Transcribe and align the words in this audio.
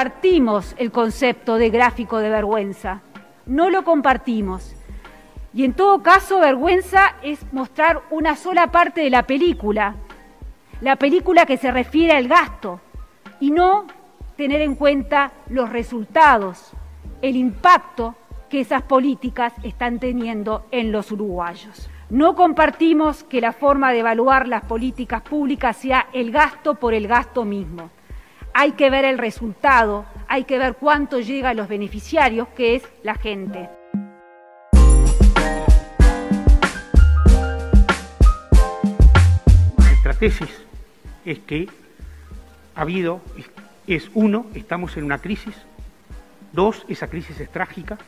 compartimos 0.00 0.74
el 0.78 0.90
concepto 0.92 1.56
de 1.56 1.68
gráfico 1.68 2.20
de 2.20 2.30
vergüenza, 2.30 3.02
no 3.44 3.68
lo 3.68 3.84
compartimos. 3.84 4.74
Y 5.52 5.62
en 5.66 5.74
todo 5.74 6.02
caso, 6.02 6.40
vergüenza 6.40 7.16
es 7.22 7.52
mostrar 7.52 8.00
una 8.08 8.34
sola 8.34 8.68
parte 8.68 9.02
de 9.02 9.10
la 9.10 9.24
película, 9.24 9.96
la 10.80 10.96
película 10.96 11.44
que 11.44 11.58
se 11.58 11.70
refiere 11.70 12.14
al 12.14 12.28
gasto, 12.28 12.80
y 13.40 13.50
no 13.50 13.88
tener 14.38 14.62
en 14.62 14.74
cuenta 14.74 15.32
los 15.50 15.68
resultados, 15.68 16.70
el 17.20 17.36
impacto 17.36 18.14
que 18.48 18.60
esas 18.60 18.80
políticas 18.80 19.52
están 19.62 19.98
teniendo 19.98 20.64
en 20.70 20.92
los 20.92 21.12
uruguayos. 21.12 21.90
No 22.08 22.34
compartimos 22.34 23.22
que 23.22 23.42
la 23.42 23.52
forma 23.52 23.92
de 23.92 23.98
evaluar 23.98 24.48
las 24.48 24.64
políticas 24.64 25.20
públicas 25.20 25.76
sea 25.76 26.06
el 26.14 26.30
gasto 26.30 26.76
por 26.76 26.94
el 26.94 27.06
gasto 27.06 27.44
mismo. 27.44 27.90
Hay 28.52 28.72
que 28.72 28.90
ver 28.90 29.04
el 29.04 29.18
resultado, 29.18 30.04
hay 30.28 30.44
que 30.44 30.58
ver 30.58 30.74
cuánto 30.74 31.20
llega 31.20 31.50
a 31.50 31.54
los 31.54 31.68
beneficiarios, 31.68 32.48
que 32.48 32.74
es 32.74 32.82
la 33.02 33.14
gente. 33.14 33.70
Nuestra 39.78 40.14
tesis 40.14 40.50
es 41.24 41.38
que 41.38 41.68
ha 42.74 42.80
habido, 42.80 43.20
es 43.86 44.10
uno, 44.14 44.46
estamos 44.54 44.96
en 44.96 45.04
una 45.04 45.18
crisis, 45.18 45.54
dos, 46.52 46.84
esa 46.88 47.08
crisis 47.08 47.38
es 47.38 47.50
trágica, 47.50 47.98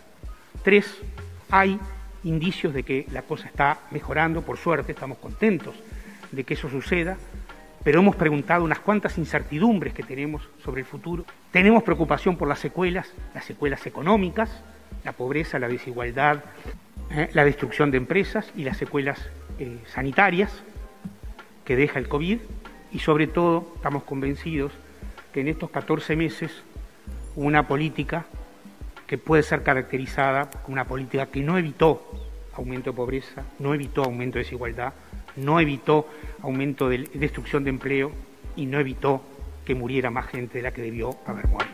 tres, 0.65 0.99
hay 1.51 1.79
indicios 2.25 2.75
de 2.75 2.83
que 2.83 3.07
la 3.13 3.23
cosa 3.23 3.47
está 3.47 3.79
mejorando, 3.91 4.43
por 4.43 4.59
suerte, 4.59 4.93
estamos 4.93 5.19
contentos 5.19 5.75
de 6.33 6.45
que 6.45 6.55
eso 6.55 6.69
suceda, 6.69 7.17
pero 7.85 8.01
hemos 8.01 8.17
preguntado 8.17 8.65
unas 8.65 8.79
cuantas 8.79 9.19
incertidumbres 9.19 9.93
que 9.93 10.03
tenemos 10.03 10.49
sobre 10.63 10.83
el 10.83 10.87
futuro. 10.87 11.25
Tenemos 11.51 11.83
preocupación 11.83 12.37
por 12.37 12.49
las 12.49 12.61
secuelas, 12.61 13.13
las 13.35 13.45
secuelas 13.45 13.87
económicas, 13.87 14.63
la 15.05 15.13
pobreza, 15.13 15.59
la 15.59 15.69
desigualdad, 15.69 16.45
eh, 17.11 17.29
la 17.33 17.45
destrucción 17.45 17.91
de 17.91 17.99
empresas 17.99 18.53
y 18.57 18.65
las 18.65 18.77
secuelas 18.77 19.19
eh, 19.59 19.79
sanitarias 19.87 20.63
que 21.65 21.77
deja 21.77 21.99
el 21.99 22.09
COVID 22.09 22.39
y 22.93 22.99
sobre 23.01 23.27
todo 23.27 23.73
estamos 23.77 24.05
convencidos 24.05 24.73
que 25.33 25.41
en 25.41 25.49
estos 25.49 25.71
14 25.71 26.15
meses 26.17 26.63
una 27.35 27.67
política 27.67 28.27
que 29.07 29.19
puede 29.19 29.43
ser 29.43 29.63
caracterizada 29.63 30.49
como 30.51 30.75
una 30.75 30.85
política 30.85 31.27
que 31.27 31.41
no 31.41 31.59
evitó 31.59 32.03
aumento 32.55 32.91
de 32.91 32.97
pobreza, 32.97 33.43
no 33.59 33.75
evitó 33.75 34.05
aumento 34.05 34.39
de 34.39 34.45
desigualdad, 34.45 34.93
no 35.37 35.61
evitó 35.61 36.07
aumento 36.43 36.89
de 36.89 37.09
destrucción 37.15 37.65
de 37.65 37.71
empleo 37.71 38.13
y 38.57 38.67
no 38.67 38.79
evitó 38.79 39.23
que 39.65 39.75
muriera 39.75 40.11
más 40.11 40.27
gente 40.27 40.59
de 40.59 40.63
la 40.63 40.73
que 40.73 40.83
debió 40.83 41.17
haber 41.27 41.47
muerto. 41.49 41.73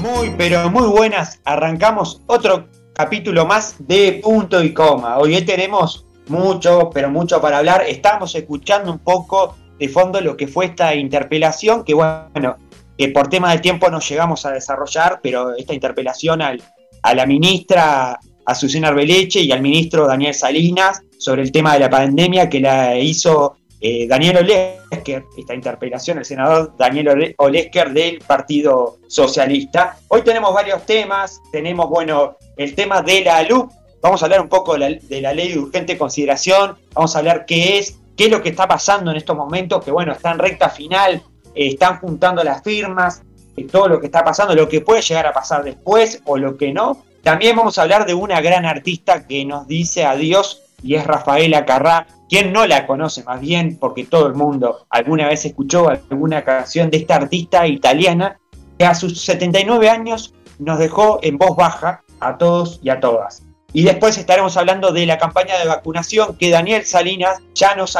Muy, 0.00 0.34
pero 0.36 0.68
muy 0.70 0.88
buenas. 0.88 1.40
Arrancamos 1.44 2.22
otro 2.26 2.68
capítulo 2.94 3.46
más 3.46 3.76
de 3.78 4.20
punto 4.22 4.62
y 4.62 4.74
coma. 4.74 5.18
Hoy 5.18 5.40
tenemos 5.42 6.04
mucho, 6.28 6.90
pero 6.92 7.10
mucho 7.10 7.40
para 7.40 7.58
hablar. 7.58 7.84
Estamos 7.86 8.34
escuchando 8.34 8.90
un 8.92 8.98
poco 8.98 9.56
de 9.80 9.88
fondo 9.88 10.20
lo 10.20 10.36
que 10.36 10.46
fue 10.46 10.66
esta 10.66 10.94
interpelación, 10.94 11.84
que 11.84 11.94
bueno, 11.94 12.56
que 12.96 13.08
por 13.08 13.28
tema 13.28 13.50
de 13.50 13.58
tiempo 13.58 13.90
no 13.90 13.98
llegamos 13.98 14.44
a 14.44 14.52
desarrollar, 14.52 15.20
pero 15.22 15.56
esta 15.56 15.72
interpelación 15.72 16.42
al, 16.42 16.62
a 17.02 17.14
la 17.14 17.24
ministra 17.24 18.20
Azucena 18.44 18.88
Arbeleche 18.88 19.40
y 19.40 19.50
al 19.52 19.62
ministro 19.62 20.06
Daniel 20.06 20.34
Salinas 20.34 21.00
sobre 21.18 21.42
el 21.42 21.50
tema 21.50 21.74
de 21.74 21.80
la 21.80 21.90
pandemia 21.90 22.48
que 22.48 22.60
la 22.60 22.98
hizo 22.98 23.56
eh, 23.80 24.06
Daniel 24.06 24.36
Olesker, 24.38 25.24
esta 25.38 25.54
interpelación, 25.54 26.18
el 26.18 26.26
senador 26.26 26.74
Daniel 26.76 27.34
Olesker 27.38 27.90
del 27.92 28.18
Partido 28.18 28.98
Socialista. 29.08 29.96
Hoy 30.08 30.20
tenemos 30.20 30.52
varios 30.52 30.84
temas, 30.84 31.40
tenemos, 31.50 31.88
bueno, 31.88 32.36
el 32.58 32.74
tema 32.74 33.00
de 33.00 33.24
la 33.24 33.42
LUC, 33.44 33.72
vamos 34.02 34.22
a 34.22 34.26
hablar 34.26 34.42
un 34.42 34.48
poco 34.48 34.76
de 34.76 35.20
la, 35.22 35.32
ley 35.32 35.52
de 35.52 35.58
urgente 35.58 35.96
consideración, 35.96 36.76
vamos 36.92 37.16
a 37.16 37.20
hablar 37.20 37.46
qué 37.46 37.78
es, 37.78 37.99
qué 38.20 38.26
es 38.26 38.30
lo 38.30 38.42
que 38.42 38.50
está 38.50 38.68
pasando 38.68 39.10
en 39.10 39.16
estos 39.16 39.34
momentos, 39.34 39.82
que 39.82 39.90
bueno, 39.90 40.12
está 40.12 40.32
en 40.32 40.38
recta 40.38 40.68
final, 40.68 41.22
eh, 41.54 41.68
están 41.68 42.00
juntando 42.00 42.44
las 42.44 42.62
firmas, 42.62 43.22
eh, 43.56 43.64
todo 43.64 43.88
lo 43.88 43.98
que 43.98 44.08
está 44.08 44.22
pasando, 44.22 44.54
lo 44.54 44.68
que 44.68 44.82
puede 44.82 45.00
llegar 45.00 45.26
a 45.26 45.32
pasar 45.32 45.64
después 45.64 46.20
o 46.26 46.36
lo 46.36 46.58
que 46.58 46.70
no. 46.70 47.02
También 47.22 47.56
vamos 47.56 47.78
a 47.78 47.82
hablar 47.82 48.04
de 48.04 48.12
una 48.12 48.42
gran 48.42 48.66
artista 48.66 49.26
que 49.26 49.46
nos 49.46 49.66
dice 49.66 50.04
adiós 50.04 50.60
y 50.82 50.96
es 50.96 51.06
Rafaela 51.06 51.64
Carrá. 51.64 52.08
¿Quién 52.28 52.52
no 52.52 52.66
la 52.66 52.86
conoce 52.86 53.24
más 53.24 53.40
bien? 53.40 53.78
Porque 53.78 54.04
todo 54.04 54.26
el 54.26 54.34
mundo 54.34 54.84
alguna 54.90 55.26
vez 55.26 55.46
escuchó 55.46 55.88
alguna 55.88 56.44
canción 56.44 56.90
de 56.90 56.98
esta 56.98 57.14
artista 57.14 57.66
italiana 57.66 58.38
que 58.78 58.84
a 58.84 58.94
sus 58.94 59.18
79 59.22 59.88
años 59.88 60.34
nos 60.58 60.78
dejó 60.78 61.20
en 61.22 61.38
voz 61.38 61.56
baja 61.56 62.02
a 62.20 62.36
todos 62.36 62.80
y 62.82 62.90
a 62.90 63.00
todas. 63.00 63.44
Y 63.72 63.82
después 63.82 64.18
estaremos 64.18 64.56
hablando 64.56 64.92
de 64.92 65.06
la 65.06 65.18
campaña 65.18 65.58
de 65.58 65.66
vacunación 65.66 66.36
que 66.36 66.50
Daniel 66.50 66.84
Salinas 66.84 67.38
ya 67.54 67.74
nos, 67.76 67.96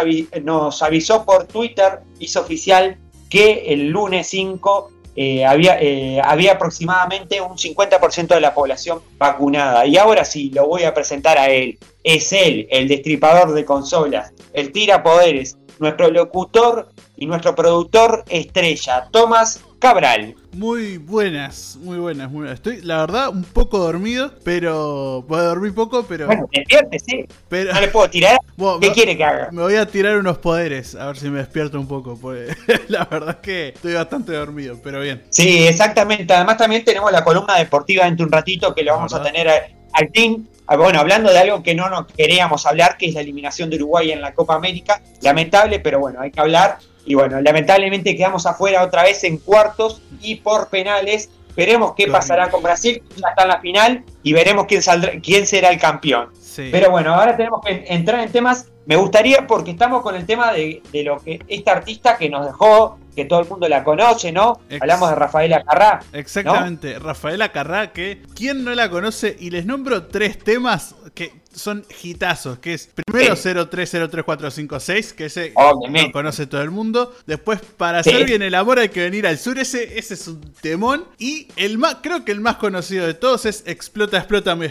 avisó 0.83 1.25
por 1.25 1.45
Twitter, 1.45 2.01
hizo 2.19 2.41
oficial 2.41 2.99
que 3.29 3.73
el 3.73 3.89
lunes 3.89 4.27
5 4.29 4.91
eh, 5.15 5.45
había, 5.45 5.81
eh, 5.81 6.21
había 6.25 6.53
aproximadamente 6.53 7.41
un 7.41 7.57
50% 7.57 8.29
de 8.29 8.41
la 8.41 8.55
población 8.55 9.01
vacunada. 9.19 9.87
Y 9.87 9.97
ahora 9.97 10.25
sí, 10.25 10.51
lo 10.51 10.67
voy 10.67 10.85
a 10.85 10.95
presentar 10.95 11.39
a 11.39 11.51
él. 11.51 11.79
Es 12.03 12.33
él, 12.33 12.67
el 12.71 12.89
destripador 12.89 13.53
de 13.53 13.65
consolas, 13.65 14.33
el 14.53 14.73
tira 14.73 15.03
poderes, 15.03 15.59
nuestro 15.79 16.11
locutor 16.11 16.89
y 17.21 17.27
nuestro 17.27 17.55
productor 17.55 18.25
estrella, 18.29 19.07
Tomás 19.13 19.61
Cabral. 19.79 20.35
Muy 20.53 20.97
buenas, 20.97 21.79
muy 21.81 21.99
buenas, 21.99 22.31
muy 22.31 22.41
buenas. 22.41 22.55
Estoy, 22.55 22.81
la 22.81 22.99
verdad, 22.99 23.29
un 23.29 23.45
poco 23.45 23.79
dormido, 23.79 24.33
pero. 24.43 25.25
Puedo 25.29 25.45
dormir 25.45 25.75
poco, 25.75 26.05
pero. 26.07 26.27
Bueno, 26.27 26.49
despierte, 26.51 26.99
sí. 26.99 27.27
Pero... 27.49 27.73
No 27.73 27.81
le 27.81 27.89
puedo 27.89 28.09
tirar. 28.11 28.39
¿Qué 28.81 28.93
quiere 28.93 29.17
que 29.17 29.25
haga? 29.25 29.49
Me 29.53 29.63
voy 29.63 29.77
a 29.77 29.87
tirar 29.87 30.17
unos 30.17 30.39
poderes, 30.39 30.95
a 30.95 31.07
ver 31.07 31.19
si 31.19 31.29
me 31.31 31.39
despierto 31.39 31.79
un 31.79 31.87
poco. 31.87 32.19
Pues 32.21 32.57
la 32.89 33.05
verdad 33.05 33.37
es 33.37 33.37
que 33.37 33.69
estoy 33.69 33.95
bastante 33.95 34.33
dormido, 34.33 34.79
pero 34.83 35.01
bien. 35.01 35.23
Sí, 35.29 35.67
exactamente. 35.67 36.33
Además, 36.33 36.57
también 36.57 36.85
tenemos 36.85 37.13
la 37.13 37.23
columna 37.23 37.57
deportiva 37.57 38.07
dentro 38.07 38.27
un 38.27 38.33
ratito 38.33 38.75
que 38.75 38.83
lo 38.83 38.95
vamos 38.95 39.13
a 39.13 39.23
tener 39.23 39.49
al 39.49 40.13
team. 40.13 40.47
Ah, 40.67 40.77
bueno, 40.77 41.01
hablando 41.01 41.33
de 41.33 41.39
algo 41.39 41.63
que 41.63 41.75
no 41.75 41.89
nos 41.91 42.07
queríamos 42.07 42.65
hablar, 42.65 42.97
que 42.97 43.07
es 43.07 43.15
la 43.15 43.23
eliminación 43.23 43.71
de 43.71 43.77
Uruguay 43.77 44.13
en 44.13 44.21
la 44.21 44.35
Copa 44.35 44.55
América. 44.55 45.01
Lamentable, 45.21 45.81
pero 45.81 46.01
bueno, 46.01 46.21
hay 46.21 46.31
que 46.31 46.41
hablar. 46.41 46.79
Y 47.05 47.15
bueno, 47.15 47.41
lamentablemente 47.41 48.17
quedamos 48.17 48.47
afuera 48.47 48.83
otra 48.83 49.03
vez 49.03 49.25
en 49.25 49.39
cuartos 49.39 50.03
y 50.21 50.37
por 50.37 50.69
penales. 50.69 51.31
Veremos 51.57 51.95
qué 51.97 52.07
pasará 52.07 52.49
con 52.49 52.63
Brasil, 52.63 53.03
ya 53.17 53.29
está 53.31 53.43
en 53.43 53.49
la 53.49 53.61
final 53.61 54.05
y 54.23 54.33
veremos 54.33 54.67
quién, 54.67 54.83
saldrá, 54.83 55.13
quién 55.21 55.47
será 55.47 55.71
el 55.71 55.81
campeón. 55.81 56.31
Pero 56.57 56.91
bueno, 56.91 57.15
ahora 57.15 57.37
tenemos 57.37 57.61
que 57.65 57.85
entrar 57.89 58.21
en 58.21 58.31
temas. 58.31 58.69
Me 58.87 58.97
gustaría, 58.97 59.47
porque 59.47 59.73
estamos 59.73 60.03
con 60.03 60.15
el 60.15 60.27
tema 60.27 60.53
de, 60.53 60.83
lo 61.05 61.19
que 61.19 61.41
esta 61.49 61.73
artista 61.73 62.17
que 62.17 62.29
nos 62.29 62.47
dejó, 62.47 62.99
que 63.15 63.25
todo 63.25 63.41
el 63.41 63.49
mundo 63.49 63.69
la 63.69 63.85
conoce, 63.85 64.33
¿no? 64.33 64.61
Hablamos 64.81 65.11
de 65.11 65.17
Rafaela 65.17 65.63
Carrá. 65.63 66.01
Exactamente, 66.13 66.99
Rafaela 66.99 67.51
Carrá, 67.51 67.93
que 67.93 68.23
¿quién 68.35 68.65
no 68.65 68.75
la 68.75 68.91
conoce? 68.91 69.37
Y 69.39 69.51
les 69.51 69.67
nombro 69.67 70.07
tres 70.07 70.39
temas 70.39 70.95
que 71.15 71.40
son 71.55 71.85
hitazos, 72.03 72.59
que 72.59 72.75
es 72.75 72.91
primero 73.07 73.35
0303456, 73.35 75.13
que 75.13 75.27
ese 75.27 75.53
lo 75.55 76.13
conoce 76.13 76.47
todo 76.47 76.63
el 76.63 76.71
mundo. 76.71 77.15
Después, 77.27 77.61
para 77.77 77.99
hacer 77.99 78.25
bien 78.25 78.43
el 78.43 78.55
amor 78.55 78.79
hay 78.79 78.89
que 78.89 79.01
venir 79.01 79.27
al 79.27 79.39
sur, 79.39 79.59
ese, 79.59 79.99
ese 79.99 80.15
es 80.15 80.29
un 80.29 80.41
temón. 80.61 81.05
Y 81.19 81.49
el 81.57 81.79
más, 81.79 81.99
creo 82.03 82.25
que 82.25 82.33
el 82.33 82.41
más 82.41 82.57
conocido 82.57 83.07
de 83.07 83.15
todos 83.15 83.47
es 83.47 83.63
Explota, 83.67 84.19
explota, 84.19 84.57
me 84.57 84.67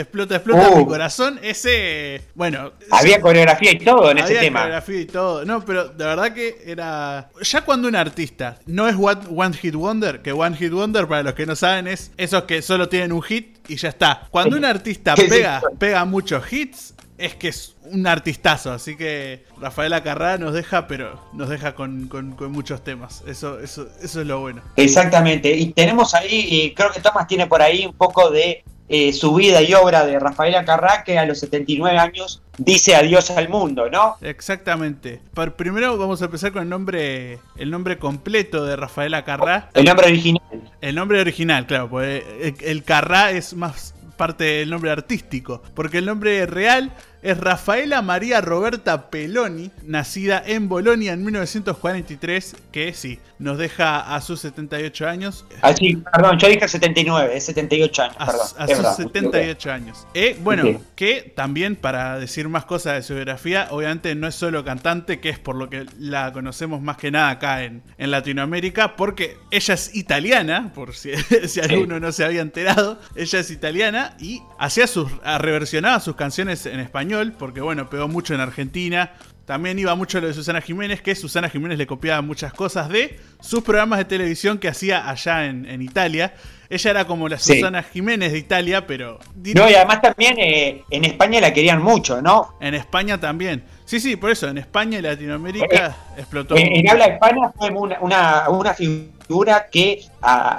explota. 0.00 0.36
Explota, 0.36 0.36
explota 0.36 0.76
mi 0.76 0.82
uh. 0.82 0.86
corazón. 0.86 1.40
Ese, 1.42 2.22
bueno. 2.34 2.72
Había 2.90 3.20
coreografía 3.20 3.72
y 3.72 3.78
todo 3.78 4.10
en 4.10 4.18
ese 4.18 4.34
tema. 4.34 4.62
Había 4.62 4.80
coreografía 4.80 5.00
y 5.00 5.06
todo. 5.06 5.44
No, 5.44 5.64
pero 5.64 5.88
de 5.88 6.04
verdad 6.04 6.32
que 6.32 6.62
era. 6.66 7.30
Ya 7.40 7.60
cuando 7.62 7.88
un 7.88 7.96
artista 7.96 8.58
no 8.66 8.88
es 8.88 8.96
One 8.98 9.56
Hit 9.56 9.74
Wonder, 9.74 10.22
que 10.22 10.32
One 10.32 10.56
Hit 10.56 10.72
Wonder, 10.72 11.06
para 11.06 11.22
los 11.22 11.34
que 11.34 11.46
no 11.46 11.56
saben, 11.56 11.86
es 11.86 12.12
esos 12.16 12.44
que 12.44 12.62
solo 12.62 12.88
tienen 12.88 13.12
un 13.12 13.22
hit 13.22 13.58
y 13.68 13.76
ya 13.76 13.88
está. 13.88 14.26
Cuando 14.30 14.56
un 14.56 14.64
artista 14.64 15.14
pega, 15.14 15.62
pega 15.78 16.04
muchos 16.04 16.52
hits, 16.52 16.94
es 17.18 17.34
que 17.34 17.48
es 17.48 17.76
un 17.90 18.06
artistazo. 18.06 18.72
Así 18.72 18.96
que 18.96 19.44
Rafaela 19.60 20.02
Carrá 20.02 20.38
nos 20.38 20.52
deja, 20.52 20.86
pero 20.86 21.20
nos 21.32 21.48
deja 21.48 21.74
con, 21.74 22.08
muchos 22.50 22.82
temas. 22.84 23.22
Eso, 23.26 23.60
eso, 23.60 23.88
eso 24.02 24.20
es 24.20 24.26
lo 24.26 24.40
bueno. 24.40 24.62
Exactamente. 24.76 25.54
Y 25.56 25.72
tenemos 25.72 26.14
ahí, 26.14 26.46
y 26.48 26.74
creo 26.74 26.90
que 26.90 27.00
Tomás 27.00 27.26
tiene 27.26 27.46
por 27.46 27.62
ahí 27.62 27.86
un 27.86 27.94
poco 27.94 28.30
de 28.30 28.64
eh, 28.88 29.12
su 29.12 29.34
vida 29.34 29.62
y 29.62 29.74
obra 29.74 30.06
de 30.06 30.18
Rafaela 30.18 30.64
Carrá, 30.64 31.02
que 31.04 31.18
a 31.18 31.26
los 31.26 31.40
79 31.40 31.98
años 31.98 32.42
dice 32.56 32.94
adiós 32.94 33.30
al 33.30 33.48
mundo, 33.48 33.90
¿no? 33.90 34.16
Exactamente. 34.20 35.20
primero 35.56 35.98
vamos 35.98 36.22
a 36.22 36.26
empezar 36.26 36.52
con 36.52 36.62
el 36.62 36.68
nombre, 36.68 37.38
el 37.56 37.70
nombre 37.70 37.98
completo 37.98 38.64
de 38.64 38.76
Rafaela 38.76 39.24
Carrá. 39.24 39.70
El 39.74 39.84
nombre 39.86 40.06
original. 40.06 40.42
El 40.80 40.94
nombre 40.94 41.20
original, 41.20 41.66
claro, 41.66 41.90
porque 41.90 42.54
el, 42.60 42.84
Carrá 42.84 43.32
es 43.32 43.54
más 43.54 43.94
parte 44.16 44.44
del 44.44 44.70
nombre 44.70 44.90
artístico, 44.90 45.62
porque 45.74 45.98
el 45.98 46.06
nombre 46.06 46.46
real 46.46 46.92
es 47.22 47.38
Rafaela 47.38 48.02
María 48.02 48.40
Roberta 48.40 49.10
Peloni, 49.10 49.72
nacida 49.82 50.42
en 50.46 50.68
Bolonia 50.68 51.12
en 51.12 51.24
1943, 51.24 52.56
que 52.70 52.94
sí, 52.94 53.18
nos 53.38 53.58
deja 53.58 54.14
a 54.14 54.20
sus 54.20 54.40
78 54.40 55.08
años. 55.08 55.44
Ah, 55.62 55.74
sí, 55.74 56.02
perdón, 56.12 56.38
yo 56.38 56.48
dije 56.48 56.68
79, 56.68 57.36
es 57.36 57.44
78 57.46 58.02
años, 58.02 58.16
a, 58.18 58.26
perdón. 58.26 58.46
A 58.58 58.66
sus 58.68 58.96
78 58.96 59.72
años. 59.72 60.06
Eh, 60.14 60.36
bueno, 60.40 60.80
que 60.94 61.32
también 61.34 61.76
para 61.76 62.18
decir 62.18 62.48
más 62.48 62.64
cosas 62.64 62.94
de 62.94 63.02
su 63.02 63.14
biografía, 63.14 63.68
obviamente 63.70 64.14
no 64.14 64.26
es 64.26 64.34
solo 64.34 64.64
cantante, 64.64 65.20
que 65.20 65.28
es 65.28 65.38
por 65.38 65.56
lo 65.56 65.68
que 65.68 65.86
la 65.98 66.32
conocemos 66.32 66.80
más 66.80 66.96
que 66.96 67.10
nada 67.10 67.30
acá 67.30 67.64
en, 67.64 67.82
en 67.98 68.10
Latinoamérica, 68.10 68.96
porque 68.96 69.36
ella 69.50 69.74
es 69.74 69.94
italiana, 69.94 70.72
por 70.74 70.94
si, 70.94 71.12
si 71.46 71.60
alguno 71.60 72.00
no 72.00 72.12
se 72.12 72.24
había 72.24 72.42
enterado, 72.42 72.98
ella 73.14 73.40
es 73.40 73.50
italiana 73.50 74.16
y 74.18 74.42
hacía 74.58 74.86
sus, 74.86 75.10
reversionaba 75.38 76.00
sus 76.00 76.16
canciones 76.16 76.66
en 76.66 76.80
español 76.80 77.34
porque 77.38 77.60
bueno, 77.60 77.88
pegó 77.90 78.08
mucho 78.08 78.34
en 78.34 78.40
Argentina. 78.40 79.12
También 79.46 79.78
iba 79.78 79.94
mucho 79.94 80.20
lo 80.20 80.26
de 80.26 80.34
Susana 80.34 80.60
Jiménez, 80.60 81.00
que 81.00 81.14
Susana 81.14 81.48
Jiménez 81.48 81.78
le 81.78 81.86
copiaba 81.86 82.20
muchas 82.20 82.52
cosas 82.52 82.88
de 82.88 83.20
sus 83.40 83.62
programas 83.62 84.00
de 84.00 84.04
televisión 84.04 84.58
que 84.58 84.66
hacía 84.66 85.08
allá 85.08 85.46
en, 85.46 85.80
Italia. 85.80 86.34
Ella 86.68 86.90
era 86.90 87.04
como 87.04 87.28
la 87.28 87.38
Susana 87.38 87.84
Jiménez 87.84 88.32
de 88.32 88.38
Italia, 88.38 88.88
pero... 88.88 89.20
No, 89.54 89.70
y 89.70 89.74
además 89.74 90.02
también 90.02 90.36
eh, 90.40 90.82
en 90.90 91.04
España 91.04 91.40
la 91.40 91.54
querían 91.54 91.80
mucho, 91.80 92.20
¿no? 92.20 92.56
En 92.60 92.74
España 92.74 93.20
también. 93.20 93.62
Sí, 93.84 94.00
sí, 94.00 94.16
por 94.16 94.32
eso, 94.32 94.48
en 94.48 94.58
España 94.58 94.98
y 94.98 95.02
Latinoamérica 95.02 95.86
eh, 95.86 96.18
explotó. 96.18 96.56
En, 96.56 96.90
habla 96.90 97.08
hispana 97.08 97.52
fue 97.56 97.70
una, 97.70 98.74
figura 98.74 99.68
que 99.70 100.02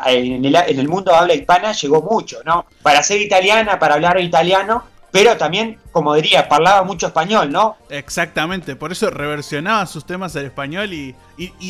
en, 0.05 0.45
el, 0.45 0.55
en 0.55 0.79
el 0.79 0.87
mundo 0.87 1.13
habla 1.13 1.33
hispana 1.33 1.73
llegó 1.73 2.01
mucho, 2.01 2.39
¿no? 2.45 2.65
Para 2.81 3.03
ser 3.03 3.21
italiana, 3.21 3.77
para 3.79 3.95
hablar 3.95 4.17
italiano, 4.21 4.85
pero 5.11 5.37
también, 5.37 5.77
como 5.91 6.13
diría, 6.15 6.49
parlaba 6.49 6.83
mucho 6.83 7.07
español, 7.07 7.51
¿no? 7.51 7.77
Exactamente, 7.89 8.75
por 8.75 8.91
eso 8.91 9.09
reversionaba 9.09 9.85
sus 9.85 10.05
temas 10.05 10.35
en 10.35 10.45
español 10.45 10.93
y, 10.93 11.15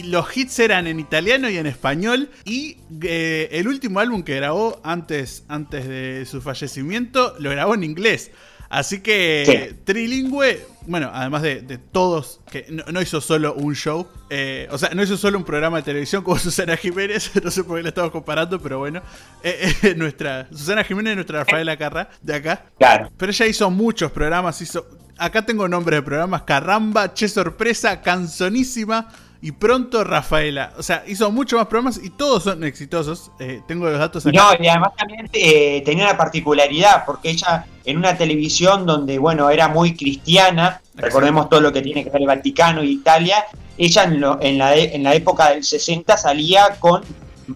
los 0.03 0.35
hits 0.35 0.59
eran 0.59 0.87
en 0.87 0.99
italiano 0.99 1.49
y 1.49 1.57
en 1.57 1.67
español. 1.67 2.29
Y 2.45 2.77
eh, 3.03 3.49
el 3.51 3.67
último 3.67 3.99
álbum 3.99 4.23
que 4.23 4.35
grabó 4.35 4.79
antes, 4.83 5.43
antes 5.47 5.87
de 5.87 6.25
su 6.25 6.41
fallecimiento 6.41 7.35
lo 7.39 7.49
grabó 7.51 7.75
en 7.75 7.83
inglés. 7.83 8.31
Así 8.69 9.01
que 9.01 9.75
trilingüe, 9.85 10.65
bueno, 10.87 11.11
además 11.13 11.41
de, 11.41 11.79
todos, 11.91 12.39
que 12.49 12.65
no, 12.69 13.01
hizo 13.01 13.21
solo 13.21 13.53
un 13.53 13.75
show, 13.75 14.07
eh, 14.29 14.67
o 14.71 14.77
sea, 14.77 14.89
no 14.89 15.03
hizo 15.03 15.17
solo 15.17 15.37
un 15.37 15.43
programa 15.43 15.77
de 15.77 15.83
televisión 15.83 16.23
como 16.23 16.39
Susana 16.39 16.77
Jiménez, 16.77 17.31
no 17.43 17.51
sé 17.51 17.63
por 17.63 17.77
qué 17.77 17.83
la 17.83 17.89
estamos 17.89 18.11
comparando, 18.11 18.59
pero 18.59 18.79
bueno, 18.79 19.01
eh, 19.43 19.73
eh, 19.83 19.95
nuestra 19.97 20.47
Susana 20.49 20.83
Jiménez 20.83 21.11
es 21.11 21.15
nuestra 21.17 21.39
Rafaela 21.39 21.77
Carra 21.77 22.09
de 22.21 22.35
acá. 22.35 22.65
Claro. 22.77 23.11
Pero 23.17 23.31
ella 23.31 23.45
hizo 23.45 23.69
muchos 23.69 24.11
programas, 24.11 24.61
hizo, 24.61 24.87
acá 25.17 25.45
tengo 25.45 25.67
nombres 25.67 25.99
de 25.99 26.03
programas, 26.03 26.43
Carramba, 26.43 27.13
Che 27.13 27.27
Sorpresa, 27.27 28.01
Canzonísima 28.01 29.09
y 29.41 29.51
pronto 29.51 30.03
Rafaela. 30.03 30.73
O 30.77 30.83
sea, 30.83 31.03
hizo 31.07 31.31
muchos 31.31 31.57
más 31.57 31.67
programas 31.67 31.99
y 32.03 32.09
todos 32.09 32.43
son 32.43 32.63
exitosos. 32.63 33.31
Eh, 33.39 33.61
tengo 33.67 33.89
los 33.89 33.99
datos 33.99 34.25
aquí. 34.25 34.35
No, 34.35 34.51
y 34.59 34.67
además 34.67 34.93
también 34.97 35.29
eh, 35.33 35.81
tenía 35.85 36.05
una 36.05 36.17
particularidad, 36.17 37.05
porque 37.05 37.29
ella 37.29 37.65
en 37.85 37.97
una 37.97 38.17
televisión 38.17 38.85
donde, 38.85 39.17
bueno, 39.17 39.49
era 39.49 39.67
muy 39.67 39.95
cristiana, 39.95 40.81
recordemos 40.95 41.49
todo 41.49 41.61
lo 41.61 41.71
que 41.71 41.81
tiene 41.81 42.03
que 42.03 42.09
ver 42.09 42.21
el 42.21 42.27
Vaticano 42.27 42.83
y 42.83 42.91
Italia, 42.91 43.45
ella 43.77 44.03
en, 44.03 44.23
en, 44.41 44.57
la, 44.57 44.75
en 44.75 45.03
la 45.03 45.13
época 45.13 45.51
del 45.51 45.63
60 45.63 46.17
salía 46.17 46.75
con 46.79 47.03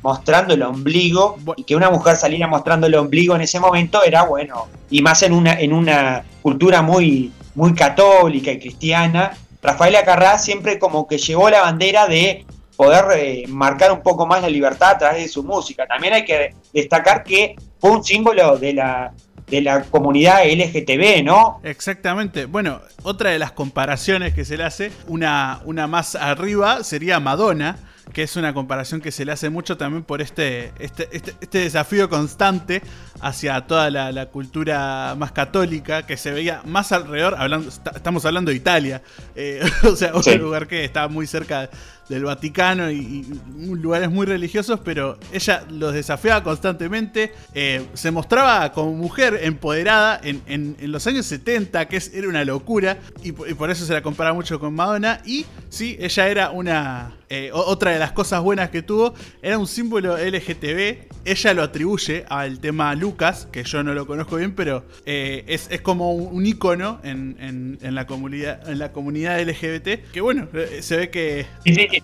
mostrando 0.01 0.53
el 0.53 0.63
ombligo 0.63 1.37
y 1.57 1.63
que 1.63 1.75
una 1.75 1.89
mujer 1.89 2.15
saliera 2.15 2.47
mostrando 2.47 2.87
el 2.87 2.95
ombligo 2.95 3.35
en 3.35 3.41
ese 3.41 3.59
momento 3.59 4.01
era 4.03 4.23
bueno 4.23 4.67
y 4.89 5.01
más 5.01 5.21
en 5.23 5.33
una 5.33 5.59
en 5.59 5.73
una 5.73 6.23
cultura 6.41 6.81
muy 6.81 7.33
muy 7.55 7.73
católica 7.73 8.51
y 8.51 8.59
cristiana 8.59 9.33
Rafael 9.61 9.95
Acarrá 9.95 10.37
siempre 10.37 10.79
como 10.79 11.07
que 11.07 11.17
llevó 11.17 11.49
la 11.49 11.61
bandera 11.61 12.07
de 12.07 12.45
poder 12.75 13.05
eh, 13.15 13.43
marcar 13.47 13.91
un 13.91 14.01
poco 14.01 14.25
más 14.25 14.41
la 14.41 14.49
libertad 14.49 14.91
a 14.91 14.97
través 14.97 15.23
de 15.23 15.27
su 15.27 15.43
música. 15.43 15.85
También 15.85 16.13
hay 16.13 16.25
que 16.25 16.55
destacar 16.73 17.23
que 17.23 17.55
fue 17.79 17.91
un 17.91 18.03
símbolo 18.03 18.57
de 18.57 18.73
la, 18.73 19.13
de 19.47 19.61
la 19.61 19.83
comunidad 19.83 20.43
LGTB, 20.45 21.23
¿no? 21.23 21.59
Exactamente. 21.63 22.45
Bueno, 22.45 22.81
otra 23.03 23.29
de 23.29 23.39
las 23.39 23.51
comparaciones 23.51 24.33
que 24.33 24.45
se 24.45 24.57
le 24.57 24.63
hace, 24.63 24.91
una, 25.07 25.61
una 25.65 25.85
más 25.85 26.15
arriba, 26.15 26.83
sería 26.83 27.19
Madonna 27.19 27.77
que 28.13 28.23
es 28.23 28.35
una 28.35 28.53
comparación 28.53 29.01
que 29.01 29.11
se 29.11 29.25
le 29.25 29.31
hace 29.31 29.49
mucho 29.49 29.77
también 29.77 30.03
por 30.03 30.21
este, 30.21 30.71
este, 30.79 31.09
este, 31.11 31.35
este 31.41 31.59
desafío 31.59 32.09
constante 32.09 32.81
hacia 33.19 33.61
toda 33.61 33.89
la, 33.89 34.25
cultura 34.31 35.15
más 35.17 35.31
católica 35.31 36.05
que 36.05 36.15
se 36.15 36.31
veía 36.31 36.61
más 36.65 36.91
alrededor, 36.91 37.35
hablando, 37.37 37.69
estamos 37.69 38.25
hablando 38.25 38.51
de 38.51 38.57
Italia, 38.57 39.01
eh, 39.35 39.61
o 39.83 39.95
sea, 39.95 40.13
un 40.13 40.37
lugar 40.39 40.67
que 40.67 40.83
está 40.85 41.07
muy 41.07 41.27
cerca 41.27 41.69
del 42.11 42.25
Vaticano 42.25 42.91
y, 42.91 43.25
lugares 43.57 44.11
muy 44.11 44.25
religiosos, 44.25 44.79
pero 44.83 45.17
ella 45.31 45.63
los 45.69 45.93
desafiaba 45.93 46.43
constantemente. 46.43 47.31
Eh, 47.53 47.85
se 47.93 48.11
mostraba 48.11 48.71
como 48.73 48.93
mujer 48.93 49.39
empoderada 49.41 50.19
en, 50.23 50.75
los 50.81 51.07
años 51.07 51.25
70, 51.25 51.87
que 51.87 52.01
era 52.13 52.27
una 52.27 52.43
locura, 52.43 52.97
y, 53.23 53.31
por 53.31 53.71
eso 53.71 53.85
se 53.85 53.93
la 53.93 54.01
compara 54.01 54.33
mucho 54.33 54.59
con 54.59 54.73
Madonna. 54.73 55.21
Y 55.25 55.45
sí, 55.69 55.97
ella 55.99 56.27
era 56.27 56.51
una. 56.51 57.13
Eh, 57.33 57.49
otra 57.53 57.91
de 57.91 57.99
las 57.99 58.11
cosas 58.11 58.41
buenas 58.41 58.71
que 58.71 58.81
tuvo 58.81 59.13
era 59.41 59.57
un 59.57 59.65
símbolo 59.65 60.17
LGTB. 60.17 60.97
Ella 61.23 61.53
lo 61.53 61.63
atribuye 61.63 62.25
al 62.27 62.59
tema 62.59 62.93
Lucas, 62.93 63.47
que 63.49 63.63
yo 63.63 63.83
no 63.83 63.93
lo 63.93 64.05
conozco 64.05 64.35
bien, 64.35 64.53
pero 64.53 64.83
eh, 65.05 65.45
es, 65.47 65.69
como 65.79 66.13
un, 66.13 66.45
icono 66.45 66.99
en, 67.05 67.77
la 67.81 68.05
comunidad, 68.05 68.69
en 68.69 68.79
la 68.79 68.91
comunidad 68.91 69.41
LGBT. 69.41 70.11
Que 70.11 70.19
bueno, 70.19 70.49
se 70.81 70.97
ve 70.97 71.09
que 71.09 71.45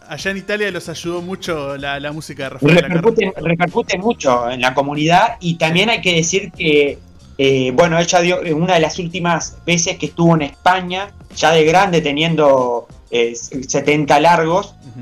allá 0.07 0.31
en 0.31 0.37
Italia 0.37 0.71
los 0.71 0.87
ayudó 0.87 1.21
mucho 1.21 1.75
la, 1.75 1.99
música 2.13 2.43
de 2.43 2.49
Rafael. 2.51 2.75
Repercute, 2.77 3.33
repercute, 3.35 3.97
mucho 3.97 4.49
en 4.49 4.61
la 4.61 4.73
comunidad 4.73 5.35
y 5.41 5.55
también 5.55 5.89
hay 5.89 5.99
que 5.99 6.15
decir 6.15 6.53
que, 6.53 6.99
eh, 7.37 7.71
bueno, 7.71 7.99
ella 7.99 8.21
dio 8.21 8.39
una 8.55 8.75
de 8.75 8.79
las 8.79 8.97
últimas 8.97 9.57
veces 9.65 9.97
que 9.97 10.05
estuvo 10.05 10.33
en 10.35 10.43
España, 10.43 11.11
ya 11.35 11.51
de 11.51 11.65
grande, 11.65 11.99
teniendo 11.99 12.87
70 13.11 14.17
eh, 14.17 14.21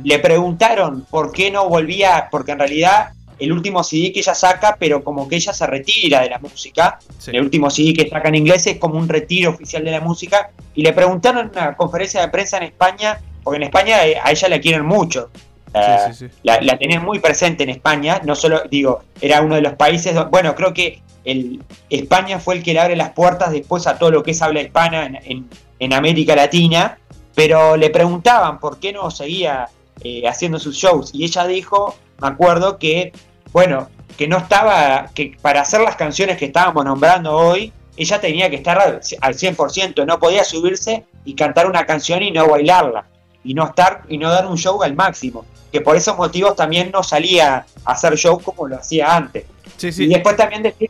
le 0.04 0.20
preguntaron 0.20 1.06
por 1.10 1.32
qué 1.32 1.52
no 1.52 1.68
volvía, 1.70 2.28
porque 2.30 2.52
en 2.52 2.60
realidad 2.60 3.10
el 3.38 3.52
último 3.52 3.84
CD 3.84 4.12
que 4.12 4.20
ella 4.20 4.34
saca, 4.34 4.78
pero 4.80 5.04
como 5.04 5.28
que 5.28 5.36
ella 5.36 5.54
se 5.54 5.68
retira 5.68 6.22
de 6.22 6.30
la 6.30 6.40
música. 6.40 7.00
El 7.28 7.42
último 7.42 7.70
CD 7.70 7.94
que 7.94 8.10
saca 8.10 8.30
en 8.30 8.36
inglés 8.36 8.66
es 8.68 8.78
como 8.78 8.98
un 8.98 9.10
retiro 9.10 9.52
oficial 9.52 9.84
de 9.84 9.92
la 9.92 10.00
música. 10.00 10.52
Y 10.74 10.84
le 10.84 10.94
preguntaron 10.94 11.46
en 11.46 11.50
una 11.50 11.75
conferencia 11.75 12.22
de 12.22 12.30
prensa 12.30 12.58
en 12.58 12.64
España 12.64 13.20
porque 13.46 13.58
en 13.58 13.64
España 13.64 14.06
eh, 14.06 14.18
a 14.22 14.32
ella 14.32 14.50
la 14.50 14.60
quieren 14.60 14.86
mucho. 14.86 15.30
La, 15.72 16.62
la, 16.62 16.78
tenían 16.80 17.04
muy 17.04 17.20
presente 17.20 17.64
en 17.64 17.70
España, 17.70 18.22
no 18.24 18.34
solo, 18.34 18.64
digo, 18.72 19.04
era 19.20 19.42
uno 19.42 19.56
de 19.56 19.62
los 19.62 19.74
países, 19.74 20.16
bueno, 20.32 20.56
creo 20.56 20.74
que 20.74 21.02
el, 21.25 21.62
España 21.90 22.40
fue 22.40 22.56
el 22.56 22.64
que 22.64 22.74
le 22.74 22.80
abre 22.80 22.96
las 22.96 23.10
puertas 23.10 23.52
después 23.52 23.86
a 23.86 24.00
todo 24.00 24.10
lo 24.10 24.24
que 24.24 24.32
es 24.32 24.42
habla 24.42 24.62
hispana 24.62 25.12
en, 25.24 25.94
América 25.94 26.36
Latina, 26.36 26.98
pero 27.36 27.75
le 27.75 27.90
preguntaban 27.90 28.60
por 28.60 28.80
qué 28.80 28.94
no 28.94 29.12
seguía 29.12 29.68
eh, 30.02 30.28
haciendo 30.28 30.60
sus 30.60 30.75
shows 30.75 31.12
y 31.14 31.24
ella 31.25 31.46
dijo, 31.48 31.96
me 32.22 32.28
acuerdo 32.28 32.78
que, 32.78 33.12
bueno, 33.52 33.90
que 34.18 34.28
no 34.28 34.38
estaba, 34.38 35.10
que 35.14 35.38
para 35.42 35.62
hacer 35.62 35.82
las 35.82 35.96
canciones 35.96 36.38
que 36.38 36.46
estábamos 36.46 36.86
nombrando 36.86 37.36
hoy, 37.36 37.72
ella 37.98 38.20
tenía 38.20 38.50
que 38.50 38.58
estar 38.58 38.80
al 38.80 39.02
100%, 39.02 40.06
no 40.06 40.20
podía 40.20 40.44
subirse 40.44 41.06
y 41.24 41.34
cantar 41.34 41.68
una 41.68 41.86
canción 41.86 42.24
y 42.24 42.32
no 42.32 42.48
bailarla 42.48 43.06
y 43.44 43.54
no 43.54 43.66
estar 43.66 44.04
y 44.10 44.18
no 44.18 44.30
dar 44.30 44.48
un 44.48 44.58
show 44.58 44.82
al 44.84 44.96
máximo. 44.96 45.46
Que 45.72 45.82
por 45.82 45.96
esos 45.96 46.18
motivos 46.18 46.56
también 46.56 46.92
no 46.92 47.04
salía 47.04 47.66
a 47.86 47.92
hacer 47.92 48.16
show 48.16 48.40
como 48.42 48.68
lo 48.68 48.78
hacía 48.78 49.16
antes. 49.16 49.46
Y 49.82 50.08
después 50.08 50.36
también 50.36 50.64
decir 50.64 50.90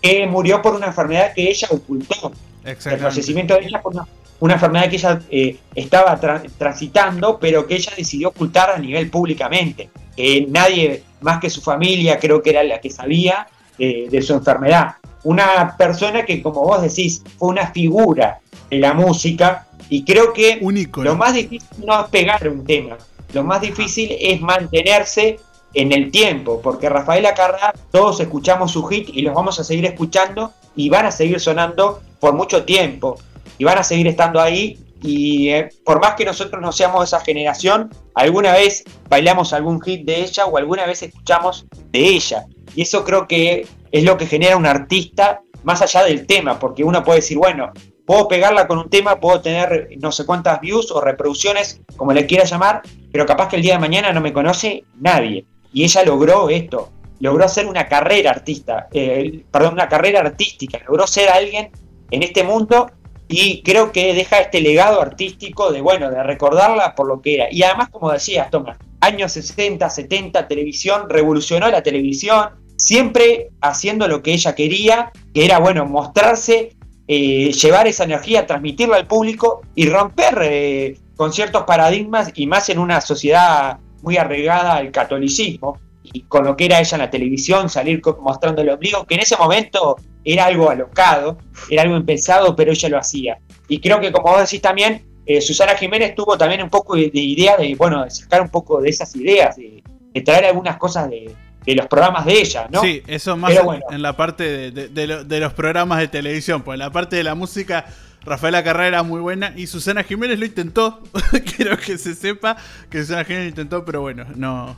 que 0.00 0.26
murió 0.26 0.62
por 0.62 0.74
una 0.74 0.86
enfermedad 0.86 1.32
que 1.34 1.50
ella 1.50 1.68
ocultó. 1.70 2.32
El 2.64 2.76
fallecimiento 2.76 3.54
de 3.54 3.66
ella 3.66 3.80
por 3.80 3.94
una, 3.94 4.06
enfermedad 4.40 4.88
que 4.88 4.96
ella 4.96 5.20
eh, 5.30 5.56
estaba 5.74 6.18
transitando, 6.56 7.38
pero 7.38 7.66
que 7.66 7.76
ella 7.76 7.92
decidió 7.96 8.28
ocultar 8.28 8.70
a 8.70 8.78
nivel 8.78 9.10
públicamente. 9.10 9.90
Que 10.16 10.46
nadie 10.48 11.02
más 11.20 11.40
que 11.40 11.50
su 11.50 11.60
familia 11.60 12.18
creo 12.18 12.42
que 12.42 12.50
era 12.50 12.62
la 12.62 12.80
que 12.80 12.90
sabía 12.90 13.46
eh, 13.78 14.08
de 14.10 14.22
su 14.22 14.34
enfermedad. 14.34 14.96
Una 15.24 15.76
persona 15.76 16.24
que, 16.24 16.42
como 16.42 16.62
vos 16.62 16.82
decís, 16.82 17.22
fue 17.38 17.48
una 17.48 17.68
figura 17.72 18.40
de 18.70 18.78
la 18.78 18.94
música 18.94 19.66
y 19.88 20.04
creo 20.04 20.32
que 20.32 20.60
lo 20.96 21.16
más 21.16 21.34
difícil 21.34 21.68
no 21.84 22.00
es 22.00 22.08
pegar 22.08 22.48
un 22.48 22.64
tema, 22.64 22.98
lo 23.32 23.42
más 23.42 23.60
difícil 23.60 24.14
es 24.20 24.40
mantenerse 24.40 25.38
en 25.74 25.92
el 25.92 26.10
tiempo, 26.10 26.60
porque 26.62 26.88
Rafael 26.88 27.26
Acarra, 27.26 27.74
todos 27.90 28.20
escuchamos 28.20 28.72
su 28.72 28.84
hit 28.84 29.08
y 29.12 29.22
los 29.22 29.34
vamos 29.34 29.60
a 29.60 29.64
seguir 29.64 29.84
escuchando 29.86 30.52
y 30.74 30.88
van 30.88 31.06
a 31.06 31.10
seguir 31.10 31.40
sonando 31.40 32.00
por 32.20 32.34
mucho 32.34 32.64
tiempo 32.64 33.18
y 33.58 33.64
van 33.64 33.78
a 33.78 33.84
seguir 33.84 34.06
estando 34.06 34.40
ahí 34.40 34.78
y 35.02 35.50
eh, 35.50 35.68
por 35.84 36.00
más 36.00 36.14
que 36.14 36.24
nosotros 36.24 36.60
no 36.60 36.72
seamos 36.72 37.04
esa 37.04 37.20
generación, 37.20 37.90
alguna 38.14 38.52
vez 38.52 38.84
bailamos 39.08 39.52
algún 39.52 39.80
hit 39.80 40.04
de 40.04 40.22
ella 40.22 40.46
o 40.46 40.56
alguna 40.58 40.86
vez 40.86 41.02
escuchamos 41.02 41.66
de 41.92 42.00
ella. 42.00 42.46
Y 42.74 42.82
eso 42.82 43.04
creo 43.04 43.26
que 43.26 43.66
es 43.92 44.04
lo 44.04 44.16
que 44.16 44.26
genera 44.26 44.56
un 44.56 44.66
artista 44.66 45.40
más 45.62 45.82
allá 45.82 46.04
del 46.04 46.26
tema, 46.26 46.58
porque 46.58 46.84
uno 46.84 47.04
puede 47.04 47.20
decir, 47.20 47.38
bueno, 47.38 47.72
puedo 48.06 48.26
pegarla 48.28 48.66
con 48.66 48.78
un 48.78 48.90
tema, 48.90 49.20
puedo 49.20 49.40
tener 49.40 49.90
no 50.00 50.10
sé 50.12 50.24
cuántas 50.26 50.60
views 50.60 50.90
o 50.90 51.00
reproducciones, 51.00 51.80
como 51.96 52.12
le 52.12 52.26
quiera 52.26 52.44
llamar, 52.44 52.82
pero 53.12 53.26
capaz 53.26 53.48
que 53.48 53.56
el 53.56 53.62
día 53.62 53.74
de 53.74 53.80
mañana 53.80 54.12
no 54.12 54.20
me 54.20 54.32
conoce 54.32 54.84
nadie. 55.00 55.46
Y 55.72 55.84
ella 55.84 56.04
logró 56.04 56.48
esto, 56.48 56.90
logró 57.20 57.44
hacer 57.44 57.66
una 57.66 57.86
carrera 57.86 58.30
artista, 58.30 58.88
eh, 58.92 59.44
perdón, 59.50 59.74
una 59.74 59.88
carrera 59.88 60.20
artística, 60.20 60.78
logró 60.86 61.06
ser 61.06 61.28
alguien 61.28 61.70
en 62.10 62.22
este 62.22 62.42
mundo 62.42 62.90
y 63.28 63.62
creo 63.62 63.92
que 63.92 64.14
deja 64.14 64.40
este 64.40 64.60
legado 64.62 65.02
artístico 65.02 65.70
de, 65.70 65.82
bueno, 65.82 66.10
de 66.10 66.22
recordarla 66.22 66.94
por 66.94 67.06
lo 67.06 67.20
que 67.20 67.34
era. 67.34 67.46
Y 67.50 67.62
además, 67.62 67.90
como 67.90 68.10
decías, 68.10 68.50
Tomás, 68.50 68.78
años 69.00 69.32
60, 69.32 69.88
70, 69.88 70.48
televisión, 70.48 71.08
revolucionó 71.10 71.68
la 71.68 71.82
televisión, 71.82 72.50
siempre 72.76 73.50
haciendo 73.60 74.08
lo 74.08 74.22
que 74.22 74.32
ella 74.32 74.54
quería, 74.54 75.12
que 75.34 75.44
era, 75.44 75.58
bueno, 75.58 75.84
mostrarse, 75.84 76.70
eh, 77.06 77.52
llevar 77.52 77.86
esa 77.86 78.04
energía, 78.04 78.46
transmitirla 78.46 78.96
al 78.96 79.06
público 79.06 79.60
y 79.74 79.88
romper 79.88 80.38
eh, 80.42 80.98
con 81.16 81.32
ciertos 81.32 81.64
paradigmas 81.64 82.32
y 82.34 82.46
más 82.46 82.68
en 82.70 82.78
una 82.78 83.00
sociedad 83.00 83.78
muy 84.02 84.16
arraigada 84.16 84.76
al 84.76 84.90
catolicismo 84.90 85.78
y 86.02 86.22
con 86.22 86.44
lo 86.44 86.56
que 86.56 86.66
era 86.66 86.80
ella 86.80 86.96
en 86.96 87.02
la 87.02 87.10
televisión, 87.10 87.68
salir 87.68 88.00
mostrando 88.20 88.62
el 88.62 88.70
ombligo, 88.70 89.04
que 89.04 89.16
en 89.16 89.20
ese 89.20 89.36
momento 89.36 89.96
era 90.32 90.44
algo 90.44 90.70
alocado, 90.70 91.38
era 91.70 91.82
algo 91.82 91.96
impensado, 91.96 92.54
pero 92.54 92.72
ella 92.72 92.88
lo 92.90 92.98
hacía. 92.98 93.38
Y 93.66 93.80
creo 93.80 93.98
que 93.98 94.12
como 94.12 94.32
vos 94.32 94.40
decís 94.42 94.60
también, 94.60 95.02
eh, 95.24 95.40
Susana 95.40 95.74
Jiménez 95.74 96.14
tuvo 96.14 96.36
también 96.36 96.62
un 96.62 96.68
poco 96.68 96.96
de, 96.96 97.10
idea 97.12 97.56
de, 97.56 97.74
bueno, 97.74 98.04
de 98.04 98.10
sacar 98.10 98.42
un 98.42 98.50
poco 98.50 98.80
de 98.80 98.90
esas 98.90 99.14
ideas, 99.16 99.56
de, 99.56 99.82
traer 100.24 100.46
algunas 100.46 100.76
cosas 100.76 101.08
de, 101.08 101.34
los 101.74 101.86
programas 101.86 102.24
de 102.26 102.40
ella, 102.40 102.66
¿no? 102.70 102.80
Sí, 102.80 103.02
eso 103.06 103.36
más 103.36 103.52
en, 103.90 104.02
la 104.02 104.16
parte 104.16 104.70
de, 104.70 105.40
los 105.40 105.52
programas 105.52 106.00
de 106.00 106.08
televisión, 106.08 106.62
pues 106.62 106.74
en 106.76 106.80
la 106.80 106.90
parte 106.90 107.16
de 107.16 107.24
la 107.24 107.34
música 107.34 107.84
Rafaela 108.24 108.62
Carrera 108.62 108.88
era 108.88 109.02
muy 109.02 109.20
buena 109.20 109.52
y 109.56 109.66
Susana 109.66 110.02
Jiménez 110.02 110.38
lo 110.38 110.46
intentó. 110.46 111.02
Quiero 111.56 111.76
que 111.76 111.98
se 111.98 112.14
sepa 112.14 112.56
que 112.90 113.02
Susana 113.02 113.24
Jiménez 113.24 113.44
lo 113.44 113.48
intentó, 113.50 113.84
pero 113.84 114.00
bueno, 114.00 114.26
no, 114.34 114.76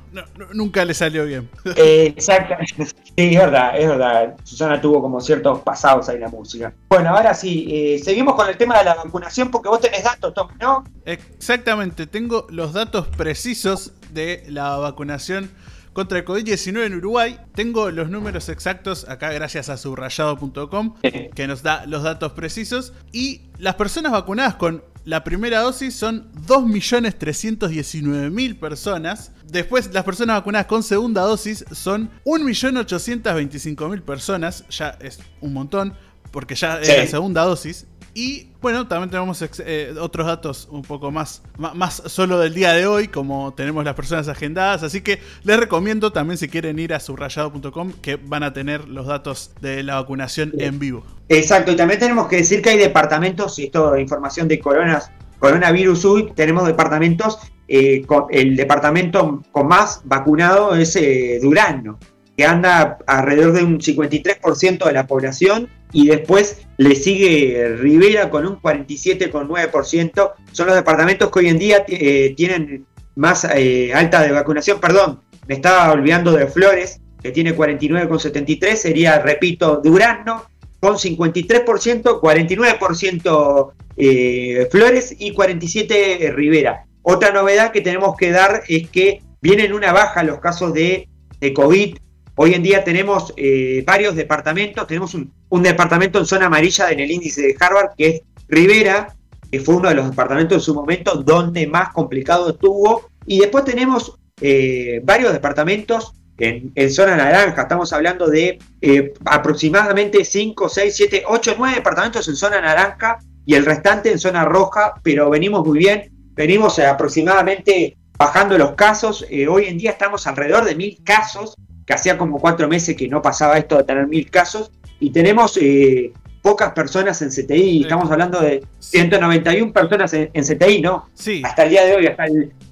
nunca 0.53 0.85
le 0.85 0.95
salió 0.95 1.25
bien. 1.25 1.49
Eh, 1.77 2.13
exactamente. 2.17 2.85
Sí, 2.85 3.13
es 3.17 3.39
verdad, 3.39 3.79
es 3.79 3.89
verdad. 3.89 4.35
Susana 4.45 4.81
tuvo 4.81 5.01
como 5.01 5.21
ciertos 5.21 5.61
pasados 5.61 6.09
ahí 6.09 6.17
en 6.17 6.23
la 6.23 6.29
música. 6.29 6.73
Bueno, 6.89 7.11
ahora 7.11 7.33
sí, 7.33 7.67
eh, 7.71 8.01
seguimos 8.03 8.35
con 8.35 8.49
el 8.49 8.57
tema 8.57 8.79
de 8.79 8.85
la 8.85 8.95
vacunación 8.97 9.51
porque 9.51 9.69
vos 9.69 9.81
tenés 9.81 10.05
datos, 10.05 10.35
Tom, 10.35 10.49
¿no? 10.61 10.85
Exactamente, 11.05 12.07
tengo 12.07 12.47
los 12.51 12.73
datos 12.73 13.07
precisos 13.09 13.93
de 14.13 14.45
la 14.49 14.77
vacunación 14.77 15.51
contra 15.93 16.19
el 16.19 16.25
COVID-19 16.25 16.87
en 16.87 16.95
Uruguay. 16.95 17.39
Tengo 17.55 17.91
los 17.91 18.09
números 18.11 18.49
exactos 18.49 19.09
acá 19.09 19.33
gracias 19.33 19.69
a 19.69 19.77
subrayado.com 19.77 20.95
que 21.35 21.47
nos 21.47 21.63
da 21.63 21.85
los 21.87 22.03
datos 22.03 22.33
precisos. 22.33 22.95
Y 23.13 23.43
las 23.59 23.75
personas 23.75 24.13
vacunadas 24.13 24.55
con 24.57 24.83
la 25.05 25.23
primera 25.25 25.61
dosis 25.61 25.95
son 25.95 26.31
2.319.000 26.47 28.59
personas. 28.59 29.33
Después, 29.45 29.93
las 29.93 30.05
personas 30.05 30.37
vacunadas 30.37 30.67
con 30.67 30.83
segunda 30.83 31.23
dosis 31.23 31.65
son 31.73 32.11
1.825.000 32.25 34.03
personas. 34.03 34.65
Ya 34.69 34.99
es 35.01 35.21
un 35.41 35.55
montón, 35.55 35.95
porque 36.31 36.55
ya 36.55 36.79
es 36.81 36.89
la 36.89 37.07
segunda 37.07 37.45
dosis. 37.45 37.87
Y 38.15 38.49
bueno, 38.61 38.89
también 38.89 39.11
tenemos 39.11 39.43
eh, 39.65 39.95
otros 40.01 40.27
datos 40.27 40.69
un 40.71 40.83
poco 40.83 41.11
más, 41.11 41.43
más, 41.57 42.03
solo 42.07 42.39
del 42.39 42.55
día 42.55 42.73
de 42.73 42.87
hoy, 42.87 43.09
como 43.09 43.55
tenemos 43.55 43.85
las 43.85 43.95
personas 43.95 44.29
agendadas. 44.29 44.83
Así 44.83 45.01
que 45.01 45.21
les 45.45 45.59
recomiendo 45.59 46.13
también 46.13 46.37
si 46.37 46.49
quieren 46.49 46.79
ir 46.79 46.93
a 46.93 47.01
subrayado.com 47.01 47.93
que 48.03 48.17
van 48.17 48.43
a 48.43 48.53
tener 48.53 48.89
los 48.89 49.07
datos 49.07 49.53
de 49.61 49.83
la 49.83 49.97
vacunación 49.97 50.53
en 50.59 50.79
vivo. 50.79 51.05
Exacto, 51.29 51.73
y 51.73 51.77
también 51.77 52.01
tenemos 52.01 52.27
que 52.27 52.37
decir 52.37 52.61
que 52.63 52.71
hay 52.71 52.79
departamentos, 52.79 53.59
y 53.59 53.65
esto 53.67 53.95
es 53.95 54.01
información 54.01 54.49
de 54.49 54.59
coronas, 54.59 55.11
coronavirus 55.39 56.05
hoy, 56.05 56.33
tenemos 56.35 56.67
departamentos, 56.67 57.39
eh, 57.69 58.05
el 58.31 58.57
departamento 58.57 59.43
con 59.53 59.69
más 59.69 60.01
vacunado 60.05 60.75
es 60.75 60.97
eh, 60.97 61.39
Durano, 61.41 62.01
que 62.41 62.47
anda 62.47 62.97
alrededor 63.07 63.53
de 63.53 63.65
un 63.65 63.81
53% 63.81 64.87
de 64.87 64.93
la 64.95 65.07
población 65.07 65.69
y 65.93 66.07
después 66.07 66.63
le 66.79 66.95
sigue 66.95 67.77
Rivera 67.77 68.31
con 68.31 68.47
un 68.47 68.59
47,9%. 68.63 70.33
Son 70.51 70.67
los 70.67 70.75
departamentos 70.75 71.31
que 71.31 71.39
hoy 71.39 71.49
en 71.49 71.59
día 71.59 71.85
eh, 71.87 72.33
tienen 72.39 72.87
más 73.15 73.47
eh, 73.55 73.93
alta 73.93 74.23
de 74.23 74.33
vacunación. 74.33 74.81
Perdón, 74.81 75.21
me 75.49 75.57
estaba 75.57 75.93
olvidando 75.93 76.33
de 76.33 76.47
Flores, 76.47 77.03
que 77.23 77.31
tiene 77.31 77.55
49,73%. 77.55 78.75
Sería, 78.75 79.19
repito, 79.19 79.83
Durazno 79.85 80.47
con 80.81 80.95
53%, 80.95 82.23
49% 82.23 83.73
eh, 83.99 84.67
Flores 84.71 85.15
y 85.19 85.35
47% 85.35 86.35
Rivera. 86.35 86.87
Otra 87.03 87.33
novedad 87.33 87.71
que 87.71 87.83
tenemos 87.83 88.17
que 88.17 88.31
dar 88.31 88.63
es 88.67 88.89
que 88.89 89.21
vienen 89.43 89.75
una 89.75 89.93
baja 89.93 90.23
los 90.23 90.41
casos 90.41 90.73
de, 90.73 91.07
de 91.39 91.53
COVID 91.53 91.99
Hoy 92.43 92.55
en 92.55 92.63
día 92.63 92.83
tenemos 92.83 93.35
eh, 93.37 93.85
varios 93.87 94.17
departamentos, 94.17 94.87
tenemos 94.87 95.15
un, 95.15 95.63
departamento 95.63 96.19
en 96.19 96.25
zona 96.25 96.47
amarilla 96.47 96.91
en 96.91 97.01
el 97.01 97.11
índice 97.11 97.43
de 97.43 97.57
Harvard, 97.61 97.91
que 97.99 98.09
es 98.09 98.23
Rivera, 98.49 99.15
que 99.53 99.61
fue 99.61 99.75
uno 99.75 99.91
de 99.91 99.97
los 99.97 100.09
departamentos 100.09 100.57
en 100.57 100.63
su 100.63 100.75
momento 100.75 101.17
donde 101.17 101.67
más 101.67 101.91
complicado 101.91 102.49
estuvo, 102.49 103.11
y 103.27 103.41
después 103.41 103.65
tenemos 103.67 104.19
eh, 104.41 105.03
varios 105.05 105.35
departamentos 105.35 106.15
en, 106.39 106.73
zona 106.91 107.15
naranja, 107.15 107.61
estamos 107.61 107.93
hablando 107.93 108.27
de 108.27 108.59
eh, 108.81 109.13
aproximadamente 109.27 110.25
5, 110.25 110.67
6, 110.67 110.97
7, 110.97 111.25
8, 111.27 111.57
9 111.59 111.75
departamentos 111.75 112.27
en 112.27 112.37
zona 112.37 112.59
naranja 112.63 113.19
y 113.45 113.55
el 113.55 113.67
restante 113.67 114.11
en 114.11 114.19
zona 114.19 114.47
roja, 114.47 114.95
pero 115.03 115.29
venimos 115.29 115.63
muy 115.67 115.79
bien, 115.79 116.11
venimos 116.33 116.79
aproximadamente 116.79 117.99
bajando 118.17 118.57
los 118.57 118.73
casos, 118.77 119.27
hoy 119.47 119.67
en 119.67 119.77
día 119.77 119.91
estamos 119.91 120.27
alrededor 120.27 120.65
de 120.65 120.75
mil 120.75 121.03
casos 121.05 121.55
que 121.91 121.95
hacía 121.95 122.17
como 122.17 122.39
cuatro 122.39 122.69
meses 122.69 122.97
que 122.97 123.09
no 123.09 123.21
pasaba 123.21 123.59
esto 123.59 123.77
de 123.77 123.83
tener 123.83 124.07
mil 124.07 124.31
casos, 124.31 124.71
y 125.01 125.11
tenemos 125.11 125.59
eh, 125.61 126.13
pocas 126.41 126.71
personas 126.71 127.21
en 127.21 127.31
CTI, 127.31 127.83
estamos 127.83 128.09
hablando 128.13 128.41
de 128.41 128.65
191 128.79 129.73
personas 129.73 130.15
en, 130.15 130.31
CTI, 130.31 130.83
¿no? 130.83 131.09
Sí. 131.15 131.43
Hasta 131.45 131.65
el 131.65 131.71
día 131.71 131.85
de 131.85 131.97
hoy, 131.97 132.07
hasta 132.07 132.27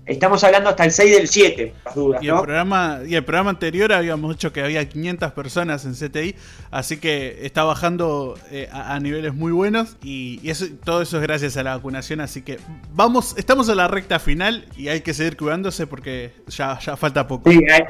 estamos 0.07 0.45
hablando 0.45 0.71
hasta 0.71 0.85
el 0.85 0.93
6 0.93 1.17
del 1.17 1.27
7, 1.27 1.75
dudas, 1.97 2.23
y, 2.23 2.29
el 2.29 2.35
programa, 2.35 3.01
y 3.09 3.17
el 3.17 3.25
programa 3.25 3.51
anterior 3.51 3.93
habíamos 3.93 4.37
dicho 4.37 4.53
que 4.53 4.63
había 4.63 4.89
500 4.89 5.33
personas 5.33 5.85
en 5.85 5.95
CTI, 5.95 6.37
así 6.71 6.99
que 6.99 7.41
está 7.43 7.65
bajando 7.65 8.39
eh, 8.53 8.69
a, 8.71 9.01
niveles 9.01 9.35
muy 9.35 9.51
buenos 9.51 9.97
y, 10.01 10.49
eso, 10.49 10.67
todo 10.85 11.03
eso 11.03 11.17
es 11.17 11.25
gracias 11.25 11.57
a 11.57 11.65
la 11.65 11.75
vacunación, 11.75 12.21
así 12.21 12.43
que 12.43 12.59
vamos, 12.95 13.35
estamos 13.37 13.69
a 13.69 13.75
la 13.75 13.89
recta 13.89 14.21
final 14.21 14.67
y 14.77 14.89
hay 14.89 15.01
que 15.01 15.13
seguir 15.13 15.37
cuidándose 15.37 15.89
porque 15.89 16.35
ya, 16.47 16.79
ya 16.79 16.97
falta 16.97 17.27
poco. 17.27 17.51
Sí, 17.51 17.59
hay 17.69 17.83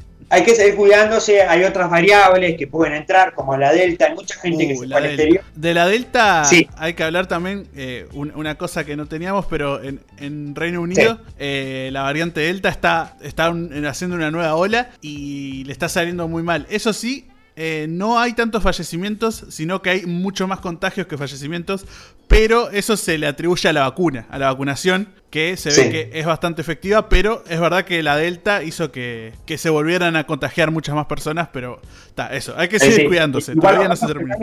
que 0.44 0.54
seguir 0.54 0.76
cuidándose, 0.76 1.42
hay 1.42 1.64
otras 1.64 1.90
variables 1.90 2.56
que 2.56 2.66
pueden 2.66 2.94
entrar, 2.94 3.35
como 3.35 3.56
la 3.56 3.73
Delta, 3.73 4.06
hay 4.06 4.14
mucha 4.14 4.38
gente 4.38 4.66
que 4.66 4.75
uh, 4.75 4.80
se 4.80 4.88
fue 4.88 4.97
al 4.97 5.06
exterior. 5.06 5.44
De 5.54 5.75
la 5.75 5.87
Delta 5.87 6.42
hay 6.76 6.94
que 6.94 7.02
hablar 7.02 7.26
también, 7.26 7.66
eh, 7.75 8.06
una 8.12 8.56
cosa 8.56 8.85
que 8.85 8.97
no 8.97 9.06
teníamos, 9.06 9.47
pero 9.47 9.80
en, 9.82 10.54
Reino 10.54 10.82
Unido 10.82 11.20
eh, 11.38 11.90
la 11.92 12.02
variante 12.02 12.40
Delta 12.40 12.68
está, 12.68 13.16
está 13.23 13.54
haciendo 13.88 14.16
una 14.16 14.30
nueva 14.30 14.54
ola 14.54 14.90
y 15.00 15.64
le 15.64 15.73
está 15.73 15.88
saliendo 15.88 16.28
muy 16.28 16.42
mal. 16.42 16.66
Eso 16.68 16.92
sí, 16.92 17.26
eh, 17.61 17.87
no 17.88 18.20
hay 18.20 18.35
tantos 18.35 18.62
fallecimientos, 18.62 19.44
sino 19.49 19.82
que 19.82 19.90
hay 19.90 20.06
mucho 20.06 20.47
más 20.47 20.61
contagios 20.61 21.08
que 21.08 21.18
fallecimientos, 21.18 21.87
pero 22.28 22.70
eso 22.70 22.97
se 22.97 23.18
le 23.18 23.26
atribuye 23.26 23.68
a 23.68 23.73
la 23.73 23.82
vacuna, 23.82 24.26
a 24.30 24.38
la 24.38 24.47
vacunación, 24.52 25.14
que 25.30 25.56
se 25.56 25.70
ve 25.70 25.90
que 25.90 26.18
es 26.18 26.26
bastante 26.26 26.62
efectiva, 26.62 27.08
pero 27.08 27.42
es 27.49 27.61
verdad 27.61 27.85
que 27.85 28.02
la 28.02 28.16
Delta 28.16 28.62
hizo 28.62 28.92
que, 28.92 29.32
se 29.56 29.70
volvieran 29.70 30.16
a 30.16 30.26
contagiar 30.26 30.70
muchas 30.70 30.94
más 30.94 31.06
personas, 31.06 31.49
pero 31.52 31.80
está, 32.06 32.35
eso, 32.35 32.54
hay 32.56 32.68
que 32.68 32.78
seguir 32.78 33.08
cuidándose, 33.08 33.54
todavía 33.54 33.88
no 33.88 33.97
se 33.97 34.06
termina. 34.06 34.37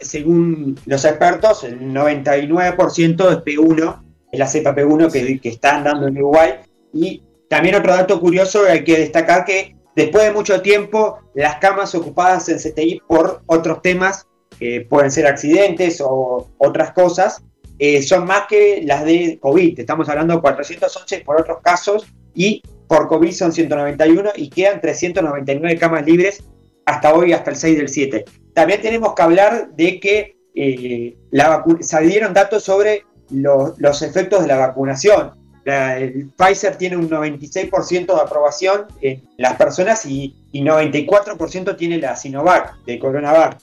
según 0.00 0.78
los 0.86 1.04
expertos, 1.04 1.64
el 1.64 1.80
99% 1.80 3.30
es 3.30 3.38
P1, 3.38 4.02
es 4.32 4.38
la 4.38 4.46
cepa 4.46 4.74
P1 4.74 5.10
que, 5.10 5.40
que 5.40 5.48
están 5.48 5.84
dando 5.84 6.06
en 6.06 6.16
Uruguay, 6.18 6.54
y 6.92 7.22
también 7.48 7.74
otro 7.74 7.92
dato 7.92 8.20
curioso 8.20 8.64
hay 8.68 8.84
que 8.84 8.98
destacar 8.98 9.44
que 9.44 9.76
después 9.96 10.24
de 10.24 10.32
mucho 10.32 10.60
tiempo, 10.62 11.18
las 11.34 11.56
camas 11.56 11.94
ocupadas 11.94 12.48
en 12.48 12.58
CTI 12.58 13.02
por 13.06 13.42
otros 13.46 13.82
temas 13.82 14.26
que 14.58 14.82
pueden 14.82 15.10
ser 15.10 15.26
accidentes 15.26 16.00
o 16.00 16.50
otras 16.58 16.92
cosas, 16.92 17.42
eh, 17.78 18.02
son 18.02 18.26
más 18.26 18.44
que 18.48 18.82
las 18.84 19.04
de 19.04 19.38
COVID. 19.40 19.78
Estamos 19.80 20.08
hablando 20.08 20.34
de 20.34 20.40
411 20.40 21.20
por 21.20 21.40
otros 21.40 21.58
casos 21.62 22.06
y 22.34 22.62
por 22.86 23.08
COVID 23.08 23.32
son 23.32 23.52
191 23.52 24.30
y 24.36 24.50
quedan 24.50 24.80
399 24.80 25.78
camas 25.78 26.06
libres 26.06 26.44
hasta 26.86 27.14
hoy, 27.14 27.32
hasta 27.32 27.50
el 27.50 27.56
6 27.56 27.78
del 27.78 27.88
7. 27.88 28.24
También 28.52 28.80
tenemos 28.80 29.14
que 29.14 29.22
hablar 29.22 29.70
de 29.74 29.98
que 29.98 30.36
eh, 30.54 31.16
la 31.30 31.64
salieron 31.80 32.32
datos 32.32 32.62
sobre 32.62 33.04
los 33.30 34.02
efectos 34.02 34.42
de 34.42 34.48
la 34.48 34.58
vacunación. 34.58 35.32
el 35.64 36.30
Pfizer 36.36 36.76
tiene 36.76 36.96
un 36.96 37.08
96% 37.10 38.06
de 38.06 38.20
aprobación 38.20 38.86
en 39.00 39.22
las 39.38 39.56
personas 39.56 40.06
y, 40.06 40.36
y 40.52 40.62
94% 40.62 41.76
tiene 41.76 41.98
la 41.98 42.14
Sinovac 42.14 42.76
de 42.84 42.98
Coronavac. 42.98 43.58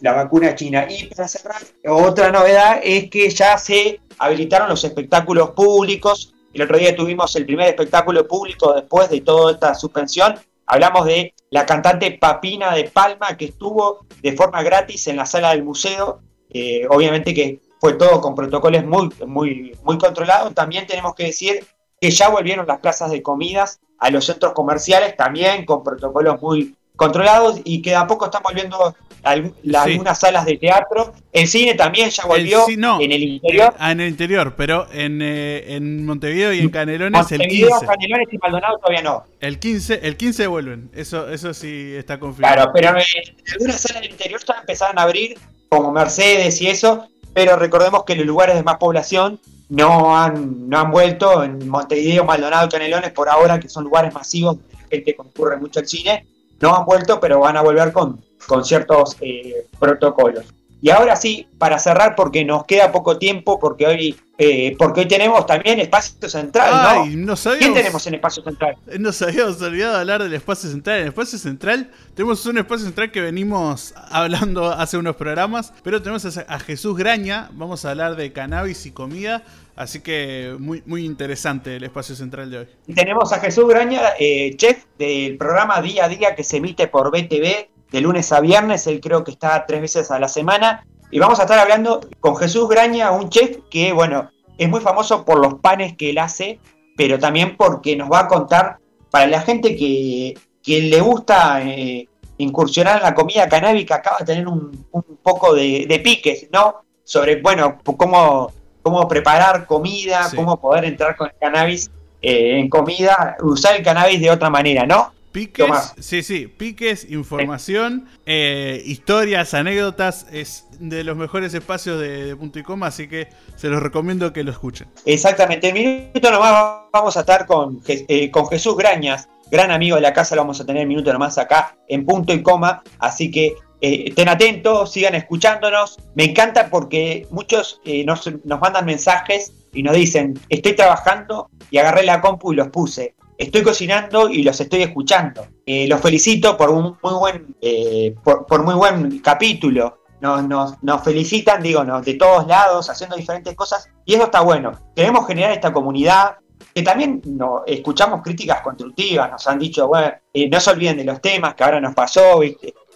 La 0.00 0.12
vacuna 0.12 0.54
china. 0.54 0.86
Y 0.88 1.06
para 1.06 1.28
cerrar, 1.28 1.62
otra 1.86 2.30
novedad 2.30 2.80
es 2.82 3.10
que 3.10 3.28
ya 3.30 3.58
se 3.58 4.00
habilitaron 4.18 4.68
los 4.68 4.82
espectáculos 4.84 5.50
públicos. 5.50 6.34
El 6.52 6.62
otro 6.62 6.78
día 6.78 6.96
tuvimos 6.96 7.34
el 7.36 7.44
primer 7.44 7.68
espectáculo 7.68 8.26
público 8.26 8.72
después 8.74 9.10
de 9.10 9.20
toda 9.20 9.52
esta 9.52 9.74
suspensión. 9.74 10.34
Hablamos 10.66 11.06
de 11.06 11.34
la 11.50 11.66
cantante 11.66 12.10
Papina 12.12 12.74
de 12.74 12.84
Palma 12.84 13.36
que 13.36 13.46
estuvo 13.46 14.06
de 14.22 14.32
forma 14.32 14.62
gratis 14.62 15.06
en 15.08 15.16
la 15.16 15.26
sala 15.26 15.50
del 15.50 15.62
museo. 15.62 16.20
Eh, 16.50 16.86
obviamente 16.88 17.34
que 17.34 17.60
fue 17.80 17.94
todo 17.94 18.20
con 18.20 18.34
protocolos 18.34 18.84
muy, 18.84 19.10
muy, 19.26 19.76
muy 19.82 19.98
controlados. 19.98 20.54
También 20.54 20.86
tenemos 20.86 21.14
que 21.14 21.24
decir 21.24 21.66
que 22.00 22.10
ya 22.10 22.28
volvieron 22.28 22.66
las 22.66 22.80
plazas 22.80 23.10
de 23.10 23.22
comidas 23.22 23.80
a 23.98 24.10
los 24.10 24.24
centros 24.24 24.52
comerciales, 24.52 25.16
también 25.16 25.64
con 25.64 25.82
protocolos 25.82 26.40
muy 26.40 26.76
controlados 26.96 27.60
y 27.64 27.82
que 27.82 27.94
a 27.94 28.06
poco 28.06 28.26
están 28.26 28.42
volviendo 28.42 28.94
algunas 29.28 30.18
salas 30.18 30.44
de 30.44 30.56
teatro. 30.56 31.12
El 31.32 31.46
cine 31.46 31.74
también 31.74 32.10
ya 32.10 32.24
volvió 32.26 32.66
en 32.68 33.12
el 33.12 33.22
interior. 33.22 33.74
Ah, 33.78 33.92
en 33.92 34.00
el 34.00 34.08
interior, 34.08 34.54
pero 34.56 34.86
en, 34.92 35.20
eh, 35.22 35.74
en 35.74 36.04
Montevideo 36.04 36.52
y 36.52 36.60
en 36.60 36.70
Canelones 36.70 37.30
el 37.32 37.42
15. 37.42 37.86
Canelones 37.86 38.28
y 38.32 38.38
Maldonado 38.38 38.78
todavía 38.78 39.02
no. 39.02 39.24
El 39.40 39.58
15, 39.58 40.00
el 40.02 40.16
15 40.16 40.46
vuelven, 40.46 40.90
eso, 40.94 41.28
eso 41.30 41.54
sí 41.54 41.94
está 41.96 42.18
confirmado. 42.18 42.54
Claro, 42.54 42.70
pero 42.74 42.88
en 42.88 43.52
algunas 43.52 43.80
salas 43.80 44.02
del 44.02 44.10
interior 44.10 44.40
ya 44.46 44.54
empezaron 44.60 44.98
a 44.98 45.02
abrir, 45.02 45.38
como 45.68 45.92
Mercedes 45.92 46.60
y 46.62 46.68
eso, 46.68 47.08
pero 47.34 47.56
recordemos 47.56 48.04
que 48.04 48.16
los 48.16 48.26
lugares 48.26 48.56
de 48.56 48.62
más 48.62 48.78
población 48.78 49.38
no 49.68 50.16
han, 50.18 50.68
no 50.68 50.78
han 50.78 50.90
vuelto. 50.90 51.44
En 51.44 51.68
Montevideo, 51.68 52.24
Maldonado 52.24 52.66
y 52.66 52.70
Canelones, 52.70 53.12
por 53.12 53.28
ahora, 53.28 53.60
que 53.60 53.68
son 53.68 53.84
lugares 53.84 54.12
masivos, 54.12 54.56
la 54.72 54.88
gente 54.88 55.14
concurre 55.14 55.56
mucho 55.56 55.80
al 55.80 55.86
cine, 55.86 56.26
no 56.60 56.74
han 56.74 56.84
vuelto, 56.84 57.20
pero 57.20 57.40
van 57.40 57.56
a 57.56 57.62
volver 57.62 57.92
con, 57.92 58.20
con 58.46 58.64
ciertos 58.64 59.16
eh, 59.20 59.66
protocolos. 59.78 60.44
Y 60.80 60.90
ahora 60.90 61.16
sí, 61.16 61.48
para 61.58 61.78
cerrar, 61.78 62.14
porque 62.14 62.44
nos 62.44 62.64
queda 62.64 62.92
poco 62.92 63.18
tiempo, 63.18 63.58
porque 63.58 63.84
hoy, 63.84 64.16
eh, 64.38 64.76
porque 64.78 65.00
hoy 65.00 65.08
tenemos 65.08 65.44
también 65.44 65.80
espacio 65.80 66.28
central, 66.28 66.70
Ay, 66.72 67.16
¿no? 67.16 67.34
¿Quién 67.58 67.74
tenemos 67.74 68.06
en 68.06 68.14
espacio 68.14 68.44
central? 68.44 68.76
Nos 69.00 69.20
habíamos 69.20 69.60
olvidado 69.60 69.94
de 69.94 70.00
hablar 70.00 70.22
del 70.22 70.34
espacio 70.34 70.70
central. 70.70 70.98
En 70.98 71.02
el 71.02 71.08
espacio 71.08 71.36
central 71.36 71.90
tenemos 72.14 72.46
un 72.46 72.58
espacio 72.58 72.86
central 72.86 73.10
que 73.10 73.20
venimos 73.20 73.92
hablando 74.08 74.66
hace 74.70 74.96
unos 74.96 75.16
programas, 75.16 75.72
pero 75.82 76.00
tenemos 76.00 76.24
a 76.24 76.58
Jesús 76.60 76.96
Graña, 76.96 77.50
vamos 77.54 77.84
a 77.84 77.90
hablar 77.90 78.14
de 78.14 78.32
cannabis 78.32 78.86
y 78.86 78.92
comida. 78.92 79.42
Así 79.74 80.00
que 80.00 80.56
muy, 80.58 80.82
muy 80.86 81.04
interesante 81.04 81.76
el 81.76 81.84
espacio 81.84 82.14
central 82.14 82.50
de 82.50 82.58
hoy. 82.58 82.66
Y 82.86 82.94
tenemos 82.94 83.32
a 83.32 83.38
Jesús 83.38 83.66
Graña, 83.68 84.00
eh, 84.18 84.54
chef 84.56 84.84
del 84.98 85.36
programa 85.36 85.80
Día 85.80 86.04
a 86.04 86.08
Día 86.08 86.34
que 86.34 86.42
se 86.42 86.56
emite 86.58 86.86
por 86.88 87.10
BTV 87.12 87.77
de 87.90 88.00
lunes 88.00 88.32
a 88.32 88.40
viernes, 88.40 88.86
él 88.86 89.00
creo 89.00 89.24
que 89.24 89.30
está 89.30 89.64
tres 89.66 89.80
veces 89.80 90.10
a 90.10 90.18
la 90.18 90.28
semana. 90.28 90.86
Y 91.10 91.18
vamos 91.18 91.38
a 91.38 91.42
estar 91.42 91.58
hablando 91.58 92.00
con 92.20 92.36
Jesús 92.36 92.68
Graña, 92.68 93.10
un 93.10 93.30
chef 93.30 93.58
que, 93.70 93.92
bueno, 93.92 94.30
es 94.58 94.68
muy 94.68 94.80
famoso 94.80 95.24
por 95.24 95.38
los 95.38 95.54
panes 95.54 95.96
que 95.96 96.10
él 96.10 96.18
hace, 96.18 96.58
pero 96.96 97.18
también 97.18 97.56
porque 97.56 97.96
nos 97.96 98.10
va 98.10 98.20
a 98.20 98.28
contar, 98.28 98.78
para 99.10 99.26
la 99.26 99.40
gente 99.40 99.74
que, 99.76 100.36
le 100.66 101.00
gusta 101.00 101.62
eh, 101.62 102.06
incursionar 102.36 102.98
en 102.98 103.02
la 103.04 103.14
comida 103.14 103.48
canábica, 103.48 103.96
acaba 103.96 104.18
de 104.18 104.26
tener 104.26 104.46
un, 104.46 104.86
poco 105.22 105.54
de, 105.54 106.00
piques, 106.04 106.48
¿no? 106.52 106.82
Sobre, 107.04 107.40
bueno, 107.40 107.78
cómo, 107.96 108.52
cómo 108.82 109.08
preparar 109.08 109.66
comida, 109.66 110.28
cómo 110.36 110.60
poder 110.60 110.84
entrar 110.84 111.16
con 111.16 111.28
el 111.28 111.34
cannabis 111.40 111.90
eh, 112.20 112.58
en 112.58 112.68
comida, 112.68 113.36
usar 113.40 113.76
el 113.76 113.82
cannabis 113.82 114.20
de 114.20 114.30
otra 114.30 114.50
manera, 114.50 114.84
¿no? 114.84 115.12
Piques, 115.32 115.94
sí, 115.98 116.22
sí, 116.22 116.46
piques, 116.46 117.10
información, 117.10 118.08
eh, 118.24 118.82
historias, 118.86 119.52
anécdotas, 119.52 120.26
es 120.32 120.66
de 120.80 121.04
los 121.04 121.16
mejores 121.16 121.52
espacios 121.52 122.00
de, 122.00 122.34
punto 122.34 122.58
y 122.58 122.62
coma, 122.62 122.86
así 122.86 123.08
que 123.08 123.28
se 123.56 123.68
los 123.68 123.82
recomiendo 123.82 124.32
que 124.32 124.42
lo 124.42 124.50
escuchen. 124.50 124.88
Exactamente, 125.04 125.68
en 125.68 125.74
minuto 125.74 126.30
nomás 126.30 126.80
vamos 126.92 127.16
a 127.16 127.20
estar 127.20 127.46
con, 127.46 127.80
eh, 127.86 128.30
con 128.30 128.46
Jesús 128.48 128.74
Grañas, 128.76 129.28
gran 129.50 129.70
amigo 129.70 129.96
de 129.96 130.02
la 130.02 130.14
casa, 130.14 130.34
lo 130.34 130.42
vamos 130.42 130.60
a 130.60 130.66
tener 130.66 130.86
minuto 130.86 131.12
nomás 131.12 131.36
acá 131.36 131.76
en 131.88 132.06
punto 132.06 132.32
y 132.32 132.42
coma, 132.42 132.82
así 132.98 133.30
que 133.30 133.54
eh, 133.82 134.04
estén 134.08 134.28
atentos, 134.30 134.92
sigan 134.92 135.14
escuchándonos. 135.14 135.98
Me 136.14 136.24
encanta 136.24 136.70
porque 136.70 137.26
muchos 137.30 137.80
nos, 138.06 138.30
nos 138.44 138.60
mandan 138.60 138.86
mensajes 138.86 139.52
y 139.74 139.82
nos 139.82 139.94
dicen, 139.94 140.40
estoy 140.48 140.74
trabajando 140.74 141.50
y 141.70 141.78
agarré 141.78 142.02
la 142.04 142.22
compu 142.22 142.54
y 142.54 142.56
los 142.56 142.68
puse 142.68 143.14
estoy 143.38 143.62
cocinando 143.62 144.28
y 144.28 144.42
los 144.42 144.60
estoy 144.60 144.82
escuchando. 144.82 145.46
Eh, 145.64 145.86
los 145.88 146.00
felicito 146.00 146.56
por 146.56 146.70
un 146.70 146.98
muy 147.00 147.14
buen, 147.14 147.56
eh, 147.62 148.14
por, 148.22 148.64
muy 148.64 148.74
buen 148.74 149.20
capítulo. 149.20 150.00
Nos, 150.20 151.04
felicitan, 151.04 151.62
digo, 151.62 151.84
de 151.84 152.14
todos 152.14 152.46
lados, 152.48 152.90
haciendo 152.90 153.16
diferentes 153.16 153.54
cosas, 153.54 153.88
y 154.04 154.14
eso 154.14 154.24
está 154.24 154.40
bueno. 154.40 154.72
Queremos 154.94 155.24
generar 155.28 155.52
esta 155.52 155.72
comunidad, 155.72 156.36
que 156.74 156.82
también 156.82 157.22
escuchamos 157.66 158.22
críticas 158.22 158.60
constructivas, 158.62 159.30
nos 159.30 159.46
han 159.46 159.60
dicho, 159.60 159.86
bueno, 159.86 160.12
eh, 160.34 160.48
no 160.48 160.58
se 160.58 160.70
olviden 160.70 160.96
de 160.96 161.04
los 161.04 161.20
temas 161.20 161.54
que 161.54 161.62
ahora 161.62 161.80
nos 161.80 161.94
pasó, 161.94 162.40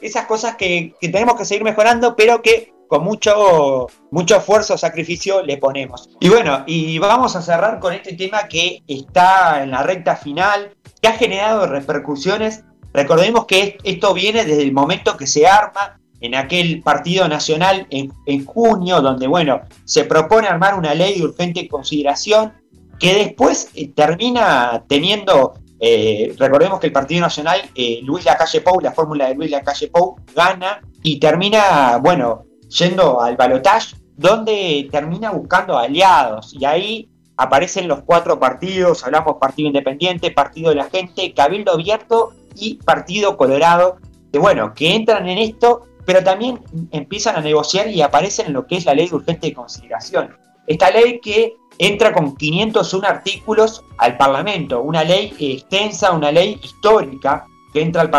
esas 0.01 0.27
cosas 0.27 0.57
que 0.57 0.95
tenemos 1.01 1.37
que 1.37 1.45
seguir 1.45 1.63
mejorando, 1.63 2.17
pero 2.17 2.43
que 2.43 2.73
con 2.93 3.05
mucho, 3.05 3.87
mucho 4.11 4.37
esfuerzo, 4.37 4.77
sacrificio 4.77 5.41
le 5.41 5.57
ponemos. 5.57 6.11
Y 6.21 6.29
bueno, 6.29 6.63
y 6.67 6.99
vamos 6.99 7.35
a 7.35 7.41
cerrar 7.41 7.81
con 7.81 7.95
este 7.95 8.13
tema 8.13 8.47
que 8.49 8.83
está 8.87 9.63
en 9.63 9.71
la 9.71 9.83
recta 9.83 10.15
final, 10.15 10.77
que 11.01 11.09
ha 11.09 11.15
generado 11.15 11.67
repercusiones. 11.67 12.65
Recordemos 12.93 13.47
que 13.47 13.79
esto 13.83 14.13
viene 14.13 14.45
desde 14.45 14.63
el 14.63 14.73
momento 14.73 15.17
que 15.17 15.27
se 15.27 15.47
arma 15.47 16.01
en 16.21 16.35
aquel 16.35 16.83
partido 16.83 17.27
nacional 17.29 17.87
en, 17.89 18.45
junio, 18.45 19.01
donde, 19.01 19.27
bueno, 19.27 19.63
se 19.87 20.05
propone 20.05 20.49
armar 20.49 20.75
una 20.75 20.95
ley 20.95 21.19
de 21.19 21.25
urgente 21.25 21.67
consideración 21.69 22.53
que 23.01 23.15
después 23.15 23.71
eh, 23.75 23.89
termina 23.89 24.85
teniendo, 24.87 25.55
eh, 25.81 26.35
recordemos 26.39 26.79
que 26.79 26.89
el 26.89 26.93
Partido 26.93 27.23
Nacional, 27.23 27.63
eh, 27.75 28.01
Luis 28.03 28.27
Lacalle 28.27 28.61
Pou, 28.61 28.83
la 28.83 28.93
fórmula 28.93 29.29
de 29.29 29.35
Luis 29.35 29.51
Lacalle 29.51 29.89
Pou, 29.89 30.17
gana 30.37 30.83
y 31.03 31.19
termina, 31.19 31.97
bueno, 31.97 32.52
yendo 32.73 33.21
al 33.21 33.37
balotaje, 33.37 33.97
donde 34.17 34.89
termina 34.91 35.31
buscando 35.31 35.79
aliados. 35.79 36.55
Y 36.55 36.65
ahí 36.65 37.09
aparecen 37.37 37.89
los 37.89 38.03
cuatro 38.03 38.39
partidos, 38.39 39.05
hablamos 39.05 39.37
Partido 39.41 39.69
Independiente, 39.69 40.31
Partido 40.31 40.71
de 40.71 40.77
la 40.77 40.91
Gente, 40.91 41.33
Cabildo 41.35 41.73
Abierto 41.73 42.33
y 42.55 42.75
Partido 42.75 43.37
Colorado, 43.37 43.97
que 44.33 44.39
bueno, 44.39 44.75
que 44.75 44.95
entran 44.95 45.29
en 45.29 45.39
esto, 45.39 45.87
pero 46.05 46.23
también 46.23 46.61
empiezan 46.91 47.37
a 47.37 47.41
negociar 47.41 47.89
y 47.89 48.03
aparecen 48.03 48.47
en 48.47 48.53
lo 48.55 48.67
que 48.67 48.77
es 48.77 48.85
la 48.85 48.95
ley 48.95 49.09
de 49.09 49.17
urgente 49.17 49.53
consideración. 49.53 50.37
Esta 50.67 50.91
ley 50.91 51.21
que 51.21 51.57
entra 51.79 52.13
con 52.13 52.37
501 52.37 53.07
artículos 53.07 53.83
al 53.99 54.17
Parlamento, 54.17 54.81
una 54.83 55.03
ley 55.03 55.35
extensa, 55.39 56.13
una 56.13 56.31
ley 56.31 56.61
histórica 56.63 57.45
que 57.73 57.83
entra 57.83 58.03
al 58.03 58.11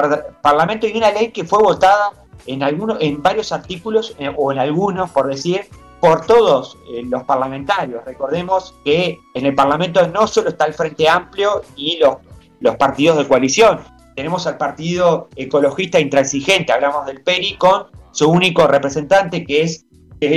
Parlamento 0.42 0.88
y 0.88 0.98
una 0.98 1.12
ley 1.12 1.32
que 1.32 1.44
fue 1.44 1.60
votada 1.60 2.12
en, 2.48 2.64
algunos, 2.64 2.98
en 3.02 3.22
varios 3.22 3.52
artículos, 3.52 4.16
eh, 4.20 4.32
o 4.36 4.52
en 4.52 4.60
algunos, 4.60 5.10
por 5.12 5.28
decir, 5.28 5.66
por 6.00 6.26
todos 6.26 6.78
eh, 6.92 7.04
los 7.04 7.24
parlamentarios. 7.24 8.04
Recordemos 8.06 8.76
que 8.84 9.20
en 9.34 9.46
el 9.46 9.56
Parlamento 9.56 10.06
no 10.08 10.28
solo 10.28 10.50
está 10.50 10.66
el 10.66 10.74
Frente 10.74 11.08
Amplio 11.08 11.62
y 11.76 11.98
los, 11.98 12.18
los 12.60 12.76
partidos 12.76 13.18
de 13.18 13.28
coalición, 13.28 13.80
tenemos 14.16 14.46
al 14.46 14.58
Partido 14.58 15.30
Ecologista 15.36 16.00
Intransigente, 16.00 16.72
hablamos 16.72 17.06
del 17.06 17.22
PERI, 17.22 17.56
con 17.56 17.88
su 18.12 18.30
único 18.30 18.68
representante 18.68 19.44
que 19.44 19.64
es 19.64 19.86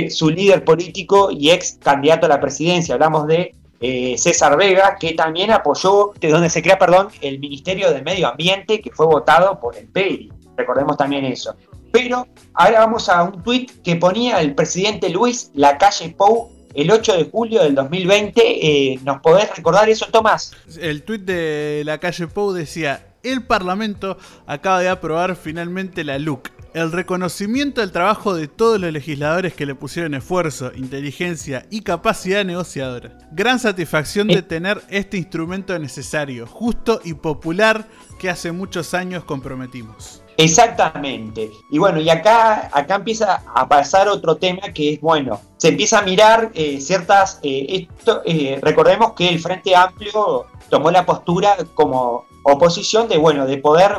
su 0.09 0.29
líder 0.29 0.65
político 0.65 1.29
y 1.31 1.51
ex 1.51 1.77
candidato 1.81 2.25
a 2.25 2.29
la 2.29 2.41
presidencia, 2.41 2.95
hablamos 2.95 3.27
de 3.27 3.55
eh, 3.79 4.17
César 4.17 4.57
Vega, 4.57 4.97
que 4.99 5.13
también 5.13 5.51
apoyó, 5.51 6.11
de 6.19 6.29
donde 6.29 6.49
se 6.49 6.61
crea, 6.61 6.79
perdón, 6.79 7.09
el 7.21 7.39
Ministerio 7.39 7.93
de 7.93 8.01
Medio 8.01 8.27
Ambiente, 8.27 8.81
que 8.81 8.91
fue 8.91 9.05
votado 9.05 9.59
por 9.59 9.77
el 9.77 9.87
PERI. 9.87 10.31
Recordemos 10.55 10.97
también 10.97 11.25
eso. 11.25 11.55
Pero 11.91 12.27
ahora 12.53 12.79
vamos 12.79 13.09
a 13.09 13.23
un 13.23 13.43
tuit 13.43 13.71
que 13.81 13.95
ponía 13.95 14.39
el 14.41 14.55
presidente 14.55 15.09
Luis 15.09 15.51
Lacalle 15.53 16.09
Pou 16.17 16.51
el 16.77 16.91
8 16.91 17.17
de 17.17 17.23
julio 17.25 17.63
del 17.63 17.75
2020. 17.75 18.41
Eh, 18.45 18.99
¿Nos 19.03 19.19
podés 19.21 19.53
recordar 19.55 19.89
eso, 19.89 20.05
Tomás? 20.11 20.51
El 20.79 21.03
tuit 21.03 21.23
de 21.23 21.81
Lacalle 21.85 22.27
Pou 22.27 22.53
decía, 22.53 23.07
el 23.23 23.43
Parlamento 23.43 24.17
acaba 24.45 24.81
de 24.81 24.89
aprobar 24.89 25.35
finalmente 25.35 26.03
la 26.03 26.19
LUC, 26.19 26.51
el 26.73 26.91
reconocimiento 26.91 27.81
del 27.81 27.91
trabajo 27.91 28.35
de 28.35 28.47
todos 28.47 28.79
los 28.79 28.93
legisladores 28.93 29.53
que 29.53 29.65
le 29.65 29.73
pusieron 29.73 30.13
esfuerzo, 30.13 30.71
inteligencia 30.75 31.65
y 31.71 31.81
capacidad 31.81 32.45
negociadora. 32.45 33.17
Gran 33.31 33.59
satisfacción 33.59 34.27
de 34.27 34.35
eh. 34.35 34.43
tener 34.43 34.81
este 34.89 35.17
instrumento 35.17 35.77
necesario, 35.79 36.45
justo 36.45 37.01
y 37.03 37.15
popular 37.15 37.87
que 38.19 38.29
hace 38.29 38.51
muchos 38.51 38.93
años 38.93 39.23
comprometimos. 39.23 40.21
Exactamente. 40.37 41.51
Y 41.71 41.79
bueno, 41.79 41.99
y 41.99 42.09
acá, 42.09 42.69
acá 42.71 42.95
empieza 42.95 43.41
a 43.55 43.67
pasar 43.67 44.07
otro 44.07 44.37
tema 44.37 44.71
que 44.71 44.93
es, 44.93 45.01
bueno, 45.01 45.41
se 45.57 45.69
empieza 45.69 45.99
a 45.99 46.01
mirar 46.03 46.51
eh, 46.53 46.79
ciertas... 46.79 47.39
Eh, 47.41 47.87
esto, 47.97 48.21
eh, 48.23 48.59
recordemos 48.61 49.13
que 49.13 49.29
el 49.29 49.39
Frente 49.39 49.75
Amplio 49.75 50.45
tomó 50.69 50.91
la 50.91 51.05
postura 51.05 51.57
como 51.73 52.25
oposición 52.43 53.09
de, 53.09 53.17
bueno, 53.17 53.45
de 53.47 53.57
poder 53.57 53.97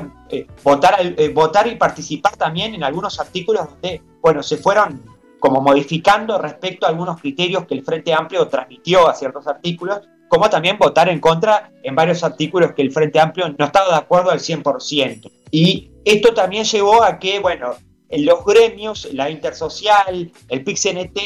votar, 0.63 0.97
votar 1.35 1.67
y 1.67 1.75
participar 1.75 2.37
también 2.37 2.75
en 2.75 2.85
algunos 2.85 3.19
artículos 3.19 3.69
donde, 3.69 4.01
bueno, 4.23 4.43
se 4.43 4.57
fueron 4.57 5.03
como 5.41 5.61
modificando 5.61 6.39
respecto 6.39 6.87
a 6.87 6.91
algunos 6.91 7.21
criterios 7.21 7.67
que 7.67 7.75
el 7.75 7.85
Frente 7.85 8.15
Amplio 8.15 8.47
transmitió 8.49 9.09
a 9.09 9.15
ciertos 9.15 9.47
artículos, 9.47 10.01
como 10.29 10.49
también 10.49 10.79
votar 10.79 11.09
en 11.09 11.21
contra 11.21 11.73
en 11.83 11.95
varios 11.95 12.23
artículos 12.23 12.73
que 12.73 12.83
el 12.83 12.93
Frente 12.93 13.21
Amplio 13.21 13.55
no 13.57 13.65
estaba 13.65 13.89
de 13.91 13.97
acuerdo 13.97 14.31
al 14.31 14.41
100%. 14.41 15.31
Y 15.51 15.91
esto 16.09 16.33
también 16.33 16.65
llevó 16.65 17.03
a 17.03 17.19
que, 17.19 17.39
bueno, 17.41 17.75
en 18.09 18.25
los 18.25 18.45
gremios, 18.45 19.09
la 19.13 19.29
Intersocial, 19.29 20.33
el 20.49 20.65
PIXNT, 20.65 21.19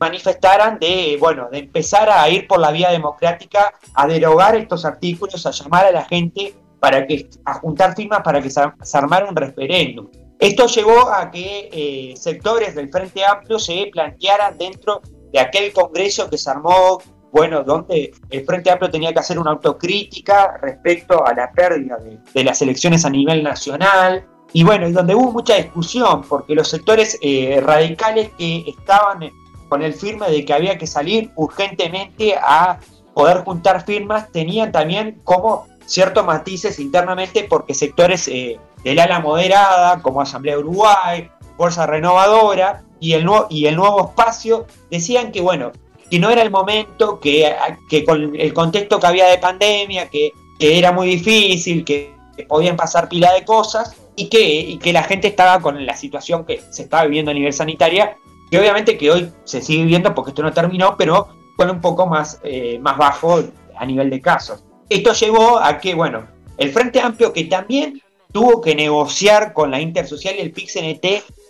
manifestaran 0.00 0.78
de, 0.78 1.16
bueno, 1.20 1.48
de 1.50 1.58
empezar 1.58 2.10
a 2.10 2.28
ir 2.28 2.46
por 2.46 2.58
la 2.58 2.72
vía 2.72 2.90
democrática, 2.90 3.72
a 3.94 4.06
derogar 4.06 4.56
estos 4.56 4.84
artículos, 4.84 5.46
a 5.46 5.52
llamar 5.52 5.86
a 5.86 5.92
la 5.92 6.04
gente 6.04 6.54
para 6.80 7.06
que, 7.06 7.28
a 7.44 7.54
juntar 7.54 7.94
firmas 7.94 8.22
para 8.22 8.42
que 8.42 8.50
se, 8.50 8.60
armara 8.94 9.28
un 9.28 9.36
referéndum. 9.36 10.08
Esto 10.38 10.66
llevó 10.66 11.08
a 11.08 11.30
que 11.30 11.70
eh, 11.72 12.14
sectores 12.16 12.74
del 12.74 12.90
Frente 12.90 13.24
Amplio 13.24 13.58
se 13.58 13.88
plantearan 13.92 14.58
dentro 14.58 15.00
de 15.32 15.38
aquel 15.38 15.72
congreso 15.72 16.28
que 16.28 16.36
se 16.36 16.50
armó, 16.50 16.98
bueno, 17.36 17.62
donde 17.62 18.14
el 18.30 18.46
Frente 18.46 18.70
Amplio 18.70 18.90
tenía 18.90 19.12
que 19.12 19.18
hacer 19.18 19.38
una 19.38 19.50
autocrítica 19.50 20.56
respecto 20.62 21.26
a 21.26 21.34
la 21.34 21.52
pérdida 21.52 21.98
de, 21.98 22.44
las 22.44 22.62
elecciones 22.62 23.04
a 23.04 23.10
nivel 23.10 23.42
nacional, 23.42 24.24
y 24.54 24.64
bueno, 24.64 24.88
y 24.88 24.92
donde 24.92 25.14
hubo 25.14 25.32
mucha 25.32 25.56
discusión, 25.56 26.22
porque 26.22 26.54
los 26.54 26.66
sectores 26.66 27.18
eh, 27.20 27.60
radicales 27.62 28.30
que 28.38 28.64
estaban 28.66 29.30
con 29.68 29.82
el 29.82 29.92
firme 29.92 30.30
de 30.30 30.46
que 30.46 30.54
había 30.54 30.78
que 30.78 30.86
salir 30.86 31.30
urgentemente 31.36 32.36
a 32.40 32.78
poder 33.12 33.44
juntar 33.44 33.84
firmas, 33.84 34.32
tenían 34.32 34.72
también 34.72 35.20
como 35.22 35.66
ciertos 35.84 36.24
matices 36.24 36.78
internamente 36.78 37.46
porque 37.48 37.74
sectores 37.74 38.28
eh, 38.28 38.58
del 38.82 38.98
ala 38.98 39.20
moderada, 39.20 40.00
como 40.00 40.22
Asamblea 40.22 40.58
Uruguay, 40.58 41.30
Fuerza 41.58 41.86
Renovadora 41.86 42.82
y 42.98 43.12
el, 43.12 43.26
nuevo, 43.26 43.46
y 43.50 43.66
el 43.66 43.76
nuevo 43.76 44.08
espacio, 44.08 44.66
decían 44.90 45.32
que 45.32 45.42
bueno, 45.42 45.72
que 46.10 46.18
no 46.18 46.30
era 46.30 46.42
el 46.42 46.50
momento, 46.50 47.20
que, 47.20 47.54
que 47.88 48.04
con 48.04 48.34
el 48.36 48.52
contexto 48.52 49.00
que 49.00 49.06
había 49.06 49.26
de 49.26 49.38
pandemia, 49.38 50.08
que, 50.08 50.32
era 50.58 50.90
muy 50.90 51.08
difícil, 51.08 51.84
que 51.84 52.14
podían 52.48 52.76
pasar 52.76 53.08
pila 53.08 53.32
de 53.34 53.44
cosas 53.44 53.94
y 54.14 54.28
que, 54.28 54.42
y 54.42 54.78
que 54.78 54.92
la 54.92 55.02
gente 55.02 55.28
estaba 55.28 55.60
con 55.60 55.84
la 55.84 55.96
situación 55.96 56.46
que 56.46 56.62
se 56.70 56.84
estaba 56.84 57.04
viviendo 57.04 57.30
a 57.30 57.34
nivel 57.34 57.52
sanitaria 57.52 58.16
que 58.50 58.58
obviamente 58.58 58.96
que 58.96 59.10
hoy 59.10 59.32
se 59.44 59.60
sigue 59.60 59.84
viendo 59.84 60.14
porque 60.14 60.30
esto 60.30 60.42
no 60.42 60.52
terminó, 60.52 60.96
pero 60.96 61.28
fue 61.56 61.70
un 61.70 61.80
poco 61.80 62.06
más, 62.06 62.40
eh, 62.44 62.78
más 62.80 62.96
bajo 62.96 63.42
a 63.76 63.86
nivel 63.86 64.10
de 64.10 64.20
casos. 64.20 64.62
Esto 64.88 65.12
llevó 65.12 65.58
a 65.58 65.78
que, 65.78 65.94
bueno, 65.94 66.26
el 66.56 66.70
Frente 66.70 67.00
Amplio 67.00 67.32
que 67.32 67.44
también 67.44 68.00
tuvo 68.32 68.60
que 68.60 68.74
negociar 68.74 69.52
con 69.52 69.70
la 69.70 69.80
Intersocial 69.80 70.36
y 70.36 70.40
el 70.40 70.52
PIXNT 70.52 71.06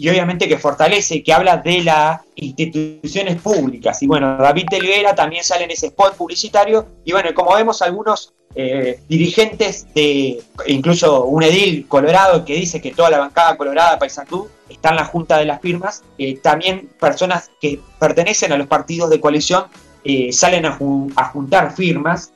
y 0.00 0.08
obviamente 0.08 0.48
que 0.48 0.56
fortalece, 0.56 1.22
que 1.22 1.30
habla 1.30 1.58
de 1.58 1.82
las 1.82 2.22
instituciones 2.34 3.38
públicas. 3.38 4.02
Y 4.02 4.06
bueno, 4.06 4.38
David 4.38 4.64
Elguera 4.70 5.14
también 5.14 5.44
sale 5.44 5.64
en 5.64 5.72
ese 5.72 5.88
spot 5.88 6.16
publicitario, 6.16 6.86
y 7.04 7.12
bueno, 7.12 7.34
como 7.34 7.54
vemos 7.54 7.82
algunos 7.82 8.32
eh, 8.54 8.98
dirigentes 9.08 9.86
de 9.94 10.42
incluso 10.66 11.26
un 11.26 11.42
edil 11.42 11.86
colorado 11.86 12.46
que 12.46 12.54
dice 12.54 12.80
que 12.80 12.92
toda 12.92 13.10
la 13.10 13.18
bancada 13.18 13.58
colorada 13.58 13.98
Paysandú 13.98 14.48
está 14.70 14.88
en 14.88 14.96
la 14.96 15.04
junta 15.04 15.36
de 15.36 15.44
las 15.44 15.60
firmas, 15.60 16.02
eh, 16.16 16.38
también 16.38 16.88
personas 16.98 17.50
que 17.60 17.78
pertenecen 17.98 18.52
a 18.52 18.56
los 18.56 18.68
partidos 18.68 19.10
de 19.10 19.20
coalición 19.20 19.66
eh, 20.02 20.32
salen 20.32 20.64
a, 20.64 20.78
juntar 21.30 21.76
firmas 21.76 22.32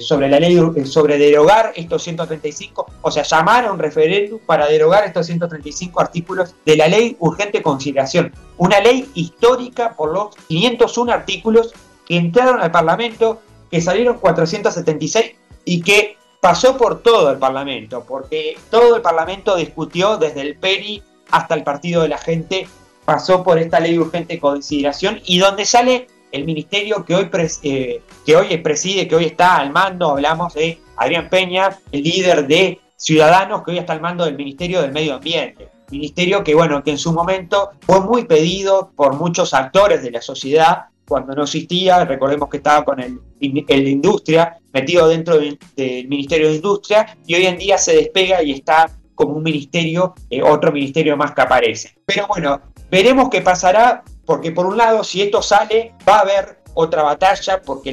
sobre 0.00 0.28
la 0.28 0.40
ley, 0.40 0.58
sobre 0.84 1.18
derogar 1.18 1.72
estos 1.76 2.02
135, 2.02 2.86
o 3.02 3.10
sea, 3.10 3.22
llamar 3.22 3.66
a 3.66 3.72
un 3.72 3.78
referéndum 3.78 4.38
para 4.46 4.66
derogar 4.66 5.04
estos 5.04 5.26
135 5.26 6.00
artículos 6.00 6.54
de 6.64 6.76
la 6.76 6.88
ley 6.88 7.16
urgente 7.20 7.62
consideración, 7.62 8.32
una 8.56 8.80
ley 8.80 9.10
histórica 9.14 9.94
por 9.94 10.12
los 10.12 10.34
501 10.48 11.12
artículos 11.12 11.74
que 12.06 12.16
entraron 12.16 12.60
al 12.60 12.70
Parlamento 12.70 13.40
que 13.70 13.80
salieron 13.80 14.18
476 14.18 15.32
y 15.64 15.82
que 15.82 16.16
pasó 16.40 16.76
por 16.76 17.02
todo 17.02 17.30
el 17.30 17.38
Parlamento, 17.38 18.04
porque 18.06 18.56
todo 18.70 18.96
el 18.96 19.02
Parlamento 19.02 19.56
discutió 19.56 20.16
desde 20.16 20.40
el 20.40 20.56
PERI 20.56 21.02
hasta 21.30 21.54
el 21.54 21.62
Partido 21.62 22.02
de 22.02 22.08
la 22.08 22.18
Gente, 22.18 22.66
pasó 23.04 23.44
por 23.44 23.58
esta 23.58 23.78
ley 23.78 23.98
urgente 23.98 24.40
consideración 24.40 25.20
y 25.24 25.38
donde 25.38 25.66
sale 25.66 26.08
el 26.32 26.44
ministerio 26.44 27.04
que 27.04 27.14
hoy, 27.14 27.30
eh, 27.62 28.02
que 28.24 28.36
hoy 28.36 28.56
preside, 28.58 29.08
que 29.08 29.16
hoy 29.16 29.24
está 29.26 29.56
al 29.56 29.70
mando, 29.70 30.10
hablamos 30.10 30.54
de 30.54 30.80
Adrián 30.96 31.28
Peña, 31.28 31.78
el 31.92 32.02
líder 32.02 32.46
de 32.46 32.80
Ciudadanos, 32.96 33.62
que 33.64 33.72
hoy 33.72 33.78
está 33.78 33.92
al 33.92 34.00
mando 34.00 34.24
del 34.24 34.36
Ministerio 34.36 34.82
del 34.82 34.92
Medio 34.92 35.14
Ambiente. 35.14 35.68
Ministerio 35.90 36.44
que, 36.44 36.54
bueno, 36.54 36.82
que 36.82 36.92
en 36.92 36.98
su 36.98 37.12
momento 37.12 37.70
fue 37.80 38.00
muy 38.00 38.24
pedido 38.24 38.92
por 38.94 39.14
muchos 39.14 39.54
actores 39.54 40.02
de 40.02 40.10
la 40.12 40.22
sociedad 40.22 40.84
cuando 41.10 41.34
no 41.34 41.42
existía, 41.42 42.04
recordemos 42.04 42.48
que 42.48 42.58
estaba 42.58 42.84
con 42.84 43.00
el, 43.00 43.18
de 43.40 43.90
industria, 43.90 44.58
metido 44.72 45.08
dentro 45.08 45.38
del, 45.38 45.58
Ministerio 46.06 46.48
de 46.48 46.54
Industria, 46.54 47.16
y 47.26 47.34
hoy 47.34 47.46
en 47.46 47.58
día 47.58 47.78
se 47.78 47.96
despega 47.96 48.44
y 48.44 48.52
está 48.52 48.88
como 49.16 49.34
un 49.34 49.42
ministerio, 49.42 50.14
eh, 50.30 50.40
otro 50.40 50.70
ministerio 50.70 51.16
más 51.16 51.32
que 51.32 51.40
aparece. 51.40 51.96
Pero 52.06 52.28
bueno, 52.28 52.60
veremos 52.92 53.28
qué 53.28 53.40
pasará, 53.40 54.04
porque 54.30 54.52
por 54.52 54.64
un 54.64 54.76
lado, 54.76 55.02
si 55.02 55.22
esto 55.22 55.42
sale, 55.42 55.92
va 56.08 56.18
a 56.18 56.20
haber 56.20 56.60
otra 56.74 57.02
batalla 57.02 57.60
porque 57.60 57.92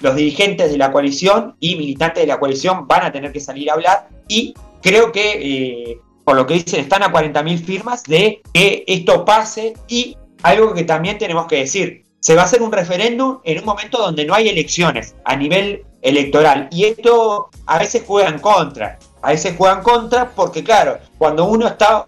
los 0.00 0.16
dirigentes 0.16 0.68
de 0.68 0.76
la 0.76 0.90
coalición 0.90 1.54
y 1.60 1.76
militantes 1.76 2.24
de 2.24 2.26
la 2.26 2.40
coalición 2.40 2.88
van 2.88 3.04
a 3.04 3.12
tener 3.12 3.30
que 3.30 3.38
salir 3.38 3.70
a 3.70 3.74
hablar. 3.74 4.08
Y 4.26 4.52
creo 4.82 5.12
que, 5.12 5.30
eh, 5.40 6.00
por 6.24 6.34
lo 6.34 6.44
que 6.44 6.54
dicen, 6.54 6.80
están 6.80 7.04
a 7.04 7.12
40.000 7.12 7.64
firmas 7.64 8.02
de 8.02 8.42
que 8.52 8.82
esto 8.88 9.24
pase. 9.24 9.74
Y 9.86 10.16
algo 10.42 10.74
que 10.74 10.82
también 10.82 11.18
tenemos 11.18 11.46
que 11.46 11.58
decir, 11.58 12.04
se 12.18 12.34
va 12.34 12.42
a 12.42 12.46
hacer 12.46 12.62
un 12.62 12.72
referéndum 12.72 13.38
en 13.44 13.60
un 13.60 13.64
momento 13.64 13.98
donde 13.98 14.24
no 14.24 14.34
hay 14.34 14.48
elecciones 14.48 15.14
a 15.24 15.36
nivel 15.36 15.84
electoral. 16.02 16.68
Y 16.72 16.86
esto 16.86 17.48
a 17.66 17.78
veces 17.78 18.02
juega 18.04 18.28
en 18.28 18.40
contra. 18.40 18.98
A 19.22 19.30
veces 19.30 19.54
juegan 19.56 19.84
contra 19.84 20.30
porque, 20.30 20.64
claro, 20.64 20.98
cuando 21.16 21.44
uno 21.44 21.68
está, 21.68 22.04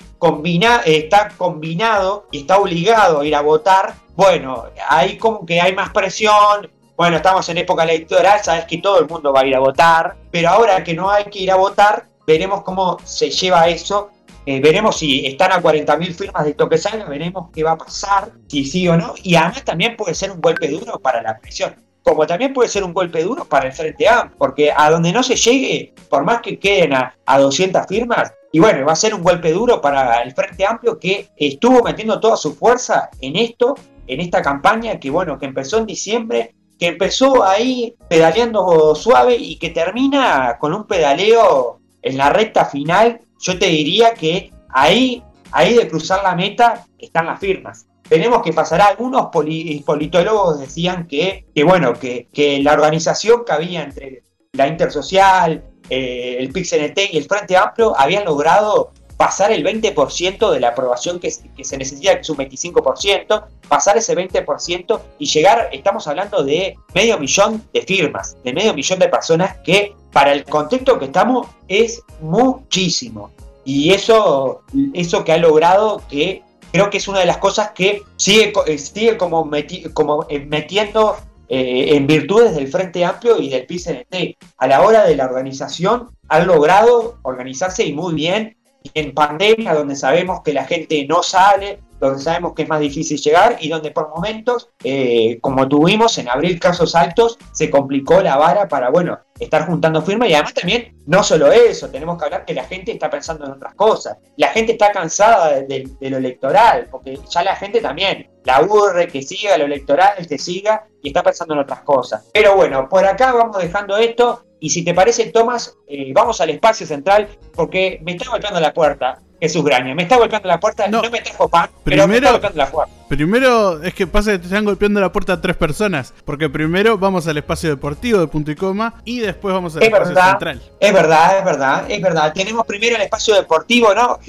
está 0.85 1.29
combinado 1.37 2.27
y 2.31 2.41
está 2.41 2.59
obligado 2.59 3.21
a 3.21 3.27
ir 3.27 3.35
a 3.35 3.41
votar, 3.41 3.95
bueno, 4.15 4.65
ahí 4.89 5.17
como 5.17 5.45
que 5.45 5.61
hay 5.61 5.75
más 5.75 5.91
presión. 5.91 6.71
Bueno, 6.97 7.17
estamos 7.17 7.49
en 7.49 7.59
época 7.59 7.85
electoral, 7.85 8.41
sabes 8.43 8.67
que 8.67 8.79
todo 8.79 9.01
el 9.01 9.09
mundo 9.09 9.33
va 9.33 9.41
a 9.41 9.47
ir 9.47 9.57
a 9.57 9.59
votar, 9.59 10.15
pero 10.31 10.51
ahora 10.51 10.85
que 10.85 10.95
no 10.95 11.11
hay 11.11 11.25
que 11.25 11.41
ir 11.41 11.51
a 11.51 11.57
votar, 11.57 12.07
veremos 12.27 12.63
cómo 12.63 12.99
se 13.05 13.31
lleva 13.31 13.69
eso. 13.69 14.11
Eh, 14.45 14.61
veremos 14.61 14.99
si 14.99 15.25
están 15.27 15.53
a 15.53 15.63
40.000 15.63 16.15
firmas 16.15 16.45
de 16.45 16.55
toque 16.55 16.77
salga, 16.77 17.05
veremos 17.07 17.51
qué 17.53 17.63
va 17.63 17.73
a 17.73 17.79
pasar, 17.79 18.33
si 18.49 18.65
sí 18.65 18.87
o 18.89 18.97
no. 18.97 19.15
Y 19.23 19.35
además 19.35 19.65
también 19.65 19.97
puede 19.97 20.15
ser 20.15 20.31
un 20.31 20.41
golpe 20.41 20.69
duro 20.69 20.99
para 20.99 21.23
la 21.23 21.39
presión 21.39 21.75
como 22.03 22.27
también 22.27 22.53
puede 22.53 22.69
ser 22.69 22.85
un 22.85 22.93
golpe 22.93 23.23
duro 23.23 23.45
para 23.45 23.67
el 23.67 23.73
Frente 23.73 24.09
Amplio, 24.09 24.37
porque 24.39 24.73
a 24.77 24.91
donde 24.91 25.13
no 25.13 25.23
se 25.23 25.37
llegue, 25.37 25.95
por 26.09 26.25
más 26.25 26.41
que 26.41 26.59
queden 26.59 26.95
a, 26.95 27.15
200 27.27 27.87
firmas, 27.87 28.33
y 28.53 28.61
bueno, 28.61 28.85
va 28.85 28.93
a 28.93 28.97
ser 28.97 29.15
un 29.15 29.23
golpe 29.23 29.51
duro 29.51 29.81
para 29.81 30.23
el 30.23 30.33
Frente 30.33 30.67
Amplio 30.67 30.99
que 30.99 31.31
estuvo 31.37 31.83
metiendo 31.83 32.21
toda 32.21 32.37
su 32.37 32.55
fuerza 32.55 33.09
en 33.21 33.37
esto, 33.37 33.75
en 34.07 34.21
esta 34.21 34.43
campaña 34.43 35.01
que 35.01 35.11
bueno, 35.11 35.39
que 35.39 35.47
empezó 35.47 35.79
en 35.79 35.87
diciembre, 35.87 36.55
que 36.79 36.89
empezó 36.89 37.45
ahí 37.45 37.97
pedaleando 38.09 38.95
suave 38.95 39.37
y 39.37 39.57
que 39.57 39.71
termina 39.71 40.59
con 40.61 40.75
un 40.75 40.87
pedaleo 40.87 41.81
en 42.03 42.19
la 42.19 42.29
recta 42.29 42.67
final. 42.67 43.23
Yo 43.41 43.59
te 43.59 43.67
diría 43.67 44.13
que 44.13 44.53
ahí, 44.69 45.23
ahí 45.51 45.75
de 45.75 45.89
cruzar 45.89 46.23
la 46.23 46.35
meta 46.35 46.87
están 46.99 47.27
las 47.27 47.41
firmas. 47.41 47.87
Tenemos 48.07 48.43
que 48.43 48.53
pasar. 48.53 48.83
Algunos 48.83 49.29
politólogos 49.33 50.61
decían 50.61 51.07
que, 51.07 51.47
que 51.55 51.65
bueno, 51.65 51.95
que, 51.95 52.29
que, 52.31 52.63
la 52.63 52.75
organización 52.75 53.45
que 53.47 53.53
había 53.53 53.83
entre 53.83 54.25
la 54.53 54.67
Intersocial, 54.67 55.65
eh, 55.95 56.37
el 56.39 56.51
PIXNT 56.51 56.99
y 57.13 57.19
el 57.19 57.25
Frente 57.25 57.55
Amplio 57.55 57.95
habían 57.99 58.25
logrado 58.25 58.93
pasar 59.19 59.53
el 59.53 59.63
20% 59.63 60.51
de 60.51 60.59
la 60.59 60.69
aprobación 60.69 61.21
que, 61.21 61.31
se 61.31 61.77
necesita, 61.77 62.15
que 62.15 62.23
es 62.23 62.31
un 62.31 62.39
25%, 62.39 63.45
pasar 63.69 63.99
ese 63.99 64.17
20% 64.17 65.01
y 65.19 65.27
llegar, 65.27 65.69
estamos 65.71 66.09
hablando 66.09 66.43
de 66.43 66.79
medio 66.95 67.19
millón 67.19 67.63
de 67.75 67.83
firmas, 67.83 68.39
de 68.43 68.55
medio 68.55 68.73
millón 68.73 69.01
de 69.01 69.09
personas 69.09 69.59
que 69.59 69.95
para 70.13 70.33
el 70.33 70.45
contexto 70.45 70.99
que 70.99 71.05
estamos 71.05 71.47
es 71.69 72.01
muchísimo. 72.23 73.31
Y 73.67 73.93
eso, 73.93 74.63
eso 74.95 75.23
que 75.25 75.33
ha 75.33 75.37
logrado 75.37 76.03
que 76.09 76.43
creo 76.73 76.89
que 76.89 76.97
es 76.97 77.07
una 77.07 77.21
de 77.21 77.27
las 77.27 77.37
cosas 77.37 77.73
que 77.73 78.03
sigue, 78.17 78.55
eh, 78.67 79.19
como 79.19 80.27
eh, 80.31 80.41
metiendo 80.41 81.19
eh, 81.55 81.97
en 81.97 82.07
virtudes 82.07 82.55
del 82.55 82.67
Frente 82.67 83.05
Amplio 83.05 83.39
y 83.39 83.51
del 83.51 83.67
PCNT. 83.67 84.39
A 84.57 84.67
la 84.67 84.81
hora 84.81 85.05
de 85.05 85.15
la 85.15 85.27
organización 85.27 86.09
han 86.29 86.47
logrado 86.47 87.19
organizarse 87.21 87.85
y 87.85 87.93
muy 87.93 88.15
bien. 88.15 88.57
en 88.95 89.13
pandemia, 89.13 89.75
donde 89.75 89.95
sabemos 89.95 90.41
que 90.43 90.55
la 90.55 90.65
gente 90.65 91.07
no 91.07 91.23
sale, 91.23 91.81
donde 92.03 92.23
sabemos 92.23 92.53
que 92.55 92.63
es 92.63 92.69
más 92.69 92.81
difícil 92.81 93.17
llegar 93.21 93.59
y 93.61 93.69
donde 93.69 93.93
por 93.93 94.09
momentos, 94.11 94.71
eh, 94.83 95.39
como 95.41 95.69
tuvimos 95.69 96.19
en 96.19 96.29
abril 96.29 96.59
casos 96.59 96.97
altos, 96.97 97.39
se 97.53 97.71
complicó 97.71 98.21
la 98.21 98.37
vara 98.37 98.67
para, 98.67 98.91
bueno, 98.91 99.21
estar 99.39 99.67
juntando 99.67 100.03
firmas 100.03 100.29
y 100.29 100.35
además 100.35 100.55
también, 100.55 100.97
no 101.07 101.23
solo 101.23 101.53
eso, 101.53 101.89
tenemos 101.91 102.19
que 102.19 102.25
hablar 102.25 102.45
que 102.45 102.55
la 102.55 102.65
gente 102.65 102.91
está 102.91 103.09
pensando 103.09 103.45
en 103.45 103.53
otras 103.53 103.75
cosas. 103.75 104.19
La 104.37 104.49
gente 104.49 104.73
está 104.73 104.91
cansada 104.91 105.61
de, 105.61 105.89
lo 106.01 106.17
electoral, 106.17 106.89
porque 106.91 107.21
ya 107.31 107.45
la 107.45 107.55
gente 107.55 107.81
también 107.81 108.29
la 108.45 108.57
aburre 108.57 109.07
que 109.07 109.23
siga 109.23 109.57
lo 109.57 109.67
electoral, 109.67 110.27
que 110.27 110.39
siga 110.39 110.85
y 111.01 111.09
está 111.09 111.23
pensando 111.23 111.55
en 111.55 111.61
otras 111.61 111.83
cosas. 111.83 112.29
Pero 112.33 112.57
bueno, 112.57 112.89
por 112.89 113.07
acá 113.07 113.33
vamos 113.33 113.59
dejando 113.59 113.97
esto 113.97 114.45
y 114.59 114.71
si 114.71 114.85
te 114.85 114.93
parece, 114.93 115.27
Tomás, 115.31 115.77
eh, 115.87 116.13
vamos 116.13 116.41
al 116.41 116.51
espacio 116.51 116.85
central 116.85 117.29
porque 117.55 118.01
me 118.03 118.13
está 118.13 118.29
golpeando 118.29 118.59
la 118.59 118.73
puerta. 118.73 119.21
Jesús 119.43 119.65
Graña. 119.65 119.93
Me 119.93 120.05
está 120.05 120.19
golpeando 120.19 120.47
la 120.47 120.61
puerta, 120.61 120.87
no, 120.87 121.03
me 121.11 121.21
trajo 121.21 121.49
pan, 121.49 121.69
pero 121.83 122.07
me 122.07 122.15
está 122.15 122.31
golpeando 122.31 122.59
la 122.59 122.71
puerta. 122.71 122.93
Primero, 123.09 123.83
es 123.83 123.93
que 123.93 124.07
pasa 124.07 124.31
que 124.31 124.39
te 124.39 124.45
están 124.45 124.65
golpeando 124.65 125.01
la 125.01 125.11
puerta 125.11 125.41
tres 125.41 125.57
personas. 125.57 126.15
Porque 126.25 126.49
primero 126.49 126.97
vamos 126.97 127.27
al 127.27 127.37
espacio 127.37 127.71
deportivo 127.71 128.21
de 128.21 128.29
punto 128.29 128.53
y 128.53 128.55
coma 128.55 128.95
y 129.05 129.19
después 129.19 129.53
vamos 129.53 129.75
al 129.75 129.83
espacio 129.83 130.15
central. 130.15 130.63
Es 130.79 130.93
verdad, 130.93 131.39
es 131.39 131.45
verdad, 131.45 131.91
es 131.91 132.01
verdad. 132.01 132.33
Tenemos 132.33 132.65
primero 132.65 132.95
el 132.95 133.03
espacio 133.03 133.35
deportivo, 133.35 133.93
¿no? 133.93 134.21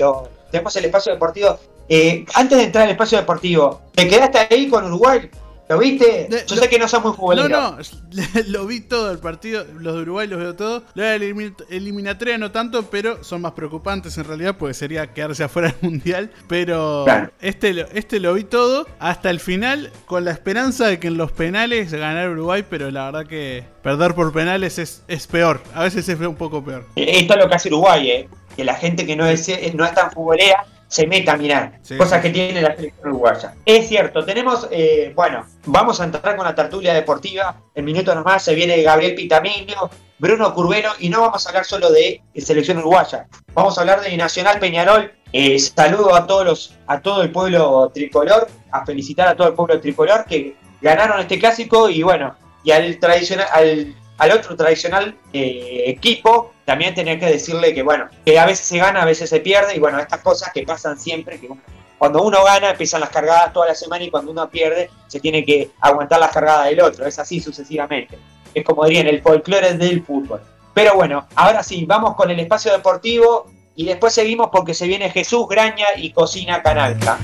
tenemos 0.49 0.75
el 0.75 0.85
espacio 0.85 1.13
deportivo. 1.13 1.59
Eh, 1.87 2.25
antes 2.33 2.57
de 2.57 2.63
entrar 2.63 2.85
al 2.85 2.91
espacio 2.91 3.19
deportivo, 3.19 3.81
¿te 3.93 4.07
quedaste 4.07 4.47
ahí 4.49 4.67
con 4.67 4.85
Uruguay? 4.85 5.29
¿Lo 5.69 5.79
viste? 5.79 6.27
Yo 6.47 6.55
sé 6.55 6.69
que 6.69 6.77
no 6.77 6.87
son 6.87 7.03
muy 7.03 7.13
futboleros. 7.13 7.49
No, 7.49 7.77
no, 7.77 8.23
lo 8.47 8.65
vi 8.67 8.81
todo 8.81 9.11
el 9.11 9.19
partido, 9.19 9.65
los 9.79 9.95
de 9.95 10.01
Uruguay 10.01 10.27
los 10.27 10.39
veo 10.39 10.55
todo. 10.55 10.83
La 10.93 11.15
eliminatoria 11.15 12.37
no 12.37 12.51
tanto, 12.51 12.89
pero 12.89 13.23
son 13.23 13.41
más 13.41 13.53
preocupantes 13.53 14.17
en 14.17 14.25
realidad, 14.25 14.55
porque 14.57 14.73
sería 14.73 15.13
quedarse 15.13 15.43
afuera 15.45 15.69
del 15.69 15.89
mundial. 15.89 16.31
Pero 16.47 17.05
este, 17.41 17.85
este 17.97 18.19
lo 18.19 18.33
vi 18.33 18.43
todo 18.43 18.87
hasta 18.99 19.29
el 19.29 19.39
final, 19.39 19.91
con 20.05 20.25
la 20.25 20.31
esperanza 20.31 20.87
de 20.87 20.99
que 20.99 21.07
en 21.07 21.17
los 21.17 21.31
penales 21.31 21.91
ganara 21.93 22.29
Uruguay, 22.29 22.65
pero 22.69 22.91
la 22.91 23.05
verdad 23.05 23.25
que 23.25 23.63
perder 23.81 24.15
por 24.15 24.33
penales 24.33 24.79
es, 24.79 25.03
es 25.07 25.27
peor. 25.27 25.61
A 25.73 25.83
veces 25.83 26.07
es 26.09 26.19
un 26.19 26.35
poco 26.35 26.63
peor. 26.63 26.85
Esto 26.95 27.33
es 27.33 27.39
lo 27.39 27.49
que 27.49 27.55
hace 27.55 27.69
Uruguay, 27.69 28.09
¿eh? 28.09 28.29
que 28.55 28.63
la 28.63 28.75
gente 28.75 29.05
que 29.05 29.15
no 29.15 29.25
es, 29.25 29.49
no 29.73 29.85
es 29.85 29.93
tan 29.93 30.11
futbolera 30.11 30.65
se 30.93 31.07
meta 31.07 31.33
a 31.33 31.37
mirar, 31.37 31.79
cosas 31.97 32.21
que 32.21 32.29
tiene 32.29 32.61
la 32.61 32.75
selección 32.75 33.09
uruguaya. 33.09 33.55
Es 33.65 33.87
cierto, 33.87 34.23
tenemos, 34.23 34.67
eh, 34.69 35.11
bueno, 35.15 35.43
vamos 35.65 35.99
a 35.99 36.03
entrar 36.03 36.35
con 36.35 36.45
la 36.45 36.53
tertulia 36.53 36.93
deportiva, 36.93 37.63
en 37.73 37.83
minutos 37.83 38.13
nomás 38.13 38.43
se 38.43 38.53
viene 38.53 38.79
Gabriel 38.83 39.15
Pitamino, 39.15 39.89
Bruno 40.19 40.53
Curbero, 40.53 40.91
y 40.99 41.09
no 41.09 41.21
vamos 41.21 41.47
a 41.47 41.49
hablar 41.49 41.65
solo 41.65 41.91
de 41.91 42.21
selección 42.35 42.77
uruguaya, 42.77 43.25
vamos 43.55 43.75
a 43.75 43.81
hablar 43.81 44.01
de 44.01 44.15
Nacional 44.15 44.59
Peñarol. 44.59 45.11
Eh, 45.31 45.57
saludo 45.57 46.13
a 46.13 46.27
todos 46.27 46.45
los, 46.45 46.77
a 46.85 47.01
todo 47.01 47.23
el 47.23 47.31
pueblo 47.31 47.89
tricolor, 47.91 48.47
a 48.71 48.85
felicitar 48.85 49.27
a 49.27 49.35
todo 49.35 49.47
el 49.47 49.55
pueblo 49.55 49.81
tricolor 49.81 50.25
que 50.25 50.55
ganaron 50.79 51.19
este 51.19 51.39
clásico 51.39 51.89
y 51.89 52.03
bueno, 52.03 52.35
y 52.63 52.69
al 52.69 52.99
tradicional, 52.99 53.47
al 53.51 53.95
al 54.17 54.31
otro 54.31 54.55
tradicional 54.55 55.15
eh, 55.33 55.83
equipo, 55.87 56.52
también 56.65 56.95
tenía 56.95 57.19
que 57.19 57.25
decirle 57.25 57.73
que, 57.73 57.83
bueno, 57.83 58.09
que 58.25 58.39
a 58.39 58.45
veces 58.45 58.65
se 58.65 58.77
gana, 58.77 59.01
a 59.01 59.05
veces 59.05 59.29
se 59.29 59.39
pierde, 59.39 59.75
y 59.75 59.79
bueno, 59.79 59.99
estas 59.99 60.21
cosas 60.21 60.51
que 60.53 60.63
pasan 60.63 60.99
siempre, 60.99 61.39
que 61.39 61.49
cuando 61.97 62.23
uno 62.23 62.43
gana 62.43 62.71
empiezan 62.71 63.01
las 63.01 63.09
cargadas 63.09 63.53
toda 63.53 63.67
la 63.67 63.75
semana 63.75 64.03
y 64.03 64.09
cuando 64.09 64.31
uno 64.31 64.49
pierde 64.49 64.89
se 65.07 65.19
tiene 65.19 65.45
que 65.45 65.71
aguantar 65.79 66.19
las 66.19 66.31
cargadas 66.31 66.65
del 66.65 66.81
otro, 66.81 67.05
es 67.05 67.17
así 67.19 67.39
sucesivamente. 67.39 68.17
Es 68.53 68.63
como 68.65 68.85
dirían, 68.85 69.07
el 69.07 69.21
folclore 69.21 69.73
del 69.73 70.03
fútbol. 70.03 70.41
Pero 70.73 70.95
bueno, 70.95 71.27
ahora 71.35 71.63
sí, 71.63 71.85
vamos 71.85 72.15
con 72.15 72.29
el 72.29 72.39
espacio 72.39 72.71
deportivo 72.71 73.49
y 73.75 73.85
después 73.85 74.13
seguimos 74.13 74.49
porque 74.51 74.73
se 74.73 74.87
viene 74.87 75.09
Jesús 75.09 75.47
Graña 75.47 75.87
y 75.95 76.11
Cocina 76.11 76.61
Canalca. 76.61 77.19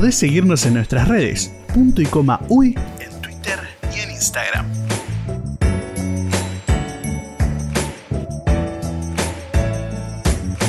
podés 0.00 0.14
seguirnos 0.14 0.64
en 0.64 0.72
nuestras 0.72 1.08
redes, 1.08 1.52
punto 1.74 2.00
y 2.00 2.06
coma 2.06 2.40
uy, 2.48 2.74
y 3.94 4.00
en 4.00 4.10
Instagram. 4.10 4.66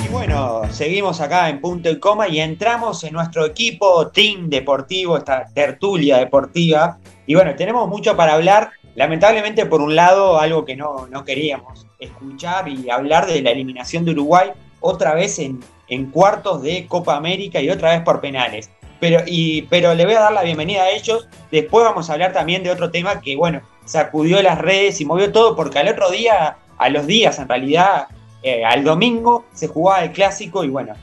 Y 0.04 0.08
bueno, 0.10 0.62
seguimos 0.72 1.22
acá 1.22 1.50
en 1.50 1.62
punto 1.62 1.90
y 1.90 2.00
coma 2.00 2.28
y 2.28 2.40
entramos 2.40 3.04
en 3.04 3.14
nuestro 3.14 3.46
equipo 3.46 4.08
team 4.08 4.50
deportivo, 4.50 5.18
esta 5.18 5.46
tertulia 5.54 6.18
deportiva. 6.18 6.98
Y 7.26 7.36
bueno, 7.36 7.56
tenemos 7.56 7.88
mucho 7.88 8.15
para 8.15 8.34
hablar. 8.34 8.72
Lamentablemente, 8.96 9.65
por 9.65 9.82
un 9.82 9.96
lado, 9.96 10.40
algo 10.40 10.65
que 10.65 10.76
no, 10.76 11.08
no 11.08 11.24
queríamos 11.24 11.88
escuchar 12.00 12.67
y 12.67 12.90
hablar 12.90 13.26
de 13.26 13.42
la 13.42 13.52
eliminación 13.52 14.04
de 14.04 14.12
Uruguay 14.12 14.50
otra 14.82 15.13
vez 15.13 15.40
en, 15.40 15.60
en 15.88 16.08
cuartos 16.12 16.62
de 16.62 16.88
Copa 16.88 17.15
América 17.15 17.62
y 17.62 17.69
otra 17.69 17.92
vez 17.92 18.02
por 18.02 18.19
penales. 18.19 18.69
Pero, 19.02 19.23
y, 19.25 19.63
pero 19.63 19.93
le 19.93 20.06
voy 20.06 20.13
a 20.13 20.21
dar 20.21 20.31
la 20.31 20.43
bienvenida 20.43 20.83
a 20.83 20.91
ellos. 20.91 21.27
Después 21.52 21.83
vamos 21.83 22.10
a 22.10 22.13
hablar 22.13 22.31
también 22.31 22.63
de 22.63 22.71
otro 22.71 22.91
tema 22.91 23.19
que, 23.19 23.35
bueno, 23.35 23.62
sacudió 23.83 24.41
las 24.41 24.60
redes 24.60 25.02
y 25.02 25.06
movió 25.06 25.31
todo, 25.33 25.56
porque 25.56 25.79
al 25.79 25.89
otro 25.89 26.10
día, 26.10 26.58
a 26.77 26.89
los 26.89 27.08
días 27.08 27.37
en 27.39 27.49
realidad, 27.49 28.08
eh, 28.43 28.63
al 28.63 28.83
domingo 28.83 29.45
se 29.54 29.67
jugaba 29.67 30.04
el 30.04 30.12
clásico 30.12 30.63
y 30.63 30.69
bueno, 30.69 30.93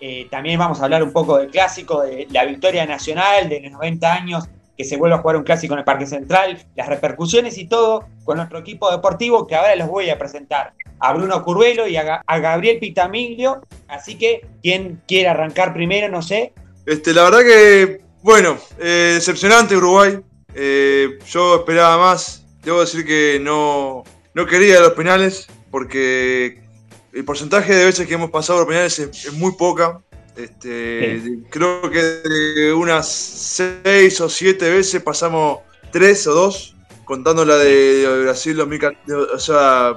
eh, 0.00 0.28
también 0.30 0.58
vamos 0.58 0.80
a 0.80 0.84
hablar 0.84 1.02
un 1.02 1.12
poco 1.12 1.38
del 1.38 1.50
clásico, 1.50 2.02
de 2.02 2.26
la 2.30 2.44
victoria 2.44 2.86
nacional 2.86 3.48
de 3.48 3.60
los 3.60 3.72
90 3.72 4.14
años 4.14 4.48
que 4.76 4.84
se 4.84 4.96
vuelva 4.96 5.16
a 5.16 5.18
jugar 5.20 5.36
un 5.36 5.42
clásico 5.42 5.74
en 5.74 5.80
el 5.80 5.84
Parque 5.84 6.06
Central, 6.06 6.56
las 6.74 6.88
repercusiones 6.88 7.58
y 7.58 7.66
todo 7.66 8.06
con 8.24 8.38
nuestro 8.38 8.60
equipo 8.60 8.90
deportivo 8.90 9.46
que 9.46 9.54
ahora 9.54 9.76
los 9.76 9.88
voy 9.88 10.08
a 10.08 10.18
presentar 10.18 10.72
a 11.00 11.12
Bruno 11.12 11.42
Curvelo 11.42 11.86
y 11.86 11.96
a, 11.96 12.22
Gabriel 12.26 12.78
Pitamiglio. 12.78 13.60
Así 13.88 14.16
que, 14.16 14.46
¿quién 14.62 15.02
quiere 15.06 15.28
arrancar 15.28 15.74
primero? 15.74 16.08
No 16.08 16.22
sé. 16.22 16.52
Este, 16.90 17.14
la 17.14 17.22
verdad 17.22 17.42
que, 17.42 18.00
bueno, 18.20 18.58
eh, 18.80 19.12
decepcionante 19.14 19.76
Uruguay. 19.76 20.18
Eh, 20.56 21.20
yo 21.24 21.60
esperaba 21.60 21.96
más. 21.98 22.44
Debo 22.64 22.80
decir 22.80 23.06
que 23.06 23.38
no, 23.40 24.02
no 24.34 24.44
quería 24.44 24.80
los 24.80 24.94
penales 24.94 25.46
porque 25.70 26.60
el 27.12 27.24
porcentaje 27.24 27.76
de 27.76 27.84
veces 27.84 28.08
que 28.08 28.14
hemos 28.14 28.32
pasado 28.32 28.58
los 28.58 28.66
penales 28.68 28.98
es 28.98 29.32
muy 29.34 29.52
poca. 29.52 30.00
Este, 30.34 31.22
Creo 31.50 31.88
que 31.92 32.02
de 32.02 32.72
unas 32.72 33.08
seis 33.08 34.20
o 34.20 34.28
siete 34.28 34.68
veces 34.68 35.00
pasamos 35.00 35.60
tres 35.92 36.26
o 36.26 36.34
dos, 36.34 36.74
contando 37.04 37.44
la 37.44 37.54
de, 37.54 38.22
Brasil, 38.24 38.56
2014, 38.56 39.14
o 39.14 39.38
sea, 39.38 39.92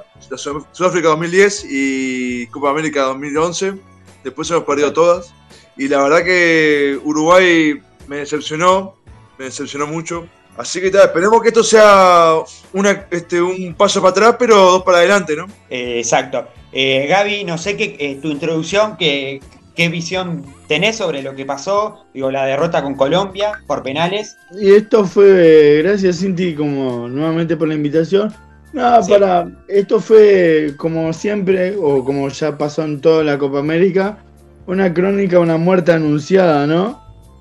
Sudáfrica 0.70 1.08
2010 1.08 1.66
y 1.68 2.46
Copa 2.46 2.70
América 2.70 3.02
2011. 3.02 3.74
Después 4.22 4.48
hemos 4.52 4.62
perdido 4.62 4.92
todas. 4.92 5.34
Y 5.76 5.88
la 5.88 6.02
verdad 6.02 6.24
que 6.24 6.98
Uruguay 7.02 7.80
me 8.06 8.18
decepcionó, 8.18 8.96
me 9.38 9.46
decepcionó 9.46 9.86
mucho. 9.86 10.26
Así 10.56 10.80
que 10.80 10.86
esperemos 10.86 11.42
que 11.42 11.48
esto 11.48 11.64
sea 11.64 12.36
una, 12.72 13.06
este, 13.10 13.42
un 13.42 13.74
paso 13.74 14.00
para 14.00 14.10
atrás, 14.10 14.36
pero 14.38 14.54
dos 14.56 14.82
para 14.84 14.98
adelante, 14.98 15.34
¿no? 15.34 15.46
Eh, 15.68 15.98
exacto. 15.98 16.46
Eh, 16.72 17.06
Gaby, 17.08 17.44
no 17.44 17.58
sé 17.58 17.76
qué 17.76 17.96
eh, 17.98 18.18
tu 18.22 18.28
introducción, 18.28 18.96
que, 18.96 19.40
¿Qué 19.74 19.88
visión 19.88 20.44
tenés 20.68 20.96
sobre 20.96 21.22
lo 21.22 21.34
que 21.34 21.44
pasó? 21.44 22.04
Digo, 22.14 22.30
la 22.30 22.46
derrota 22.46 22.80
con 22.82 22.94
Colombia 22.94 23.60
por 23.66 23.82
penales. 23.82 24.36
Y 24.56 24.72
esto 24.72 25.04
fue, 25.04 25.82
gracias 25.82 26.20
Cinti, 26.20 26.54
como 26.54 27.08
nuevamente 27.08 27.56
por 27.56 27.66
la 27.66 27.74
invitación. 27.74 28.32
Nada, 28.72 29.04
para. 29.06 29.48
Esto 29.66 29.98
fue, 29.98 30.74
como 30.76 31.12
siempre, 31.12 31.74
o 31.76 32.04
como 32.04 32.28
ya 32.28 32.56
pasó 32.56 32.82
en 32.82 33.00
toda 33.00 33.24
la 33.24 33.36
Copa 33.36 33.58
América, 33.58 34.18
una 34.66 34.92
crónica, 34.92 35.38
una 35.38 35.56
muerte 35.56 35.92
anunciada, 35.92 36.66
¿no? 36.66 37.00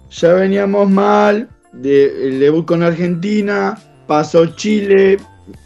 Ya 0.10 0.34
veníamos 0.34 0.90
mal, 0.90 1.50
de, 1.72 2.28
el 2.28 2.40
debut 2.40 2.66
con 2.66 2.84
Argentina, 2.84 3.78
pasó 4.08 4.46
Chile, 4.56 5.18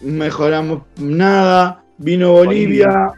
mejoramos 0.01 0.81
nada, 0.99 1.83
vino 1.97 2.31
Bolivia. 2.31 3.13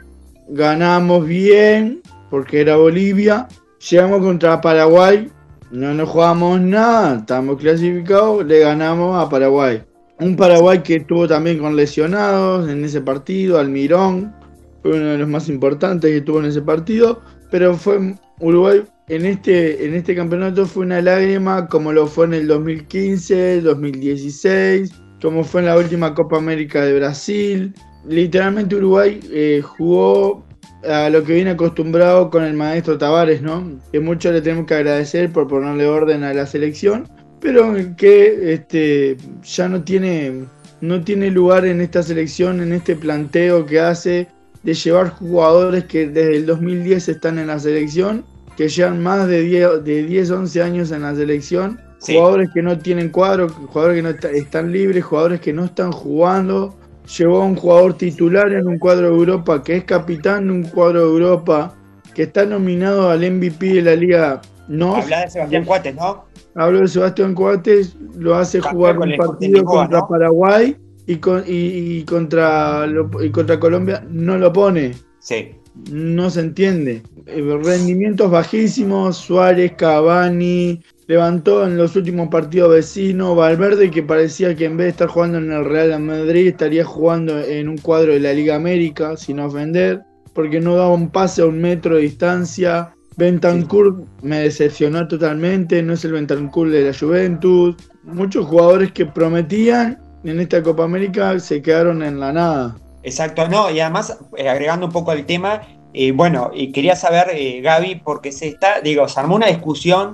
ganamos 0.49 1.27
bien, 1.27 2.01
porque 2.29 2.61
era 2.61 2.75
Bolivia. 2.77 3.47
Llegamos 3.89 4.21
contra 4.21 4.59
Paraguay, 4.59 5.29
no 5.71 5.93
nos 5.93 6.09
jugamos 6.09 6.59
nada, 6.59 7.17
estamos 7.19 7.57
clasificados, 7.57 8.45
le 8.45 8.59
ganamos 8.59 9.23
a 9.23 9.29
Paraguay. 9.29 9.83
Un 10.19 10.35
Paraguay 10.35 10.79
que 10.83 10.97
estuvo 10.97 11.27
también 11.27 11.59
con 11.59 11.75
lesionados 11.75 12.69
en 12.69 12.83
ese 12.83 12.99
partido, 12.99 13.57
Almirón, 13.57 14.33
fue 14.81 14.97
uno 14.97 15.11
de 15.11 15.17
los 15.17 15.29
más 15.29 15.47
importantes 15.47 16.09
que 16.09 16.17
estuvo 16.17 16.39
en 16.39 16.45
ese 16.45 16.61
partido, 16.61 17.21
pero 17.49 17.75
fue 17.75 18.15
Uruguay 18.39 18.83
en 19.09 19.25
este, 19.25 19.85
en 19.85 19.95
este 19.95 20.15
campeonato 20.15 20.67
fue 20.67 20.85
una 20.85 21.01
lágrima 21.01 21.67
como 21.67 21.91
lo 21.91 22.05
fue 22.05 22.25
en 22.27 22.35
el 22.35 22.47
2015, 22.47 23.61
2016, 23.61 24.91
como 25.19 25.43
fue 25.43 25.61
en 25.61 25.67
la 25.67 25.77
última 25.77 26.13
Copa 26.13 26.37
América 26.37 26.85
de 26.85 26.93
Brasil. 26.93 27.73
Literalmente 28.07 28.75
Uruguay 28.75 29.19
eh, 29.31 29.61
jugó 29.63 30.45
a 30.87 31.09
lo 31.09 31.23
que 31.23 31.33
viene 31.33 31.49
acostumbrado 31.49 32.29
con 32.29 32.43
el 32.43 32.53
maestro 32.53 32.99
Tavares, 32.99 33.41
¿no? 33.41 33.79
Que 33.91 33.99
mucho 33.99 34.31
le 34.31 34.41
tenemos 34.41 34.67
que 34.67 34.75
agradecer 34.75 35.31
por 35.31 35.47
ponerle 35.47 35.87
orden 35.87 36.23
a 36.23 36.33
la 36.33 36.45
selección, 36.45 37.09
pero 37.41 37.73
que 37.97 38.53
este, 38.53 39.17
ya 39.43 39.67
no 39.67 39.83
tiene, 39.83 40.45
no 40.81 41.03
tiene 41.03 41.31
lugar 41.31 41.65
en 41.65 41.81
esta 41.81 42.03
selección, 42.03 42.61
en 42.61 42.73
este 42.73 42.95
planteo 42.95 43.65
que 43.65 43.79
hace 43.79 44.27
de 44.63 44.73
llevar 44.73 45.09
jugadores 45.09 45.85
que 45.85 46.07
desde 46.07 46.37
el 46.37 46.45
2010 46.45 47.09
están 47.09 47.39
en 47.39 47.47
la 47.47 47.59
selección, 47.59 48.25
que 48.57 48.67
llevan 48.67 49.01
más 49.01 49.27
de 49.27 49.41
10, 49.41 49.83
de 49.83 50.03
10 50.03 50.31
11 50.31 50.61
años 50.61 50.91
en 50.91 51.03
la 51.03 51.15
selección, 51.15 51.79
jugadores 52.01 52.49
que 52.53 52.61
no 52.61 52.77
tienen 52.77 53.09
cuadro, 53.09 53.49
jugadores 53.49 53.95
que 53.97 54.01
no 54.03 54.37
están 54.37 54.71
libres, 54.71 55.03
jugadores 55.03 55.39
que 55.39 55.53
no 55.53 55.65
están 55.65 55.91
jugando, 55.91 56.75
llevó 57.17 57.41
a 57.41 57.45
un 57.45 57.55
jugador 57.55 57.97
titular 57.97 58.51
en 58.51 58.67
un 58.67 58.77
cuadro 58.77 59.07
de 59.09 59.15
Europa, 59.15 59.63
que 59.63 59.77
es 59.77 59.83
capitán 59.85 60.47
de 60.47 60.53
un 60.53 60.63
cuadro 60.63 60.99
de 60.99 61.05
Europa, 61.05 61.75
que 62.13 62.23
está 62.23 62.45
nominado 62.45 63.09
al 63.09 63.19
MVP 63.19 63.75
de 63.75 63.81
la 63.81 63.95
Liga 63.95 64.41
no 64.67 64.97
Habla 64.97 65.21
de 65.21 65.29
Sebastián 65.31 65.65
Cuates, 65.65 65.95
¿no? 65.95 66.25
Hablo 66.55 66.81
de 66.81 66.87
Sebastián 66.87 67.33
Cuates, 67.33 67.95
lo 68.15 68.35
hace 68.35 68.61
jugar 68.61 68.99
un 68.99 69.15
partido 69.17 69.63
contra 69.63 70.07
Paraguay 70.07 70.77
y, 71.09 71.97
y, 71.97 72.03
contra, 72.03 72.87
y 73.21 73.29
contra 73.31 73.59
Colombia, 73.59 74.05
no 74.09 74.37
lo 74.37 74.53
pone. 74.53 74.91
Sí. 75.19 75.55
No 75.91 76.29
se 76.29 76.41
entiende. 76.41 77.01
Eh, 77.25 77.59
rendimientos 77.63 78.29
bajísimos, 78.29 79.17
Suárez, 79.17 79.73
Cavani, 79.77 80.81
levantó 81.07 81.65
en 81.65 81.77
los 81.77 81.95
últimos 81.95 82.29
partidos 82.29 82.71
vecinos. 82.71 83.35
Valverde, 83.35 83.89
que 83.89 84.03
parecía 84.03 84.55
que 84.55 84.65
en 84.65 84.77
vez 84.77 84.85
de 84.85 84.91
estar 84.91 85.07
jugando 85.07 85.39
en 85.39 85.51
el 85.51 85.65
Real 85.65 85.99
Madrid, 85.99 86.47
estaría 86.47 86.85
jugando 86.85 87.39
en 87.39 87.69
un 87.69 87.77
cuadro 87.77 88.13
de 88.13 88.19
la 88.19 88.33
Liga 88.33 88.55
América, 88.55 89.17
sin 89.17 89.39
ofender, 89.39 90.01
porque 90.33 90.59
no 90.59 90.75
daba 90.75 90.93
un 90.93 91.09
pase 91.09 91.41
a 91.41 91.47
un 91.47 91.59
metro 91.59 91.95
de 91.95 92.03
distancia. 92.03 92.93
Bentancur 93.17 94.05
me 94.21 94.41
decepcionó 94.41 95.07
totalmente, 95.07 95.81
no 95.81 95.93
es 95.93 96.05
el 96.05 96.13
Bentancur 96.13 96.69
de 96.69 96.83
la 96.83 96.97
Juventus. 96.97 97.75
Muchos 98.03 98.45
jugadores 98.45 98.91
que 98.91 99.05
prometían 99.05 99.99
en 100.23 100.39
esta 100.39 100.61
Copa 100.61 100.83
América 100.83 101.39
se 101.39 101.61
quedaron 101.61 102.03
en 102.03 102.19
la 102.19 102.33
nada. 102.33 102.75
Exacto, 103.03 103.47
no, 103.47 103.71
y 103.71 103.79
además, 103.79 104.17
eh, 104.37 104.49
agregando 104.49 104.87
un 104.87 104.91
poco 104.91 105.11
al 105.11 105.25
tema, 105.25 105.61
eh, 105.93 106.11
bueno, 106.11 106.51
y 106.53 106.71
quería 106.71 106.95
saber, 106.95 107.29
eh, 107.33 107.61
Gaby, 107.61 108.01
porque 108.03 108.31
se 108.31 108.47
está, 108.47 108.81
digo, 108.81 109.07
se 109.07 109.19
armó 109.19 109.35
una 109.35 109.47
discusión 109.47 110.13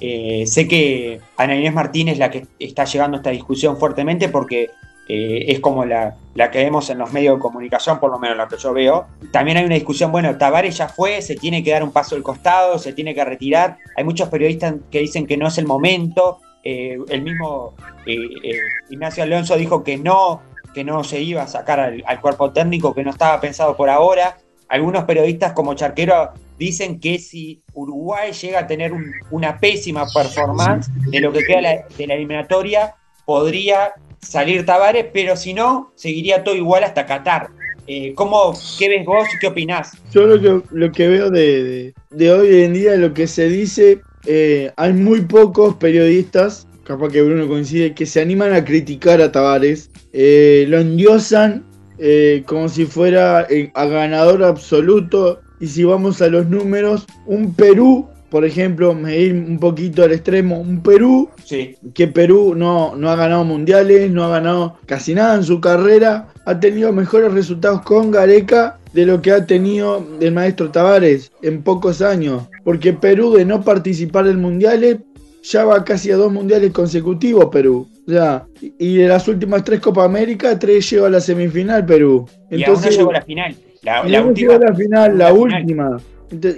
sé 0.00 0.66
que 0.66 1.20
Ana 1.36 1.54
Inés 1.54 1.74
Martínez 1.74 2.14
es 2.14 2.18
la 2.18 2.30
que 2.30 2.46
está 2.58 2.86
llevando 2.86 3.18
esta 3.18 3.28
discusión 3.28 3.76
fuertemente 3.76 4.30
porque 4.30 4.70
es 5.06 5.60
como 5.60 5.84
la, 5.84 6.16
que 6.50 6.64
vemos 6.64 6.88
en 6.88 6.96
los 6.96 7.12
medios 7.12 7.34
de 7.34 7.40
comunicación, 7.40 8.00
por 8.00 8.10
lo 8.10 8.18
menos 8.18 8.38
lo 8.38 8.48
que 8.48 8.56
yo 8.56 8.72
veo. 8.72 9.08
También 9.30 9.58
hay 9.58 9.66
una 9.66 9.74
discusión, 9.74 10.10
bueno, 10.10 10.38
Tavares 10.38 10.78
ya 10.78 10.88
fue, 10.88 11.20
se 11.20 11.36
tiene 11.36 11.62
que 11.62 11.72
dar 11.72 11.82
un 11.82 11.92
paso 11.92 12.16
al 12.16 12.22
costado, 12.22 12.78
se 12.78 12.94
tiene 12.94 13.14
que 13.14 13.22
retirar. 13.26 13.76
Hay 13.94 14.04
muchos 14.04 14.30
periodistas 14.30 14.76
que 14.90 15.00
dicen 15.00 15.26
que 15.26 15.36
no 15.36 15.48
es 15.48 15.58
el 15.58 15.66
momento. 15.66 16.38
Eh, 16.62 16.98
el 17.08 17.22
mismo 17.22 17.74
Ignacio 18.90 19.22
Alonso 19.22 19.56
dijo 19.56 19.82
que 19.82 19.96
no, 19.96 20.42
que 20.74 20.84
no 20.84 21.04
se 21.04 21.20
iba 21.20 21.42
a 21.42 21.46
sacar 21.46 21.80
al 21.80 22.20
cuerpo 22.20 22.52
técnico, 22.52 22.94
que 22.94 23.04
no 23.04 23.10
estaba 23.10 23.40
pensado 23.40 23.76
por 23.76 23.88
ahora. 23.88 24.38
Algunos 24.68 25.04
periodistas 25.04 25.52
como 25.52 25.74
Charquero 25.74 26.30
dicen 26.58 27.00
que 27.00 27.18
si 27.18 27.62
Uruguay 27.74 28.32
llega 28.32 28.60
a 28.60 28.66
tener 28.66 28.92
una 29.30 29.58
pésima 29.58 30.06
performance 30.12 30.90
de 31.10 31.20
lo 31.20 31.32
que 31.32 31.40
queda 31.44 31.86
de 31.96 32.06
la 32.06 32.14
eliminatoria, 32.14 32.94
podría 33.24 33.94
salir 34.20 34.66
Tavares, 34.66 35.06
pero 35.12 35.36
si 35.36 35.54
no, 35.54 35.92
seguiría 35.94 36.44
todo 36.44 36.54
igual 36.54 36.84
hasta 36.84 37.06
Qatar. 37.06 37.48
Eh, 37.86 38.12
¿cómo, 38.14 38.54
¿Qué 38.78 38.88
ves 38.88 39.04
vos 39.04 39.26
qué 39.40 39.48
opinás? 39.48 39.92
Yo 40.12 40.26
lo 40.26 40.40
que, 40.40 40.66
lo 40.70 40.92
que 40.92 41.08
veo 41.08 41.30
de, 41.30 41.94
hoy 42.30 42.62
en 42.62 42.74
día, 42.74 42.94
lo 42.96 43.12
que 43.14 43.26
se 43.26 43.48
dice, 43.48 44.00
eh, 44.26 44.72
hay 44.76 44.92
muy 44.92 45.22
pocos 45.22 45.76
periodistas, 45.76 46.66
capaz 46.84 47.08
que 47.08 47.22
Bruno 47.22 47.48
coincide, 47.48 47.94
que 47.94 48.06
se 48.06 48.20
animan 48.20 48.52
a 48.52 48.64
criticar 48.64 49.20
a 49.20 49.32
Tavares, 49.32 49.90
eh, 50.12 50.66
lo 50.68 50.78
endiosan 50.78 51.64
eh, 51.98 52.42
como 52.46 52.68
si 52.68 52.86
fuera 52.86 53.46
a 53.74 53.84
ganador 53.86 54.42
absoluto. 54.44 55.40
Y 55.60 55.66
si 55.66 55.84
vamos 55.84 56.22
a 56.22 56.28
los 56.28 56.46
números, 56.46 57.06
un 57.26 57.52
Perú, 57.52 58.08
por 58.30 58.46
ejemplo, 58.46 58.94
medir 58.94 59.34
un 59.34 59.58
poquito 59.58 60.02
al 60.02 60.12
extremo, 60.12 60.58
un 60.58 60.82
Perú, 60.82 61.28
que 61.94 62.06
Perú 62.06 62.54
no, 62.56 62.96
no 62.96 63.10
ha 63.10 63.16
ganado 63.16 63.44
mundiales, 63.44 64.10
no 64.10 64.24
ha 64.24 64.30
ganado 64.30 64.78
casi 64.86 65.14
nada 65.14 65.34
en 65.34 65.44
su 65.44 65.60
carrera, 65.60 66.28
ha 66.46 66.58
tenido 66.58 66.92
mejores 66.92 67.32
resultados 67.32 67.82
con 67.82 68.10
Gareca 68.10 68.79
de 68.92 69.06
lo 69.06 69.22
que 69.22 69.32
ha 69.32 69.46
tenido 69.46 70.04
el 70.20 70.32
maestro 70.32 70.70
Tavares 70.70 71.32
en 71.42 71.62
pocos 71.62 72.02
años. 72.02 72.44
Porque 72.64 72.92
Perú 72.92 73.32
de 73.34 73.44
no 73.44 73.62
participar 73.62 74.26
en 74.26 74.40
mundiales 74.40 74.98
ya 75.42 75.64
va 75.64 75.84
casi 75.84 76.10
a 76.10 76.16
dos 76.16 76.32
mundiales 76.32 76.72
consecutivos 76.72 77.46
Perú. 77.46 77.88
Sea, 78.06 78.46
y 78.60 78.96
de 78.96 79.08
las 79.08 79.28
últimas 79.28 79.64
tres 79.64 79.80
Copa 79.80 80.04
América, 80.04 80.58
tres 80.58 80.90
llegó 80.90 81.06
a 81.06 81.10
la 81.10 81.20
semifinal 81.20 81.86
Perú. 81.86 82.28
Entonces, 82.50 82.94
y 82.94 82.98
llegó 82.98 83.10
a 83.10 83.14
la 83.14 83.22
final. 83.22 83.56
La, 83.82 84.22
última. 84.22 84.58
la 84.58 84.74
final, 84.74 85.18
la, 85.18 85.32
última. 85.32 85.96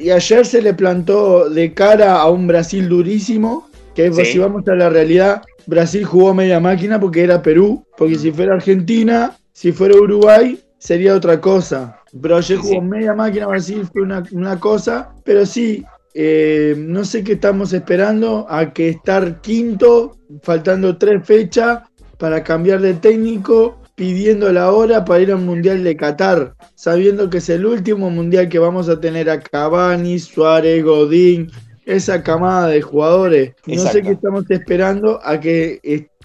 y 0.01 0.11
ayer 0.11 0.45
se 0.45 0.61
le 0.61 0.75
plantó 0.75 1.49
de 1.49 1.73
cara 1.73 2.21
a 2.21 2.29
un 2.29 2.49
Brasil 2.49 2.89
durísimo, 2.89 3.69
que 3.95 4.13
si 4.13 4.39
vamos 4.39 4.67
a 4.67 4.75
la 4.75 4.89
realidad, 4.89 5.43
Brasil 5.67 6.05
jugó 6.05 6.35
media 6.35 6.59
máquina 6.59 6.99
porque 6.99 7.23
era 7.23 7.43
Perú, 7.43 7.85
porque 7.97 8.17
si 8.17 8.33
fuera 8.33 8.55
Argentina, 8.55 9.37
si 9.53 9.71
fuera 9.71 9.95
Uruguay, 9.95 10.59
sería 10.79 11.15
otra 11.15 11.41
cosa. 11.41 12.02
Pero 12.21 12.37
ayer 12.37 12.59
jugó 12.59 12.83
media 12.83 13.15
máquina, 13.15 13.47
Brasil 13.47 13.89
fue 13.91 14.03
una, 14.03 14.61
cosa, 14.61 15.15
pero 15.25 15.47
sí, 15.47 15.85
eh, 16.15 16.75
no 16.77 17.05
sé 17.05 17.25
qué 17.25 17.33
estamos 17.33 17.73
esperando 17.73 18.47
a 18.51 18.73
que 18.73 18.91
estar 18.91 19.41
quinto, 19.41 20.19
faltando 20.43 20.99
tres 20.99 21.25
fechas 21.25 21.81
para 22.19 22.45
cambiar 22.45 22.81
de 22.81 22.95
técnico, 22.95 23.81
pidiendo 23.95 24.53
la 24.53 24.73
hora 24.73 25.05
para 25.05 25.21
ir 25.21 25.33
al 25.33 25.39
Mundial 25.39 25.83
de 25.85 25.97
Qatar, 25.97 26.55
sabiendo 26.75 27.31
que 27.31 27.39
es 27.39 27.49
el 27.49 27.65
último 27.65 28.11
Mundial 28.11 28.49
que 28.49 28.59
vamos 28.59 28.89
a 28.89 29.01
tener 29.01 29.31
a 29.31 29.41
Cavani, 29.41 30.19
Suárez, 30.19 30.85
Godín, 30.85 31.51
esa 31.87 32.23
camada 32.23 32.69
de 32.69 32.83
jugadores. 32.83 33.55
No 33.67 33.83
sé 33.83 34.03
qué 34.03 34.13
estamos 34.13 34.45
esperando 34.51 35.21
a 35.25 35.41
que 35.41 35.81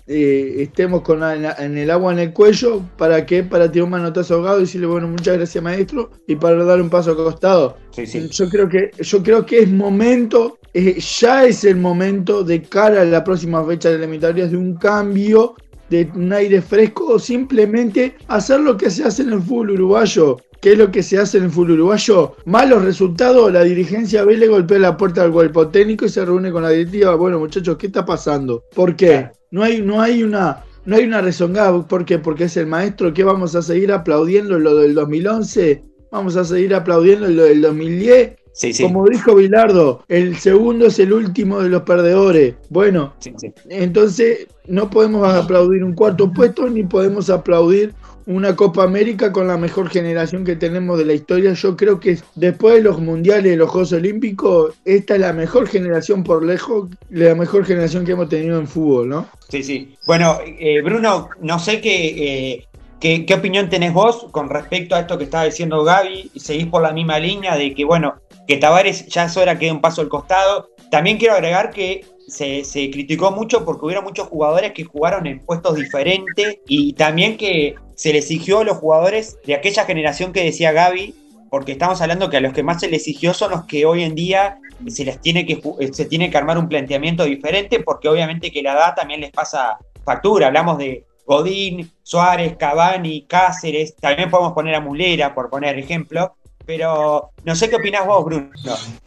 eh, 0.08 0.55
estemos 0.60 1.01
con 1.01 1.22
en 1.24 1.78
el 1.78 1.91
agua 1.91 2.14
en 2.14 2.20
el 2.20 2.34
cuello, 2.34 2.82
¿para 2.97 3.26
qué? 3.26 3.43
Para 3.43 3.72
tirar 3.72 3.86
un 3.86 3.91
manotazo 3.91 4.36
ahogado 4.36 4.60
y 4.60 4.62
decirle, 4.62 4.88
bueno, 4.88 5.08
muchas 5.08 5.38
gracias 5.38 5.64
maestro, 5.64 6.12
y 6.28 6.36
para 6.36 6.64
dar 6.64 6.82
un 6.82 6.89
paso 6.89 7.12
acostado. 7.12 7.78
Yo, 7.95 8.49
creo 8.49 8.70
que, 8.70 8.91
yo 8.99 9.24
creo 9.24 9.45
que 9.45 9.60
es 9.60 9.70
momento, 9.70 10.60
eh, 10.74 10.97
ya 10.99 11.45
es 11.45 11.64
el 11.64 11.76
momento 11.76 12.43
de 12.43 12.62
cara 12.62 13.01
a 13.01 13.05
la 13.05 13.24
próxima 13.24 13.66
fecha 13.66 13.89
de 13.89 13.95
eliminatorias 13.95 14.51
de 14.51 14.58
un 14.58 14.76
cambio 14.76 15.55
de 15.89 16.10
un 16.16 16.34
aire 16.34 16.62
fresco 16.62 17.05
o 17.14 17.20
simplemente 17.20 18.16
hacer 18.28 18.60
lo 18.60 18.78
que 18.78 18.89
se 18.89 19.03
hace 19.03 19.24
en 19.24 19.34
el 19.34 19.41
fútbol 19.41 19.72
uruguayo. 19.72 20.38
¿Qué 20.62 20.72
es 20.72 20.78
lo 20.78 20.91
que 20.91 21.03
se 21.03 21.20
hace 21.20 21.38
en 21.38 21.45
el 21.45 21.51
fútbol 21.51 21.72
uruguayo? 21.72 22.36
Malos 22.45 22.84
resultados, 22.84 23.51
la 23.53 23.64
dirigencia 23.64 24.24
ve 24.24 24.38
le 24.38 24.47
golpea 24.47 24.80
la 24.80 24.97
puerta 24.97 25.24
al 25.24 25.32
cuerpo 25.32 25.68
técnico 25.68 26.05
y 26.05 26.10
se 26.10 26.26
reúne 26.26 26.51
con 26.51 26.64
la 26.64 26.70
directiva. 26.70 27.16
Bueno, 27.16 27.39
muchachos, 27.39 27.78
¿qué 27.78 27.88
está 27.88 28.05
pasando? 28.05 28.64
¿Por 28.74 28.95
qué? 28.95 29.30
No 29.52 29.64
hay, 29.64 29.82
no 29.82 30.02
hay 30.02 30.24
una, 30.24 30.64
no 30.86 30.95
hay 30.95 31.06
una 31.06 31.22
rezongada. 31.22 31.88
¿Por 31.88 32.06
qué? 32.06 32.20
Porque 32.20 32.45
es 32.45 32.58
el 32.58 32.68
maestro. 32.68 33.14
¿Qué 33.14 33.24
vamos 33.24 33.56
a 33.56 33.62
seguir 33.62 33.91
aplaudiendo 33.91 34.60
lo 34.60 34.76
del 34.76 34.93
2011? 34.93 35.84
¿Vamos 36.12 36.36
a 36.36 36.45
seguir 36.45 36.74
aplaudiendo 36.74 37.28
lo 37.28 37.43
del 37.43 37.62
2010? 37.62 38.36
Sí, 38.54 38.74
sí. 38.74 38.84
Como 38.84 39.08
dijo 39.08 39.36
Bilardo, 39.36 40.04
el 40.08 40.36
segundo 40.38 40.88
es 40.88 40.98
el 40.98 41.14
último 41.14 41.62
de 41.62 41.70
los 41.70 41.84
perdedores. 41.84 42.56
Bueno, 42.70 43.14
entonces 43.70 44.48
no 44.66 44.89
podemos 44.89 45.32
aplaudir 45.32 45.84
un 45.84 45.93
cuarto 45.93 46.34
puesto 46.34 46.68
ni 46.68 46.82
podemos 46.84 47.30
aplaudir 47.30 47.93
una 48.28 48.57
Copa 48.57 48.84
América 48.84 49.32
con 49.32 49.47
la 49.47 49.57
mejor 49.57 49.89
generación 49.89 50.43
que 50.43 50.57
tenemos 50.57 50.99
de 50.99 51.05
la 51.05 51.13
historia. 51.13 51.53
Yo 51.53 51.78
creo 51.78 51.99
que 51.99 52.19
después 52.36 52.75
de 52.75 52.82
los 52.82 52.99
mundiales 52.99 53.53
y 53.53 53.55
los 53.55 53.69
Juegos 53.69 53.93
Olímpicos, 53.93 54.75
esta 54.84 55.15
es 55.15 55.21
la 55.21 55.32
mejor 55.32 55.67
generación 55.67 56.23
por 56.23 56.45
lejos, 56.45 56.89
la 57.09 57.36
mejor 57.36 57.65
generación 57.65 58.05
que 58.05 58.11
hemos 58.11 58.28
tenido 58.28 58.59
en 58.59 58.67
fútbol, 58.67 59.07
¿no? 59.07 59.28
Sí, 59.47 59.63
sí. 59.63 59.95
Bueno, 60.05 60.39
eh, 60.45 60.82
Bruno, 60.82 61.30
no 61.39 61.57
sé 61.57 61.80
qué, 61.80 62.07
eh, 62.51 62.67
qué, 62.99 63.25
qué, 63.25 63.34
opinión 63.34 63.69
tenés 63.69 63.93
vos 63.93 64.28
con 64.32 64.49
respecto 64.49 64.95
a 64.95 64.99
esto 64.99 65.17
que 65.17 65.23
estaba 65.23 65.45
diciendo 65.45 65.86
Gaby, 65.86 66.32
seguís 66.36 66.67
por 66.67 66.82
la 66.82 66.91
misma 66.91 67.19
línea 67.19 67.55
de 67.55 67.73
que, 67.73 67.86
bueno, 67.86 68.15
que 68.45 68.57
Tavares 68.57 69.07
ya 69.07 69.23
es 69.25 69.38
hora 69.38 69.57
que 69.57 69.67
dé 69.67 69.71
un 69.71 69.82
paso 69.82 70.01
al 70.01 70.09
costado. 70.09 70.67
También 70.91 71.17
quiero 71.17 71.36
agregar 71.36 71.71
que 71.71 72.05
se, 72.28 72.63
se, 72.63 72.89
criticó 72.91 73.32
mucho 73.32 73.65
porque 73.65 73.86
hubieron 73.86 74.03
muchos 74.03 74.28
jugadores 74.28 74.73
que 74.73 74.84
jugaron 74.84 75.25
en 75.28 75.39
puestos 75.39 75.75
diferentes 75.75 76.59
y 76.67 76.93
también 76.93 77.38
que 77.38 77.75
se 77.95 78.11
le 78.11 78.19
exigió 78.19 78.59
a 78.59 78.63
los 78.63 78.78
jugadores 78.78 79.38
de 79.45 79.55
aquella 79.55 79.86
generación 79.86 80.34
que 80.34 80.43
decía 80.43 80.71
Gaby, 80.71 81.15
porque 81.49 81.71
estamos 81.71 82.01
hablando 82.01 82.30
que 82.30 82.38
a 82.38 82.41
los 82.41 82.53
que 82.53 82.63
más 82.63 82.80
se 82.82 82.89
les 82.89 83.01
exigió 83.01 83.34
son 83.34 83.51
los 83.51 83.65
que 83.65 83.86
hoy 83.86 84.03
en 84.03 84.15
día 84.15 84.59
se 84.88 85.05
les 85.05 85.19
tiene 85.21 85.45
que 85.45 85.61
se 85.91 86.05
tiene 86.05 86.30
que 86.30 86.38
armar 86.38 86.57
un 86.57 86.69
planteamiento 86.69 87.25
diferente, 87.25 87.80
porque 87.80 88.09
obviamente 88.09 88.51
que 88.51 88.61
la 88.61 88.73
edad 88.73 88.95
también 88.95 89.21
les 89.21 89.32
pasa 89.32 89.78
factura. 90.03 90.47
Hablamos 90.47 90.78
de 90.78 91.05
Godín, 91.25 91.91
Suárez, 92.03 92.55
Cavani, 92.57 93.25
Cáceres, 93.28 93.95
también 93.97 94.30
podemos 94.30 94.53
poner 94.53 94.75
a 94.75 94.80
Mulera, 94.80 95.34
por 95.34 95.49
poner 95.49 95.78
ejemplo. 95.78 96.37
Pero 96.68 97.32
no 97.45 97.55
sé 97.55 97.70
qué 97.70 97.78
opinás 97.78 98.05
vos, 98.05 98.26
Bruno. 98.26 98.49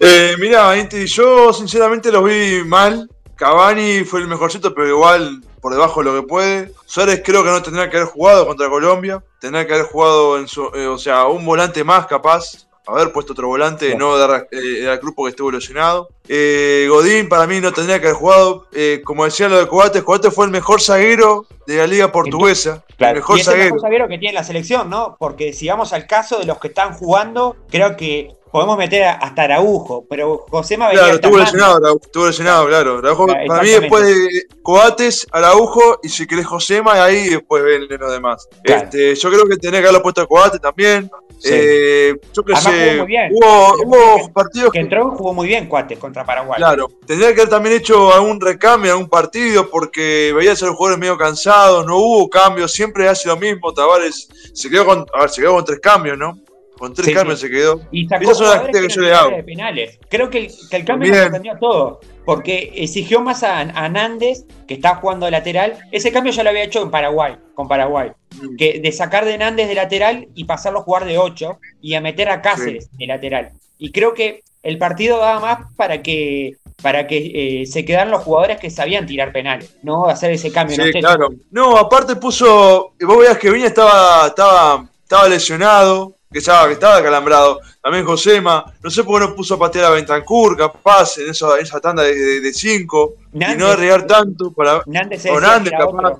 Eh, 0.00 0.34
mirá, 0.38 0.74
yo 1.04 1.52
sinceramente 1.52 2.11
lo 2.11 2.24
vi 2.24 2.64
mal. 2.64 3.08
Cavani 3.36 4.02
fue 4.04 4.20
el 4.20 4.28
mejorcito, 4.28 4.74
pero 4.74 4.88
igual 4.88 5.42
por 5.61 5.72
debajo 5.72 6.00
de 6.00 6.11
lo 6.11 6.20
que 6.20 6.26
puede. 6.26 6.72
Suárez 6.86 7.22
creo 7.22 7.44
que 7.44 7.50
no 7.50 7.62
tendría 7.62 7.90
que 7.90 7.98
haber 7.98 8.08
jugado 8.08 8.46
contra 8.46 8.70
Colombia. 8.70 9.22
Tendría 9.40 9.66
que 9.66 9.74
haber 9.74 9.86
jugado 9.86 10.38
en 10.38 10.48
su, 10.48 10.70
eh, 10.74 10.86
o 10.86 10.96
sea, 10.96 11.26
un 11.26 11.44
volante 11.44 11.84
más 11.84 12.06
capaz. 12.06 12.66
Haber 12.87 13.12
puesto 13.12 13.33
otro 13.33 13.49
volante, 13.49 13.95
no 13.95 14.16
dar 14.16 14.49
eh, 14.51 14.89
al 14.89 14.99
grupo 14.99 15.24
que 15.24 15.31
estuvo 15.31 15.51
lesionado. 15.51 16.09
Eh, 16.28 16.87
Godín 16.89 17.28
para 17.28 17.47
mí 17.47 17.61
no 17.61 17.72
tendría 17.72 18.01
que 18.01 18.07
haber 18.07 18.18
jugado. 18.18 18.66
como 19.05 19.24
decía 19.24 19.49
lo 19.49 19.59
de 19.59 19.68
Coates, 19.68 20.03
Coates 20.03 20.35
fue 20.35 20.47
el 20.47 20.51
mejor 20.51 20.81
zaguero 20.81 21.47
de 21.66 21.76
la 21.76 21.87
liga 21.87 22.11
portuguesa. 22.11 22.85
el 22.99 23.14
mejor 23.14 23.37
y 23.37 23.41
es 23.41 23.47
zaguero. 23.47 23.62
el 23.62 23.72
mejor 23.72 23.81
zaguero 23.89 24.09
que 24.09 24.18
tiene 24.18 24.35
la 24.35 24.45
selección, 24.45 24.91
¿no? 24.91 25.16
Porque 25.18 25.53
si 25.53 25.68
vamos 25.68 25.93
al 25.93 26.07
caso 26.07 26.39
de 26.39 26.47
los 26.47 26.59
que 26.59 26.68
están 26.68 26.95
jugando, 26.95 27.57
creo 27.70 27.97
que 27.97 28.39
podemos 28.51 28.76
meter 28.76 29.05
hasta 29.05 29.42
Araujo, 29.42 30.05
pero 30.09 30.44
José 30.51 30.76
me 30.76 30.90
Claro, 30.90 31.14
estuvo 31.14 31.38
lesionado, 31.38 32.01
estuvo 32.03 32.26
lesionado, 32.26 32.66
claro. 32.66 32.98
Araujo, 32.98 33.26
para 33.26 33.62
mí 33.62 33.68
después 33.68 34.05
de 34.07 34.46
Coates, 34.62 35.26
Araujo, 35.32 36.01
y 36.03 36.09
si 36.09 36.26
querés 36.26 36.46
Josema, 36.46 37.03
ahí 37.03 37.28
después 37.28 37.62
ven 37.62 37.86
lo 37.88 38.11
demás. 38.11 38.48
Este, 38.64 39.14
yo 39.14 39.30
creo 39.30 39.46
que 39.46 39.57
tenés 39.57 39.80
que 39.80 39.86
haberlo 39.86 40.03
puesto 40.03 40.22
a 40.22 40.26
Coates 40.26 40.61
también. 40.61 41.11
Eh, 41.42 42.14
yo 42.34 42.42
que 42.42 42.55
sé, 42.57 43.01
hubo, 43.01 43.74
hubo 43.84 44.32
partidos 44.32 44.70
que, 44.72 44.80
entró 44.80 45.11
jugó 45.12 45.32
muy 45.32 45.48
bien 45.48 45.68
Coates 45.68 45.98
contra 45.98 46.24
Paraguay. 46.24 46.59
Claro, 46.59 46.90
tendría 47.07 47.34
que 47.34 47.40
haber 47.40 47.51
también 47.51 47.76
hecho 47.76 48.12
algún 48.12 48.40
recambio, 48.40 48.92
algún 48.92 49.09
partido, 49.09 49.70
porque 49.70 50.34
veías 50.36 50.62
a 50.62 50.66
los 50.66 50.74
jugadores 50.74 51.01
medio 51.01 51.16
cansados, 51.16 51.86
no 51.86 51.96
hubo 51.96 52.28
cambios, 52.28 52.72
siempre 52.72 53.09
hace 53.09 53.28
lo 53.28 53.38
mismo. 53.38 53.72
Tavares 53.72 54.28
se 54.53 54.68
quedó 54.68 54.84
con, 54.84 55.07
a 55.14 55.20
ver, 55.20 55.30
se 55.30 55.40
quedó 55.40 55.55
con 55.55 55.64
tres 55.64 55.80
cambios, 55.80 56.18
¿no? 56.18 56.38
Con 56.81 56.95
tres 56.95 57.14
cambios 57.14 57.39
se 57.41 57.51
quedó. 57.51 57.78
Y 57.93 58.09
sacó 58.09 58.35
son 58.35 58.68
que, 58.72 58.89
yo 58.89 59.03
le 59.03 59.12
hago. 59.12 59.45
penales. 59.45 59.99
Creo 60.09 60.31
que 60.31 60.39
el, 60.39 60.51
que 60.70 60.76
el 60.78 60.85
cambio 60.87 61.11
lo 61.11 61.20
sorprendió 61.20 61.53
a 61.53 61.59
todo. 61.59 62.01
Porque 62.24 62.72
exigió 62.74 63.20
más 63.20 63.43
a, 63.43 63.61
a, 63.61 63.89
Nández, 63.91 64.47
que 64.66 64.74
está 64.74 64.95
jugando 64.95 65.26
de 65.26 65.33
lateral. 65.33 65.78
Ese 65.93 66.11
cambio 66.11 66.33
ya 66.33 66.43
lo 66.43 66.49
había 66.49 66.64
hecho 66.64 66.83
en 66.83 66.91
Paraguay, 66.91 67.37
con 67.55 67.68
Paraguay. 67.68 68.12
Mm. 68.35 68.57
Que 68.57 68.81
de 68.81 68.93
sacar 68.93 69.26
de 69.26 69.37
Nández 69.37 69.68
de 69.68 69.74
lateral 69.74 70.28
y 70.35 70.45
pasarlo 70.45 70.78
a 70.78 70.83
jugar 70.83 71.05
de 71.05 71.18
8 71.18 71.59
y 71.83 71.93
a 71.93 72.01
meter 72.01 72.31
a 72.31 72.41
Cáceres 72.41 72.89
de 72.97 73.07
lateral. 73.07 73.51
Y 73.76 73.93
creo 73.93 74.14
que 74.14 74.43
el 74.62 74.78
partido 74.78 75.18
daba 75.18 75.39
más 75.39 75.59
para 75.76 76.01
que 76.01 76.57
para 76.81 77.07
que 77.07 77.61
eh, 77.62 77.66
se 77.66 77.85
quedaran 77.85 78.11
los 78.11 78.22
jugadores 78.22 78.59
que 78.59 78.70
sabían 78.70 79.05
tirar 79.05 79.33
penales, 79.33 79.76
¿no? 79.83 80.07
Hacer 80.07 80.31
ese 80.31 80.51
cambio. 80.51 80.83
Sí, 80.83 80.93
claro. 80.93 81.28
No, 81.51 81.76
aparte 81.76 82.16
puso. 82.16 82.95
Vos 82.99 83.18
veías 83.18 83.37
que 83.37 83.51
Viña 83.51 83.66
estaba, 83.66 84.28
estaba, 84.28 84.89
estaba 85.03 85.28
lesionado 85.28 86.16
que 86.33 86.39
estaba, 86.39 86.68
que 86.68 86.74
estaba 86.74 87.03
calambrado. 87.03 87.61
También 87.83 88.05
Josema, 88.05 88.72
no 88.83 88.91
sé 88.91 89.03
por 89.03 89.20
qué 89.20 89.28
no 89.28 89.35
puso 89.35 89.55
a 89.55 89.59
patear 89.59 89.87
a 89.87 89.91
Bentancur, 89.91 90.57
capaz, 90.57 91.18
en, 91.18 91.31
eso, 91.31 91.57
esa 91.57 91.81
tanda 91.81 92.05
de 92.05 92.53
5, 92.53 93.14
y 93.33 93.39
no 93.57 93.66
arriesgar 93.66 94.07
tanto 94.07 94.53
para. 94.53 94.83
Nández 94.87 95.26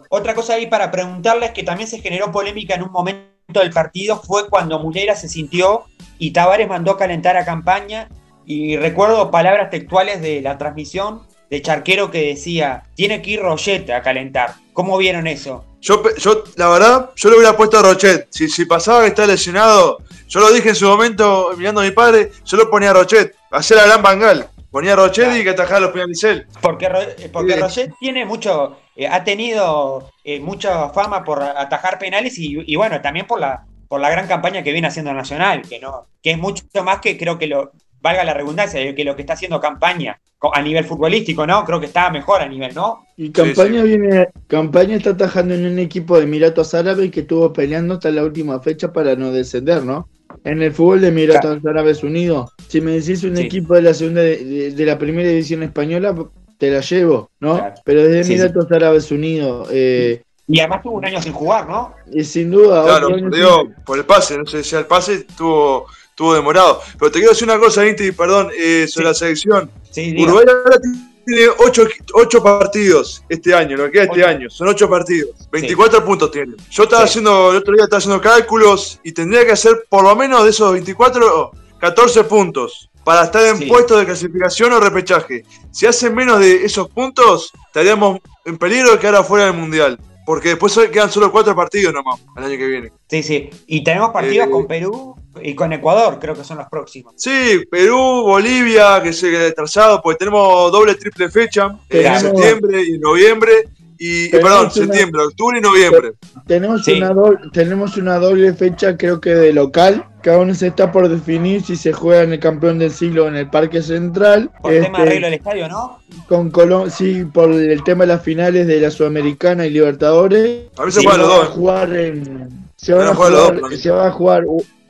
Otra 0.09 0.35
cosa 0.35 0.55
ahí 0.55 0.67
para 0.67 0.91
preguntarles 0.91 1.53
que 1.53 1.63
también 1.63 1.89
se 1.89 2.01
generó 2.01 2.33
polémica 2.33 2.75
en 2.75 2.83
un 2.83 2.91
momento 2.91 3.61
del 3.61 3.71
partido 3.71 4.21
fue 4.21 4.49
cuando 4.49 4.81
Mulera 4.81 5.15
se 5.15 5.29
sintió 5.29 5.85
y 6.19 6.33
Tavares 6.33 6.69
mandó 6.69 6.93
a 6.93 6.99
calentar 6.99 7.37
a 7.37 7.45
campaña. 7.45 8.09
Y 8.47 8.77
recuerdo 8.77 9.31
palabras 9.31 9.71
textuales 9.71 10.21
de 10.21 10.41
la 10.41 10.59
transmisión 10.59 11.23
de 11.51 11.63
Charquero 11.63 12.11
que 12.11 12.27
decía: 12.27 12.83
Tiene 12.97 13.23
que 13.23 13.33
ir 13.33 13.43
Rollete 13.43 13.93
a 13.93 14.03
calentar. 14.03 14.55
¿Cómo 14.73 14.99
vieron 14.99 15.29
eso? 15.29 15.65
Yo, 15.81 16.03
yo, 16.17 16.45
la 16.57 16.69
verdad, 16.69 17.11
yo 17.17 17.31
le 17.31 17.37
hubiera 17.37 17.57
puesto 17.57 17.79
a 17.79 17.83
Rochet. 17.83 18.29
Si, 18.31 18.49
si 18.49 18.67
pasaba 18.67 19.03
que 19.03 19.09
está 19.09 19.27
lesionado, 19.27 19.99
yo 20.29 20.41
lo 20.41 20.53
dije 20.53 20.71
en 20.71 20.75
su 20.75 20.87
momento, 20.87 21.53
mirando 21.57 21.81
a 21.81 21.85
mi 21.85 21.91
padre, 21.91 22.33
yo 22.45 22.57
lo 22.57 22.71
ponía 22.71 22.91
a 22.91 22.95
Rochet. 22.95 23.35
Hacer 23.51 23.79
a 23.79 23.87
Gran 23.87 24.03
Bangal. 24.03 24.49
Ponía 24.71 24.93
a 24.93 24.97
Rochet 24.97 25.35
y 25.37 25.43
que 25.43 25.51
atajara 25.51 25.81
los 25.81 25.91
penales 25.91 26.47
Porque, 26.61 26.89
porque 27.33 27.57
Rochet 27.57 27.93
tiene 27.99 28.25
mucho, 28.25 28.79
eh, 28.95 29.09
ha 29.09 29.25
tenido 29.25 30.13
eh, 30.23 30.39
mucha 30.39 30.91
fama 30.91 31.25
por 31.25 31.43
atajar 31.43 31.99
penales 31.99 32.35
y, 32.39 32.77
bueno, 32.77 33.01
también 33.01 33.27
por 33.27 33.41
la, 33.41 33.65
por 33.89 34.01
la 34.01 34.11
gran 34.11 34.29
campaña 34.29 34.63
que 34.63 34.73
viene 34.73 34.87
haciendo 34.87 35.13
Nacional, 35.13 35.63
que 35.63 35.81
no, 35.81 36.07
que 36.23 36.31
es 36.33 36.39
mucho 36.39 36.63
más 36.85 37.01
que 37.01 37.19
creo 37.19 37.37
que 37.37 37.49
lo, 37.49 37.73
valga 38.03 38.25
la 38.25 38.35
redundancia, 38.35 38.95
que 38.95 39.05
lo 39.05 39.15
que 39.17 39.23
está 39.23 39.35
haciendo 39.35 39.61
campaña 39.61 40.21
a 40.55 40.63
nivel 40.63 40.85
futbolístico, 40.85 41.47
¿no? 41.47 41.65
Creo 41.65 41.81
que 41.81 41.87
está 41.87 42.11
mejor 42.11 42.41
a 42.41 42.49
nivel, 42.49 42.75
¿no? 42.75 43.05
Y 43.17 43.31
campaña 43.31 43.83
viene, 43.83 44.29
campaña 44.47 44.97
está 44.97 45.11
atajando 45.11 45.55
en 45.55 45.67
un 45.67 45.79
equipo 45.79 46.17
de 46.17 46.25
Emiratos 46.25 46.73
Árabes 46.75 47.11
que 47.11 47.21
estuvo 47.21 47.53
peleando 47.53 47.95
hasta 47.95 48.11
la 48.11 48.25
última 48.25 48.59
fecha 48.61 48.93
para 48.93 49.17
no 49.17 49.33
descender, 49.33 49.85
¿no? 49.85 50.09
En 50.45 50.63
el 50.63 50.73
fútbol 50.73 51.03
de 51.03 51.09
Emiratos 51.09 51.59
Árabes 51.67 52.03
Unidos, 52.03 52.53
si 52.69 52.81
me 52.81 52.93
decís 52.93 53.23
un 53.25 53.37
equipo 53.37 53.75
de 53.75 53.83
la 53.83 53.93
segunda 53.93 54.23
de, 54.23 54.75
la 54.79 54.97
primera 54.97 55.29
división 55.29 55.63
española, 55.63 56.15
te 56.57 56.71
la 56.71 56.81
llevo, 56.81 57.31
¿no? 57.41 57.63
Pero 57.85 58.03
desde 58.05 58.33
Emiratos 58.33 58.73
Árabes 58.73 59.11
Unidos, 59.11 59.69
eh, 59.71 60.23
y 60.53 60.59
además 60.59 60.83
tuvo 60.83 60.97
un 60.97 61.05
año 61.05 61.23
sin 61.23 61.33
jugar, 61.33 61.69
¿no? 61.69 61.95
Y 62.11 62.25
sin 62.25 62.51
duda. 62.51 62.83
Claro, 62.83 63.09
digo, 63.31 63.69
por 63.87 63.99
el 63.99 64.05
pase, 64.05 64.37
no 64.37 64.45
sé 64.47 64.65
si 64.65 64.75
el 64.75 64.85
pase 64.85 65.25
tuvo 65.37 65.87
estuvo 66.21 66.35
demorado. 66.35 66.83
Pero 66.99 67.11
te 67.11 67.19
quiero 67.19 67.33
decir 67.33 67.49
una 67.49 67.59
cosa, 67.59 67.87
Inti, 67.87 68.13
perdón, 68.13 68.51
eh, 68.55 68.87
sobre 68.87 69.07
la 69.07 69.15
selección. 69.15 69.71
Uruguay 70.19 70.45
ahora 70.47 70.79
tiene 71.25 71.49
8, 71.59 72.43
partidos 72.43 73.25
este 73.29 73.55
año, 73.55 73.79
lo 73.79 73.85
que 73.87 73.93
queda 73.93 74.05
este 74.05 74.25
año. 74.25 74.51
Son 74.51 74.69
8 74.69 74.91
partidos. 74.91 75.31
24 75.51 76.05
puntos 76.05 76.31
tiene. 76.31 76.57
Yo 76.71 76.83
estaba 76.83 77.05
haciendo, 77.05 77.53
el 77.53 77.57
otro 77.59 77.73
día 77.73 77.85
estaba 77.85 77.99
haciendo 77.99 78.21
cálculos 78.21 79.01
y 79.03 79.13
tendría 79.13 79.47
que 79.47 79.53
hacer 79.53 79.87
por 79.89 80.05
lo 80.05 80.15
menos 80.15 80.45
de 80.45 80.51
esos 80.51 80.71
24, 80.73 81.53
14 81.79 82.25
puntos. 82.25 82.87
para 83.03 83.25
estar 83.25 83.43
en 83.43 83.67
puestos 83.67 83.99
de 83.99 84.05
clasificación 84.05 84.75
o 84.75 84.79
repechaje. 84.79 85.47
Si 85.73 85.87
hacen 85.87 86.15
menos 86.15 86.39
de 86.39 86.67
esos 86.67 86.87
puntos, 86.91 87.51
estaríamos 87.67 88.21
en 88.45 88.59
peligro 88.59 88.93
de 88.93 88.99
quedar 88.99 89.15
afuera 89.17 89.47
del 89.47 89.55
Mundial. 89.55 89.99
Porque 90.31 90.51
después 90.51 90.79
quedan 90.93 91.11
solo 91.11 91.33
cuatro 91.33 91.57
partidos 91.57 91.93
nomás 91.93 92.21
el 92.37 92.45
año 92.45 92.57
que 92.57 92.67
viene. 92.69 92.93
Sí, 93.09 93.21
sí. 93.25 93.51
Y 93.67 93.83
tenemos 93.83 94.11
partidos 94.11 94.47
eh, 94.47 94.51
con 94.53 94.69
Perú 94.69 95.17
y 95.43 95.57
con 95.57 95.73
Ecuador, 95.73 96.19
creo 96.21 96.37
que 96.37 96.45
son 96.45 96.59
los 96.59 96.69
próximos. 96.69 97.15
Sí, 97.17 97.65
Perú, 97.69 97.99
Bolivia, 98.23 99.03
que 99.03 99.13
se 99.13 99.29
retrasado, 99.29 100.01
porque 100.01 100.19
tenemos 100.19 100.71
doble, 100.71 100.95
triple 100.95 101.31
fecha 101.31 101.77
en 101.89 102.21
septiembre 102.21 102.81
y 102.81 102.99
noviembre. 103.01 103.71
Y, 104.03 104.31
perdón, 104.31 104.71
septiembre, 104.71 105.25
octubre 105.25 105.59
y 105.59 105.61
noviembre. 105.61 106.13
Tenemos, 106.47 106.89
una 106.89 107.15
tenemos 107.53 107.99
una 107.99 108.17
doble 108.17 108.55
fecha, 108.55 108.97
creo 108.97 109.21
que 109.21 109.35
de 109.35 109.53
local, 109.53 110.07
que 110.23 110.31
aún 110.31 110.55
se 110.55 110.69
está 110.69 110.91
por 110.91 111.11
definir 111.11 111.63
si 111.63 111.77
se 111.77 111.93
juega 111.93 112.23
en 112.23 112.33
el 112.33 112.41
campeón 112.41 112.79
del 112.79 112.93
siglo 112.93 113.29
en 113.29 113.37
el 113.37 113.51
Parque 113.51 113.83
Central. 113.83 114.51
Por 114.63 114.73
el 114.73 114.85
tema 114.85 115.01
de 115.01 115.05
este, 115.05 115.11
arreglo 115.11 115.27
del 115.27 115.35
estadio, 115.35 115.69
¿no? 115.69 115.99
Con 116.29 116.51
Colón, 116.51 116.91
sí, 116.91 117.27
por 117.27 117.53
el 117.53 117.85
tema 117.85 118.05
de 118.05 118.15
las 118.15 118.23
finales 118.23 118.67
de 118.67 118.81
la 118.81 118.91
Sudamericana 118.91 119.67
y 119.67 119.71
Libertadores. 119.71 120.69
A 120.79 120.87
mí 120.87 120.93
se 120.93 121.03
juegan 121.03 121.21
los 121.21 121.29
dos. 121.29 121.49
Jugar 121.49 121.95
en, 121.95 122.49
se, 122.77 122.95
van 122.95 123.09
a 123.09 123.15
jugar, 123.15 123.61
se 123.77 123.91
va 123.91 124.07
a 124.07 124.13
jugar 124.13 124.45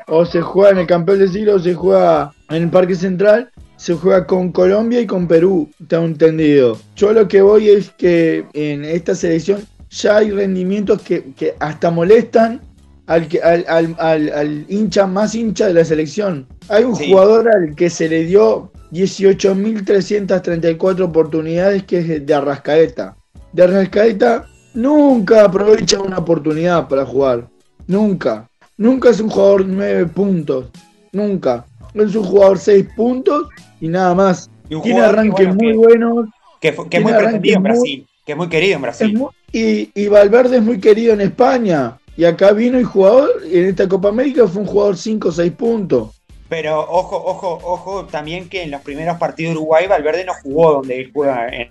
o 0.07 0.25
se 0.25 0.41
juega 0.41 0.71
en 0.71 0.79
el 0.79 0.87
campeón 0.87 1.19
del 1.19 1.33
siglo 1.33 1.57
o 1.57 1.59
se 1.59 1.75
juega 1.75 2.33
en 2.49 2.63
el 2.63 2.71
Parque 2.71 2.95
Central 2.95 3.51
se 3.81 3.95
juega 3.95 4.27
con 4.27 4.53
Colombia 4.53 5.01
y 5.01 5.07
con 5.07 5.27
Perú, 5.27 5.71
tengo 5.89 6.05
entendido. 6.05 6.79
Yo 6.97 7.15
lo 7.15 7.27
que 7.27 7.41
voy 7.41 7.71
es 7.71 7.89
que 7.89 8.45
en 8.53 8.85
esta 8.85 9.15
selección 9.15 9.63
ya 9.89 10.19
hay 10.19 10.33
rendimientos 10.33 11.01
que, 11.01 11.55
hasta 11.59 11.91
molestan 11.91 12.61
al, 13.07 13.27
al, 13.43 13.97
al, 13.99 14.67
hincha 14.69 15.07
más 15.07 15.35
hincha 15.35 15.69
de 15.69 15.73
la 15.73 15.87
selección. 15.87 16.47
Hay 16.69 16.85
un 16.85 16.95
jugador 16.95 17.49
al 17.49 17.75
que 17.75 17.89
se 17.89 18.07
le 18.07 18.27
dio 18.27 18.71
18.334 18.93 21.01
oportunidades 21.01 21.85
que 21.85 22.01
es 22.01 22.27
de 22.27 22.35
Arrascaeta. 22.35 23.17
De 23.55 23.63
Arrascaeta 23.63 24.47
nunca 24.75 25.47
aprovecha 25.47 26.03
una 26.03 26.19
oportunidad 26.19 26.87
para 26.87 27.07
jugar. 27.07 27.49
Nunca. 27.87 28.47
Nunca 28.77 29.09
es 29.09 29.21
un 29.21 29.31
jugador 29.31 29.65
9 29.67 30.05
puntos. 30.09 30.67
Nunca. 31.13 31.65
Es 31.95 32.15
un 32.15 32.25
jugador 32.25 32.59
6 32.59 32.87
puntos 32.97 33.49
y 33.81 33.89
nada 33.89 34.15
más. 34.15 34.51
tiene 34.69 35.01
arranques 35.01 35.55
muy 35.55 35.73
buenos. 35.75 36.27
Que, 36.61 36.69
es 36.69 37.03
muy 37.03 37.13
pretendido 37.13 37.57
en 37.57 37.63
Brasil. 37.63 38.07
Que 38.25 38.33
es 38.33 38.39
muy 38.39 38.49
querido 38.49 38.77
en 38.77 38.83
Brasil. 38.83 39.27
y, 39.53 39.91
y 39.95 40.09
Valverde 40.09 40.59
es 40.59 40.63
muy 40.63 40.79
querido 40.81 41.15
en 41.15 41.23
España. 41.23 41.97
Y 42.17 42.25
acá 42.25 42.53
vino 42.53 42.77
el 42.77 42.85
jugador, 42.85 43.31
en 43.51 43.67
esta 43.67 43.89
Copa 43.89 44.09
América 44.09 44.47
fue 44.47 44.63
un 44.63 44.69
jugador 44.69 44.97
5 44.97 45.29
o 45.29 45.33
6 45.33 45.53
puntos. 45.53 46.21
Pero 46.51 46.81
ojo, 46.81 47.17
ojo, 47.17 47.61
ojo 47.63 48.07
también 48.07 48.49
que 48.49 48.65
en 48.65 48.73
los 48.73 48.83
primeros 48.83 49.17
partidos 49.19 49.55
de 49.55 49.59
Uruguay 49.59 49.87
Valverde 49.87 50.25
no 50.25 50.33
jugó 50.43 50.73
donde 50.73 51.01
él 51.01 51.11
juega 51.15 51.49
en, 51.49 51.71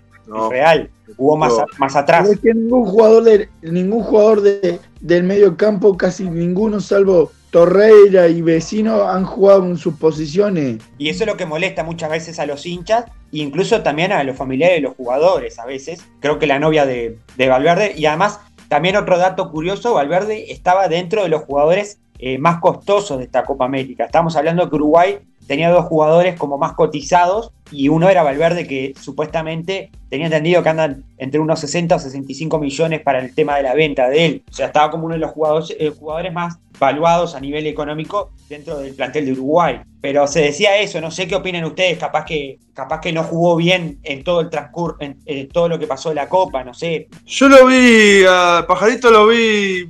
Real, 0.50 0.90
jugó 1.18 1.38
más, 1.38 1.54
más 1.80 1.96
atrás. 1.96 2.30
es 2.30 2.40
que 2.40 2.54
ningún 2.54 2.86
jugador, 2.86 3.24
de, 3.24 3.50
ningún 3.64 4.04
jugador 4.04 4.42
de, 4.42 4.80
del 5.02 5.24
medio 5.24 5.58
campo, 5.58 5.98
casi 5.98 6.30
ninguno, 6.30 6.80
salvo 6.80 7.32
Torreira 7.52 8.28
y 8.28 8.42
Vecino 8.42 9.10
han 9.10 9.26
jugado 9.26 9.66
en 9.66 9.78
sus 9.78 9.96
posiciones. 9.96 10.78
Y 10.98 11.10
eso 11.10 11.24
es 11.24 11.28
lo 11.28 11.38
que 11.38 11.46
molesta 11.46 11.84
muchas 11.84 12.10
veces 12.10 12.40
a 12.40 12.46
los 12.46 12.66
hinchas, 12.66 13.06
incluso 13.32 13.82
también 13.82 14.12
a 14.12 14.24
los 14.24 14.38
familiares 14.38 14.78
de 14.78 14.82
los 14.82 14.96
jugadores 14.96 15.58
a 15.58 15.66
veces. 15.66 16.06
Creo 16.20 16.38
que 16.38 16.48
la 16.48 16.60
novia 16.60 16.86
de, 16.86 17.18
de 17.38 17.48
Valverde, 17.48 17.94
y 17.98 18.06
además 18.06 18.40
también 18.68 18.98
otro 18.98 19.18
dato 19.18 19.50
curioso, 19.52 19.96
Valverde 19.96 20.52
estaba 20.52 20.88
dentro 20.88 21.24
de 21.24 21.30
los 21.30 21.42
jugadores 21.42 22.00
eh, 22.20 22.38
más 22.38 22.60
costosos 22.60 23.18
de 23.18 23.24
esta 23.24 23.44
Copa 23.44 23.66
América. 23.66 24.06
Estamos 24.06 24.36
hablando 24.36 24.64
de 24.64 24.70
que 24.70 24.76
Uruguay 24.76 25.20
tenía 25.50 25.72
dos 25.72 25.86
jugadores 25.86 26.38
como 26.38 26.60
más 26.60 26.74
cotizados 26.74 27.52
y 27.72 27.90
uno 27.90 28.08
era 28.08 28.22
Valverde 28.22 28.68
que 28.68 28.94
supuestamente 29.02 29.90
tenía 30.08 30.28
entendido 30.28 30.62
que 30.62 30.70
andan 30.70 31.04
entre 31.18 31.40
unos 31.40 31.60
60 31.62 31.96
o 31.96 32.00
65 32.00 32.60
millones 32.60 33.02
para 33.02 33.20
el 33.20 33.34
tema 33.34 33.56
de 33.58 33.64
la 33.64 33.74
venta 33.74 34.08
de 34.10 34.26
él. 34.28 34.44
O 34.48 34.54
sea, 34.54 34.68
estaba 34.68 34.92
como 34.92 35.06
uno 35.06 35.16
de 35.16 35.22
los 35.22 35.32
jugadores, 35.32 35.76
eh, 35.80 35.92
jugadores 35.98 36.32
más 36.32 36.60
valuados 36.78 37.34
a 37.34 37.40
nivel 37.40 37.66
económico 37.66 38.30
dentro 38.48 38.78
del 38.78 38.94
plantel 38.94 39.26
de 39.26 39.32
Uruguay. 39.32 39.82
Pero 40.00 40.28
se 40.28 40.42
decía 40.42 40.78
eso, 40.78 41.02
no 41.02 41.10
sé 41.10 41.28
qué 41.28 41.34
opinan 41.34 41.66
ustedes, 41.66 41.98
capaz 41.98 42.26
que, 42.26 42.60
capaz 42.76 43.02
que 43.02 43.12
no 43.12 43.24
jugó 43.24 43.56
bien 43.56 44.00
en 44.04 44.24
todo 44.24 44.42
el 44.42 44.52
transcurso, 44.52 44.98
en, 45.00 45.50
todo 45.50 45.68
lo 45.68 45.80
que 45.80 45.88
pasó 45.88 46.10
de 46.10 46.16
la 46.16 46.30
Copa, 46.30 46.64
no 46.64 46.76
sé. 46.76 47.08
Yo 47.26 47.50
lo 47.50 47.66
vi, 47.66 48.24
Pajarito 48.68 49.10
lo 49.10 49.26
vi, 49.26 49.90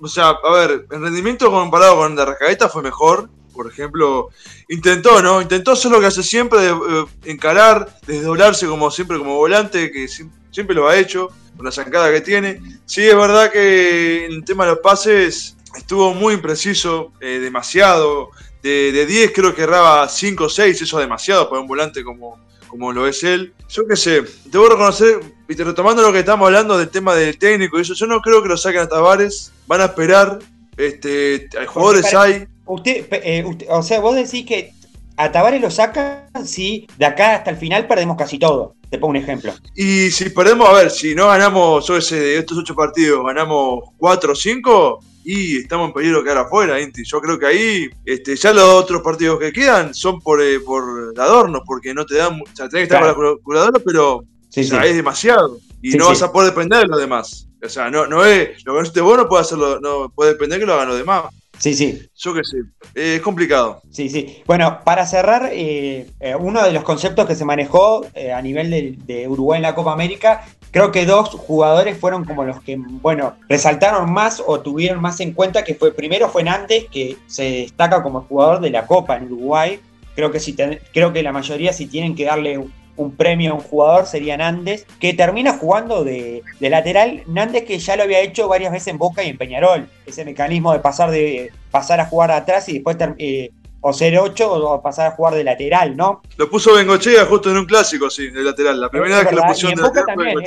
o 0.00 0.08
sea, 0.08 0.30
a 0.30 0.52
ver, 0.54 0.86
el 0.90 1.02
rendimiento 1.02 1.50
comparado 1.50 1.96
con 1.96 2.18
el 2.18 2.58
de 2.58 2.68
fue 2.70 2.82
mejor, 2.82 3.28
por 3.54 3.70
ejemplo, 3.70 4.30
intentó, 4.68 5.22
¿no? 5.22 5.40
Intentó 5.40 5.72
hacer 5.72 5.90
lo 5.90 6.00
que 6.00 6.06
hace 6.06 6.22
siempre, 6.22 6.60
de, 6.60 6.70
eh, 6.70 7.04
encarar, 7.24 7.98
desdoblarse 8.06 8.66
como 8.66 8.90
siempre 8.90 9.18
como 9.18 9.36
volante, 9.36 9.90
que 9.90 10.08
siempre 10.08 10.74
lo 10.74 10.88
ha 10.88 10.96
hecho, 10.96 11.30
con 11.56 11.64
la 11.64 11.72
zancada 11.72 12.12
que 12.12 12.20
tiene. 12.20 12.60
Sí, 12.84 13.02
es 13.02 13.16
verdad 13.16 13.50
que 13.50 14.26
en 14.26 14.32
el 14.32 14.44
tema 14.44 14.64
de 14.64 14.72
los 14.72 14.80
pases 14.80 15.56
estuvo 15.76 16.14
muy 16.14 16.34
impreciso, 16.34 17.12
eh, 17.20 17.38
demasiado. 17.40 18.30
De, 18.62 19.04
10 19.06 19.32
creo 19.34 19.54
que 19.54 19.62
erraba 19.62 20.08
5 20.08 20.44
o 20.44 20.48
6, 20.48 20.80
eso 20.80 20.98
es 20.98 21.04
demasiado 21.04 21.50
para 21.50 21.60
un 21.60 21.68
volante 21.68 22.02
como, 22.02 22.38
como 22.66 22.92
lo 22.92 23.06
es 23.06 23.22
él. 23.22 23.52
Yo 23.68 23.86
qué 23.86 23.94
sé, 23.94 24.24
debo 24.46 24.68
reconocer, 24.68 25.20
y 25.48 25.54
retomando 25.54 26.02
lo 26.02 26.12
que 26.12 26.20
estamos 26.20 26.46
hablando 26.46 26.78
del 26.78 26.88
tema 26.88 27.14
del 27.14 27.38
técnico 27.38 27.78
y 27.78 27.82
eso, 27.82 27.92
yo 27.92 28.06
no 28.06 28.20
creo 28.20 28.42
que 28.42 28.48
lo 28.48 28.56
saquen 28.56 28.80
a 28.80 28.88
Tavares, 28.88 29.52
van 29.66 29.82
a 29.82 29.86
esperar, 29.86 30.38
este, 30.76 31.48
hay 31.58 31.66
jugadores 31.66 32.14
hay, 32.14 32.48
eh, 32.84 33.44
usted, 33.46 33.66
o 33.68 33.82
sea, 33.82 34.00
vos 34.00 34.14
decís 34.14 34.46
que 34.46 34.72
a 35.16 35.30
Tavares 35.30 35.60
lo 35.60 35.70
sacan 35.70 36.26
si 36.44 36.86
de 36.98 37.06
acá 37.06 37.36
hasta 37.36 37.50
el 37.50 37.56
final 37.56 37.86
perdemos 37.86 38.16
casi 38.16 38.38
todo. 38.38 38.74
Te 38.90 38.98
pongo 38.98 39.10
un 39.10 39.16
ejemplo. 39.16 39.52
Y 39.74 40.10
si 40.10 40.30
perdemos, 40.30 40.68
a 40.68 40.72
ver, 40.72 40.90
si 40.90 41.14
no 41.14 41.28
ganamos 41.28 41.86
yo 41.86 41.96
ese, 41.96 42.16
de 42.16 42.38
estos 42.38 42.58
ocho 42.58 42.74
partidos, 42.74 43.24
ganamos 43.26 43.90
cuatro 43.96 44.32
o 44.32 44.36
cinco, 44.36 45.00
y 45.24 45.56
estamos 45.58 45.88
en 45.88 45.94
peligro 45.94 46.18
de 46.18 46.24
quedar 46.24 46.38
afuera, 46.38 46.80
Inti. 46.80 47.02
Yo 47.04 47.20
creo 47.20 47.38
que 47.38 47.46
ahí 47.46 47.90
este, 48.04 48.36
ya 48.36 48.52
los 48.52 48.64
otros 48.64 49.02
partidos 49.02 49.40
que 49.40 49.52
quedan 49.52 49.94
son 49.94 50.20
por, 50.20 50.40
eh, 50.42 50.60
por 50.60 51.18
adorno, 51.18 51.62
porque 51.64 51.94
no 51.94 52.04
te 52.04 52.16
dan. 52.16 52.40
O 52.40 52.56
sea, 52.56 52.68
tenés 52.68 52.88
que 52.88 52.94
estar 52.94 53.14
con 53.14 53.24
la 53.24 53.36
curadora, 53.42 53.80
pero 53.84 54.24
es 54.54 54.70
demasiado. 54.70 55.58
Y 55.80 55.92
no 55.96 56.08
vas 56.08 56.22
a 56.22 56.30
poder 56.30 56.50
depender 56.50 56.82
de 56.82 56.88
los 56.88 57.00
demás. 57.00 57.48
O 57.62 57.68
sea, 57.68 57.90
no, 57.90 58.06
no 58.06 58.24
es. 58.24 58.64
Lo 58.64 58.74
que 58.74 58.80
no 58.80 58.86
esté 58.86 59.00
bueno 59.00 59.26
puede 59.26 59.42
hacerlo, 59.42 59.80
no 59.80 60.10
puede 60.10 60.32
depender 60.32 60.60
que 60.60 60.66
lo 60.66 60.74
hagan 60.74 60.88
los 60.88 60.98
demás. 60.98 61.24
Sí, 61.58 61.74
sí. 61.74 62.02
Yo 62.16 62.34
que 62.34 62.42
sé, 62.44 62.58
es 62.94 63.20
complicado. 63.20 63.80
Sí, 63.90 64.08
sí. 64.08 64.42
Bueno, 64.46 64.80
para 64.84 65.06
cerrar, 65.06 65.50
eh, 65.52 66.06
eh, 66.20 66.34
uno 66.38 66.62
de 66.62 66.72
los 66.72 66.84
conceptos 66.84 67.26
que 67.26 67.34
se 67.34 67.44
manejó 67.44 68.06
eh, 68.14 68.32
a 68.32 68.42
nivel 68.42 68.70
de, 69.06 69.28
Uruguay 69.28 69.58
en 69.58 69.62
la 69.62 69.74
Copa 69.74 69.92
América, 69.92 70.44
creo 70.70 70.92
que 70.92 71.06
dos 71.06 71.30
jugadores 71.30 71.98
fueron 71.98 72.24
como 72.24 72.44
los 72.44 72.60
que, 72.60 72.76
bueno, 72.78 73.34
resaltaron 73.48 74.12
más 74.12 74.42
o 74.44 74.60
tuvieron 74.60 75.00
más 75.00 75.20
en 75.20 75.32
cuenta, 75.32 75.64
que 75.64 75.74
fue 75.74 75.92
primero 75.92 76.28
fue 76.28 76.42
Nantes, 76.42 76.86
que 76.90 77.16
se 77.26 77.44
destaca 77.44 78.02
como 78.02 78.22
jugador 78.22 78.60
de 78.60 78.70
la 78.70 78.86
Copa 78.86 79.16
en 79.16 79.24
Uruguay. 79.24 79.80
Creo 80.14 80.30
que, 80.30 80.40
si 80.40 80.54
creo 80.92 81.12
que 81.12 81.22
la 81.22 81.32
mayoría 81.32 81.72
si 81.72 81.86
tienen 81.86 82.14
que 82.14 82.24
darle 82.24 82.60
un 82.96 83.16
premio 83.16 83.52
a 83.52 83.54
un 83.54 83.60
jugador 83.60 84.06
sería 84.06 84.36
Nández, 84.36 84.86
que 85.00 85.14
termina 85.14 85.56
jugando 85.58 86.04
de, 86.04 86.42
lateral. 86.60 87.22
Nández 87.26 87.64
que 87.64 87.78
ya 87.78 87.96
lo 87.96 88.02
había 88.04 88.20
hecho 88.20 88.48
varias 88.48 88.72
veces 88.72 88.88
en 88.88 88.98
Boca 88.98 89.22
y 89.22 89.28
en 89.30 89.38
Peñarol. 89.38 89.88
Ese 90.06 90.24
mecanismo 90.24 90.72
de 90.72 90.80
pasar, 90.80 91.10
de, 91.10 91.52
pasar 91.70 92.00
a 92.00 92.06
jugar 92.06 92.30
atrás 92.30 92.68
y 92.68 92.74
después 92.74 92.96
eh, 93.18 93.50
o 93.80 93.92
ser 93.92 94.18
8 94.18 94.52
o 94.52 94.82
pasar 94.82 95.08
a 95.08 95.10
jugar 95.10 95.34
de 95.34 95.44
lateral, 95.44 95.96
¿no? 95.96 96.22
Lo 96.36 96.48
puso 96.48 96.74
Bengochea 96.74 97.26
justo 97.26 97.50
en 97.50 97.58
un 97.58 97.66
clásico, 97.66 98.08
sí, 98.08 98.30
de 98.30 98.42
lateral. 98.42 98.80
La 98.80 98.88
primera 98.88 99.18
vez 99.18 99.28
que 99.28 99.34
lo 99.34 99.42
pusieron 99.42 99.78
en 99.78 99.84
Boca 99.84 100.04
también. 100.06 100.44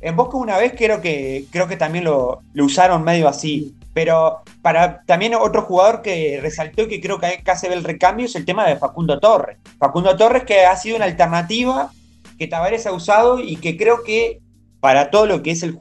En 0.00 0.14
Boca, 0.14 0.36
una 0.36 0.58
vez 0.58 0.74
creo 0.76 1.00
que, 1.00 1.46
creo 1.50 1.66
que 1.66 1.76
también 1.76 2.04
lo, 2.04 2.40
lo 2.52 2.64
usaron 2.64 3.02
medio 3.02 3.28
así. 3.28 3.74
Pero 3.96 4.42
para 4.60 5.00
también 5.06 5.34
otro 5.36 5.62
jugador 5.62 6.02
que 6.02 6.38
resaltó 6.42 6.82
y 6.82 6.88
que 6.88 7.00
creo 7.00 7.18
que 7.18 7.42
casi 7.42 7.66
ve 7.66 7.72
el 7.72 7.82
recambio 7.82 8.26
es 8.26 8.36
el 8.36 8.44
tema 8.44 8.68
de 8.68 8.76
Facundo 8.76 9.18
Torres. 9.18 9.56
Facundo 9.78 10.14
Torres 10.18 10.44
que 10.44 10.66
ha 10.66 10.76
sido 10.76 10.96
una 10.96 11.06
alternativa 11.06 11.90
que 12.38 12.46
Tavares 12.46 12.86
ha 12.86 12.92
usado 12.92 13.40
y 13.40 13.56
que 13.56 13.78
creo 13.78 14.02
que 14.02 14.42
para 14.80 15.10
todo 15.10 15.24
lo 15.24 15.42
que 15.42 15.52
es 15.52 15.62
el, 15.62 15.78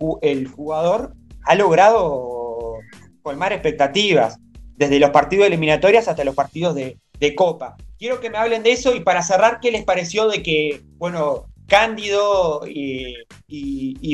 jugador 0.48 1.14
ha 1.44 1.56
logrado 1.56 2.78
colmar 3.22 3.52
expectativas, 3.52 4.38
desde 4.78 4.98
los 4.98 5.10
partidos 5.10 5.48
eliminatorias 5.48 6.08
hasta 6.08 6.24
los 6.24 6.36
partidos 6.36 6.74
de, 6.74 6.98
de 7.20 7.36
Copa. 7.36 7.76
Quiero 8.00 8.22
que 8.22 8.30
me 8.30 8.38
hablen 8.38 8.64
de 8.64 8.72
eso 8.72 8.96
y 8.96 9.02
para 9.02 9.24
cerrar, 9.24 9.60
¿qué 9.60 9.72
les 9.72 9.84
pareció 9.84 10.30
de 10.30 10.42
que, 10.42 10.84
bueno, 10.94 11.48
Cándido 11.68 12.62
y, 12.68 13.16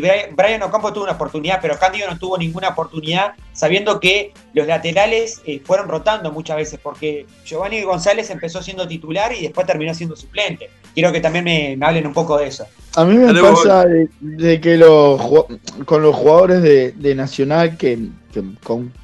Brian 0.01 0.63
Ocampo 0.63 0.93
tuvo 0.93 1.03
una 1.03 1.13
oportunidad, 1.13 1.59
pero 1.61 1.77
Cándido 1.77 2.09
no 2.09 2.17
tuvo 2.17 2.37
ninguna 2.37 2.69
oportunidad, 2.69 3.33
sabiendo 3.53 3.99
que 3.99 4.33
los 4.53 4.67
laterales 4.67 5.41
eh, 5.45 5.61
fueron 5.63 5.89
rotando 5.89 6.31
muchas 6.31 6.57
veces, 6.57 6.79
porque 6.81 7.25
Giovanni 7.45 7.81
González 7.81 8.29
empezó 8.29 8.61
siendo 8.61 8.87
titular 8.87 9.33
y 9.33 9.41
después 9.41 9.67
terminó 9.67 9.93
siendo 9.93 10.15
suplente. 10.15 10.69
Quiero 10.93 11.11
que 11.11 11.21
también 11.21 11.45
me, 11.45 11.77
hablen 11.81 12.07
un 12.07 12.13
poco 12.13 12.37
de 12.37 12.47
eso. 12.47 12.65
A 12.95 13.05
mí 13.05 13.15
me 13.15 13.33
pasa 13.41 13.85
de, 14.19 14.61
que 14.61 14.77
los, 14.77 15.21
con 15.85 16.01
los 16.01 16.15
jugadores 16.15 16.61
de, 16.61 17.15
Nacional, 17.15 17.77
que, 17.77 18.09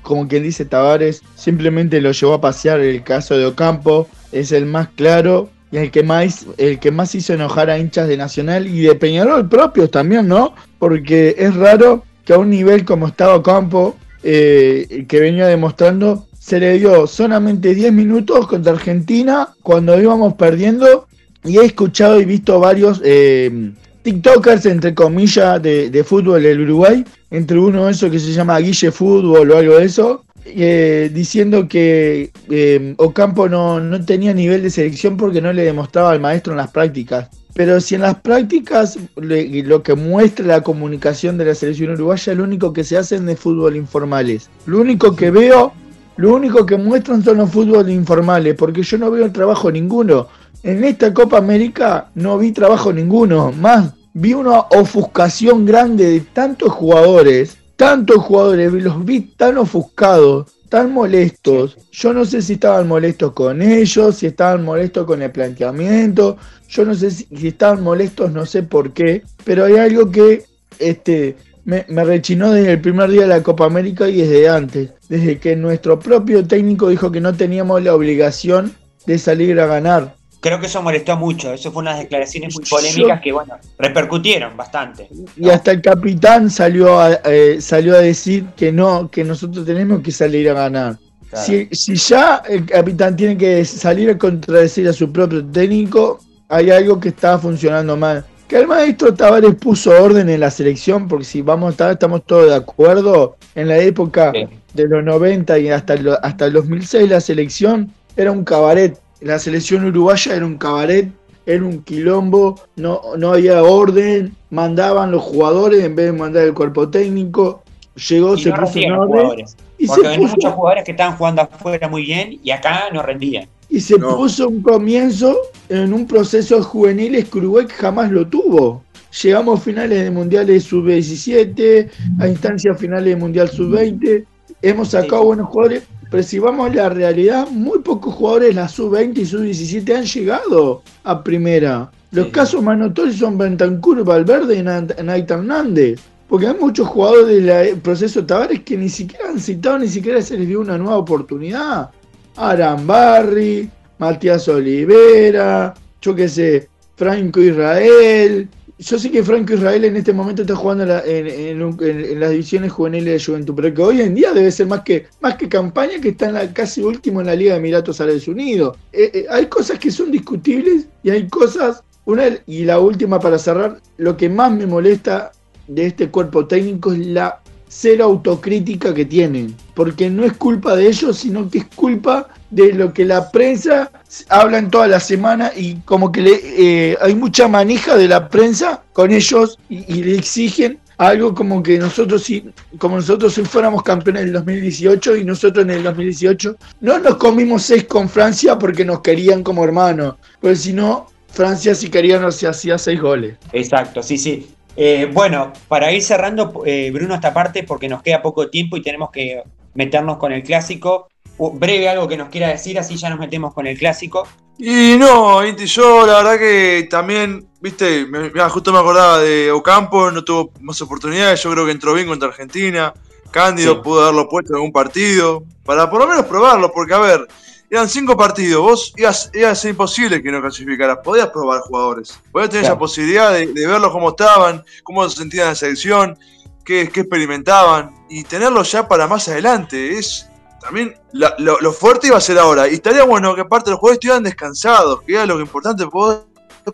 como 0.02 0.28
quien 0.28 0.44
dice 0.44 0.66
Tavares, 0.66 1.22
simplemente 1.36 2.02
lo 2.02 2.12
llevó 2.12 2.36
a 2.36 2.42
pasear 2.42 2.80
el 2.80 3.04
caso 3.04 3.38
de 3.38 3.46
Ocampo, 3.46 4.08
es 4.32 4.52
el 4.52 4.66
más 4.66 4.90
claro 4.90 5.50
y 5.72 5.78
el 5.78 5.92
que 5.92 6.04
más 6.04 6.46
el 6.58 6.80
que 6.80 6.92
más 6.92 7.14
hizo 7.16 7.34
enojar 7.34 7.70
a 7.70 7.78
hinchas 7.78 8.08
de 8.08 8.18
Nacional 8.18 8.68
y 8.68 8.82
de 8.82 8.96
Peñarol 8.96 9.50
propios 9.50 9.92
también, 9.92 10.28
¿no? 10.28 10.54
Porque 10.80 11.36
es 11.38 11.56
raro 11.56 12.04
que 12.26 12.34
a 12.34 12.38
un 12.38 12.50
nivel 12.50 12.86
como 12.86 13.08
estaba 13.08 13.42
Campo, 13.42 13.96
eh, 14.24 15.06
que 15.08 15.20
venía 15.20 15.48
demostrando, 15.48 16.28
se 16.38 16.60
le 16.60 16.78
dio 16.80 17.08
solamente 17.08 17.76
10 17.76 17.94
minutos 17.94 18.48
contra 18.48 18.74
Argentina 18.74 19.50
cuando 19.64 20.00
íbamos 20.00 20.34
perdiendo 20.34 21.08
y 21.44 21.58
he 21.58 21.66
escuchado 21.66 22.20
y 22.20 22.26
visto 22.26 22.60
varios 22.60 23.02
eh, 23.04 23.72
TikTokers, 24.02 24.66
entre 24.66 24.94
comillas, 24.94 25.62
de, 25.62 25.90
de 25.90 26.04
fútbol 26.04 26.44
del 26.44 26.62
Uruguay, 26.62 27.04
entre 27.30 27.60
uno 27.60 27.86
de 27.86 27.92
esos 27.92 28.10
que 28.12 28.20
se 28.20 28.32
llama 28.32 28.60
Guille 28.60 28.92
Fútbol 28.92 29.52
o 29.52 29.58
algo 29.58 29.76
de 29.76 29.86
eso, 29.86 30.24
eh, 30.56 31.12
diciendo 31.14 31.68
que 31.68 32.32
eh, 32.50 32.94
Ocampo 32.98 33.50
no, 33.50 33.80
no, 33.80 34.04
tenía 34.06 34.34
nivel 34.34 34.64
de 34.64 34.70
selección 34.70 35.18
porque 35.18 35.42
no 35.42 35.52
le 35.54 35.64
demostraba 35.64 36.12
al 36.12 36.20
maestro 36.20 36.54
en 36.54 36.58
las 36.58 36.72
prácticas. 36.72 37.30
Pero 37.54 37.82
si 37.82 37.96
en 37.96 38.02
las 38.02 38.16
prácticas 38.22 39.00
lo 39.16 39.82
que 39.82 39.96
muestra 39.96 40.46
la 40.46 40.62
comunicación 40.62 41.38
de 41.38 41.46
la 41.46 41.56
selección 41.56 41.92
uruguaya, 41.92 42.36
lo 42.36 42.44
único 42.44 42.72
que 42.72 42.84
se 42.84 42.98
hacen 42.98 43.26
de 43.26 43.36
fútbol 43.36 43.76
informales. 43.76 44.50
Lo 44.68 44.80
único 44.80 45.16
que 45.16 45.32
veo, 45.32 45.74
lo 46.18 46.36
único 46.36 46.66
que 46.66 46.78
muestran 46.78 47.24
son 47.24 47.38
los 47.38 47.50
fútbol 47.50 47.90
informales, 47.90 48.56
porque 48.56 48.84
yo 48.84 49.00
no 49.00 49.10
veo 49.10 49.32
trabajo 49.32 49.72
ninguno. 49.72 50.28
En 50.62 50.84
esta 50.84 51.14
Copa 51.14 51.40
América 51.40 52.12
no 52.14 52.38
vi 52.38 52.52
trabajo 52.52 52.94
ninguno, 52.94 53.52
más 53.52 53.94
vi 54.20 54.34
una 54.34 54.62
ofuscación 54.72 55.66
grande 55.66 56.10
de 56.10 56.20
tantos 56.22 56.72
jugadores 56.72 57.58
tantos 57.78 58.18
jugadores, 58.18 58.74
los 58.74 59.06
vi 59.06 59.22
tan 59.22 59.58
ofuscados, 59.58 60.48
tan 60.68 60.92
molestos. 60.92 61.78
Yo 61.92 62.12
no 62.12 62.26
sé 62.26 62.42
si 62.42 62.54
estaban 62.54 62.88
molestos 62.88 63.32
con 63.32 63.62
ellos, 63.62 64.18
si 64.18 64.26
estaban 64.26 64.66
molestos 64.66 65.06
con 65.06 65.22
el 65.22 65.32
planteamiento. 65.32 66.38
Yo 66.68 66.84
no 66.84 66.94
sé 66.94 67.12
si, 67.12 67.28
estaban 67.48 67.82
molestos, 67.82 68.32
no 68.34 68.46
sé 68.46 68.64
por 68.64 68.92
qué. 68.92 69.24
Pero 69.46 69.66
hay 69.66 69.78
algo 69.78 70.12
que 70.12 70.44
este, 70.80 71.38
me, 71.64 71.86
me, 71.88 72.04
rechinó 72.04 72.52
desde 72.52 72.74
el 72.74 72.82
primer 72.82 73.10
día 73.12 73.22
de 73.22 73.28
la 73.28 73.44
Copa 73.44 73.66
América 73.66 74.10
y 74.10 74.18
desde 74.18 74.50
antes. 74.50 74.90
Desde 75.08 75.40
que 75.40 75.56
nuestro 75.56 76.00
propio 76.00 76.46
técnico 76.46 76.90
dijo 76.90 77.12
que 77.12 77.22
no 77.22 77.34
teníamos 77.36 77.82
la 77.84 77.96
obligación 77.96 78.74
de 79.06 79.20
salir 79.20 79.58
a 79.60 79.68
ganar 79.68 80.17
creo 80.40 80.60
que 80.60 80.68
eso 80.68 80.82
molestó 80.82 81.18
mucho. 81.18 81.54
Eso 81.54 81.72
fue 81.72 81.82
unas 81.82 82.00
declaraciones 82.00 82.56
muy 82.56 82.66
polémicas 82.66 83.22
que, 83.22 83.32
bueno, 83.32 83.56
repercutieron 83.78 84.56
bastante. 84.56 85.10
Y 85.36 85.50
hasta 85.50 85.72
el 85.72 85.82
capitán 85.82 86.50
salió 86.50 87.00
a, 87.00 87.20
eh, 87.26 87.58
salió 87.60 87.96
a 87.96 88.00
decir 88.00 88.46
que 88.56 88.72
no, 88.72 89.10
que 89.10 89.24
nosotros 89.24 89.66
tenemos 89.66 90.02
que 90.02 90.12
salir 90.12 90.50
a 90.50 90.54
ganar. 90.54 90.98
Si, 91.46 91.68
si, 91.72 91.96
ya 91.96 92.42
el 92.48 92.66
capitán 92.66 93.16
tiene 93.16 93.38
que 93.38 93.66
salir 93.66 94.10
a 94.10 94.18
contradecir 94.18 94.88
a 94.88 94.94
su 94.94 95.12
propio 95.12 95.46
técnico, 95.46 96.20
hay 96.48 96.70
algo 96.72 97.00
que 97.00 97.10
está 97.10 97.38
funcionando 97.38 97.98
mal. 97.98 98.26
Que 98.48 98.60
el 98.60 98.68
maestro 98.68 99.14
Tavares 99.14 99.56
puso 99.56 99.92
orden 99.92 100.30
en 100.30 100.40
la 100.40 100.50
selección, 100.50 101.10
porque 101.10 101.26
si 101.26 101.42
vamos 101.42 101.68
a 101.68 101.72
estar, 101.72 101.92
estamos 101.92 102.24
todos 102.26 102.46
de 102.46 102.56
acuerdo, 102.56 103.36
en 103.56 103.68
la 103.68 103.78
época 103.78 104.32
de 104.32 104.88
los 104.88 105.04
90 105.04 105.60
y 105.60 105.70
hasta 105.70 105.96
el, 105.96 106.16
hasta 106.22 106.46
el 106.46 106.54
2006 106.54 107.10
la 107.10 107.20
selección 107.20 107.92
era 108.16 108.32
un 108.32 108.46
cabaret 108.46 108.98
la 109.22 109.40
selección 109.40 109.86
uruguaya 109.86 110.36
era 110.36 110.46
un 110.46 110.58
cabaret, 110.58 111.10
era 111.46 111.64
un 111.64 111.82
quilombo, 111.84 112.60
no, 112.76 113.02
no 113.18 113.32
había 113.32 113.64
orden, 113.64 114.36
mandaban 114.50 115.12
los 115.12 115.24
jugadores 115.24 115.84
en 115.84 115.96
vez 115.96 116.08
de 116.08 116.12
mandar 116.12 116.44
el 116.44 116.54
cuerpo 116.54 116.90
técnico, 116.90 117.64
llegó, 118.10 118.38
se 118.38 118.52
puso 118.52 118.80
en 118.80 118.92
orden. 118.92 119.46
Y 119.78 119.88
Porque 119.88 120.10
se 120.10 120.18
muchos 120.18 120.54
jugadores 120.54 120.84
que 120.84 120.92
estaban 120.92 121.18
jugando 121.18 121.44
afuera 121.44 121.88
muy 121.88 122.04
bien 122.04 122.40
y 122.44 122.52
acá 122.52 122.86
no 122.92 123.02
rendían. 123.02 123.48
Y 123.70 123.80
se 123.80 123.98
puso 123.98 124.48
un 124.48 124.62
comienzo 124.62 125.38
en 125.70 125.94
un 125.94 126.08
proceso 126.08 126.64
juvenil 126.64 127.26
que 127.30 127.38
Uruguay 127.38 127.66
jamás 127.70 128.12
lo 128.12 128.26
tuvo. 128.28 128.84
Llegamos 129.22 129.60
a 129.60 129.64
finales 129.64 130.04
de 130.04 130.12
mundiales 130.12 130.64
sub-17, 130.64 131.90
a 132.20 132.28
instancias 132.28 132.78
finales 132.78 133.06
de 133.06 133.16
mundial 133.16 133.50
sub-20, 133.50 134.26
hemos 134.62 134.90
sacado 134.90 135.26
buenos 135.26 135.48
jugadores, 135.48 135.84
pero 136.10 136.24
si 136.24 136.40
vamos 136.40 136.70
a 136.70 136.74
la 136.74 136.90
realidad, 136.90 137.48
muy 137.50 137.80
pocos 137.80 138.16
jugadores 138.16 138.50
de 138.50 138.56
la 138.56 138.68
sub-20 138.68 139.18
y 139.18 139.26
sub-17 139.26 139.96
han 139.96 140.06
llegado 140.06 140.84
a 141.04 141.24
primera. 141.24 141.92
Los 142.12 142.28
casos 142.28 142.64
más 142.64 142.78
notorios 142.78 143.18
son 143.18 143.38
Bentancur, 143.38 144.04
Valverde 144.04 144.56
y 144.56 144.64
Naita 145.04 145.36
Hernández. 145.36 146.00
Porque 146.30 146.48
hay 146.48 146.56
muchos 146.60 146.88
jugadores 146.88 147.44
del 147.44 147.78
proceso 147.80 148.26
Tavares 148.26 148.62
que 148.62 148.78
ni 148.78 148.90
siquiera 148.90 149.30
han 149.30 149.40
citado, 149.40 149.80
ni 149.80 149.88
siquiera 149.88 150.22
se 150.22 150.38
les 150.38 150.48
dio 150.48 150.60
una 150.60 150.78
nueva 150.78 150.98
oportunidad. 150.98 151.90
Arambarri, 152.36 153.70
Matías 153.98 154.48
Olivera, 154.48 155.74
yo 156.02 156.16
qué 156.16 156.28
sé, 156.28 156.70
Franco 156.96 157.42
Israel, 157.42 158.48
yo 158.80 159.00
sé 159.00 159.10
que 159.10 159.24
Franco 159.24 159.54
Israel 159.54 159.86
en 159.86 159.98
este 159.98 160.14
momento 160.14 160.44
está 160.44 160.56
jugando 160.56 160.84
en, 160.84 162.20
las 162.20 162.30
divisiones 162.30 162.72
juveniles 162.72 163.14
de 163.20 163.26
Juventud, 163.26 163.54
pero 163.56 163.74
que 163.74 163.82
hoy 163.82 164.02
en 164.02 164.14
día 164.14 164.34
debe 164.34 164.52
ser 164.52 164.68
más 164.68 164.82
que, 164.82 165.08
más 165.20 165.36
que 165.36 165.50
campaña 165.50 166.00
que 166.00 166.10
está 166.10 166.28
en 166.28 166.34
la, 166.36 166.54
casi 166.54 166.82
último 166.82 167.22
en 167.22 167.28
la 167.28 167.36
Liga 167.36 167.54
de 167.54 167.60
Emiratos 167.60 168.00
Árabes 168.02 168.28
Unidos. 168.28 168.78
Eh, 168.94 169.10
eh, 169.14 169.26
hay 169.30 169.48
cosas 169.48 169.80
que 169.80 169.90
son 169.90 170.12
discutibles 170.12 170.88
y 171.02 171.10
hay 171.10 171.28
cosas, 171.28 171.84
una 172.06 172.26
y 172.46 172.66
la 172.66 172.80
última 172.80 173.20
para 173.20 173.40
cerrar, 173.40 173.82
lo 173.98 174.16
que 174.16 174.30
más 174.30 174.52
me 174.52 174.68
molesta 174.68 175.32
de 175.68 175.88
este 175.88 176.10
cuerpo 176.10 176.46
técnico 176.46 176.94
es 176.94 177.00
la 177.08 177.42
cero 177.68 178.06
autocrítica 178.06 178.94
que 178.94 179.06
tienen, 179.06 179.56
porque 179.74 180.10
no 180.10 180.24
es 180.26 180.34
culpa 180.34 180.76
de 180.76 180.88
ellos, 180.88 181.18
sino 181.18 181.50
que 181.50 181.60
es 181.60 181.66
culpa 181.76 182.28
de 182.50 182.74
lo 182.74 182.94
que 182.94 183.06
la 183.06 183.30
prensa 183.30 183.92
habla 184.30 184.58
en 184.58 184.70
toda 184.70 184.88
la 184.88 185.00
semana 185.00 185.52
y 185.56 185.76
como 185.82 186.12
que 186.12 186.22
le, 186.22 186.40
eh, 186.44 186.98
hay 187.02 187.16
mucha 187.16 187.48
manija 187.48 187.96
de 187.98 188.08
la 188.08 188.30
prensa 188.30 188.84
con 188.94 189.12
ellos 189.12 189.60
y, 189.70 190.04
le 190.04 190.16
exigen 190.16 190.80
algo 190.98 191.36
como 191.36 191.62
que 191.62 191.78
nosotros 191.78 192.24
si 192.24 192.46
como 192.80 192.96
nosotros 192.96 193.34
si 193.34 193.44
fuéramos 193.44 193.84
campeones 193.84 194.24
del 194.24 194.34
2018 194.34 195.18
y 195.18 195.24
nosotros 195.24 195.64
en 195.66 195.72
el 195.72 195.84
2018 195.84 196.56
no 196.82 197.00
nos 197.00 197.18
comimos 197.18 197.64
seis 197.64 197.84
con 197.84 198.10
Francia 198.10 198.58
porque 198.58 198.84
nos 198.84 199.02
querían 199.02 199.44
como 199.44 199.64
hermanos, 199.64 200.16
porque 200.40 200.56
si 200.56 200.74
no 200.74 201.08
Francia 201.28 201.76
si 201.76 201.90
quería 201.90 202.20
nos 202.20 202.44
hacía 202.44 202.78
seis 202.78 203.00
goles. 203.00 203.36
Exacto, 203.52 204.02
sí, 204.02 204.18
sí. 204.18 204.48
Eh, 204.80 205.10
bueno, 205.12 205.52
para 205.68 205.92
ir 205.92 206.04
cerrando, 206.04 206.62
eh, 206.64 206.92
Bruno, 206.94 207.16
esta 207.16 207.34
parte, 207.34 207.64
porque 207.64 207.90
nos 207.90 208.04
queda 208.04 208.22
poco 208.22 208.48
tiempo 208.50 208.78
y 208.78 208.84
tenemos 208.84 209.10
que 209.10 209.42
meternos 209.74 210.18
con 210.18 210.32
el 210.32 210.44
clásico. 210.44 211.08
breve 211.38 211.90
algo 211.90 212.08
que 212.08 212.18
nos 212.18 212.30
quiera 212.30 212.50
decir, 212.50 212.78
así 212.78 212.96
ya 212.96 213.10
nos 213.10 213.20
metemos 213.20 213.54
con 213.54 213.66
el 213.66 213.78
clásico. 213.78 214.28
Y 214.60 214.96
no, 214.98 215.46
Inti, 215.46 215.66
yo 215.66 216.06
la 216.06 216.18
verdad 216.18 216.38
que 216.38 216.88
también, 216.90 217.48
viste, 217.60 218.06
me, 218.06 218.30
justo 218.50 218.72
me 218.72 218.80
acordaba 218.80 219.20
de 219.20 219.52
Ocampo, 219.52 220.12
no 220.12 220.24
tuvo 220.24 220.52
más 220.62 220.80
oportunidades, 220.82 221.42
yo 221.42 221.52
creo 221.52 221.66
que 221.66 221.72
entró 221.72 221.94
bien 221.94 222.08
contra 222.08 222.30
Argentina. 222.30 222.94
Cándido 223.32 223.82
pudo 223.82 224.04
haberlo 224.04 224.30
puesto 224.30 224.54
en 224.54 224.58
algún 224.58 224.72
partido, 224.72 225.44
para 225.64 225.90
por 225.90 226.00
lo 226.00 226.08
menos 226.08 226.26
probarlo, 226.26 226.72
porque 226.72 226.94
a 226.94 227.00
ver, 227.00 227.28
eran 227.70 227.90
cinco 227.90 228.16
partidos, 228.16 228.62
vos 228.62 228.94
ibas, 228.96 229.30
iba 229.34 229.50
a 229.50 229.56
ser 229.56 229.72
imposible 229.72 230.22
que 230.22 230.32
no 230.32 230.42
clasificaras, 230.42 231.00
podías 231.04 231.28
probar 231.28 231.62
jugadores, 231.62 232.20
podías 232.32 232.50
tener 232.50 232.66
esa 232.66 232.78
posibilidad 232.78 233.34
de, 233.34 233.48
verlos 233.48 233.92
cómo 233.92 234.10
estaban, 234.10 234.64
cómo 234.84 235.08
se 235.10 235.18
sentían 235.18 235.44
en 235.44 235.50
la 235.50 235.56
selección, 235.56 236.18
qué, 236.64 236.82
experimentaban, 236.82 237.94
y 238.10 238.24
tenerlos 238.24 238.72
ya 238.72 238.88
para 238.88 239.08
más 239.08 239.28
adelante, 239.28 239.98
es 239.98 240.30
también 240.62 240.96
lo, 241.12 241.74
fuerte 241.74 242.08
iba 242.08 242.18
a 242.18 242.22
ser 242.22 242.40
ahora, 242.40 242.70
y 242.70 242.76
estaría 242.76 243.04
bueno 243.04 243.36
que 243.36 243.42
aparte 243.42 243.70
los 243.70 243.80
jugadores 243.80 243.98
estuvieran 243.98 244.24
descansados, 244.24 245.02
que 245.02 245.14
era 245.14 245.26
lo 245.26 245.36
que 245.36 245.44
importante, 245.44 245.84
vos 245.86 246.26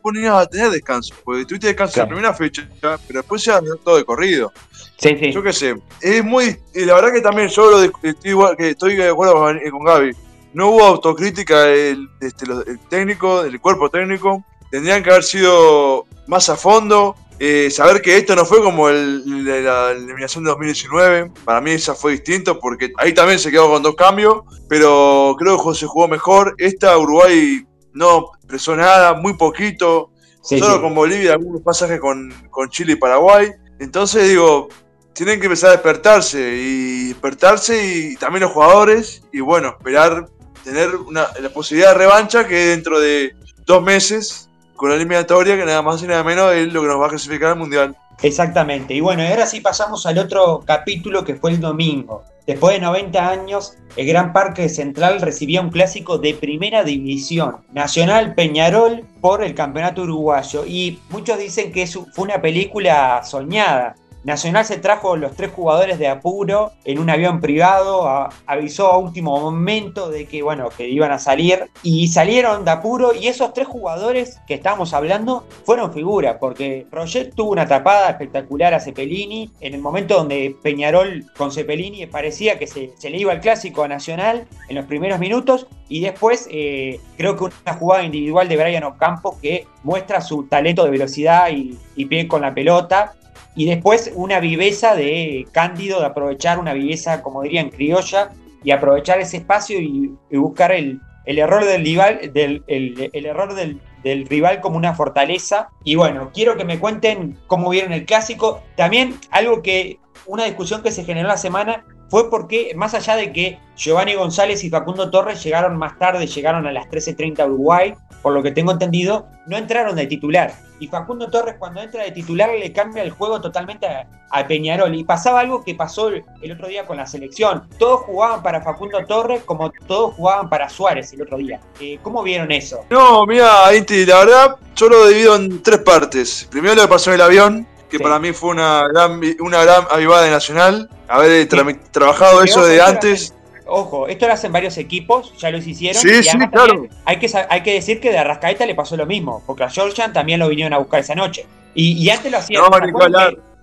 no 0.03 0.37
a 0.37 0.45
tener 0.45 0.69
descanso, 0.69 1.15
porque 1.23 1.45
tuviste 1.45 1.67
descanso 1.67 1.99
en 1.99 2.03
la 2.03 2.07
primera 2.07 2.33
fecha, 2.33 2.67
pero 2.81 3.19
después 3.19 3.43
ya 3.43 3.61
todo 3.83 3.97
de 3.97 4.05
corrido. 4.05 4.51
Sí, 4.97 5.17
sí. 5.19 5.31
Yo 5.31 5.41
qué 5.41 5.53
sé, 5.53 5.75
es 6.01 6.23
muy, 6.23 6.57
la 6.73 6.93
verdad 6.93 7.11
que 7.11 7.21
también 7.21 7.49
yo 7.49 7.69
lo 7.69 7.81
estoy, 7.81 8.13
igual, 8.23 8.55
que 8.55 8.69
estoy 8.69 8.95
de 8.95 9.09
acuerdo 9.09 9.33
con, 9.35 9.59
con 9.71 9.83
Gaby, 9.83 10.15
no 10.53 10.69
hubo 10.69 10.83
autocrítica 10.83 11.63
del, 11.63 12.09
este, 12.21 12.45
técnico, 12.89 13.43
del 13.43 13.59
cuerpo 13.59 13.89
técnico. 13.89 14.43
Tendrían 14.71 15.03
que 15.03 15.09
haber 15.09 15.23
sido 15.23 16.05
más 16.27 16.49
a 16.49 16.55
fondo. 16.55 17.15
Eh, 17.39 17.69
saber 17.71 18.01
que 18.01 18.15
esto 18.15 18.35
no 18.35 18.45
fue 18.45 18.61
como 18.61 18.89
el, 18.89 19.45
la 19.45 19.91
eliminación 19.91 20.43
de 20.43 20.51
2019. 20.51 21.31
Para 21.43 21.61
mí 21.61 21.71
esa 21.71 21.95
fue 21.95 22.13
distinto 22.13 22.59
porque 22.59 22.93
ahí 22.97 23.13
también 23.13 23.39
se 23.39 23.51
quedó 23.51 23.69
con 23.69 23.83
dos 23.83 23.95
cambios. 23.95 24.43
Pero 24.69 25.35
creo 25.37 25.63
que 25.63 25.75
se 25.75 25.85
jugó 25.85 26.07
mejor. 26.07 26.55
Esta 26.57 26.97
Uruguay 26.97 27.65
no 27.93 28.31
presó 28.47 28.75
nada, 28.75 29.13
muy 29.13 29.35
poquito. 29.35 30.11
solo 30.41 30.81
con 30.81 30.93
Bolivia, 30.93 31.33
algunos 31.33 31.61
pasajes 31.61 31.99
con, 31.99 32.33
con 32.49 32.69
Chile 32.69 32.93
y 32.93 32.97
Paraguay. 32.97 33.51
Entonces 33.79 34.29
digo, 34.29 34.69
tienen 35.13 35.39
que 35.39 35.45
empezar 35.45 35.69
a 35.69 35.73
despertarse 35.73 36.55
y 36.57 37.07
despertarse 37.09 37.85
y 37.85 38.15
también 38.15 38.43
los 38.43 38.51
jugadores 38.51 39.23
y 39.31 39.41
bueno, 39.41 39.75
esperar 39.77 40.27
tener 40.63 40.95
una, 40.95 41.27
la 41.41 41.49
posibilidad 41.49 41.91
de 41.91 41.97
revancha 41.97 42.47
que 42.47 42.67
dentro 42.67 42.99
de 42.99 43.35
dos 43.65 43.83
meses 43.83 44.49
con 44.75 44.89
la 44.89 44.95
eliminatoria 44.95 45.55
que 45.55 45.65
nada 45.65 45.81
más 45.81 46.01
y 46.03 46.07
nada 46.07 46.23
menos 46.23 46.53
es 46.53 46.71
lo 46.73 46.81
que 46.81 46.87
nos 46.87 46.99
va 46.99 47.07
a 47.07 47.09
clasificar 47.09 47.51
al 47.51 47.57
Mundial. 47.57 47.95
Exactamente. 48.21 48.93
Y 48.93 49.01
bueno, 49.01 49.23
ahora 49.23 49.45
sí 49.45 49.61
pasamos 49.61 50.05
al 50.05 50.17
otro 50.17 50.63
capítulo 50.65 51.23
que 51.23 51.35
fue 51.35 51.51
el 51.51 51.59
domingo. 51.59 52.23
Después 52.45 52.75
de 52.75 52.81
90 52.81 53.29
años, 53.29 53.73
el 53.95 54.05
Gran 54.05 54.33
Parque 54.33 54.67
Central 54.67 55.21
recibía 55.21 55.61
un 55.61 55.69
clásico 55.69 56.17
de 56.17 56.33
primera 56.33 56.83
división, 56.83 57.57
Nacional 57.71 58.35
Peñarol 58.35 59.05
por 59.21 59.43
el 59.43 59.55
Campeonato 59.55 60.01
Uruguayo. 60.01 60.65
Y 60.65 60.99
muchos 61.09 61.37
dicen 61.39 61.71
que 61.71 61.87
fue 61.87 62.03
una 62.17 62.41
película 62.41 63.23
soñada, 63.23 63.95
Nacional 64.23 64.63
se 64.63 64.77
trajo 64.77 65.17
los 65.17 65.35
tres 65.35 65.51
jugadores 65.51 65.99
de 65.99 66.07
apuro 66.07 66.71
en 66.85 66.99
un 66.99 67.09
avión 67.09 67.41
privado, 67.41 68.07
avisó 68.45 68.87
a 68.87 68.97
último 68.97 69.37
momento 69.37 70.09
de 70.09 70.27
que, 70.27 70.41
bueno, 70.41 70.69
que 70.69 70.87
iban 70.87 71.11
a 71.11 71.19
salir 71.19 71.69
y 71.83 72.07
salieron 72.07 72.63
de 72.63 72.71
apuro 72.71 73.13
y 73.13 73.27
esos 73.27 73.53
tres 73.53 73.67
jugadores 73.67 74.39
que 74.47 74.53
estábamos 74.53 74.93
hablando 74.93 75.45
fueron 75.65 75.91
figuras 75.91 76.37
porque 76.39 76.87
Roger 76.89 77.31
tuvo 77.35 77.51
una 77.51 77.67
tapada 77.67 78.11
espectacular 78.11 78.73
a 78.73 78.79
Cepelini 78.79 79.51
en 79.59 79.73
el 79.73 79.81
momento 79.81 80.15
donde 80.15 80.55
Peñarol 80.63 81.25
con 81.37 81.51
Cepelini 81.51 82.05
parecía 82.05 82.57
que 82.57 82.67
se, 82.67 82.93
le 83.01 83.17
iba 83.17 83.33
el 83.33 83.41
clásico 83.41 83.83
a 83.83 83.89
Nacional 83.89 84.47
en 84.69 84.75
los 84.75 84.85
primeros 84.85 85.19
minutos 85.19 85.67
y 85.89 85.99
después 85.99 86.47
eh, 86.49 87.01
creo 87.17 87.35
que 87.35 87.43
una 87.43 87.73
jugada 87.77 88.03
individual 88.03 88.47
de 88.47 88.55
Brian 88.55 88.83
Ocampo 88.85 89.37
que 89.41 89.67
muestra 89.83 90.21
su 90.21 90.43
talento 90.43 90.85
de 90.85 90.91
velocidad 90.91 91.49
y, 91.51 91.77
y 91.95 92.05
pie 92.05 92.27
con 92.27 92.41
la 92.41 92.53
pelota 92.53 93.15
y 93.55 93.65
después 93.65 94.11
una 94.15 94.39
viveza 94.39 94.95
de 94.95 95.47
Cándido, 95.51 95.99
de 95.99 96.07
aprovechar 96.07 96.59
una 96.59 96.73
viveza, 96.73 97.21
como 97.21 97.43
dirían, 97.43 97.69
criolla, 97.69 98.31
y 98.63 98.71
aprovechar 98.71 99.19
ese 99.19 99.37
espacio 99.37 99.79
y, 99.79 100.15
buscar 100.31 100.71
el, 100.71 101.01
error 101.25 101.65
del 101.65 101.83
rival, 101.83 102.31
del, 102.33 102.63
el, 102.67 103.25
error 103.25 103.53
del, 103.53 103.79
del, 104.03 104.25
rival 104.25 104.61
como 104.61 104.77
una 104.77 104.93
fortaleza. 104.93 105.69
Y 105.83 105.95
bueno, 105.95 106.31
quiero 106.33 106.57
que 106.57 106.65
me 106.65 106.79
cuenten 106.79 107.37
cómo 107.47 107.69
vieron 107.69 107.91
el 107.93 108.05
clásico. 108.05 108.63
También 108.75 109.15
algo 109.31 109.61
que, 109.61 109.99
una 110.25 110.45
discusión 110.45 110.81
que 110.81 110.91
se 110.91 111.03
generó 111.03 111.27
la 111.27 111.37
semana 111.37 111.85
fue 112.09 112.29
porque, 112.29 112.73
más 112.75 112.93
allá 112.93 113.15
de 113.15 113.33
que 113.33 113.59
Giovanni 113.75 114.13
González 114.13 114.63
y 114.63 114.69
Facundo 114.69 115.09
Torres 115.09 115.43
llegaron 115.43 115.75
más 115.77 115.97
tarde, 115.97 116.27
llegaron 116.27 116.67
a 116.67 116.71
las 116.71 116.87
13.30 116.87 117.39
a 117.39 117.45
Uruguay, 117.47 117.95
por 118.23 118.33
lo 118.33 118.41
que 118.41 118.51
tengo 118.51 118.71
entendido, 118.71 119.27
no 119.45 119.57
entraron 119.57 119.97
de 119.97 120.07
titular. 120.07 120.53
Y 120.79 120.87
Facundo 120.87 121.29
Torres 121.29 121.55
cuando 121.59 121.81
entra 121.81 122.03
de 122.03 122.11
titular 122.11 122.49
le 122.57 122.71
cambia 122.71 123.03
el 123.03 123.11
juego 123.11 123.39
totalmente 123.39 123.85
a, 123.85 124.47
Peñarol. 124.47 124.95
Y 124.95 125.03
pasaba 125.03 125.41
algo 125.41 125.63
que 125.63 125.75
pasó 125.75 126.07
el, 126.07 126.51
otro 126.51 126.67
día 126.67 126.87
con 126.87 126.97
la 126.97 127.05
selección. 127.05 127.67
Todos 127.77 128.01
jugaban 128.01 128.41
para 128.41 128.61
Facundo 128.61 129.05
Torres 129.05 129.43
como 129.43 129.71
todos 129.85 130.15
jugaban 130.15 130.49
para 130.49 130.69
Suárez 130.69 131.11
el 131.13 131.21
otro 131.21 131.37
día. 131.37 131.59
Eh, 131.79 131.99
¿Cómo 132.01 132.23
vieron 132.23 132.51
eso? 132.51 132.85
No, 132.89 133.25
mira, 133.25 133.75
Inti, 133.75 134.05
la 134.05 134.19
verdad, 134.19 134.55
yo 134.75 134.89
lo 134.89 135.07
divido 135.07 135.35
en 135.35 135.61
tres 135.61 135.79
partes. 135.79 136.47
Primero 136.49 136.75
lo 136.75 136.81
que 136.83 136.87
pasó 136.87 137.11
en 137.11 137.15
el 137.15 137.21
avión, 137.21 137.67
que 137.89 137.99
para 137.99 138.17
mí 138.19 138.31
fue 138.31 138.49
una 138.51 138.87
gran, 138.87 139.21
una 139.39 139.63
gran 139.63 139.85
avivada 139.91 140.23
de 140.23 140.31
Nacional. 140.31 140.89
Haber 141.07 141.47
trabajado 141.91 142.41
eso 142.41 142.65
de 142.65 142.81
antes. 142.81 143.33
Ojo, 143.65 144.07
esto 144.07 144.27
lo 144.27 144.33
hacen 144.33 144.51
varios 144.51 144.77
equipos, 144.77 145.33
ya 145.37 145.49
los 145.49 145.65
hicieron. 145.65 146.01
Sí, 146.01 146.23
sí, 146.23 146.37
claro. 146.51 146.87
Hay 147.05 147.17
que, 147.17 147.29
hay 147.49 147.63
que 147.63 147.73
decir 147.73 147.99
que 147.99 148.11
de 148.11 148.17
Arrascaeta 148.17 148.65
le 148.65 148.75
pasó 148.75 148.97
lo 148.97 149.05
mismo, 149.05 149.41
porque 149.45 149.63
a 149.63 149.69
Georgian 149.69 150.11
también 150.13 150.39
lo 150.39 150.49
vinieron 150.49 150.73
a 150.73 150.77
buscar 150.77 150.99
esa 150.99 151.15
noche. 151.15 151.45
Y, 151.75 152.07
antes 152.09 152.31
lo 152.31 152.37
hacían. 152.37 152.61
No, 152.61 152.69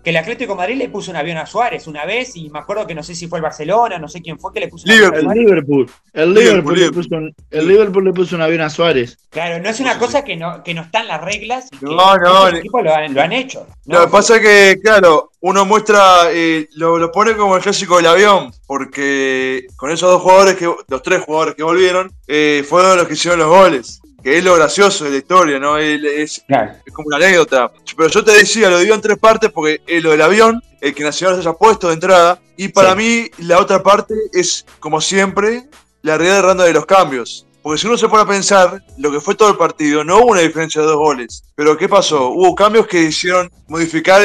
que 0.02 0.10
el 0.10 0.16
Atlético 0.16 0.54
de 0.54 0.58
Madrid 0.58 0.76
le 0.76 0.88
puso 0.88 1.10
un 1.10 1.16
avión 1.16 1.36
a 1.36 1.46
Suárez 1.46 1.86
una 1.86 2.04
vez 2.06 2.34
y 2.36 2.48
me 2.50 2.58
acuerdo 2.58 2.86
que 2.86 2.94
no 2.94 3.02
sé 3.02 3.14
si 3.14 3.28
fue 3.28 3.38
el 3.38 3.42
Barcelona, 3.42 3.98
no 3.98 4.08
sé 4.08 4.22
quién 4.22 4.38
fue 4.38 4.52
que 4.52 4.60
le 4.60 4.68
puso 4.68 4.86
un 4.86 4.92
avión 4.92 5.14
a 5.14 5.18
El 5.18 5.38
Liverpool. 5.38 5.90
El 6.12 6.34
Liverpool, 6.34 6.80
le 6.80 6.90
puso 6.90 7.16
un, 7.16 7.34
el 7.50 7.68
Liverpool 7.68 8.04
le 8.04 8.12
puso 8.12 8.36
un 8.36 8.42
avión 8.42 8.62
a 8.62 8.70
Suárez. 8.70 9.18
Claro, 9.28 9.62
no 9.62 9.68
es 9.68 9.78
una 9.80 9.98
cosa 9.98 10.24
que 10.24 10.36
no, 10.36 10.62
que 10.62 10.74
no 10.74 10.82
están 10.82 11.06
las 11.06 11.20
reglas. 11.20 11.68
no, 11.80 12.16
no. 12.16 12.50
Los 12.50 12.60
equipos 12.60 12.82
lo 12.82 12.94
han, 12.94 13.14
lo 13.14 13.22
han 13.22 13.32
hecho. 13.32 13.66
Lo 13.86 14.06
que 14.06 14.08
pasa 14.10 14.36
es 14.36 14.42
que, 14.42 14.80
claro, 14.82 15.30
uno 15.40 15.64
muestra, 15.64 16.30
eh, 16.30 16.68
lo, 16.74 16.98
lo, 16.98 17.12
pone 17.12 17.36
como 17.36 17.56
el 17.56 17.62
clásico 17.62 17.96
del 17.96 18.06
avión, 18.06 18.52
porque 18.66 19.66
con 19.76 19.90
esos 19.90 20.10
dos 20.10 20.22
jugadores, 20.22 20.56
que 20.56 20.72
los 20.88 21.02
tres 21.02 21.22
jugadores 21.22 21.54
que 21.54 21.62
volvieron, 21.62 22.10
eh, 22.26 22.64
fueron 22.68 22.96
los 22.96 23.06
que 23.06 23.14
hicieron 23.14 23.38
los 23.38 23.48
goles 23.48 24.00
que 24.22 24.38
es 24.38 24.44
lo 24.44 24.54
gracioso 24.54 25.04
de 25.04 25.10
la 25.10 25.16
historia, 25.16 25.58
¿no? 25.58 25.78
Es, 25.78 26.44
como 26.92 27.08
una 27.08 27.16
anécdota. 27.16 27.70
Pero 27.96 28.08
yo 28.08 28.24
te 28.24 28.32
decía, 28.32 28.70
lo 28.70 28.78
digo 28.78 28.94
en 28.94 29.00
tres 29.00 29.18
partes 29.18 29.50
porque 29.50 29.80
es 29.86 30.02
lo 30.02 30.10
del 30.10 30.22
avión, 30.22 30.62
el 30.80 30.94
que 30.94 31.04
Nacional 31.04 31.36
se 31.36 31.40
haya 31.48 31.56
puesto 31.56 31.88
de 31.88 31.94
entrada, 31.94 32.40
y 32.56 32.68
para 32.68 32.94
mí 32.94 33.26
la 33.38 33.58
otra 33.58 33.82
parte 33.82 34.14
es, 34.32 34.66
como 34.78 35.00
siempre, 35.00 35.64
la 36.02 36.16
realidad 36.16 36.36
de 36.36 36.42
randa 36.42 36.64
de 36.64 36.72
los 36.72 36.86
cambios. 36.86 37.46
Porque 37.62 37.78
si 37.78 37.86
uno 37.86 37.98
se 37.98 38.08
pone 38.08 38.22
a 38.22 38.26
pensar 38.26 38.82
lo 38.96 39.10
que 39.10 39.20
fue 39.20 39.34
todo 39.34 39.50
el 39.50 39.56
partido, 39.56 40.02
no 40.02 40.18
hubo 40.18 40.32
una 40.32 40.40
diferencia 40.40 40.80
de 40.80 40.86
dos 40.86 40.96
goles. 40.96 41.42
Pero 41.54 41.76
¿qué 41.76 41.88
pasó? 41.88 42.30
Hubo 42.30 42.54
cambios 42.54 42.86
que 42.86 43.02
hicieron 43.02 43.50
modificar 43.68 44.22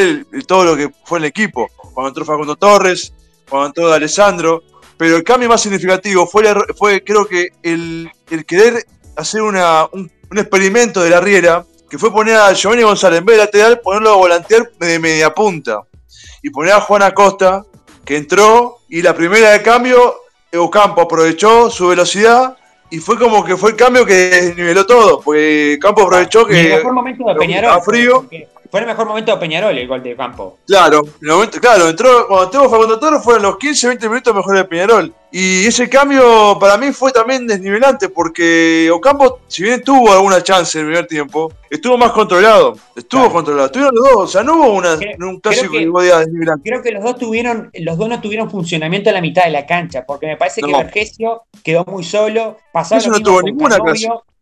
todo 0.47 0.63
lo 0.63 0.77
que 0.77 0.89
fue 1.03 1.19
el 1.19 1.25
equipo. 1.25 1.69
Cuando 1.93 2.09
entró 2.09 2.23
Facundo 2.23 2.55
Torres, 2.55 3.13
cuando 3.49 3.67
entró 3.67 3.91
Alessandro. 3.91 4.63
Pero 4.97 5.17
el 5.17 5.23
cambio 5.23 5.49
más 5.49 5.61
significativo 5.61 6.25
fue, 6.25 6.45
fue 6.77 7.03
creo 7.03 7.25
que 7.25 7.49
el, 7.63 8.09
el 8.29 8.45
querer 8.45 8.85
hacer 9.15 9.41
una, 9.41 9.87
un, 9.91 10.11
experimento 10.35 11.01
de 11.01 11.09
la 11.09 11.21
Riera, 11.21 11.65
que 11.89 11.97
fue 11.97 12.11
poner 12.11 12.35
a 12.35 12.53
Giovanni 12.53 12.83
González 12.83 13.19
en 13.19 13.25
vez 13.25 13.37
de 13.37 13.45
lateral, 13.45 13.79
ponerlo 13.79 14.11
a 14.11 14.15
volantear 14.15 14.69
de 14.79 14.99
media 14.99 15.33
punta. 15.33 15.81
Y 16.41 16.49
poner 16.49 16.73
a 16.73 16.81
Juan 16.81 17.01
Acosta, 17.01 17.65
que 18.03 18.17
entró 18.17 18.79
y 18.89 19.01
la 19.01 19.15
primera 19.15 19.51
de 19.51 19.61
cambio, 19.61 20.15
Ocampo 20.53 21.01
aprovechó 21.01 21.69
su 21.69 21.87
velocidad 21.87 22.57
y 22.89 22.99
fue 22.99 23.17
como 23.17 23.43
que 23.43 23.57
fue 23.57 23.71
el 23.71 23.75
cambio 23.75 24.05
que 24.05 24.13
desniveló 24.13 24.85
todo, 24.85 25.19
porque 25.21 25.77
Campo 25.81 26.03
aprovechó 26.03 26.45
que. 26.45 26.61
el 26.61 26.77
mejor 26.77 26.93
momento 26.93 27.23
de 27.27 27.35
Peñarol. 27.35 27.81
frío. 27.81 28.25
Fue 28.75 28.81
el 28.81 28.87
mejor 28.87 29.07
momento 29.07 29.31
de 29.31 29.37
Peñarol 29.37 29.77
el 29.77 29.87
gol 29.87 30.03
de 30.03 30.17
campo. 30.17 30.57
Claro, 30.67 31.01
claro, 31.61 31.87
entró, 31.87 32.27
cuando 32.27 32.43
entró 32.43 32.69
Facundo 32.69 32.99
Toro 32.99 33.21
fueron 33.21 33.43
los 33.43 33.57
15, 33.57 33.87
20 33.87 34.09
minutos 34.09 34.35
mejor 34.35 34.57
de 34.57 34.65
Peñarol. 34.65 35.13
Y 35.31 35.65
ese 35.65 35.87
cambio 35.87 36.57
para 36.59 36.77
mí 36.77 36.91
fue 36.91 37.13
también 37.13 37.47
desnivelante 37.47 38.09
porque 38.09 38.91
Ocampo, 38.91 39.39
si 39.47 39.63
bien 39.63 39.81
tuvo 39.81 40.11
alguna 40.11 40.43
chance 40.43 40.77
en 40.77 40.87
el 40.87 40.91
primer 40.91 41.07
tiempo, 41.07 41.53
estuvo 41.69 41.97
más 41.97 42.11
controlado. 42.11 42.75
Estuvo 42.97 43.31
controlado. 43.31 43.71
Tuvieron 43.71 43.95
los 43.95 44.03
dos, 44.09 44.17
o 44.17 44.27
sea, 44.27 44.43
no 44.43 44.55
hubo 44.55 44.73
una, 44.73 44.99
un 45.19 45.39
clásico 45.39 45.71
que, 45.71 45.85
desnivelante. 45.85 46.69
Creo 46.69 46.81
que 46.81 46.91
los 46.91 47.01
dos 47.01 47.17
tuvieron, 47.17 47.69
los 47.75 47.97
dos 47.97 48.09
no 48.09 48.19
tuvieron 48.19 48.51
funcionamiento 48.51 49.09
a 49.09 49.13
la 49.13 49.21
mitad 49.21 49.45
de 49.45 49.51
la 49.51 49.65
cancha, 49.65 50.03
porque 50.05 50.27
me 50.27 50.35
parece 50.35 50.59
que 50.59 50.73
Vergesio 50.73 51.43
quedó 51.63 51.85
muy 51.85 52.03
solo, 52.03 52.57
pasaron 52.73 53.09
no 53.09 53.21
tuvo 53.21 53.41
ninguna 53.41 53.77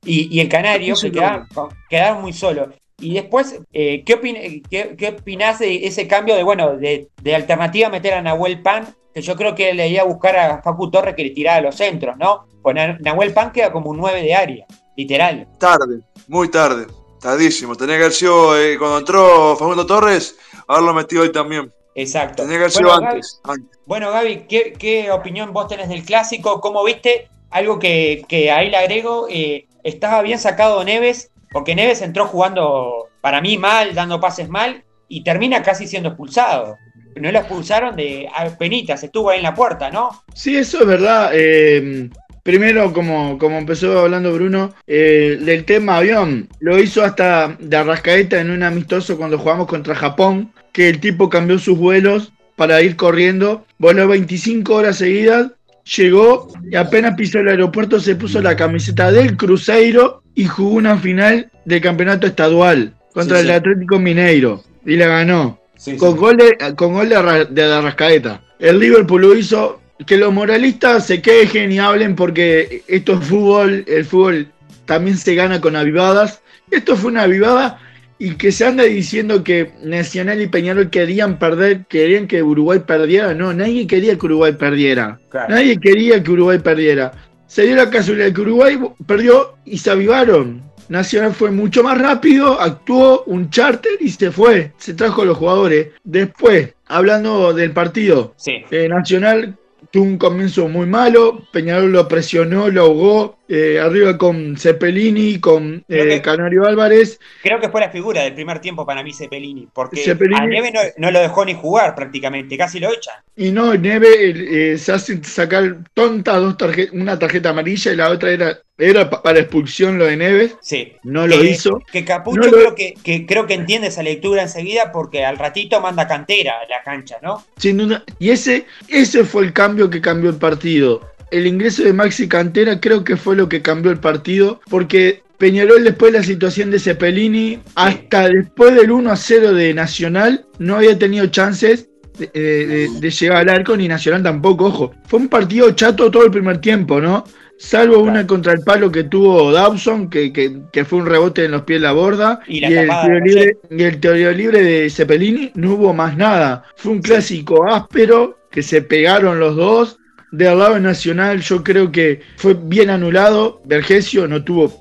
y, 0.05 0.35
y, 0.35 0.39
el 0.41 0.49
Canario, 0.49 0.95
que 0.99 1.11
quedaron, 1.11 1.47
quedaron 1.87 2.21
muy 2.23 2.33
solos. 2.33 2.69
Y 3.03 3.13
después, 3.15 3.59
eh, 3.73 4.03
¿qué, 4.05 4.63
qué, 4.97 5.07
opinás 5.09 5.59
de 5.59 5.85
ese 5.85 6.07
cambio 6.07 6.35
de, 6.35 6.43
bueno, 6.43 6.77
de, 6.77 7.35
alternativa 7.35 7.89
meter 7.89 8.13
a 8.13 8.21
Nahuel 8.21 8.61
Pan? 8.61 8.95
Que 9.13 9.21
yo 9.21 9.35
creo 9.35 9.53
que 9.53 9.73
le 9.73 9.89
iba 9.89 10.01
a 10.01 10.05
buscar 10.05 10.37
a 10.37 10.61
Facu 10.61 10.89
Torres 10.89 11.13
que 11.13 11.23
le 11.25 11.31
tirara 11.31 11.57
a 11.57 11.61
los 11.61 11.75
centros, 11.75 12.15
¿no? 12.17 12.47
Pues 12.61 12.75
Nahuel 13.01 13.33
Pan 13.33 13.51
queda 13.51 13.73
como 13.73 13.89
un 13.89 13.97
9 13.97 14.21
de 14.21 14.33
área, 14.33 14.65
literal. 14.95 15.47
Tarde, 15.59 15.99
muy 16.29 16.49
tarde, 16.49 16.87
tardísimo. 17.19 17.75
Tenía 17.75 17.97
que 17.97 18.03
haber 18.03 18.13
sido, 18.13 18.57
eh, 18.57 18.77
cuando 18.79 18.99
entró 18.99 19.57
Facundo 19.57 19.85
Torres, 19.85 20.37
haberlo 20.65 20.93
metido 20.93 21.23
ahí 21.23 21.31
también. 21.31 21.71
Exacto. 21.95 22.43
Tenía 22.43 22.57
que 22.57 22.63
haber 22.63 22.71
sido 22.71 22.93
antes, 22.93 23.41
Bueno, 23.85 24.11
Gaby, 24.11 24.47
¿qué, 24.47 25.09
opinión 25.11 25.51
vos 25.51 25.67
tenés 25.67 25.89
del 25.89 26.05
clásico? 26.05 26.61
¿Cómo 26.61 26.85
viste? 26.85 27.27
Algo 27.49 27.77
que, 27.79 28.49
ahí 28.55 28.69
le 28.69 28.77
agrego, 28.77 29.27
eh, 29.29 29.67
estaba 29.83 30.21
bien 30.21 30.39
sacado 30.39 30.83
Neves 30.85 31.32
porque 31.53 31.75
Neves 31.75 32.01
entró 32.01 32.25
jugando 32.25 33.09
para 33.21 33.39
mí 33.39 33.57
mal, 33.57 33.93
dando 33.93 34.19
pases 34.19 34.49
mal, 34.49 34.83
y 35.07 35.23
termina 35.23 35.61
casi 35.61 35.87
siendo 35.87 36.09
expulsado. 36.09 36.77
No 37.15 37.31
lo 37.31 37.39
expulsaron 37.39 37.95
de 37.95 38.27
penitas, 38.57 39.03
estuvo 39.03 39.29
ahí 39.29 39.37
en 39.37 39.43
la 39.43 39.53
puerta, 39.53 39.91
¿no? 39.91 40.23
Sí, 40.33 40.57
eso 40.57 40.81
es 40.81 40.87
verdad. 40.87 41.29
Eh, 41.33 42.09
primero, 42.41 42.91
como, 42.91 43.37
como 43.37 43.57
empezó 43.57 43.99
hablando 43.99 44.33
Bruno, 44.33 44.73
eh, 44.87 45.37
del 45.39 45.63
tema 45.63 45.97
avión, 45.97 46.49
lo 46.59 46.79
hizo 46.79 47.03
hasta 47.03 47.55
de 47.59 47.77
Arrascaeta 47.77 48.41
en 48.41 48.49
un 48.49 48.63
amistoso 48.63 49.17
cuando 49.17 49.37
jugamos 49.37 49.67
contra 49.67 49.93
Japón, 49.93 50.51
que 50.71 50.89
el 50.89 50.99
tipo 50.99 51.29
cambió 51.29 51.59
sus 51.59 51.77
vuelos 51.77 52.33
para 52.55 52.81
ir 52.81 52.95
corriendo, 52.95 53.65
voló 53.77 54.07
25 54.07 54.73
horas 54.73 54.97
seguidas, 54.97 55.51
llegó 55.85 56.47
y 56.69 56.75
apenas 56.75 57.15
pisó 57.15 57.39
el 57.39 57.49
aeropuerto 57.49 57.99
se 57.99 58.15
puso 58.15 58.41
la 58.41 58.55
camiseta 58.55 59.11
del 59.11 59.35
Cruzeiro 59.37 60.23
y 60.35 60.45
jugó 60.45 60.75
una 60.75 60.97
final 60.97 61.51
del 61.65 61.81
campeonato 61.81 62.27
estadual 62.27 62.93
contra 63.13 63.39
el 63.39 63.51
Atlético 63.51 63.99
Mineiro 63.99 64.63
y 64.85 64.95
la 64.95 65.07
ganó. 65.07 65.59
con, 65.97 66.15
Gol 66.15 66.37
de, 66.37 66.75
con 66.75 66.93
gol 66.93 67.09
de, 67.09 67.47
de 67.51 67.63
Arrascaeta. 67.63 68.41
El 68.59 68.79
Liverpool 68.79 69.21
lo 69.21 69.35
hizo. 69.35 69.79
Que 70.07 70.17
los 70.17 70.33
moralistas 70.33 71.05
se 71.05 71.21
quejen 71.21 71.71
y 71.71 71.79
hablen 71.79 72.15
porque 72.15 72.83
esto 72.87 73.13
es 73.13 73.25
fútbol, 73.25 73.85
el 73.87 74.03
fútbol 74.03 74.47
también 74.85 75.17
se 75.17 75.35
gana 75.35 75.61
con 75.61 75.75
avivadas. 75.75 76.41
Esto 76.71 76.97
fue 76.97 77.11
una 77.11 77.21
avivada 77.21 77.79
y 78.23 78.35
que 78.35 78.53
se 78.53 78.65
anda 78.65 78.83
diciendo 78.83 79.43
que 79.43 79.73
Nacional 79.83 80.41
y 80.41 80.47
Peñarol 80.47 80.89
querían 80.89 81.39
perder, 81.39 81.85
querían 81.89 82.25
que 82.25 82.41
Uruguay 82.41 82.79
perdiera. 82.87 83.33
No, 83.33 83.53
nadie 83.53 83.85
quería 83.85 84.17
que 84.17 84.25
Uruguay 84.25 84.53
perdiera. 84.53 85.19
Nadie 85.49 85.77
quería 85.77 86.23
que 86.23 86.31
Uruguay 86.31 86.59
perdiera. 86.59 87.11
Se 87.47 87.63
dio 87.63 87.75
la 87.75 87.89
casualidad 87.89 88.31
que 88.31 88.39
Uruguay 88.39 88.79
perdió 89.05 89.55
y 89.65 89.77
se 89.77 89.91
avivaron. 89.91 90.63
Nacional 90.87 91.33
fue 91.33 91.51
mucho 91.51 91.83
más 91.83 91.97
rápido, 91.97 92.61
actuó 92.61 93.25
un 93.25 93.49
charter 93.49 93.97
y 93.99 94.07
se 94.07 94.31
fue. 94.31 94.71
Se 94.77 94.93
trajo 94.93 95.23
a 95.23 95.25
los 95.25 95.37
jugadores. 95.37 95.87
Después, 96.05 96.73
hablando 96.87 97.51
del 97.51 97.71
partido, 97.71 98.35
eh, 98.45 98.87
Nacional 98.87 99.57
tuvo 99.91 100.05
un 100.05 100.17
comienzo 100.17 100.69
muy 100.69 100.85
malo, 100.85 101.43
Peñarol 101.51 101.91
lo 101.91 102.07
presionó, 102.07 102.69
lo 102.69 102.83
ahogó, 102.83 103.37
eh, 103.47 103.79
arriba 103.79 104.17
con 104.17 104.57
Cepelini, 104.57 105.39
con 105.39 105.83
eh, 105.87 106.21
Canario 106.21 106.65
Álvarez. 106.65 107.19
Creo 107.41 107.59
que 107.59 107.69
fue 107.69 107.81
la 107.81 107.89
figura 107.89 108.23
del 108.23 108.33
primer 108.33 108.59
tiempo 108.59 108.85
para 108.85 109.03
mí 109.03 109.13
Cepelini, 109.13 109.67
porque 109.73 110.03
a 110.35 110.45
Neve 110.45 110.73
no, 110.97 111.11
lo 111.11 111.19
dejó 111.19 111.45
ni 111.45 111.53
jugar 111.53 111.95
prácticamente, 111.95 112.57
casi 112.57 112.79
lo 112.79 112.89
echan. 112.89 113.15
Y 113.35 113.51
no, 113.51 113.75
Neve 113.75 114.77
se 114.77 114.91
hace 114.91 115.23
sacar 115.23 115.77
tonta 115.93 116.37
dos 116.37 116.55
una 116.93 117.17
tarjeta 117.17 117.49
amarilla 117.49 117.91
y 117.91 117.95
la 117.95 118.09
otra 118.09 118.31
era 118.31 118.59
era 118.77 119.09
para 119.09 119.39
expulsión 119.39 119.99
lo 119.99 120.05
de 120.05 120.17
Neves. 120.17 120.55
Sí. 120.61 120.93
No 121.03 121.27
lo 121.27 121.43
hizo. 121.43 121.79
Que 121.91 122.03
Capucho 122.03 122.49
creo, 122.49 122.75
que, 122.75 123.25
creo 123.25 123.45
que 123.45 123.53
entiende 123.53 123.87
esa 123.87 124.01
lectura 124.01 124.41
enseguida 124.41 124.91
porque 124.91 125.23
al 125.23 125.37
ratito 125.37 125.79
manda 125.79 126.07
cantera 126.07 126.53
a 126.59 126.67
la 126.67 126.81
cancha, 126.83 127.17
¿no? 127.21 127.45
Sin 127.57 127.77
duda. 127.77 128.03
Y 128.17 128.31
ese, 128.31 128.65
ese 128.87 129.25
fue 129.25 129.43
el 129.43 129.53
cambio 129.53 129.89
que 129.89 130.01
cambió 130.01 130.31
el 130.31 130.37
partido. 130.37 131.12
El 131.33 131.47
ingreso 131.47 131.83
de 131.83 131.93
Maxi 131.93 132.27
Cantera 132.27 132.79
creo 132.79 133.03
que 133.03 133.17
fue 133.17 133.35
lo 133.35 133.49
que 133.49 133.63
cambió 133.63 133.91
el 133.91 133.97
partido 133.97 134.61
porque 134.69 135.23
Peñarol 135.39 135.83
después 135.83 136.13
de 136.13 136.19
la 136.19 136.23
situación 136.23 136.69
de 136.69 136.77
Cepelini, 136.77 137.59
hasta 137.73 138.29
después 138.29 138.75
del 138.75 138.91
1 138.91 139.11
a 139.11 139.15
0 139.15 139.53
de 139.53 139.73
Nacional, 139.73 140.45
no 140.59 140.75
había 140.75 140.97
tenido 140.97 141.25
chances 141.25 141.89
de, 142.19 142.87
de, 142.99 143.09
llegar 143.09 143.37
al 143.37 143.49
arco, 143.49 143.75
ni 143.75 143.87
Nacional 143.87 144.21
tampoco, 144.21 144.67
ojo. 144.67 144.93
Fue 145.07 145.19
un 145.19 145.27
partido 145.27 145.71
chato 145.71 146.11
todo 146.11 146.23
el 146.23 146.31
primer 146.31 146.59
tiempo, 146.59 147.01
¿no? 147.01 147.23
Salvo 147.57 147.99
una 147.99 148.27
contra 148.27 148.53
el 148.53 148.61
palo 148.61 148.91
que 148.91 149.05
tuvo 149.05 149.51
Dawson, 149.51 150.09
que, 150.09 150.85
fue 150.85 150.99
un 150.99 151.05
rebote 151.07 151.45
en 151.45 151.51
los 151.51 151.63
pies 151.63 151.81
de 151.81 151.87
la 151.87 151.93
borda. 151.93 152.41
Y, 152.47 152.63
el, 152.63 153.99
teoría 153.99 154.31
libre, 154.31 154.61
de 154.61 154.89
Cepelini 154.89 155.51
no 155.55 155.73
hubo 155.73 155.93
más 155.93 156.15
nada. 156.15 156.63
Fue 156.75 156.91
un 156.91 157.01
clásico 157.01 157.65
áspero 157.67 158.37
que 158.51 158.61
se 158.61 158.81
pegaron 158.81 159.39
los 159.39 159.55
dos. 159.55 159.97
Del 160.33 160.57
lado 160.57 160.79
nacional 160.79 161.41
yo 161.41 161.63
creo 161.63 161.91
que 161.91 162.21
fue 162.37 162.55
bien 162.55 162.89
anulado. 162.89 163.61
Vergesio 163.65 164.27
no 164.27 164.43
tuvo 164.43 164.73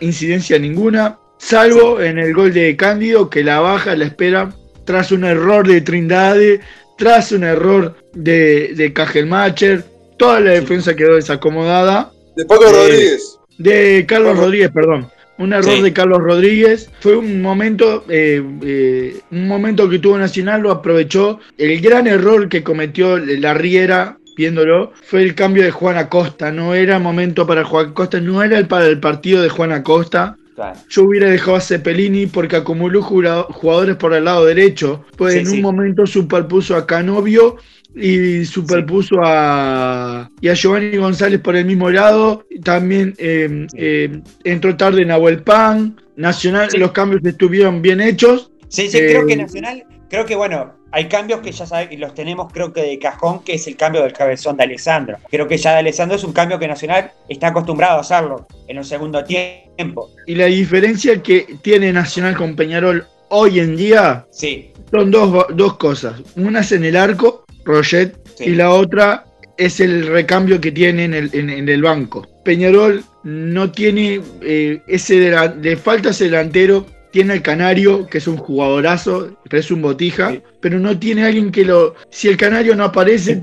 incidencia 0.00 0.58
ninguna. 0.58 1.18
Salvo 1.38 1.98
en 2.02 2.18
el 2.18 2.34
gol 2.34 2.52
de 2.52 2.76
Cándido 2.76 3.30
que 3.30 3.42
la 3.42 3.60
baja, 3.60 3.96
la 3.96 4.04
espera 4.04 4.54
tras 4.84 5.10
un 5.10 5.24
error 5.24 5.66
de 5.66 5.80
Trindade, 5.80 6.60
tras 6.98 7.32
un 7.32 7.44
error 7.44 7.96
de, 8.12 8.74
de 8.74 8.92
Cajelmacher 8.92 9.84
Toda 10.18 10.40
la 10.40 10.50
defensa 10.50 10.94
quedó 10.94 11.14
desacomodada. 11.14 12.12
De 12.36 12.44
Paco 12.44 12.64
Rodríguez. 12.64 13.38
De 13.56 14.04
Carlos 14.06 14.36
Rodríguez, 14.36 14.70
perdón. 14.72 15.10
Un 15.38 15.54
error 15.54 15.82
de 15.82 15.92
Carlos 15.94 16.18
Rodríguez. 16.18 16.90
Fue 17.00 17.16
un 17.16 17.40
momento, 17.40 18.04
eh, 18.10 18.42
eh, 18.62 19.20
un 19.30 19.48
momento 19.48 19.88
que 19.88 19.98
tuvo 19.98 20.18
Nacional, 20.18 20.60
lo 20.60 20.70
aprovechó. 20.70 21.40
El 21.56 21.80
gran 21.80 22.06
error 22.06 22.50
que 22.50 22.62
cometió 22.62 23.16
la 23.18 23.54
Riera, 23.54 24.18
viéndolo, 24.36 24.92
fue 25.02 25.22
el 25.22 25.34
cambio 25.34 25.62
de 25.62 25.70
Juan 25.70 25.96
Acosta. 25.96 26.50
No 26.50 26.74
era 26.74 26.98
momento 26.98 27.46
para 27.46 27.64
Juan 27.64 27.90
Acosta, 27.90 28.20
no 28.20 28.42
era 28.42 28.58
el 28.58 28.66
para 28.66 28.86
el 28.86 29.00
partido 29.00 29.42
de 29.42 29.48
Juan 29.48 29.72
Acosta. 29.72 30.36
Yo 30.88 31.04
hubiera 31.04 31.30
dejado 31.30 31.56
a 31.56 31.60
Cepelini 31.60 32.26
porque 32.26 32.56
acumuló 32.56 33.02
jugadores 33.02 33.96
por 33.96 34.12
el 34.14 34.24
lado 34.24 34.44
derecho. 34.44 35.04
Pues 35.16 35.36
en 35.36 35.48
un 35.48 35.60
momento 35.62 36.06
superpuso 36.06 36.76
a 36.76 36.86
Canovio 36.86 37.56
y 37.94 38.44
superpuso 38.44 39.16
a, 39.22 40.30
y 40.40 40.48
a 40.48 40.54
Giovanni 40.54 40.96
González 40.96 41.40
por 41.40 41.56
el 41.56 41.64
mismo 41.64 41.90
lado. 41.90 42.46
También 42.62 43.14
eh, 43.18 43.66
eh, 43.74 44.20
entró 44.44 44.76
tarde 44.76 45.04
Nahuel 45.04 45.42
Pan. 45.42 45.96
Nacional, 46.14 46.68
los 46.76 46.92
cambios 46.92 47.24
estuvieron 47.24 47.80
bien 47.80 48.00
hechos. 48.00 48.50
Sí, 48.68 48.88
sí, 48.88 48.98
creo 48.98 49.26
que 49.26 49.32
eh, 49.32 49.36
Nacional, 49.36 49.84
creo 50.12 50.26
que 50.26 50.36
bueno, 50.36 50.74
hay 50.90 51.08
cambios 51.08 51.40
que 51.40 51.52
ya 51.52 51.64
saben, 51.64 51.90
y 51.90 51.96
los 51.96 52.12
tenemos 52.12 52.52
creo 52.52 52.70
que 52.70 52.82
de 52.82 52.98
cajón, 52.98 53.42
que 53.42 53.54
es 53.54 53.66
el 53.66 53.78
cambio 53.78 54.02
del 54.02 54.12
cabezón 54.12 54.58
de 54.58 54.64
Alessandro. 54.64 55.16
Creo 55.30 55.48
que 55.48 55.56
ya 55.56 55.72
de 55.72 55.78
Alessandro 55.78 56.16
es 56.18 56.22
un 56.22 56.34
cambio 56.34 56.58
que 56.58 56.68
Nacional 56.68 57.12
está 57.30 57.48
acostumbrado 57.48 57.96
a 57.96 58.00
hacerlo 58.02 58.46
en 58.68 58.76
el 58.76 58.84
segundo 58.84 59.24
tiempo. 59.24 60.10
Y 60.26 60.34
la 60.34 60.46
diferencia 60.46 61.22
que 61.22 61.56
tiene 61.62 61.94
Nacional 61.94 62.36
con 62.36 62.54
Peñarol 62.54 63.06
hoy 63.30 63.58
en 63.58 63.74
día 63.74 64.26
sí. 64.30 64.70
son 64.90 65.10
dos, 65.10 65.46
dos 65.54 65.78
cosas. 65.78 66.20
Una 66.36 66.60
es 66.60 66.72
en 66.72 66.84
el 66.84 66.96
arco, 66.96 67.46
Roget, 67.64 68.14
y 68.38 68.50
la 68.50 68.70
otra 68.70 69.24
es 69.56 69.80
el 69.80 70.06
recambio 70.06 70.60
que 70.60 70.72
tiene 70.72 71.04
en 71.06 71.14
el, 71.14 71.30
en, 71.32 71.66
el 71.70 71.80
banco. 71.80 72.28
Peñarol 72.44 73.02
no 73.24 73.70
tiene 73.70 74.20
eh, 74.42 74.82
ese, 74.88 75.32
le 75.58 75.76
falta 75.78 76.10
ese 76.10 76.24
delantero, 76.24 76.84
tiene 77.12 77.34
el 77.34 77.42
Canario, 77.42 78.06
que 78.06 78.18
es 78.18 78.26
un 78.26 78.36
jugadorazo, 78.36 79.36
pero 79.44 79.60
es 79.60 79.70
un 79.70 79.82
botija, 79.82 80.34
pero 80.60 80.80
no 80.80 80.98
tiene 80.98 81.24
alguien 81.24 81.52
que 81.52 81.64
lo. 81.64 81.94
Si 82.10 82.28
el 82.28 82.36
Canario 82.36 82.74
no 82.74 82.84
aparece, 82.84 83.38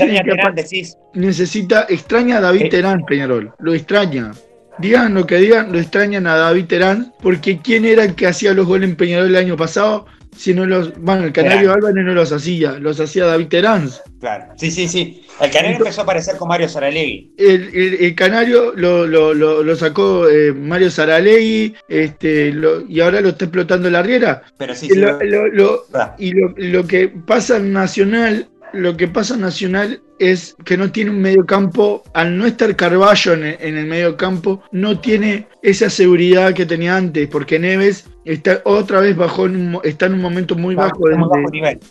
necesita, 1.13 1.86
extraña 1.88 2.38
a 2.38 2.41
David 2.41 2.70
Terán, 2.70 3.05
Peñarol, 3.05 3.53
lo 3.59 3.74
extraña. 3.74 4.32
Digan 4.80 5.13
lo 5.13 5.26
que 5.26 5.38
digan, 5.38 5.72
lo 5.72 5.80
extrañan 5.80 6.26
a 6.26 6.36
David 6.36 6.65
Terán, 6.65 7.13
porque 7.22 7.59
¿quién 7.59 7.86
era 7.86 8.03
el 8.03 8.15
que 8.15 8.28
hacía 8.28 8.53
los 8.53 8.65
goles 8.65 8.89
en 8.89 8.95
Peñarol 8.95 9.28
el 9.28 9.36
año 9.36 9.55
pasado? 9.55 10.05
si 10.36 10.53
no 10.53 10.65
los. 10.65 10.97
Bueno, 10.99 11.26
el 11.26 11.34
Canario 11.34 11.74
Álvarez 11.74 12.05
no 12.05 12.13
los 12.13 12.32
hacía, 12.32 12.74
los 12.74 12.99
hacía 12.99 13.26
David 13.26 13.47
Terán. 13.47 13.89
Claro, 14.20 14.53
sí, 14.57 14.72
sí, 14.72 14.88
sí. 14.88 15.26
El 15.41 15.51
Canario 15.51 15.77
empezó 15.77 16.01
a 16.01 16.03
aparecer 16.03 16.37
con 16.37 16.47
Mario 16.47 16.67
Saralegui. 16.67 17.33
El, 17.37 18.15
Canario 18.15 18.73
lo, 18.75 19.75
sacó 19.75 20.27
eh, 20.27 20.53
Mario 20.53 20.91
Saralegui 20.91 21.75
este, 21.87 22.53
y 22.87 22.99
ahora 22.99 23.21
lo 23.21 23.29
está 23.29 23.45
explotando 23.45 23.89
la 23.89 24.01
Riera. 24.01 24.43
Pero 24.57 24.75
sí, 24.75 24.89
sí. 24.89 25.01
Ah. 25.93 26.15
y 26.17 26.31
lo, 26.31 26.87
que 26.87 27.07
pasa 27.07 27.57
en 27.57 27.73
Nacional 27.73 28.47
lo 28.73 28.95
que 28.95 29.07
pasa 29.07 29.35
en 29.35 29.41
Nacional 29.41 30.01
es 30.19 30.55
que 30.65 30.77
no 30.77 30.91
tiene 30.91 31.11
un 31.11 31.21
mediocampo, 31.21 32.03
al 32.13 32.37
no 32.37 32.45
estar 32.45 32.75
Carballo 32.75 33.33
en 33.33 33.43
el, 33.43 33.57
en 33.59 33.77
el 33.77 33.85
mediocampo, 33.87 34.61
no 34.71 34.99
tiene 34.99 35.47
esa 35.63 35.89
seguridad 35.89 36.53
que 36.53 36.65
tenía 36.65 36.95
antes, 36.95 37.27
porque 37.29 37.57
Neves 37.57 38.05
está 38.25 38.61
otra 38.65 38.99
vez 38.99 39.15
bajó 39.15 39.47
está 39.83 40.05
en 40.05 40.13
un 40.13 40.21
momento 40.21 40.55
muy 40.55 40.75
bajo, 40.75 40.99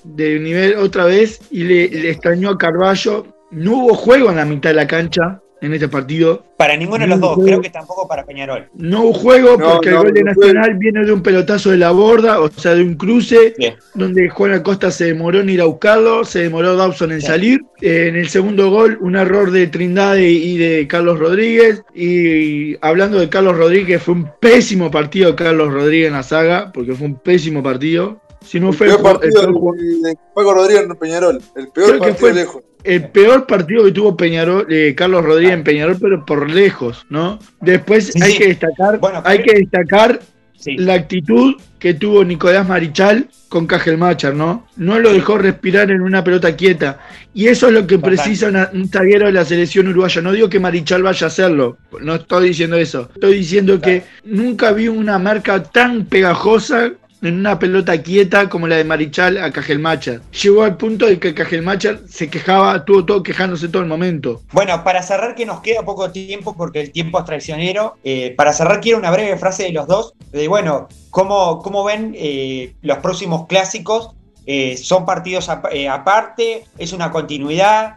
de, 0.05 0.39
nivel. 0.39 0.77
otra 0.77 1.07
vez 1.07 1.41
y 1.51 1.65
le, 1.65 1.89
le 1.89 2.11
extrañó 2.11 2.51
a 2.51 2.59
Carballo. 2.59 3.27
No 3.51 3.73
hubo 3.73 3.95
juego 3.95 4.31
en 4.31 4.37
la 4.37 4.45
mitad 4.45 4.71
de 4.71 4.77
la 4.77 4.87
cancha 4.87 5.41
en 5.61 5.75
este 5.75 5.89
partido. 5.89 6.45
Para 6.57 6.77
ninguno 6.77 7.05
de 7.05 7.09
los 7.09 7.21
dos, 7.21 7.39
creo 7.45 7.61
que 7.61 7.71
tampoco 7.71 8.07
para 8.09 8.25
Peñarol. 8.25 8.69
No 8.75 9.03
hubo 9.03 9.13
juego 9.13 9.59
porque 9.59 9.91
el 9.91 9.97
gol 9.97 10.13
de 10.13 10.25
Nacional 10.25 10.75
viene 10.75 11.05
de 11.05 11.13
un 11.13 11.23
pelotazo 11.23 11.71
de 11.71 11.79
la 11.79 11.91
borda, 11.91 12.41
o 12.41 12.51
sea, 12.51 12.75
de 12.75 12.83
un 12.83 12.95
cruce, 12.95 13.55
donde 13.95 14.29
Juan 14.29 14.53
Acosta 14.53 14.91
se 14.91 15.07
demoró 15.07 15.41
en 15.41 15.51
ir 15.51 15.61
a 15.61 15.67
buscarlo, 15.67 16.25
se 16.25 16.41
demoró 16.43 16.77
Dawson 16.77 17.13
en 17.13 17.23
salir. 17.23 17.65
en 17.81 18.17
el 18.17 18.29
segundo 18.29 18.71
gol, 18.71 18.99
un 19.01 19.17
error 19.17 19.51
de 19.51 19.69
Trindade 19.69 20.29
y 20.31 20.59
de 20.59 20.87
Carlos 20.89 21.19
Rodríguez. 21.19 21.83
Y 21.95 22.77
hablando 22.85 23.19
de 23.21 23.29
Carlos 23.29 23.57
Rodríguez, 23.57 24.03
fue 24.03 24.15
un 24.15 24.31
pésimo 24.41 24.91
partido 24.91 25.37
Carlos 25.37 25.73
Rodríguez 25.73 26.09
en 26.09 26.15
la 26.15 26.23
saga, 26.23 26.73
porque 26.73 26.95
fue 26.95 27.07
un 27.07 27.19
pésimo 27.19 27.63
partido. 27.63 28.21
Si 28.49 28.59
no 28.59 28.71
el 28.71 28.75
fue 28.75 28.87
peor 28.87 29.03
partido 29.03 29.43
de 29.43 30.19
Paco 30.35 30.55
Rodríguez 30.55 30.85
en 30.85 30.97
Peñarol. 30.97 31.43
El 31.55 31.69
peor 31.69 31.99
partido 31.99 32.33
lejos 32.33 32.63
el 32.85 33.09
peor 33.09 33.47
partido 33.47 33.85
que 33.85 33.93
tuvo 33.93 34.17
Peñarol, 34.17 34.67
eh, 34.71 34.95
Carlos 34.97 35.25
Rodríguez 35.25 35.55
en 35.55 35.65
Peñarol, 35.65 35.97
pero 36.01 36.25
por 36.25 36.49
lejos, 36.49 37.05
¿no? 37.11 37.39
Después 37.61 38.15
hay 38.23 38.39
que 38.39 38.49
destacar, 38.49 39.01
hay 39.25 39.43
que 39.43 39.59
destacar 39.59 40.21
la 40.65 40.95
actitud 40.95 41.55
que 41.79 41.95
tuvo 41.95 42.25
Nicolás 42.25 42.67
Marichal 42.67 43.29
con 43.49 43.67
Cajelmacher, 43.67 44.35
¿no? 44.35 44.67
No 44.77 44.99
lo 44.99 45.13
dejó 45.13 45.39
respirar 45.39 45.91
en 45.91 46.01
una 46.01 46.25
pelota 46.25 46.57
quieta. 46.57 47.01
Y 47.33 47.47
eso 47.47 47.69
es 47.69 47.75
lo 47.75 47.87
que 47.87 47.99
precisa 47.99 48.71
un 48.73 48.91
taguero 48.91 49.27
de 49.27 49.33
la 49.33 49.45
selección 49.45 49.89
uruguaya. 49.89 50.21
No 50.21 50.33
digo 50.33 50.49
que 50.49 50.59
Marichal 50.59 51.03
vaya 51.03 51.27
a 51.27 51.29
hacerlo, 51.29 51.79
no 52.01 52.17
estoy 52.17 52.49
diciendo 52.49 52.77
eso. 52.77 53.09
Estoy 53.15 53.35
diciendo 53.35 53.81
que 53.81 54.03
nunca 54.25 54.73
vi 54.73 54.89
una 54.89 55.19
marca 55.19 55.63
tan 55.63 56.07
pegajosa 56.07 56.93
en 57.23 57.39
una 57.39 57.59
pelota 57.59 58.01
quieta 58.03 58.49
como 58.49 58.67
la 58.67 58.77
de 58.77 58.85
Marichal 58.85 59.39
a 59.39 59.51
Cajelmacher. 59.51 60.21
Llegó 60.43 60.63
al 60.63 60.77
punto 60.77 61.07
de 61.07 61.19
que 61.19 61.35
Cajelmacher 61.35 62.01
se 62.09 62.29
quejaba, 62.29 62.77
estuvo 62.77 63.05
todo 63.05 63.23
quejándose 63.23 63.69
todo 63.69 63.83
el 63.83 63.89
momento. 63.89 64.43
Bueno, 64.53 64.83
para 64.85 65.03
cerrar, 65.03 65.35
que 65.35 65.47
nos 65.47 65.61
queda 65.61 65.83
poco 65.83 66.11
tiempo 66.11 66.57
porque 66.57 66.81
el 66.81 66.93
tiempo 66.93 67.19
es 67.19 67.25
traicionero, 67.25 67.97
eh, 68.05 68.35
para 68.37 68.53
cerrar 68.53 68.81
quiero 68.81 68.99
una 68.99 69.11
breve 69.11 69.37
frase 69.37 69.65
de 69.65 69.73
los 69.73 69.87
dos, 69.87 70.15
de 70.33 70.49
bueno, 70.49 70.89
¿cómo, 71.11 71.61
cómo 71.63 71.85
ven 71.85 72.15
eh, 72.17 72.75
los 72.83 72.99
próximos 72.99 73.47
clásicos? 73.47 74.11
Eh, 74.47 74.77
¿Son 74.77 75.05
partidos 75.05 75.49
aparte? 75.49 76.65
¿Es 76.79 76.93
una 76.93 77.11
continuidad? 77.11 77.97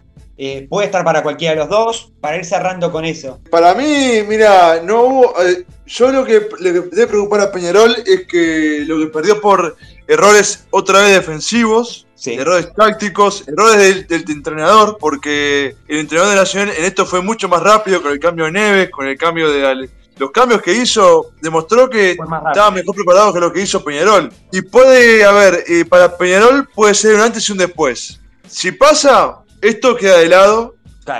Puede 0.70 0.86
estar 0.86 1.04
para 1.04 1.24
cualquiera 1.24 1.54
de 1.54 1.60
los 1.62 1.70
dos, 1.70 2.12
para 2.20 2.38
ir 2.38 2.46
cerrando 2.46 2.92
con 2.92 3.06
eso. 3.06 3.40
Para 3.50 3.74
mí, 3.74 4.22
mira, 4.28 4.82
no 4.84 5.04
hubo. 5.04 5.34
Yo 5.86 6.12
lo 6.12 6.24
que 6.24 6.48
le 6.60 6.72
debe 6.72 7.08
preocupar 7.08 7.42
a 7.42 7.52
Peñarol 7.52 7.96
es 8.06 8.26
que 8.28 8.84
lo 8.88 9.00
que 9.00 9.08
perdió 9.08 9.42
por 9.42 9.76
errores 10.08 10.66
otra 10.72 11.02
vez 11.02 11.16
defensivos, 11.16 12.08
errores 12.26 12.74
tácticos, 12.74 13.48
errores 13.48 14.08
del, 14.08 14.26
entrenador, 14.30 14.98
porque 15.00 15.76
el 15.88 16.00
entrenador 16.00 16.34
de 16.34 16.40
Nacional 16.40 16.74
en 16.78 16.86
esto 16.86 17.06
fue 17.06 17.22
mucho 17.22 17.50
más 17.50 17.62
rápido 17.62 18.02
con 18.02 18.12
el 18.12 18.20
cambio 18.20 18.46
de 18.46 18.52
Neves, 18.52 18.90
con 18.90 19.08
el 19.08 19.18
cambio 19.18 19.52
de 19.52 19.90
los 20.18 20.32
cambios 20.32 20.62
que 20.62 20.74
hizo 20.74 21.32
demostró 21.42 21.90
que 21.90 22.12
estaba 22.12 22.70
mejor 22.70 22.94
preparado 22.94 23.34
que 23.34 23.40
lo 23.40 23.52
que 23.52 23.62
hizo 23.62 23.84
Peñarol. 23.84 24.32
Y 24.52 24.62
puede, 24.62 25.24
a 25.24 25.32
ver, 25.32 25.64
para 25.90 26.16
Peñarol 26.16 26.68
puede 26.76 26.94
ser 26.94 27.16
un 27.16 27.22
antes 27.22 27.50
y 27.50 27.52
un 27.54 27.58
después. 27.58 28.20
Si 28.48 28.72
pasa, 28.72 29.40
esto 29.62 29.96
queda 29.96 30.18
de 30.20 30.28
lado 30.28 30.76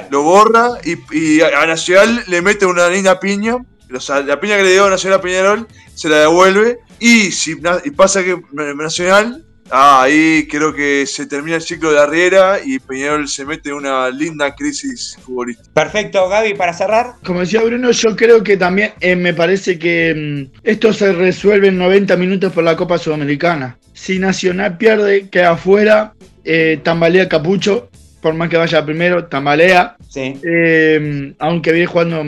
lo 0.10 0.24
borra 0.24 0.78
y, 0.84 1.42
a 1.42 1.66
Nacional 1.66 2.24
le 2.28 2.42
mete 2.42 2.66
una 2.66 2.88
linda 2.90 3.20
piña. 3.20 3.58
O 3.94 4.00
sea, 4.00 4.22
la 4.22 4.40
piña 4.40 4.56
que 4.58 4.64
le 4.64 4.72
dio 4.72 4.90
Nacional 4.90 5.20
a 5.20 5.22
Peñarol 5.22 5.68
se 5.94 6.08
la 6.08 6.18
devuelve. 6.18 6.80
Y 7.00 7.32
si 7.32 7.60
y 7.84 7.92
pasa 7.92 8.24
que 8.24 8.42
Nacional 8.54 9.44
Ah, 9.74 10.04
ahí 10.04 10.48
creo 10.50 10.74
que 10.74 11.06
se 11.08 11.26
termina 11.28 11.56
el 11.56 11.62
ciclo 11.62 11.94
de 11.94 12.00
Arriera 12.02 12.58
y 12.64 12.78
Peñarol 12.80 13.30
se 13.30 13.46
mete 13.46 13.70
en 13.70 13.76
una 13.76 14.10
linda 14.10 14.54
crisis 14.54 15.18
futbolística. 15.22 15.70
Perfecto, 15.74 16.28
Gaby, 16.28 16.56
para 16.56 16.74
cerrar. 16.74 17.14
Como 17.24 17.40
decía 17.40 17.64
Bruno, 17.64 17.90
yo 17.92 18.18
creo 18.18 18.44
que 18.44 18.58
también 18.58 18.92
eh, 19.00 19.16
me 19.16 19.34
parece 19.34 19.80
que 19.80 20.50
mm, 20.54 20.60
esto 20.64 20.92
se 20.92 21.14
resuelve 21.14 21.70
en 21.70 21.78
90 21.78 22.18
minutos 22.18 22.52
por 22.52 22.66
la 22.66 22.76
Copa 22.76 22.98
Sudamericana. 22.98 23.78
Si 23.94 24.20
Nacional 24.20 24.78
pierde, 24.78 25.30
queda 25.30 25.52
afuera, 25.52 26.16
eh, 26.44 26.82
tambalea 26.84 27.30
Capucho, 27.30 27.91
por 28.22 28.34
más 28.34 28.50
que 28.50 28.58
vaya 28.58 28.86
primero, 28.86 29.26
tambalea. 29.26 29.96
Sí. 30.08 30.36
Eh, 30.44 31.34
aunque 31.40 31.72
viene 31.72 31.88
jugando, 31.88 32.24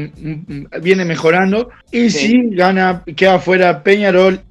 viene 0.81 1.05
mejorando. 1.05 1.69
Y 1.91 2.09
si 2.09 2.49
gana, 2.51 3.03
queda 3.15 3.35
afuera 3.35 3.83
Peñarol, 3.83 4.41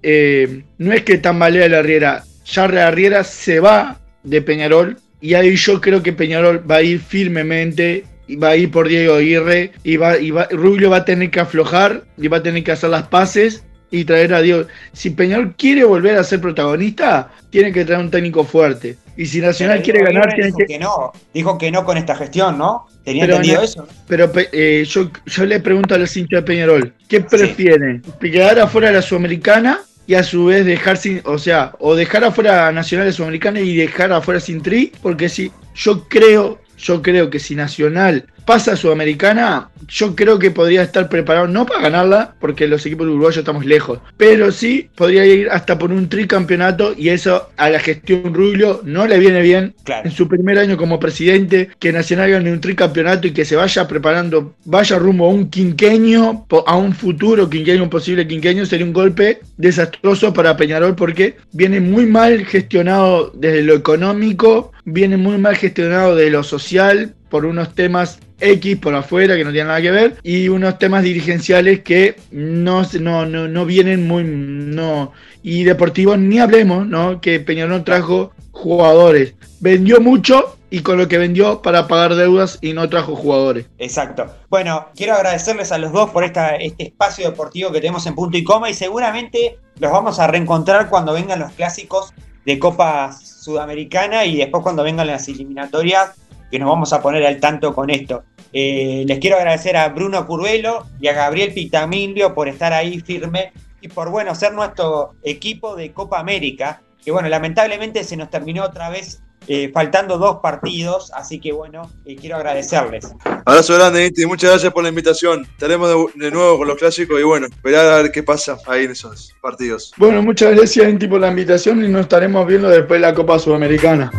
no 0.79 0.93
es 0.93 1.03
que 1.03 1.19
tambalea 1.19 1.69
la 1.69 1.83
Riera, 1.83 2.23
Charre 2.45 2.81
Arriera 2.81 3.25
se 3.25 3.61
va 3.61 3.99
de 4.23 4.43
Peñarol 4.43 4.97
y 5.21 5.35
ahí 5.35 5.55
yo 5.57 5.81
creo 5.81 6.03
que 6.03 6.13
Peñarol 6.13 6.69
va 6.69 6.77
a 6.77 6.83
ir 6.83 7.01
firmemente 7.01 8.05
y 8.27 8.37
va 8.37 8.51
a 8.51 8.57
ir 8.57 8.71
por 8.71 8.89
Diego 8.89 9.15
Aguirre 9.15 9.71
y 9.85 9.97
va, 9.97 10.19
y 10.19 10.31
va, 10.31 10.49
Rubio 10.51 10.91
va 10.91 10.99
a 10.99 11.05
tener 11.05 11.31
que 11.31 11.41
aflojar 11.41 12.03
y 12.19 12.29
va 12.29 12.39
a 12.39 12.43
tener 12.43 12.65
que 12.65 12.73
hacer 12.73 12.91
las 12.91 13.07
paces 13.07 13.65
y 13.93 14.05
traer 14.05 14.35
a 14.35 14.41
Diego. 14.41 14.67
Si 14.93 15.11
Peñarol 15.11 15.55
quiere 15.55 15.85
volver 15.85 16.17
a 16.17 16.25
ser 16.25 16.41
protagonista, 16.41 17.31
tiene 17.51 17.71
que 17.71 17.85
traer 17.85 18.01
un 18.01 18.11
técnico 18.11 18.43
fuerte. 18.43 18.97
Y 19.17 19.27
si 19.27 19.41
Nacional 19.41 19.83
quiere 19.83 20.03
ganar, 20.03 20.35
tiene 20.35 20.51
que... 20.67 20.79
no. 20.79 21.13
Dijo 21.33 21.59
que 21.59 21.71
no 21.71 21.85
con 21.85 21.99
esta 21.99 22.17
gestión, 22.17 22.59
¿no? 22.59 22.89
Tenía 23.05 23.27
entendido 23.27 23.63
eso. 23.63 23.87
Pero 24.09 24.33
eh, 24.35 24.85
yo, 24.89 25.11
yo 25.27 25.45
le 25.45 25.61
pregunto 25.61 25.95
a 25.95 25.99
los 25.99 26.17
hinchas 26.17 26.41
de 26.41 26.43
Peñarol, 26.43 26.95
¿qué 27.09 27.21
prefieren? 27.21 28.03
¿Quedar 28.19 28.59
afuera 28.59 28.89
de 28.89 28.95
la 28.95 29.03
Sudamericana 29.03 29.81
y 30.07 30.15
a 30.15 30.23
su 30.23 30.47
vez 30.47 30.65
dejar 30.65 30.97
sin, 30.97 31.21
o 31.25 31.39
sea, 31.39 31.73
o 31.79 31.95
dejar 31.95 32.25
afuera 32.25 32.69
a 32.69 32.73
Nacional 32.73 33.13
Sudamericana 33.13 33.61
y 33.61 33.77
dejar 33.77 34.13
afuera 34.13 34.41
sin 34.41 34.63
tri, 34.63 34.93
porque 35.03 35.29
si 35.29 35.53
yo 35.75 36.09
creo, 36.09 36.61
yo 36.79 37.03
creo 37.03 37.29
que 37.29 37.39
si 37.39 37.55
Nacional 37.55 38.27
pasa 38.45 38.73
a 38.73 38.77
Sudamericana, 38.77 39.71
yo 39.89 40.15
creo 40.15 40.39
que 40.39 40.51
podría 40.51 40.83
estar 40.83 41.09
preparado, 41.09 41.49
no 41.49 41.67
para 41.67 41.83
ganarla, 41.83 42.35
porque 42.41 42.67
los 42.67 42.85
equipos 42.87 43.07
uruguayos 43.07 43.39
estamos 43.39 43.65
lejos, 43.65 44.01
pero 44.17 44.53
sí 44.53 44.89
podría 44.95 45.27
ir 45.27 45.49
hasta 45.51 45.79
por 45.79 45.93
un 45.93 46.09
tricampeonato 46.09 46.95
y 46.97 47.09
eso 47.11 47.51
a 47.57 47.71
la 47.71 47.79
gestión 47.79 48.35
Rubio 48.35 48.81
no 48.85 49.07
le 49.07 49.19
viene 49.19 49.43
bien. 49.43 49.75
En 50.05 50.11
su 50.11 50.29
primer 50.29 50.59
año 50.59 50.77
como 50.77 50.99
presidente, 50.99 51.71
que 51.79 51.93
Nacional 51.93 52.31
gane 52.31 52.53
un 52.53 52.61
tricampeonato 52.61 53.27
y 53.27 53.33
que 53.33 53.45
se 53.45 53.57
vaya 53.57 53.87
preparando, 53.87 54.55
vaya 54.65 54.99
rumbo 54.99 55.27
a 55.27 55.31
un 55.31 55.49
quinqueño, 55.49 56.47
a 56.67 56.77
un 56.77 56.95
futuro 56.95 57.49
quinqueño, 57.49 57.83
un 57.83 57.91
posible 57.91 58.27
quinqueño, 58.27 58.67
sería 58.67 58.87
un 58.87 58.93
golpe 58.93 59.41
desastroso 59.57 60.33
para 60.33 60.57
Peñarol 60.57 60.95
porque 60.95 61.37
viene 61.53 61.81
muy 61.81 62.07
mal 62.07 62.45
gestionado 62.47 63.31
desde 63.35 63.63
lo 63.63 63.75
económico, 63.75 64.73
viene 64.85 65.17
muy 65.17 65.39
mal 65.39 65.57
gestionado 65.57 66.17
de 66.17 66.31
lo 66.31 66.43
social 66.43 67.15
por 67.33 67.47
unos 67.47 67.75
temas 67.75 68.19
X 68.41 68.77
por 68.77 68.95
afuera 68.95 69.37
que 69.37 69.45
no 69.45 69.53
tienen 69.53 69.69
nada 69.69 69.81
que 69.81 69.91
ver 69.91 70.19
y 70.23 70.51
unos 70.51 70.79
temas 70.79 71.03
dirigenciales 71.03 71.81
que 71.81 72.17
no, 72.31 72.83
no, 73.01 73.25
no, 73.25 73.65
vienen 73.65 74.07
muy... 74.07 74.23
no 74.23 75.13
Y 75.43 75.65
deportivos 75.65 76.19
ni 76.19 76.41
hablemos, 76.41 76.87
¿no? 76.87 77.23
Que 77.23 77.41
Peñarol 77.41 77.85
trajo 77.85 78.33
jugadores. 78.51 79.35
Vendió 79.61 79.99
mucho 80.03 80.59
y 80.69 80.81
con 80.81 80.99
lo 80.99 81.09
que 81.09 81.17
vendió 81.17 81.63
para 81.63 81.89
pagar 81.89 82.17
deudas 82.17 82.59
y 82.61 82.75
no 82.75 82.87
trajo 82.91 83.17
jugadores. 83.17 83.65
Exacto. 83.79 84.27
Bueno, 84.51 84.89
quiero 84.95 85.15
agradecerles 85.15 85.73
a 85.73 85.79
los 85.79 85.91
dos 85.91 86.11
por 86.11 86.25
esta, 86.25 86.57
este 86.57 86.85
espacio 86.85 87.31
deportivo 87.31 87.73
que 87.73 87.81
tenemos 87.81 88.05
en 88.07 88.15
punto 88.15 88.37
y 88.37 88.45
coma 88.45 88.69
y 88.69 88.75
seguramente 88.75 89.59
los 89.79 89.91
vamos 89.91 90.19
a 90.19 90.27
reencontrar 90.27 90.91
cuando 90.91 91.15
vengan 91.15 91.41
los 91.41 91.53
clásicos 91.53 92.13
de 92.45 92.59
Copa 92.59 93.13
Sudamericana 93.13 94.27
y 94.27 94.37
después 94.37 94.63
cuando 94.63 94.83
vengan 94.83 95.07
las 95.07 95.29
eliminatorias 95.29 96.11
que 96.53 96.59
nos 96.59 96.69
vamos 96.69 96.93
a 96.93 97.01
poner 97.01 97.25
al 97.25 97.41
tanto 97.41 97.75
con 97.75 97.89
esto. 97.89 98.25
Eh, 98.53 99.05
les 99.07 99.19
quiero 99.21 99.39
agradecer 99.39 99.75
a 99.75 99.89
Bruno 99.89 100.27
Curvelo 100.27 100.87
y 101.01 101.09
a 101.09 101.15
Gabriel 101.15 101.55
Pitamilio 101.55 102.35
por 102.35 102.47
estar 102.47 102.75
ahí 102.75 103.01
firme 103.01 103.55
y 103.81 103.89
por 103.89 104.11
bueno 104.11 104.35
ser 104.35 104.53
nuestro 104.53 105.15
equipo 105.23 105.75
de 105.75 105.93
Copa 105.93 106.21
América, 106.21 106.83
que 107.03 107.11
bueno, 107.11 107.31
lamentablemente 107.31 108.05
se 108.05 108.19
nos 108.19 108.29
terminó 108.29 108.65
otra 108.65 108.91
vez 108.91 109.23
eh, 109.49 109.71
faltando 109.73 110.19
dos 110.19 110.41
partidos, 110.43 111.11
así 111.15 111.41
que 111.41 111.53
bueno, 111.53 111.91
eh, 112.05 112.17
quiero 112.17 112.37
agradecerles. 112.37 113.09
Abrazo 113.47 113.75
grande, 113.75 114.07
Inti, 114.07 114.27
muchas 114.27 114.51
gracias 114.51 114.73
por 114.75 114.83
la 114.83 114.91
invitación. 114.91 115.47
Estaremos 115.53 116.13
de, 116.15 116.31
nuevo 116.31 116.59
con 116.59 116.69
los 116.69 116.77
clásicos 116.77 117.19
y 117.19 117.23
bueno, 117.23 117.47
esperar 117.47 117.87
a 117.87 118.03
ver 118.03 118.13
qué 118.13 118.23
pasa 118.23 118.59
ahí 118.67 118.85
en 118.85 118.91
esos 118.91 119.35
partidos. 119.41 119.95
Bueno, 119.97 120.23
muchas 120.23 120.55
gracias, 120.55 120.87
Inti, 120.87 121.09
por 121.09 121.23
la 121.23 121.29
invitación 121.29 121.83
y 121.83 121.89
nos 121.89 122.03
estaremos 122.03 122.47
viendo 122.47 122.69
después 122.69 123.01
de 123.01 123.09
la 123.09 123.15
Copa 123.15 123.39
Sudamericana. 123.39 124.13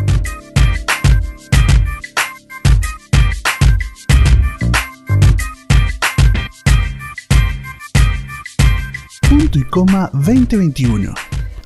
Y 9.58 9.64
coma 9.64 10.10
2021. 10.12 11.14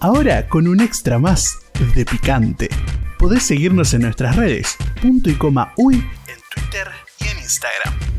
Ahora 0.00 0.48
con 0.48 0.68
un 0.68 0.80
extra 0.80 1.18
más 1.18 1.58
de 1.94 2.04
picante. 2.04 2.68
Podés 3.18 3.42
seguirnos 3.42 3.94
en 3.94 4.02
nuestras 4.02 4.36
redes, 4.36 4.76
punto 5.00 5.30
y 5.30 5.34
coma 5.34 5.72
uy, 5.76 5.96
en 5.96 6.38
Twitter 6.54 6.88
y 7.20 7.28
en 7.28 7.38
Instagram. 7.38 8.17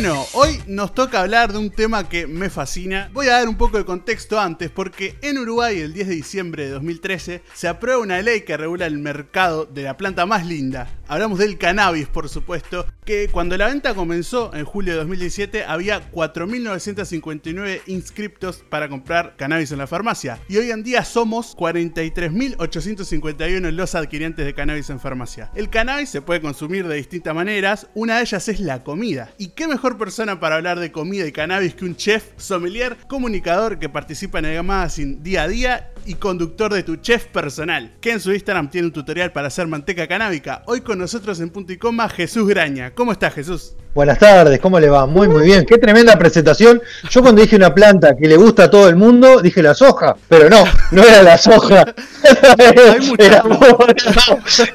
Bueno, 0.00 0.24
hoy 0.34 0.62
nos 0.68 0.94
toca 0.94 1.22
hablar 1.22 1.52
de 1.52 1.58
un 1.58 1.70
tema 1.70 2.08
que 2.08 2.28
me 2.28 2.50
fascina. 2.50 3.10
Voy 3.12 3.26
a 3.26 3.32
dar 3.32 3.48
un 3.48 3.56
poco 3.56 3.78
de 3.78 3.84
contexto 3.84 4.38
antes 4.38 4.70
porque 4.70 5.18
en 5.22 5.38
Uruguay 5.38 5.80
el 5.80 5.92
10 5.92 6.06
de 6.06 6.14
diciembre 6.14 6.66
de 6.66 6.70
2013 6.70 7.42
se 7.52 7.66
aprueba 7.66 8.00
una 8.00 8.22
ley 8.22 8.42
que 8.42 8.56
regula 8.56 8.86
el 8.86 8.98
mercado 8.98 9.64
de 9.64 9.82
la 9.82 9.96
planta 9.96 10.24
más 10.24 10.46
linda. 10.46 10.88
Hablamos 11.08 11.40
del 11.40 11.58
cannabis, 11.58 12.06
por 12.06 12.28
supuesto, 12.28 12.86
que 13.04 13.28
cuando 13.32 13.56
la 13.56 13.66
venta 13.66 13.94
comenzó 13.94 14.54
en 14.54 14.66
julio 14.66 14.92
de 14.92 14.98
2017 14.98 15.64
había 15.64 16.12
4.959 16.12 17.80
inscriptos 17.86 18.62
para 18.68 18.88
comprar 18.88 19.34
cannabis 19.36 19.72
en 19.72 19.78
la 19.78 19.88
farmacia. 19.88 20.38
Y 20.48 20.58
hoy 20.58 20.70
en 20.70 20.84
día 20.84 21.04
somos 21.04 21.56
43.851 21.56 23.72
los 23.72 23.96
adquirientes 23.96 24.44
de 24.44 24.54
cannabis 24.54 24.90
en 24.90 25.00
farmacia. 25.00 25.50
El 25.54 25.70
cannabis 25.70 26.10
se 26.10 26.22
puede 26.22 26.42
consumir 26.42 26.86
de 26.86 26.96
distintas 26.96 27.34
maneras, 27.34 27.88
una 27.94 28.18
de 28.18 28.22
ellas 28.22 28.48
es 28.48 28.60
la 28.60 28.84
comida. 28.84 29.32
¿Y 29.38 29.48
qué 29.48 29.66
mejor 29.66 29.87
persona 29.96 30.40
para 30.40 30.56
hablar 30.56 30.78
de 30.78 30.92
comida 30.92 31.26
y 31.26 31.32
cannabis 31.32 31.74
que 31.74 31.84
un 31.84 31.96
chef, 31.96 32.24
sommelier, 32.36 32.96
comunicador 33.08 33.78
que 33.78 33.88
participa 33.88 34.40
en 34.40 34.46
el 34.46 34.62
magazine 34.62 35.18
día 35.20 35.44
a 35.44 35.48
día 35.48 35.92
y 36.08 36.14
conductor 36.14 36.72
de 36.72 36.82
tu 36.82 36.96
chef 36.96 37.26
personal, 37.26 37.92
que 38.00 38.12
en 38.12 38.20
su 38.20 38.32
Instagram 38.32 38.70
tiene 38.70 38.86
un 38.86 38.92
tutorial 38.94 39.30
para 39.30 39.48
hacer 39.48 39.66
manteca 39.66 40.08
canábica. 40.08 40.62
Hoy 40.64 40.80
con 40.80 40.98
nosotros 40.98 41.38
en 41.40 41.50
punto 41.50 41.72
y 41.72 41.76
coma 41.76 42.08
Jesús 42.08 42.48
Graña. 42.48 42.92
¿Cómo 42.94 43.12
estás 43.12 43.34
Jesús? 43.34 43.74
Buenas 43.94 44.18
tardes, 44.18 44.60
¿cómo 44.60 44.78
le 44.78 44.88
va? 44.88 45.06
Muy, 45.06 45.26
muy 45.26 45.44
bien. 45.44 45.66
Qué 45.66 45.76
tremenda 45.76 46.16
presentación. 46.16 46.80
Yo 47.10 47.20
cuando 47.20 47.42
dije 47.42 47.56
una 47.56 47.74
planta 47.74 48.14
que 48.16 48.28
le 48.28 48.36
gusta 48.36 48.64
a 48.64 48.70
todo 48.70 48.88
el 48.88 48.96
mundo, 48.96 49.40
dije 49.40 49.60
la 49.60 49.74
soja, 49.74 50.14
pero 50.28 50.48
no, 50.48 50.62
no 50.92 51.02
era 51.02 51.22
la 51.22 51.36
soja. 51.36 51.84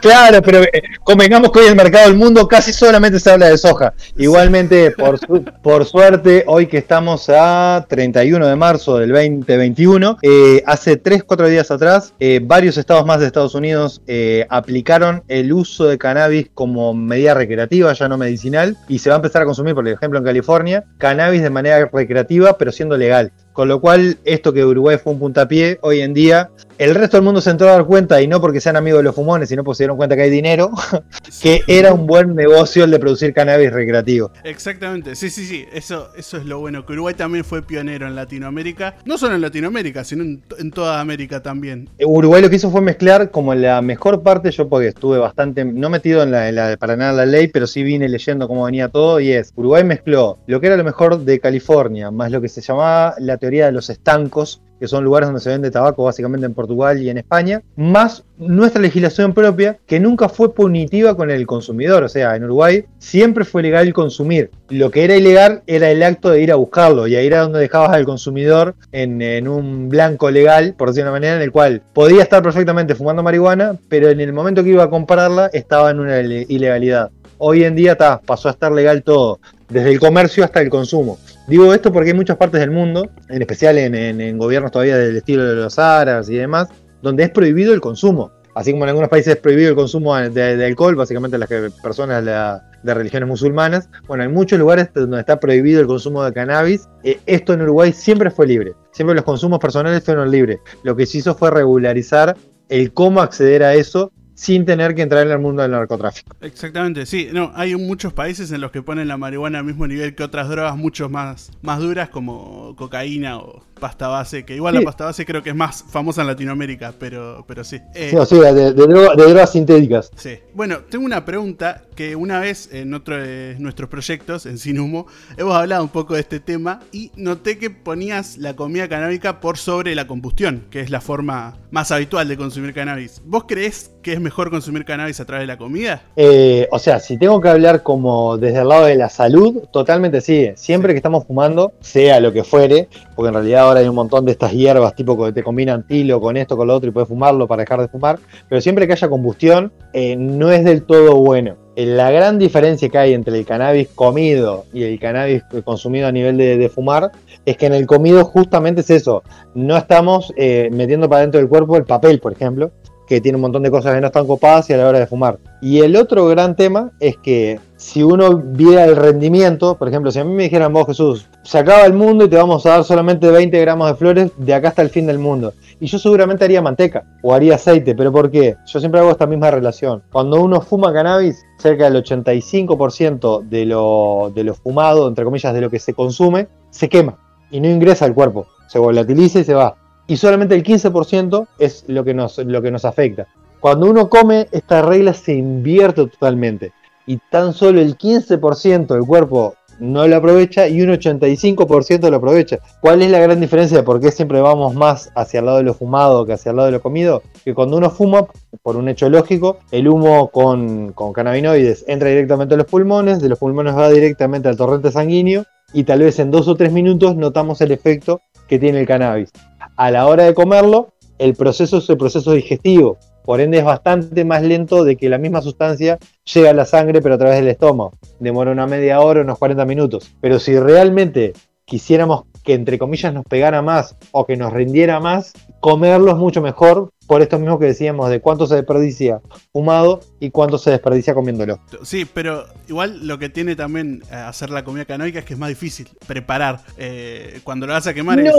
claro, 0.02 0.42
pero 0.42 0.64
eh, 0.64 0.84
convengamos 1.04 1.52
que 1.52 1.60
hoy 1.60 1.66
en 1.66 1.72
el 1.72 1.78
mercado 1.78 2.08
del 2.08 2.18
mundo 2.18 2.48
casi 2.48 2.74
solamente 2.74 3.20
se 3.20 3.32
habla 3.32 3.48
de 3.48 3.58
soja. 3.58 3.94
Igualmente, 4.18 4.92
por, 4.92 5.18
por 5.62 5.86
suerte, 5.86 6.44
hoy 6.48 6.68
que 6.68 6.80
estamos 6.80 7.30
a 7.30 7.86
31 7.88 8.46
de 8.46 8.56
marzo 8.58 8.98
del 8.98 9.12
2021, 9.14 10.18
eh, 10.22 10.64
hace 10.66 10.98
3, 11.24 11.28
4 11.28 11.48
días 11.48 11.72
atrás, 11.72 12.14
eh, 12.20 12.40
varios 12.44 12.78
estados 12.78 13.06
más 13.06 13.20
de 13.20 13.28
Estados 13.28 13.56
Unidos 13.56 14.02
aplicaron 14.50 15.24
el 15.28 15.54
uso 15.54 15.86
de 15.86 15.98
cannabis 15.98 16.50
como 16.54 16.94
medida 16.94 17.34
recreativa, 17.34 17.94
ya 17.94 18.08
no 18.08 18.18
medicinal, 18.18 18.78
y 18.88 19.00
se 19.00 19.10
va 19.10 19.16
a 19.16 19.18
empezar 19.18 19.42
a 19.42 19.46
consumir, 19.46 19.74
por 19.74 19.88
ejemplo, 19.88 20.20
en 20.20 20.26
California, 20.26 20.86
cannabis 20.98 21.42
de 21.42 21.50
manera 21.50 21.90
recreativa, 21.92 22.58
pero 22.58 22.72
siendo 22.72 22.98
legal. 22.98 23.32
Con 23.54 23.68
lo 23.68 23.80
cual, 23.80 24.18
esto 24.26 24.52
que 24.52 24.66
Uruguay 24.66 24.98
fue 25.02 25.14
un 25.14 25.20
puntapié, 25.20 25.78
hoy 25.82 26.02
en 26.02 26.14
día 26.14 26.50
el 26.80 26.96
resto 26.96 27.18
del 27.18 27.24
mundo 27.24 27.40
se 27.40 27.52
entró 27.52 27.70
a 27.70 27.74
dar 27.74 27.86
cuenta, 27.86 28.22
y 28.22 28.28
no 28.28 28.42
porque 28.42 28.60
sean 28.60 28.76
amigos 28.76 29.00
de 29.00 29.04
los 29.04 29.16
fumones, 29.16 29.50
sino 29.50 29.64
porque 29.64 29.78
se 29.78 29.84
dieron 29.84 29.96
cuenta 29.96 30.16
que 30.16 30.24
hay 30.24 30.30
dinero, 30.30 30.72
que 31.42 31.62
era 31.68 31.94
un 31.94 32.08
buen 32.08 32.36
negocio 32.36 32.84
el 32.84 32.92
de 32.92 33.00
producir 33.00 33.34
cannabis 33.34 33.72
recreativo. 33.72 34.32
Exactamente, 34.44 35.16
sí, 35.16 35.30
sí, 35.30 35.46
sí, 35.46 35.66
eso, 35.72 36.10
eso 36.18 36.38
es 36.38 36.46
lo 36.46 36.60
bueno, 36.60 36.86
que 36.86 36.94
Uruguay 36.94 37.14
también 37.14 37.46
fue 37.46 37.62
pionero 37.62 38.08
en 38.08 38.16
Latinoamérica, 38.16 38.96
no 39.06 39.18
solo 39.18 39.36
en 39.36 39.42
Latinoamérica, 39.42 40.04
sino 40.04 40.24
en, 40.24 40.72
toda 40.72 41.00
América 41.00 41.44
también. 41.44 41.90
Uruguay 42.04 42.42
lo 42.42 42.50
que 42.50 42.56
hizo 42.56 42.72
fue 42.72 42.82
mezclar 42.82 43.30
como 43.30 43.54
la 43.54 43.82
mejor 43.82 44.24
parte, 44.24 44.50
yo 44.50 44.68
porque 44.68 44.88
estuve 44.88 45.20
bastante, 45.20 45.64
no 45.64 45.90
metido 45.90 46.24
en 46.24 46.32
la, 46.32 46.76
para 46.78 46.96
nada 46.96 47.14
la 47.14 47.26
ley, 47.28 47.48
pero 47.48 47.68
sí 47.68 47.84
vine 47.84 48.10
leyendo 48.10 48.48
cómo 48.48 48.66
venía 48.66 48.90
todo, 48.90 49.20
y 49.20 49.32
es, 49.32 49.54
Uruguay 49.56 49.84
mezcló 49.84 50.40
lo 50.48 50.60
que 50.60 50.68
era 50.68 50.78
lo 50.78 50.84
mejor 50.84 51.20
de 51.20 51.40
California, 51.40 52.10
más 52.10 52.32
lo 52.32 52.42
que 52.42 52.50
se 52.50 52.62
llamaba 52.62 53.14
la 53.20 53.38
teoría 53.44 53.66
de 53.66 53.74
los 53.74 53.90
estancos, 53.90 54.62
que 54.80 54.88
son 54.88 55.04
lugares 55.04 55.28
donde 55.28 55.42
se 55.42 55.50
vende 55.50 55.70
tabaco 55.70 56.06
básicamente 56.06 56.46
en 56.46 56.54
Portugal 56.54 57.02
y 57.02 57.10
en 57.10 57.18
España, 57.18 57.62
más 57.76 58.24
nuestra 58.38 58.82
legislación 58.82 59.34
propia, 59.34 59.78
que 59.86 60.00
nunca 60.00 60.30
fue 60.30 60.54
punitiva 60.54 61.18
con 61.18 61.30
el 61.30 61.46
consumidor. 61.46 62.04
O 62.04 62.08
sea, 62.08 62.38
en 62.38 62.46
Uruguay 62.46 62.86
siempre 63.00 63.44
fue 63.44 63.62
legal 63.62 63.92
consumir. 63.92 64.50
Lo 64.70 64.92
que 64.92 65.04
era 65.04 65.18
ilegal 65.18 65.62
era 65.68 65.92
el 65.92 66.02
acto 66.04 66.30
de 66.30 66.42
ir 66.42 66.54
a 66.54 66.56
buscarlo, 66.56 67.06
y 67.06 67.18
ahí 67.18 67.28
era 67.28 67.42
donde 67.42 67.60
dejabas 67.60 67.92
al 67.92 68.06
consumidor 68.06 68.76
en, 68.94 69.46
un 69.50 69.90
blanco 69.90 70.32
legal, 70.32 70.74
por 70.78 70.88
decir 70.88 71.04
de 71.04 71.10
una 71.10 71.20
manera, 71.20 71.36
en 71.36 71.42
el 71.42 71.52
cual 71.52 71.82
podía 71.92 72.24
estar 72.24 72.42
perfectamente 72.42 72.96
fumando 72.96 73.24
marihuana, 73.24 73.78
pero 73.90 74.10
en 74.10 74.22
el 74.22 74.32
momento 74.32 74.64
que 74.64 74.70
iba 74.70 74.84
a 74.86 74.90
comprarla 74.90 75.48
estaba 75.52 75.92
en 75.92 76.00
una 76.00 76.22
ilegalidad. 76.22 77.12
Hoy 77.40 77.66
en 77.66 77.76
día 77.76 77.92
está, 77.94 78.22
pasó 78.22 78.48
a 78.48 78.52
estar 78.52 78.72
legal 78.72 79.04
todo, 79.04 79.42
desde 79.74 79.92
el 79.92 80.00
comercio 80.00 80.44
hasta 80.44 80.62
el 80.62 80.70
consumo. 80.70 81.18
Digo 81.48 81.74
esto 81.74 81.92
porque 81.92 82.12
hay 82.12 82.16
muchas 82.16 82.38
partes 82.38 82.62
del 82.62 82.72
mundo, 82.72 83.10
en 83.28 83.42
especial 83.42 83.78
en, 83.78 84.38
gobiernos 84.38 84.72
todavía 84.72 84.98
del 84.98 85.18
estilo 85.18 85.44
de 85.44 85.56
los 85.56 85.78
árabes 85.80 86.30
y 86.30 86.36
demás, 86.36 86.70
donde 87.02 87.24
es 87.24 87.30
prohibido 87.32 87.74
el 87.74 87.82
consumo. 87.82 88.32
Así 88.56 88.72
como 88.72 88.84
en 88.84 88.90
algunos 88.90 89.10
países 89.10 89.34
es 89.34 89.42
prohibido 89.42 89.70
el 89.70 89.76
consumo 89.76 90.16
de, 90.16 90.66
alcohol, 90.66 90.96
básicamente 90.96 91.40
las 91.40 91.50
personas 91.82 92.24
de 92.24 92.94
religiones 92.94 93.28
musulmanas. 93.28 93.90
Bueno, 94.08 94.24
hay 94.24 94.30
muchos 94.30 94.60
lugares 94.60 94.90
donde 94.94 95.20
está 95.20 95.40
prohibido 95.40 95.82
el 95.82 95.88
consumo 95.88 96.24
de 96.24 96.32
cannabis. 96.34 96.88
Eh, 97.04 97.20
esto 97.26 97.54
en 97.54 97.64
Uruguay 97.64 97.92
siempre 97.92 98.30
fue 98.30 98.46
libre. 98.46 98.74
Siempre 98.92 99.16
los 99.16 99.26
consumos 99.26 99.58
personales 99.58 100.04
fueron 100.04 100.30
libres. 100.30 100.60
Lo 100.84 100.96
que 100.96 101.08
se 101.08 101.18
hizo 101.18 101.34
fue 101.34 101.50
regularizar 101.50 102.38
el 102.70 102.94
cómo 102.94 103.22
acceder 103.22 103.64
a 103.64 103.74
eso 103.74 104.12
sin 104.36 104.66
tener 104.66 104.96
que 104.96 105.02
entrar 105.02 105.26
en 105.26 105.32
el 105.32 105.40
mundo 105.40 105.62
del 105.62 105.72
narcotráfico. 105.72 106.36
Exactamente, 106.42 107.06
sí. 107.06 107.30
No, 107.32 107.52
hay 107.56 107.76
muchos 107.76 108.14
países 108.14 108.52
en 108.52 108.62
los 108.62 108.72
que 108.72 108.82
ponen 108.82 109.08
la 109.08 109.18
marihuana 109.18 109.60
al 109.60 109.66
mismo 109.66 109.88
nivel 109.88 110.16
que 110.16 110.24
otras 110.24 110.50
drogas 110.50 110.76
mucho 110.76 111.10
más, 111.10 111.52
más 111.62 111.80
duras 111.80 112.10
como 112.10 112.76
cocaína 112.76 113.38
o 113.38 113.64
pasta 113.80 114.08
base, 114.08 114.46
que 114.46 114.56
igual 114.56 114.76
la 114.76 114.82
pasta 114.82 115.06
base 115.06 115.26
creo 115.26 115.44
que 115.44 115.50
es 115.50 115.56
más 115.56 115.84
famosa 115.84 116.22
en 116.22 116.28
Latinoamérica, 116.28 116.94
pero, 116.98 117.44
pero 117.48 117.64
sí. 117.64 117.80
sí, 117.94 118.16
o 118.16 118.26
sea, 118.26 118.54
de, 118.54 118.72
drogas 118.72 119.52
sintéticas. 119.52 120.10
Sí. 120.16 120.40
Bueno, 120.54 120.80
tengo 120.90 121.06
una 121.06 121.26
pregunta 121.26 121.84
que 121.96 122.16
una 122.16 122.40
vez 122.40 122.70
en 122.72 122.94
otro 122.94 123.22
de 123.22 123.56
nuestros 123.60 123.90
proyectos, 123.90 124.46
en 124.46 124.58
Sin 124.58 124.80
Humo, 124.80 125.08
hemos 125.38 125.56
hablado 125.56 125.84
un 125.84 125.90
poco 125.90 126.14
de 126.14 126.22
este 126.22 126.40
tema 126.40 126.80
y 126.92 127.12
noté 127.16 127.58
que 127.58 127.70
ponías 127.70 128.38
la 128.38 128.56
comida 128.56 128.88
canábica 128.88 129.42
por 129.42 129.58
sobre 129.58 129.96
la 129.96 130.08
combustión, 130.08 130.66
que 130.70 130.80
es 130.80 130.90
la 130.90 131.02
forma 131.02 131.58
más 131.72 131.92
habitual 131.92 132.28
de 132.28 132.38
consumir 132.38 132.74
cannabis. 132.74 133.22
¿Vos 133.26 133.46
crees 133.48 133.93
que 134.04 134.14
es 134.14 134.22
mejor 134.22 134.52
consumir 134.52 134.86
cannabis 134.86 135.20
a 135.20 135.26
través 135.26 135.44
de 135.44 135.48
la 135.48 135.58
comida? 135.58 136.04
Eh, 136.16 136.68
o 136.72 136.78
sea, 136.78 137.00
si 137.00 137.18
tengo 137.18 137.42
que 137.42 137.50
hablar 137.50 137.82
como 137.82 138.38
desde 138.38 138.60
el 138.60 138.68
lado 138.68 138.86
de 138.86 138.96
la 138.96 139.10
salud, 139.10 139.64
totalmente 139.72 140.22
sí. 140.22 140.52
Siempre 140.56 140.94
que 140.94 140.98
estamos 140.98 141.26
fumando, 141.26 141.74
sea 141.80 142.20
lo 142.20 142.32
que 142.32 142.44
fuere, 142.44 142.90
porque 143.16 143.30
en 143.30 143.34
realidad 143.34 143.64
ahora 143.64 143.80
hay 143.80 143.88
un 143.88 143.96
montón 143.96 144.26
de 144.26 144.34
estas 144.34 144.52
hierbas 144.52 144.96
tipo 144.96 145.18
que 145.18 145.32
te 145.32 145.42
combinan 145.42 145.88
tilo 145.88 146.22
con 146.22 146.38
esto, 146.38 146.56
con 146.56 146.68
lo 146.68 146.76
otro 146.76 146.90
y 146.90 146.92
puedes 146.92 147.10
fumarlo 147.10 147.48
para 147.48 147.64
dejar 147.64 147.82
de 147.82 147.88
fumar, 147.88 148.20
pero 148.50 148.62
siempre 148.62 148.86
que 148.86 148.94
haya 148.94 149.10
combustión 149.10 149.72
eh, 149.94 150.16
no 150.16 150.52
es 150.52 150.64
del 150.64 150.84
todo 150.84 151.16
bueno. 151.16 151.56
Eh, 151.76 151.88
la 151.88 152.12
gran 152.12 152.38
diferencia 152.38 152.88
que 152.90 152.98
hay 152.98 153.14
entre 153.14 153.38
el 153.38 153.46
cannabis 153.46 153.88
comido 153.96 154.66
y 154.74 154.84
el 154.84 155.00
cannabis 155.00 155.44
consumido 155.64 156.08
a 156.08 156.12
nivel 156.12 156.38
de, 156.38 156.70
fumar 156.70 157.12
es 157.46 157.58
que 157.58 157.66
en 157.66 157.74
el 157.74 157.88
comido 157.88 158.24
justamente 158.26 158.82
es 158.82 158.90
eso, 158.90 159.24
no 159.56 159.76
estamos 159.76 160.34
eh, 160.38 160.70
metiendo 160.72 161.10
para 161.10 161.22
dentro 161.22 161.40
del 161.40 161.50
cuerpo 161.50 161.76
el 161.78 161.86
papel, 161.86 162.20
por 162.20 162.32
ejemplo, 162.32 162.72
que 163.14 163.22
tiene 163.22 163.36
un 163.36 163.44
montón 163.44 163.62
de 163.62 163.70
cosas 163.70 163.94
que 163.94 164.02
no 164.02 164.08
están 164.08 164.26
copadas 164.26 164.70
y 164.70 164.74
a 164.74 164.78
la 164.78 164.88
hora 164.88 165.00
de 165.00 165.06
fumar. 165.06 165.38
Y 165.62 165.82
el 165.82 165.96
otro 165.96 166.26
gran 166.28 166.56
tema 166.56 166.92
es 167.00 167.16
que 167.18 167.60
si 167.76 168.02
uno 168.02 168.38
viera 168.38 168.86
el 168.86 168.96
rendimiento, 168.96 169.78
por 169.78 169.88
ejemplo, 169.88 170.10
si 170.10 170.18
a 170.18 170.24
mí 170.24 170.34
me 170.34 170.44
dijeran 170.44 170.74
vos 170.74 170.88
Jesús, 170.88 171.28
se 171.44 171.60
acaba 171.60 171.86
el 171.86 171.94
mundo 171.94 172.26
y 172.26 172.30
te 172.30 172.38
vamos 172.38 172.66
a 172.66 172.70
dar 172.70 172.84
solamente 172.84 173.30
20 173.30 173.60
gramos 173.62 173.88
de 173.88 173.96
flores 173.96 174.32
de 174.38 174.54
acá 174.54 174.70
hasta 174.70 174.82
el 174.82 174.90
fin 174.90 175.06
del 175.06 175.20
mundo. 175.20 175.54
Y 175.80 175.86
yo 175.86 176.00
seguramente 176.00 176.44
haría 176.44 176.62
manteca 176.62 177.04
o 177.22 177.36
haría 177.36 177.54
aceite, 177.56 177.94
pero 177.94 178.12
¿por 178.12 178.32
qué? 178.32 178.56
Yo 178.66 178.80
siempre 178.80 179.00
hago 179.00 179.12
esta 179.12 179.28
misma 179.28 179.52
relación. 179.52 180.02
Cuando 180.12 180.42
uno 180.42 180.60
fuma 180.62 180.92
cannabis, 180.92 181.44
cerca 181.60 181.90
del 181.90 182.04
85% 182.04 183.44
de 183.44 183.66
lo, 183.66 184.32
de 184.34 184.44
lo 184.44 184.56
fumado, 184.56 185.08
entre 185.08 185.24
comillas, 185.24 185.54
de 185.54 185.62
lo 185.62 185.70
que 185.70 185.78
se 185.78 185.94
consume, 185.94 186.48
se 186.72 186.90
quema 186.90 187.20
y 187.52 187.60
no 187.60 187.70
ingresa 187.70 188.06
al 188.06 188.16
cuerpo. 188.16 188.48
Se 188.68 188.80
volatiliza 188.80 189.40
y 189.40 189.44
se 189.44 189.54
va 189.54 189.76
y 190.08 190.18
solamente 190.18 190.56
el 190.56 190.64
15% 190.64 191.48
es 191.60 191.86
lo 191.88 192.04
que, 192.04 192.14
nos, 192.14 192.38
lo 192.40 192.62
que 192.62 192.72
nos 192.72 192.86
afecta. 192.86 193.28
Cuando 193.60 193.90
uno 193.90 194.10
come, 194.10 194.48
esta 194.52 194.82
regla 194.82 195.14
se 195.14 195.34
invierte 195.34 196.06
totalmente 196.08 196.74
y 197.06 197.18
tan 197.32 197.54
solo 197.54 197.80
el 197.80 197.98
15% 197.98 198.88
del 198.88 199.06
cuerpo 199.06 199.56
no 199.80 200.08
lo 200.08 200.16
aprovecha 200.16 200.68
y 200.68 200.82
un 200.82 200.90
85% 200.90 202.10
lo 202.10 202.18
aprovecha. 202.18 202.60
¿Cuál 202.82 203.02
es 203.02 203.12
la 203.12 203.20
gran 203.20 203.40
diferencia 203.40 203.78
de 203.78 203.84
por 203.84 204.00
qué 204.00 204.12
siempre 204.12 204.40
vamos 204.42 204.76
más 204.76 205.12
hacia 205.16 205.40
el 205.40 205.46
lado 205.46 205.58
de 205.58 205.64
lo 205.64 205.74
fumado 205.74 206.26
que 206.26 206.34
hacia 206.34 206.52
el 206.52 206.58
lado 206.58 206.68
de 206.68 206.74
lo 206.74 206.82
comido? 206.82 207.24
Que 207.44 207.54
cuando 207.54 207.78
uno 207.78 207.90
fuma, 207.90 208.28
por 208.62 208.76
un 208.76 208.90
hecho 208.90 209.10
lógico, 209.10 209.58
el 209.72 209.88
humo 209.88 210.30
con, 210.30 210.94
con 210.94 211.14
cannabinoides 211.14 211.86
entra 211.88 212.10
directamente 212.10 212.54
a 212.54 212.58
los 212.58 212.68
pulmones, 212.68 213.22
de 213.22 213.30
los 213.30 213.40
pulmones 213.40 213.76
va 213.76 213.90
directamente 213.90 214.48
al 214.48 214.58
torrente 214.58 214.92
sanguíneo 214.92 215.46
y 215.74 215.84
tal 215.86 216.00
vez 216.00 216.20
en 216.20 216.32
dos 216.32 216.48
o 216.48 216.56
tres 216.56 216.72
minutos 216.72 217.16
notamos 217.16 217.62
el 217.62 217.72
efecto 217.72 218.22
que 218.48 218.60
tiene 218.60 218.82
el 218.82 218.88
cannabis 218.88 219.32
a 219.76 219.92
la 219.92 220.08
hora 220.08 220.24
de 220.24 220.34
comerlo, 220.34 220.90
el 221.18 221.36
proceso 221.36 221.78
es 221.78 221.90
el 221.90 221.98
proceso 221.98 222.34
digestivo. 222.34 222.98
Por 223.24 223.40
ende 223.40 223.60
es 223.60 223.64
bastante 223.64 224.26
más 224.26 224.44
lento 224.44 224.84
de 224.84 224.98
que 224.98 225.10
la 225.10 225.18
misma 225.18 225.42
sustancia 225.42 225.98
llega 226.34 226.50
a 226.50 226.54
la 226.54 226.66
sangre 226.66 227.02
pero 227.02 227.16
a 227.16 227.18
través 227.18 227.38
del 227.38 227.48
estómago. 227.48 227.94
Demora 228.20 228.52
una 228.52 228.68
media 228.68 229.00
hora, 229.00 229.22
unos 229.22 229.38
40 229.38 229.66
minutos. 229.66 230.12
Pero 230.20 230.40
si 230.40 230.60
realmente 230.60 231.34
quisiéramos 231.66 232.24
que 232.44 232.54
entre 232.54 232.78
comillas 232.78 233.14
nos 233.14 233.26
pegara 233.26 233.62
más 233.62 233.96
o 234.12 234.26
que 234.26 234.36
nos 234.36 234.52
rindiera 234.52 235.00
más, 235.00 235.34
comerlo 235.62 236.12
es 236.12 236.18
mucho 236.18 236.42
mejor 236.42 236.92
por 237.08 237.22
esto 237.22 237.40
mismo 237.40 237.60
que 237.60 237.66
decíamos 237.66 238.10
de 238.10 238.20
cuánto 238.20 238.48
se 238.48 238.56
desperdicia 238.56 239.22
fumado 239.52 240.02
y 240.20 240.32
cuánto 240.32 240.58
se 240.58 240.72
desperdicia 240.72 241.14
comiéndolo. 241.14 241.60
Sí, 241.84 242.06
pero 242.06 242.46
igual 242.68 243.08
lo 243.08 243.20
que 243.20 243.30
tiene 243.30 243.56
también 243.56 244.04
eh, 244.12 244.16
hacer 244.16 244.50
la 244.50 244.64
comida 244.64 244.86
canónica 244.86 245.20
es 245.20 245.26
que 245.26 245.34
es 245.34 245.40
más 245.40 245.50
difícil 245.50 245.90
preparar. 246.08 246.62
Eh, 246.78 247.42
cuando 247.44 247.68
lo 247.68 247.74
vas 247.74 247.88
a 247.88 247.94
quemar 247.94 248.20
es 248.20 248.34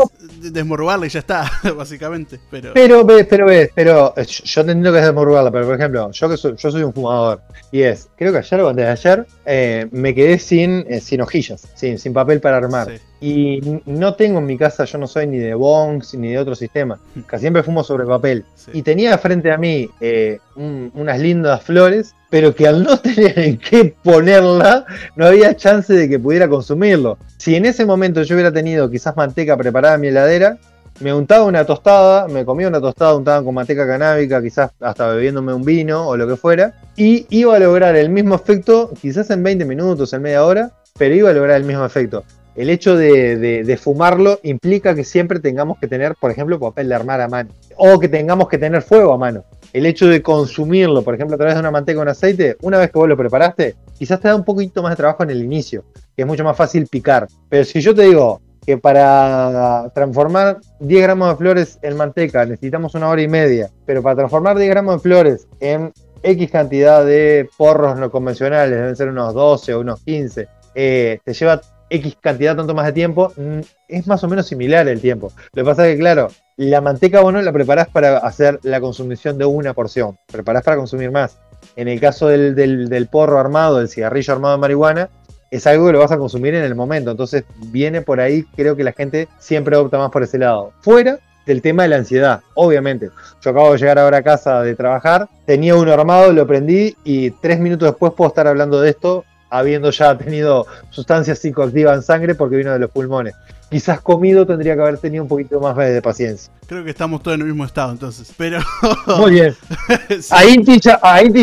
desmorrugarla 0.53 1.07
y 1.07 1.11
ya 1.11 1.21
está, 1.21 1.51
básicamente. 1.77 2.41
Pero, 2.51 2.73
pero 2.75 3.05
ves, 3.05 3.27
pero 3.29 3.47
ves, 3.47 3.71
pero 3.75 4.15
eh, 4.17 4.25
yo 4.27 4.61
entiendo 4.63 4.93
que 4.93 4.99
es 4.99 5.05
desmorrugarla, 5.05 5.51
pero 5.51 5.67
por 5.67 5.75
ejemplo, 5.75 6.11
yo 6.11 6.29
que 6.29 6.37
soy, 6.37 6.55
yo 6.57 6.71
soy 6.71 6.83
un 6.83 6.93
fumador 6.93 7.43
y 7.71 7.83
es, 7.83 8.09
creo 8.17 8.33
que 8.33 8.39
ayer 8.39 8.61
o 8.61 8.69
antes 8.69 8.85
de 8.85 8.91
ayer 8.91 9.89
me 9.91 10.15
quedé 10.15 10.39
sin, 10.39 11.01
sin 11.01 11.21
hojillas, 11.21 11.69
sin, 11.75 11.99
sin 11.99 12.13
papel 12.13 12.41
para 12.41 12.57
armar. 12.57 12.89
Y 13.21 13.81
no 13.87 14.17
tengo 14.17 14.39
en 14.39 14.45
mi 14.45 14.59
casa, 14.59 14.85
yo 14.85 14.99
no 14.99 15.07
soy 15.07 15.27
ni 15.27 15.39
de 15.39 15.55
bongs 15.55 16.15
ni 16.15 16.33
de 16.33 16.39
otro 16.39 16.55
sistema. 16.55 16.99
Casi 17.27 17.43
siempre 17.43 17.63
fumo 17.63 17.83
sobre 17.83 18.05
papel. 18.05 18.45
Y 18.73 18.83
tenía 18.83 19.19
frente 19.19 19.53
a 19.53 19.59
mí 19.59 19.89
eh, 20.01 20.39
unas 20.57 21.19
lindas 21.19 21.63
flores, 21.63 22.15
pero 22.31 22.55
que 22.55 22.67
al 22.67 22.83
no 22.83 22.99
tener 23.01 23.39
en 23.39 23.59
qué 23.59 23.95
ponerla, 24.03 24.85
no 25.17 25.27
había 25.27 25.57
chance 25.57 25.93
de 25.93 26.09
que 26.09 26.19
pudiera 26.19 26.49
consumirlo. 26.49 27.19
Si 27.37 27.55
en 27.55 27.67
ese 27.67 27.85
momento 27.85 28.23
yo 28.23 28.35
hubiera 28.35 28.53
tenido 28.53 28.91
quizás 28.91 29.17
manteca 29.17 29.57
preparada 29.57 29.97
en 29.97 30.01
mi 30.01 30.09
heladera, 30.09 30.59
me 31.01 31.13
untaba 31.13 31.45
una 31.45 31.65
tostada, 31.65 32.29
me 32.29 32.45
comía 32.45 32.69
una 32.69 32.81
tostada 32.81 33.17
untada 33.17 33.43
con 33.43 33.55
manteca 33.55 33.87
canábica, 33.87 34.41
quizás 34.41 34.71
hasta 34.81 35.09
bebiéndome 35.09 35.53
un 35.53 35.65
vino 35.65 36.07
o 36.07 36.17
lo 36.17 36.27
que 36.29 36.37
fuera, 36.37 36.75
y 36.97 37.27
iba 37.31 37.57
a 37.57 37.59
lograr 37.59 37.97
el 37.97 38.11
mismo 38.11 38.37
efecto, 38.37 38.93
quizás 39.01 39.31
en 39.31 39.43
20 39.43 39.65
minutos, 39.65 40.13
en 40.13 40.23
media 40.23 40.45
hora, 40.45 40.71
pero 40.97 41.15
iba 41.15 41.31
a 41.31 41.33
lograr 41.33 41.57
el 41.57 41.65
mismo 41.65 41.85
efecto 41.85 42.25
el 42.57 42.71
hecho 42.71 42.97
de, 42.97 43.79
fumarlo 43.81 44.39
implica 44.43 44.95
que 44.95 45.05
siempre 45.05 45.41
tengamos 45.41 45.79
que 45.79 45.89
tener, 45.89 46.15
por 46.15 46.31
ejemplo, 46.31 46.59
papel 46.61 46.89
de 46.89 46.95
armar 46.95 47.21
a 47.21 47.29
mano. 47.29 47.51
O 47.77 47.99
que 47.99 48.09
tengamos 48.09 48.49
que 48.49 48.59
tener 48.59 48.83
fuego 48.83 49.13
a 49.13 49.19
mano. 49.19 49.45
El 49.73 49.87
hecho 49.87 50.07
de 50.07 50.23
consumirlo, 50.23 51.03
por 51.03 51.15
ejemplo, 51.15 51.35
a 51.35 51.39
través 51.39 51.55
de 51.55 51.61
una 51.61 51.73
manteca 51.73 51.99
o 51.99 52.03
un 52.03 52.09
aceite, 52.09 52.57
una 52.63 52.79
vez 52.79 52.91
que 52.93 52.99
vos 52.99 53.09
lo 53.09 53.17
preparaste, 53.17 53.75
quizás 53.99 54.21
te 54.21 54.29
da 54.29 54.37
un 54.37 54.45
poquito 54.45 54.83
más 54.83 54.93
de 54.93 54.97
trabajo 54.97 55.25
en 55.25 55.31
el 55.31 55.43
inicio, 55.43 55.85
que 56.15 56.23
es 56.23 56.27
mucho 56.27 56.45
más 56.45 56.57
fácil 56.57 56.87
picar. 56.87 57.27
Pero 57.49 57.65
si 57.65 57.81
yo 57.81 57.93
te 57.93 58.03
digo 58.03 58.41
que 58.65 58.79
para 58.79 59.91
transformar 59.95 60.59
10 60.81 61.03
gramos 61.03 61.29
de 61.31 61.37
flores 61.37 61.79
en 61.83 61.97
manteca 61.97 62.47
necesitamos 62.47 62.95
una 62.95 63.09
hora 63.09 63.21
y 63.21 63.29
media, 63.29 63.71
pero 63.85 64.03
para 64.03 64.17
transformar 64.17 64.57
10 64.57 64.71
gramos 64.71 64.95
de 64.95 65.01
flores 65.01 65.49
en 65.61 65.93
X 66.23 66.51
cantidad 66.51 67.05
de 67.05 67.49
porros 67.59 67.99
no 67.99 68.11
convencionales, 68.11 68.79
deben 68.79 68.97
ser 68.97 69.09
unos 69.09 69.35
12 69.35 69.75
o 69.75 69.81
unos 69.81 70.01
15, 70.01 70.49
eh, 70.75 71.19
te 71.23 71.35
lleva 71.35 71.61
X 71.91 72.17
cantidad 72.21 72.57
tanto 72.57 72.75
más 72.75 72.87
de 72.87 72.93
tiempo, 72.93 73.33
mm, 73.37 73.61
es 73.89 74.07
más 74.07 74.23
o 74.25 74.29
menos 74.29 74.47
similar 74.47 74.89
el 74.89 75.01
tiempo. 75.01 75.33
Lo 75.53 75.63
que 75.63 75.69
pasa 75.69 75.87
es 75.89 75.95
que, 75.95 76.01
claro, 76.01 76.29
la 76.57 76.81
manteca 76.81 77.21
vos 77.21 77.33
no 77.33 77.43
la 77.43 77.53
preparás 77.53 77.89
para 77.89 78.19
hacer 78.19 78.61
la 78.63 78.81
consumición 78.81 79.39
de 79.39 79.45
una 79.45 79.75
porción, 79.75 80.17
preparás 80.27 80.63
para 80.63 80.77
consumir 80.77 81.11
más. 81.11 81.39
En 81.77 81.89
el 81.89 82.01
caso 82.01 82.29
del, 82.29 83.09
porro 83.11 83.39
armado, 83.39 83.79
del 83.79 83.89
cigarrillo 83.89 84.35
armado 84.35 84.55
de 84.55 84.61
marihuana, 84.61 85.11
es 85.51 85.67
algo 85.67 85.87
que 85.87 85.93
lo 85.93 86.01
vas 86.01 86.13
a 86.13 86.19
consumir 86.19 86.55
en 86.55 86.65
el 86.65 86.75
momento. 86.75 87.11
Entonces 87.11 87.45
viene 87.67 88.03
por 88.03 88.21
ahí, 88.21 88.45
creo 88.57 88.77
que 88.77 88.85
la 88.85 88.93
gente 88.93 89.29
siempre 89.39 89.77
opta 89.77 89.99
más 89.99 90.11
por 90.11 90.23
ese 90.23 90.39
lado. 90.39 90.73
Fuera 90.81 91.19
del 91.47 91.63
tema 91.63 91.83
de 91.83 91.91
la 91.91 91.97
ansiedad, 91.97 92.41
obviamente. 92.55 93.11
Yo 93.43 93.51
acabo 93.51 93.73
de 93.73 93.79
llegar 93.79 93.99
ahora 93.99 94.19
a 94.19 94.23
casa 94.23 94.63
de 94.63 94.75
trabajar, 94.75 95.29
tenía 95.47 95.77
uno 95.77 95.93
armado, 95.93 96.33
lo 96.33 96.47
prendí 96.47 96.97
y 97.05 97.31
tres 97.31 97.61
minutos 97.61 97.89
después 97.89 98.13
puedo 98.15 98.29
estar 98.29 98.47
hablando 98.47 98.81
de 98.81 98.91
esto 98.91 99.25
habiendo 99.55 99.91
ya 99.91 100.19
tenido 100.19 100.67
sustancias 100.91 101.39
psicoactivas 101.39 101.97
en 101.97 102.03
sangre 102.03 102.35
porque 102.35 102.57
vino 102.57 102.73
de 102.73 102.79
los 102.81 102.91
pulmones. 102.91 103.35
Quizás 103.71 104.01
comido 104.01 104.47
tendría 104.47 104.75
que 104.75 104.83
haber 104.83 104.99
tenido 104.99 105.23
un 105.23 105.29
poquito 105.29 105.61
más 105.61 105.77
de 105.77 106.03
paciencia. 106.03 106.53
Creo 106.67 106.85
que 106.85 106.91
estamos 106.91 107.23
todos 107.23 107.37
en 107.37 107.43
el 107.43 107.49
mismo 107.49 107.65
estado 107.65 107.93
entonces, 107.93 108.33
pero... 108.37 108.59
Muy 109.19 109.33
bien. 109.33 109.57
A, 110.31 110.45
Inti 110.45 110.79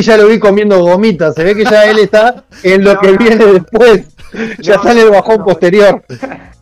ya, 0.01 0.17
lo 0.17 0.27
vi 0.27 0.39
comiendo 0.39 0.79
gomitas, 0.79 1.35
se 1.35 1.43
ve 1.43 1.55
que 1.55 1.63
ya 1.63 1.85
él 1.85 1.99
está 1.99 2.43
en 2.63 2.83
lo 2.83 2.99
que 2.99 3.17
viene 3.17 3.45
después. 3.45 4.03
Ya 4.59 4.75
está 4.75 4.93
en 4.93 4.99
el 4.99 5.09
bajón 5.09 5.43
posterior. 5.43 6.05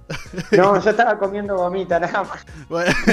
No, 0.51 0.81
yo 0.81 0.89
estaba 0.89 1.17
comiendo 1.17 1.55
gomita 1.55 1.99
nada 1.99 2.23
más. 2.23 2.45
Bueno, 2.67 2.91
sí, 3.05 3.11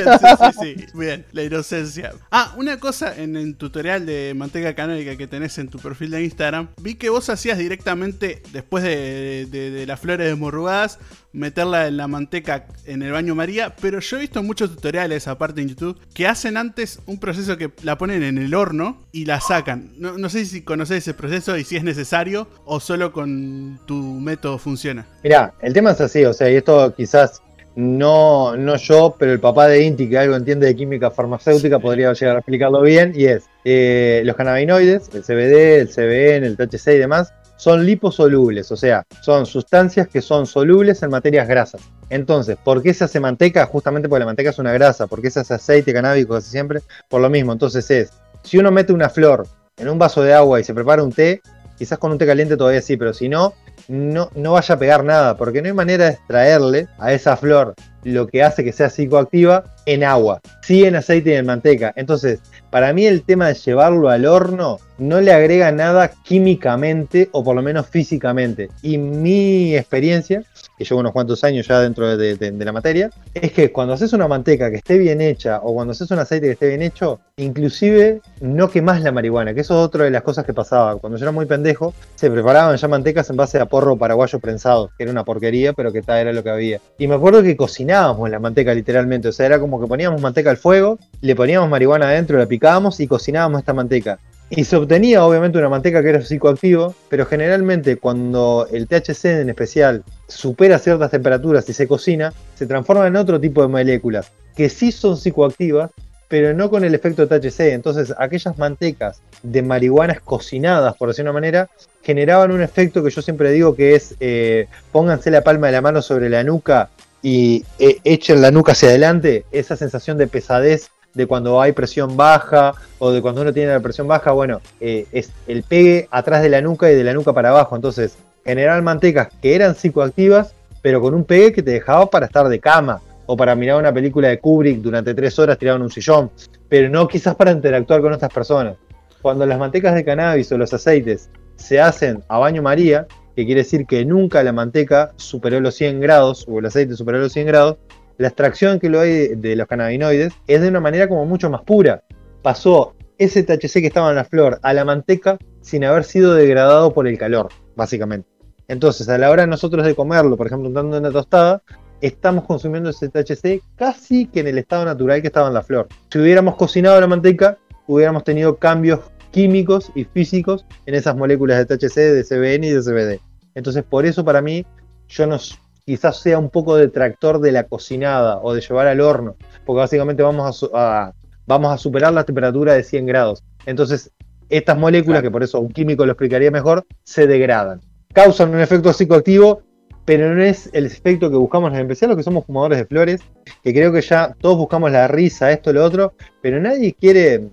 sí, 0.62 0.77
sí. 0.77 0.86
Bien, 0.94 1.24
la 1.32 1.43
inocencia. 1.43 2.12
Ah, 2.31 2.55
una 2.56 2.78
cosa 2.78 3.14
en 3.16 3.36
el 3.36 3.56
tutorial 3.56 4.06
de 4.06 4.35
manteca 4.35 4.74
canónica 4.74 5.16
que 5.16 5.27
tenés 5.27 5.59
en 5.59 5.68
tu 5.68 5.78
perfil 5.78 6.10
de 6.10 6.24
Instagram, 6.24 6.68
vi 6.81 6.94
que 6.94 7.10
vos 7.10 7.28
hacías 7.28 7.59
directamente, 7.59 8.43
después 8.52 8.85
de, 8.85 9.85
las 9.86 10.01
flores 10.01 10.28
desmorrugadas, 10.28 10.98
meterla 11.32 11.86
en 11.86 11.98
la 11.98 12.09
manteca 12.09 12.66
en 12.86 13.02
el 13.02 13.12
baño 13.12 13.35
María, 13.35 13.77
pero 13.81 14.01
yo 14.01 14.16
he 14.16 14.20
visto 14.20 14.43
muchos 14.43 14.74
tutoriales, 14.74 15.28
aparte 15.28 15.60
en 15.60 15.68
YouTube, 15.68 15.98
que 16.14 16.27
hacen 16.27 16.56
antes 16.56 17.01
un 17.06 17.18
proceso 17.18 17.59
que 17.59 17.70
la 17.82 17.98
ponen 17.98 18.23
en 18.23 18.39
el 18.39 18.55
horno 18.55 19.02
y 19.12 19.27
la 19.27 19.40
sacan. 19.40 19.93
No, 19.98 20.16
no 20.16 20.28
sé 20.31 20.47
si 20.47 20.62
conocés 20.62 20.98
ese 20.98 21.14
proceso 21.14 21.56
y 21.59 21.64
si 21.64 21.77
es 21.77 21.85
necesario 21.85 22.48
o 22.64 22.81
solo 22.81 23.12
con 23.12 23.78
tu 23.86 23.97
método 24.20 24.59
funciona. 24.59 25.06
Mirá, 25.23 25.52
el 25.60 25.74
tema 25.74 25.90
es 25.90 26.01
así, 26.01 26.24
o 26.24 26.32
sea, 26.32 26.51
y 26.51 26.56
esto 26.56 26.85
quizás 26.94 27.42
no, 27.76 28.56
no 28.56 28.76
yo, 28.76 29.14
pero 29.18 29.32
el 29.32 29.40
papá 29.40 29.68
de 29.68 29.82
Inti, 29.82 30.08
que 30.08 30.18
algo 30.18 30.34
entiende 30.34 30.66
de 30.66 30.74
química 30.74 31.10
farmacéutica, 31.10 31.78
podría 31.78 32.12
llegar 32.14 32.36
a 32.36 32.38
explicarlo 32.38 32.80
bien, 32.80 33.12
y 33.14 33.26
es, 33.26 33.44
eh, 33.64 34.22
los 34.24 34.34
cannabinoides, 34.34 35.10
el 35.14 35.22
CBD, 35.22 35.80
el 35.80 35.88
CBN, 35.88 36.46
el 36.46 36.56
THC 36.56 36.94
y 36.94 36.98
demás, 36.98 37.32
son 37.56 37.84
liposolubles, 37.84 38.70
o 38.72 38.76
sea, 38.76 39.04
son 39.20 39.46
sustancias 39.46 40.08
que 40.08 40.22
son 40.22 40.46
solubles 40.46 41.02
en 41.02 41.10
materias 41.10 41.48
grasas. 41.48 41.82
Entonces, 42.08 42.56
¿por 42.62 42.82
qué 42.82 42.94
se 42.94 43.04
hace 43.04 43.20
manteca? 43.20 43.66
Justamente 43.66 44.08
porque 44.08 44.20
la 44.20 44.26
manteca 44.26 44.50
es 44.50 44.58
una 44.58 44.72
grasa. 44.72 45.06
¿Por 45.06 45.20
qué 45.20 45.30
se 45.30 45.40
hace 45.40 45.54
aceite 45.54 45.92
canábico 45.92 46.34
casi 46.34 46.50
siempre? 46.50 46.80
Por 47.08 47.20
lo 47.20 47.28
mismo. 47.28 47.52
Entonces 47.52 47.90
es, 47.90 48.12
si 48.42 48.58
uno 48.58 48.70
mete 48.70 48.92
una 48.92 49.08
flor 49.08 49.46
en 49.76 49.88
un 49.88 49.98
vaso 49.98 50.22
de 50.22 50.32
agua 50.32 50.60
y 50.60 50.64
se 50.64 50.74
prepara 50.74 51.02
un 51.02 51.12
té, 51.12 51.40
quizás 51.76 51.98
con 51.98 52.12
un 52.12 52.18
té 52.18 52.26
caliente 52.26 52.56
todavía 52.56 52.80
sí, 52.80 52.96
pero 52.96 53.12
si 53.12 53.28
no, 53.28 53.54
no, 53.88 54.30
no 54.34 54.52
vaya 54.52 54.74
a 54.74 54.78
pegar 54.78 55.04
nada, 55.04 55.36
porque 55.36 55.62
no 55.62 55.68
hay 55.68 55.74
manera 55.74 56.06
de 56.06 56.12
extraerle 56.12 56.88
a 56.98 57.12
esa 57.12 57.36
flor 57.36 57.74
lo 58.02 58.26
que 58.26 58.42
hace 58.42 58.64
que 58.64 58.72
sea 58.72 58.90
psicoactiva 58.90 59.64
en 59.86 60.04
agua, 60.04 60.40
sí 60.62 60.84
en 60.84 60.96
aceite 60.96 61.30
y 61.30 61.34
en 61.34 61.46
manteca. 61.46 61.92
Entonces, 61.96 62.40
para 62.70 62.92
mí 62.92 63.06
el 63.06 63.22
tema 63.22 63.48
de 63.48 63.54
llevarlo 63.54 64.10
al 64.10 64.26
horno 64.26 64.78
no 64.98 65.20
le 65.20 65.32
agrega 65.32 65.70
nada 65.72 66.10
químicamente 66.24 67.28
o 67.32 67.44
por 67.44 67.54
lo 67.54 67.62
menos 67.62 67.86
físicamente. 67.86 68.68
Y 68.82 68.98
mi 68.98 69.76
experiencia, 69.76 70.42
que 70.76 70.84
llevo 70.84 71.00
unos 71.00 71.12
cuantos 71.12 71.44
años 71.44 71.66
ya 71.66 71.80
dentro 71.80 72.16
de, 72.16 72.52
la 72.58 72.72
materia, 72.72 73.10
es 73.34 73.52
que 73.52 73.72
cuando 73.72 73.94
haces 73.94 74.12
una 74.12 74.28
manteca 74.28 74.70
que 74.70 74.76
esté 74.76 74.98
bien 74.98 75.20
hecha 75.20 75.60
o 75.62 75.74
cuando 75.74 75.92
haces 75.92 76.10
un 76.10 76.18
aceite 76.18 76.46
que 76.46 76.52
esté 76.52 76.68
bien 76.68 76.82
hecho, 76.82 77.20
inclusive 77.36 78.20
no 78.40 78.70
quemas 78.70 79.02
la 79.02 79.12
marihuana, 79.12 79.54
que 79.54 79.60
eso 79.60 79.74
es 79.74 79.86
otra 79.86 80.04
de 80.04 80.10
las 80.10 80.22
cosas 80.22 80.44
que 80.44 80.54
pasaba. 80.54 80.96
Cuando 80.96 81.18
yo 81.18 81.24
era 81.24 81.32
muy 81.32 81.46
pendejo, 81.46 81.94
se 82.14 82.30
preparaban 82.30 82.76
ya 82.76 82.88
mantecas 82.88 83.28
en 83.30 83.36
base 83.36 83.58
a 83.58 83.66
porro 83.66 83.96
paraguayo 83.96 84.38
prensado, 84.38 84.90
que 84.96 85.04
era 85.04 85.12
una 85.12 85.24
porquería, 85.24 85.72
pero 85.72 85.92
que 85.92 86.02
tal 86.02 86.18
era 86.18 86.32
lo 86.32 86.42
que 86.42 86.50
había. 86.50 86.80
Y 86.98 87.06
me 87.06 87.14
acuerdo 87.14 87.42
que 87.42 87.56
cocinábamos 87.56 88.30
la 88.30 88.38
manteca 88.38 88.74
literalmente, 88.74 89.28
o 89.28 89.32
sea, 89.32 89.46
era 89.46 89.60
como 89.60 89.76
que 89.81 89.86
poníamos 89.86 90.20
manteca 90.20 90.51
al 90.51 90.57
fuego, 90.57 90.98
le 91.20 91.35
poníamos 91.35 91.69
marihuana 91.69 92.09
adentro, 92.09 92.39
la 92.39 92.47
picábamos 92.47 93.01
y 93.01 93.07
cocinábamos 93.07 93.61
esta 93.61 93.73
manteca. 93.73 94.19
Y 94.48 94.65
se 94.65 94.77
obtenía 94.77 95.24
obviamente 95.24 95.59
una 95.59 95.69
manteca 95.69 96.03
que 96.03 96.11
era 96.11 96.23
psicoactivo, 96.23 96.94
pero 97.09 97.27
generalmente 97.27 97.97
cuando 97.97 98.69
el 98.70 98.86
THC 98.86 99.24
en 99.24 99.48
especial 99.48 100.05
supera 100.28 100.78
ciertas 100.78 101.11
temperaturas 101.11 101.69
y 101.69 101.73
se 101.73 101.89
cocina, 101.89 102.32
se 102.55 102.66
transforma 102.66 103.09
en 103.09 103.16
otro 103.16 103.40
tipo 103.40 103.62
de 103.62 103.69
moléculas 103.69 104.31
que 104.57 104.69
sí 104.69 104.90
son 104.90 105.16
psicoactivas, 105.16 105.90
pero 106.28 106.55
no 106.55 106.70
con 106.70 106.82
el 106.82 106.94
efecto 106.94 107.28
THC. 107.28 107.73
Entonces 107.73 108.12
aquellas 108.19 108.59
mantecas 108.59 109.20
de 109.43 109.62
marihuanas 109.62 110.20
cocinadas, 110.20 110.97
por 110.97 111.09
decir 111.09 111.24
una 111.24 111.32
manera, 111.32 111.69
generaban 112.03 112.51
un 112.51 112.62
efecto 112.62 113.05
que 113.05 113.11
yo 113.11 113.23
siempre 113.23 113.53
digo 113.53 113.77
que 113.77 113.94
es 113.94 114.16
eh, 114.19 114.69
pónganse 114.93 115.31
la 115.31 115.43
palma 115.43 115.69
de 115.69 115.74
la 115.74 115.82
mano 115.82 116.03
sobre 116.03 116.28
la 116.28 116.43
nuca 116.43 116.89
y 117.27 117.65
eh, 117.81 117.98
echen 118.05 118.40
la 118.40 118.53
nuca 118.53 118.70
hacia 118.70 118.89
adelante, 118.89 119.47
esa 119.51 119.74
sensación 119.74 120.16
de 120.16 120.28
pesadez 120.28 120.93
de 121.12 121.27
cuando 121.27 121.61
hay 121.61 121.73
presión 121.73 122.16
baja 122.16 122.74
o 123.01 123.11
de 123.11 123.20
cuando 123.20 123.40
uno 123.40 123.53
tiene 123.53 123.73
la 123.73 123.81
presión 123.81 124.07
baja, 124.07 124.31
bueno, 124.31 124.61
eh, 124.78 125.09
es 125.11 125.32
el 125.48 125.65
pegue 125.65 126.07
atrás 126.12 126.40
de 126.40 126.51
la 126.51 126.61
nuca 126.61 126.89
y 126.89 126.94
de 126.94 127.03
la 127.03 127.15
nuca 127.15 127.32
para 127.32 127.48
abajo. 127.48 127.74
Entonces, 127.74 128.16
generar 128.44 128.81
mantecas 128.82 129.27
que 129.43 129.57
eran 129.57 129.74
psicoactivas, 129.74 130.55
pero 130.82 131.01
con 131.01 131.15
un 131.15 131.24
pegue 131.24 131.53
que 131.53 131.65
te 131.65 131.73
dejaba 131.73 132.09
para 132.09 132.27
estar 132.27 132.48
de 132.48 132.61
cama 132.61 133.01
o 133.27 133.36
para 133.36 133.57
mirar 133.57 133.81
una 133.81 133.93
película 133.93 134.28
de 134.28 134.39
Kubrick 134.39 134.78
durante 134.78 135.12
tres 135.12 135.36
horas 135.40 135.59
tirado 135.59 135.78
en 135.78 135.82
un 135.82 135.90
sillón, 135.90 136.31
pero 136.69 136.89
no 136.89 137.09
quizás 137.09 137.35
para 137.35 137.51
interactuar 137.51 138.03
con 138.03 138.12
otras 138.12 138.32
personas. 138.32 138.77
Cuando 139.20 139.44
las 139.47 139.59
mantecas 139.59 139.97
de 139.97 140.05
cannabis 140.05 140.53
o 140.53 140.59
los 140.59 140.73
aceites 140.73 141.28
se 141.57 141.81
hacen 141.81 142.23
a 142.28 142.39
baño 142.39 142.62
María, 142.62 143.09
que 143.36 143.44
quiere 143.44 143.62
decir 143.62 143.86
que 143.86 144.04
nunca 144.06 144.42
la 144.42 144.52
manteca 144.52 145.12
superó 145.16 145.60
los 145.60 145.74
100 145.74 146.00
grados 146.00 146.46
o 146.48 146.58
el 146.58 146.66
aceite 146.66 146.96
superó 146.96 147.18
los 147.18 147.32
100 147.32 147.46
grados, 147.46 147.76
la 148.16 148.28
extracción 148.28 148.80
que 148.80 148.88
lo 148.88 149.00
hay 149.00 149.28
de 149.36 149.54
los 149.56 149.66
cannabinoides 149.66 150.32
es 150.46 150.60
de 150.62 150.68
una 150.68 150.80
manera 150.80 151.06
como 151.06 151.26
mucho 151.26 151.50
más 151.50 151.60
pura. 151.62 152.02
Pasó 152.42 152.94
ese 153.18 153.42
THC 153.42 153.74
que 153.74 153.88
estaba 153.88 154.08
en 154.08 154.16
la 154.16 154.24
flor 154.24 154.58
a 154.62 154.72
la 154.72 154.86
manteca 154.86 155.36
sin 155.60 155.84
haber 155.84 156.04
sido 156.04 156.34
degradado 156.34 156.94
por 156.94 157.06
el 157.06 157.18
calor, 157.18 157.50
básicamente. 157.76 158.26
Entonces, 158.68 159.08
a 159.10 159.18
la 159.18 159.30
hora 159.30 159.46
nosotros 159.46 159.84
de 159.84 159.94
comerlo, 159.94 160.36
por 160.38 160.46
ejemplo, 160.46 160.68
untando 160.68 160.98
una 160.98 161.10
tostada, 161.10 161.62
estamos 162.00 162.44
consumiendo 162.44 162.88
ese 162.88 163.10
THC 163.10 163.62
casi 163.76 164.26
que 164.26 164.40
en 164.40 164.48
el 164.48 164.58
estado 164.58 164.86
natural 164.86 165.20
que 165.20 165.28
estaba 165.28 165.48
en 165.48 165.54
la 165.54 165.62
flor. 165.62 165.88
Si 166.10 166.18
hubiéramos 166.18 166.56
cocinado 166.56 166.98
la 166.98 167.06
manteca, 167.06 167.58
hubiéramos 167.86 168.24
tenido 168.24 168.56
cambios 168.56 169.00
químicos 169.36 169.92
y 169.94 170.04
físicos 170.04 170.64
en 170.86 170.94
esas 170.94 171.14
moléculas 171.14 171.58
de 171.58 171.66
THC, 171.66 171.94
de 171.94 172.24
CBN 172.24 172.68
y 172.68 172.70
de 172.70 172.80
CBD. 172.80 173.20
Entonces, 173.54 173.84
por 173.84 174.06
eso 174.06 174.24
para 174.24 174.40
mí, 174.40 174.64
yo 175.08 175.26
no, 175.26 175.36
quizás 175.84 176.20
sea 176.22 176.38
un 176.38 176.48
poco 176.48 176.74
detractor 176.74 177.38
de 177.40 177.52
la 177.52 177.64
cocinada 177.64 178.38
o 178.38 178.54
de 178.54 178.62
llevar 178.62 178.86
al 178.86 179.02
horno, 179.02 179.36
porque 179.66 179.80
básicamente 179.80 180.22
vamos 180.22 180.66
a, 180.72 181.12
vamos 181.46 181.70
a 181.70 181.76
superar 181.76 182.14
la 182.14 182.24
temperatura 182.24 182.72
de 182.72 182.82
100 182.82 183.04
grados. 183.04 183.44
Entonces, 183.66 184.10
estas 184.48 184.78
moléculas, 184.78 185.20
que 185.20 185.30
por 185.30 185.42
eso 185.42 185.60
un 185.60 185.68
químico 185.68 186.06
lo 186.06 186.12
explicaría 186.12 186.50
mejor, 186.50 186.86
se 187.04 187.26
degradan. 187.26 187.82
Causan 188.14 188.54
un 188.54 188.60
efecto 188.60 188.90
psicoactivo, 188.94 189.60
pero 190.06 190.34
no 190.34 190.42
es 190.42 190.70
el 190.72 190.86
efecto 190.86 191.30
que 191.30 191.36
buscamos 191.36 191.74
en 191.74 191.80
especial 191.80 192.08
los 192.08 192.16
que 192.16 192.22
somos 192.22 192.46
fumadores 192.46 192.78
de 192.78 192.86
flores, 192.86 193.20
que 193.62 193.74
creo 193.74 193.92
que 193.92 194.00
ya 194.00 194.34
todos 194.40 194.56
buscamos 194.56 194.90
la 194.92 195.08
risa, 195.08 195.52
esto, 195.52 195.74
lo 195.74 195.84
otro, 195.84 196.14
pero 196.40 196.58
nadie 196.58 196.94
quiere 196.98 197.50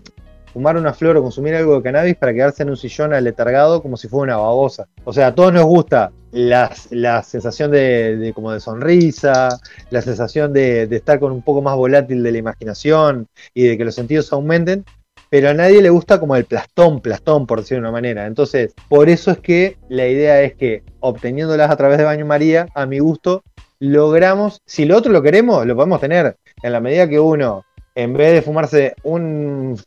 fumar 0.53 0.77
una 0.77 0.93
flor 0.93 1.17
o 1.17 1.23
consumir 1.23 1.55
algo 1.55 1.75
de 1.75 1.81
cannabis 1.81 2.15
para 2.15 2.33
quedarse 2.33 2.63
en 2.63 2.69
un 2.69 2.77
sillón 2.77 3.13
aletargado 3.13 3.81
como 3.81 3.97
si 3.97 4.07
fuera 4.07 4.35
una 4.35 4.43
babosa. 4.43 4.87
O 5.03 5.11
sea, 5.11 5.27
a 5.27 5.35
todos 5.35 5.51
nos 5.51 5.65
gusta 5.65 6.11
la, 6.31 6.71
sensación 7.23 7.71
de, 7.71 8.31
como 8.35 8.51
de 8.51 8.59
sonrisa, 8.59 9.59
la 9.89 10.01
sensación 10.01 10.53
de, 10.53 10.83
estar 10.83 11.19
con 11.19 11.31
un 11.31 11.41
poco 11.41 11.61
más 11.61 11.75
volátil 11.75 12.21
de 12.21 12.31
la 12.31 12.37
imaginación 12.37 13.27
y 13.53 13.63
de 13.67 13.77
que 13.77 13.85
los 13.85 13.95
sentidos 13.95 14.31
aumenten, 14.31 14.85
pero 15.29 15.49
a 15.49 15.53
nadie 15.55 15.81
le 15.81 15.89
gusta 15.89 16.19
como 16.19 16.35
el 16.35 16.45
plastón, 16.45 17.01
plastón, 17.01 17.47
por 17.47 17.59
decirlo 17.59 17.81
de 17.81 17.89
una 17.89 17.91
manera. 17.91 18.27
Entonces, 18.27 18.73
por 18.87 19.09
eso 19.09 19.31
es 19.31 19.39
que 19.39 19.77
la 19.89 20.07
idea 20.07 20.41
es 20.43 20.53
que 20.53 20.83
obteniéndolas 20.99 21.71
a 21.71 21.75
través 21.75 21.97
de 21.97 22.03
Baño 22.03 22.27
María, 22.27 22.67
a 22.75 22.85
mi 22.85 22.99
gusto, 22.99 23.43
logramos, 23.79 24.61
si 24.65 24.85
lo 24.85 24.95
otro 24.95 25.11
lo 25.11 25.23
queremos, 25.23 25.65
lo 25.65 25.75
podemos 25.75 25.99
tener. 25.99 26.37
En 26.61 26.71
la 26.71 26.79
medida 26.79 27.09
que 27.09 27.19
uno 27.19 27.65
en 27.95 28.13
vez 28.13 28.33
de 28.33 28.41
fumarse 28.41 28.95
un, 29.03 29.77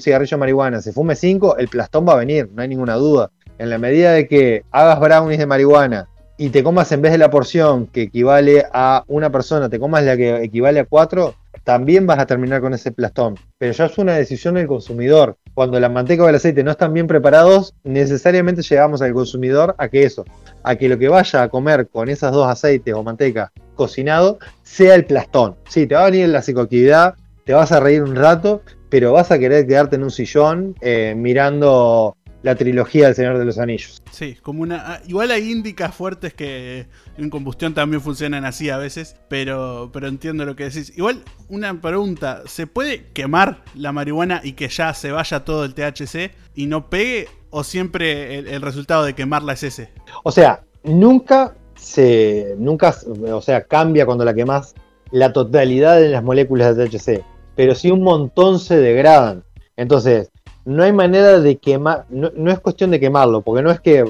cigarrillo 0.00 0.36
de 0.36 0.40
marihuana, 0.40 0.82
se 0.82 0.92
fume 0.92 1.14
cinco, 1.14 1.56
el 1.56 1.68
plastón 1.68 2.06
va 2.06 2.14
a 2.14 2.16
venir, 2.16 2.50
no 2.52 2.62
hay 2.62 2.68
ninguna 2.68 2.94
duda. 2.94 3.30
En 3.58 3.70
la 3.70 3.78
medida 3.78 4.12
de 4.12 4.26
que 4.26 4.64
hagas 4.72 4.98
brownies 4.98 5.38
de 5.38 5.46
marihuana 5.46 6.08
y 6.36 6.50
te 6.50 6.64
comas 6.64 6.90
en 6.90 7.02
vez 7.02 7.12
de 7.12 7.18
la 7.18 7.30
porción 7.30 7.86
que 7.86 8.02
equivale 8.02 8.64
a 8.72 9.04
una 9.06 9.30
persona, 9.30 9.68
te 9.68 9.78
comas 9.78 10.02
la 10.02 10.16
que 10.16 10.42
equivale 10.42 10.80
a 10.80 10.84
cuatro, 10.86 11.34
también 11.62 12.06
vas 12.06 12.18
a 12.18 12.26
terminar 12.26 12.60
con 12.60 12.74
ese 12.74 12.90
plastón. 12.90 13.38
Pero 13.58 13.72
ya 13.72 13.86
es 13.86 13.98
una 13.98 14.14
decisión 14.14 14.54
del 14.54 14.66
consumidor. 14.66 15.36
Cuando 15.54 15.78
la 15.78 15.88
manteca 15.88 16.24
o 16.24 16.28
el 16.28 16.34
aceite 16.34 16.64
no 16.64 16.72
están 16.72 16.92
bien 16.92 17.06
preparados, 17.06 17.74
necesariamente 17.84 18.62
llegamos 18.62 19.02
al 19.02 19.12
consumidor 19.12 19.76
a 19.78 19.88
que 19.88 20.02
eso, 20.02 20.24
a 20.64 20.74
que 20.74 20.88
lo 20.88 20.98
que 20.98 21.08
vaya 21.08 21.42
a 21.42 21.48
comer 21.48 21.88
con 21.88 22.08
esas 22.08 22.32
dos 22.32 22.48
aceites 22.48 22.94
o 22.94 23.02
manteca 23.04 23.52
cocinado 23.76 24.38
sea 24.62 24.94
el 24.94 25.04
plastón. 25.04 25.56
Sí, 25.68 25.86
te 25.86 25.94
va 25.94 26.02
a 26.02 26.10
venir 26.10 26.28
la 26.28 26.40
psicoactividad, 26.40 27.14
te 27.44 27.52
vas 27.54 27.72
a 27.72 27.80
reír 27.80 28.02
un 28.02 28.16
rato, 28.16 28.62
pero 28.88 29.12
vas 29.12 29.30
a 29.30 29.38
querer 29.38 29.66
quedarte 29.66 29.96
en 29.96 30.04
un 30.04 30.10
sillón 30.10 30.76
eh, 30.80 31.14
mirando 31.16 32.16
la 32.42 32.56
trilogía 32.56 33.06
del 33.06 33.14
Señor 33.14 33.38
de 33.38 33.44
los 33.44 33.58
Anillos. 33.58 34.02
Sí, 34.10 34.36
como 34.42 34.62
una. 34.62 34.94
Ah, 34.94 35.00
igual 35.06 35.30
hay 35.30 35.50
índicas 35.50 35.94
fuertes 35.94 36.34
que 36.34 36.86
en 37.16 37.30
combustión 37.30 37.72
también 37.72 38.00
funcionan 38.00 38.44
así 38.44 38.68
a 38.68 38.78
veces, 38.78 39.16
pero, 39.28 39.90
pero 39.92 40.08
entiendo 40.08 40.44
lo 40.44 40.56
que 40.56 40.64
decís. 40.64 40.92
Igual, 40.96 41.22
una 41.48 41.80
pregunta: 41.80 42.42
¿se 42.46 42.66
puede 42.66 43.06
quemar 43.12 43.62
la 43.74 43.92
marihuana 43.92 44.40
y 44.42 44.52
que 44.52 44.68
ya 44.68 44.92
se 44.94 45.12
vaya 45.12 45.44
todo 45.44 45.64
el 45.64 45.74
THC 45.74 46.32
y 46.54 46.66
no 46.66 46.90
pegue? 46.90 47.28
¿O 47.50 47.64
siempre 47.64 48.38
el, 48.38 48.48
el 48.48 48.62
resultado 48.62 49.04
de 49.04 49.14
quemarla 49.14 49.52
es 49.52 49.62
ese? 49.62 49.90
O 50.24 50.32
sea, 50.32 50.64
nunca 50.82 51.54
se. 51.76 52.54
Nunca, 52.58 52.94
o 53.30 53.40
sea, 53.40 53.64
cambia 53.64 54.04
cuando 54.04 54.24
la 54.24 54.34
quemas 54.34 54.74
la 55.12 55.32
totalidad 55.32 56.00
de 56.00 56.08
las 56.08 56.24
moléculas 56.24 56.74
de 56.74 56.88
THC, 56.88 57.22
pero 57.54 57.74
sí 57.74 57.90
un 57.90 58.02
montón 58.02 58.58
se 58.58 58.76
degradan. 58.78 59.44
Entonces, 59.76 60.30
no 60.64 60.82
hay 60.84 60.92
manera 60.92 61.40
de 61.40 61.56
quemar, 61.56 62.06
no, 62.10 62.50
es 62.50 62.60
cuestión 62.60 62.90
de 62.90 63.00
quemarlo, 63.00 63.40
porque 63.40 63.62
no 63.62 63.70
es 63.70 63.80
que, 63.80 64.04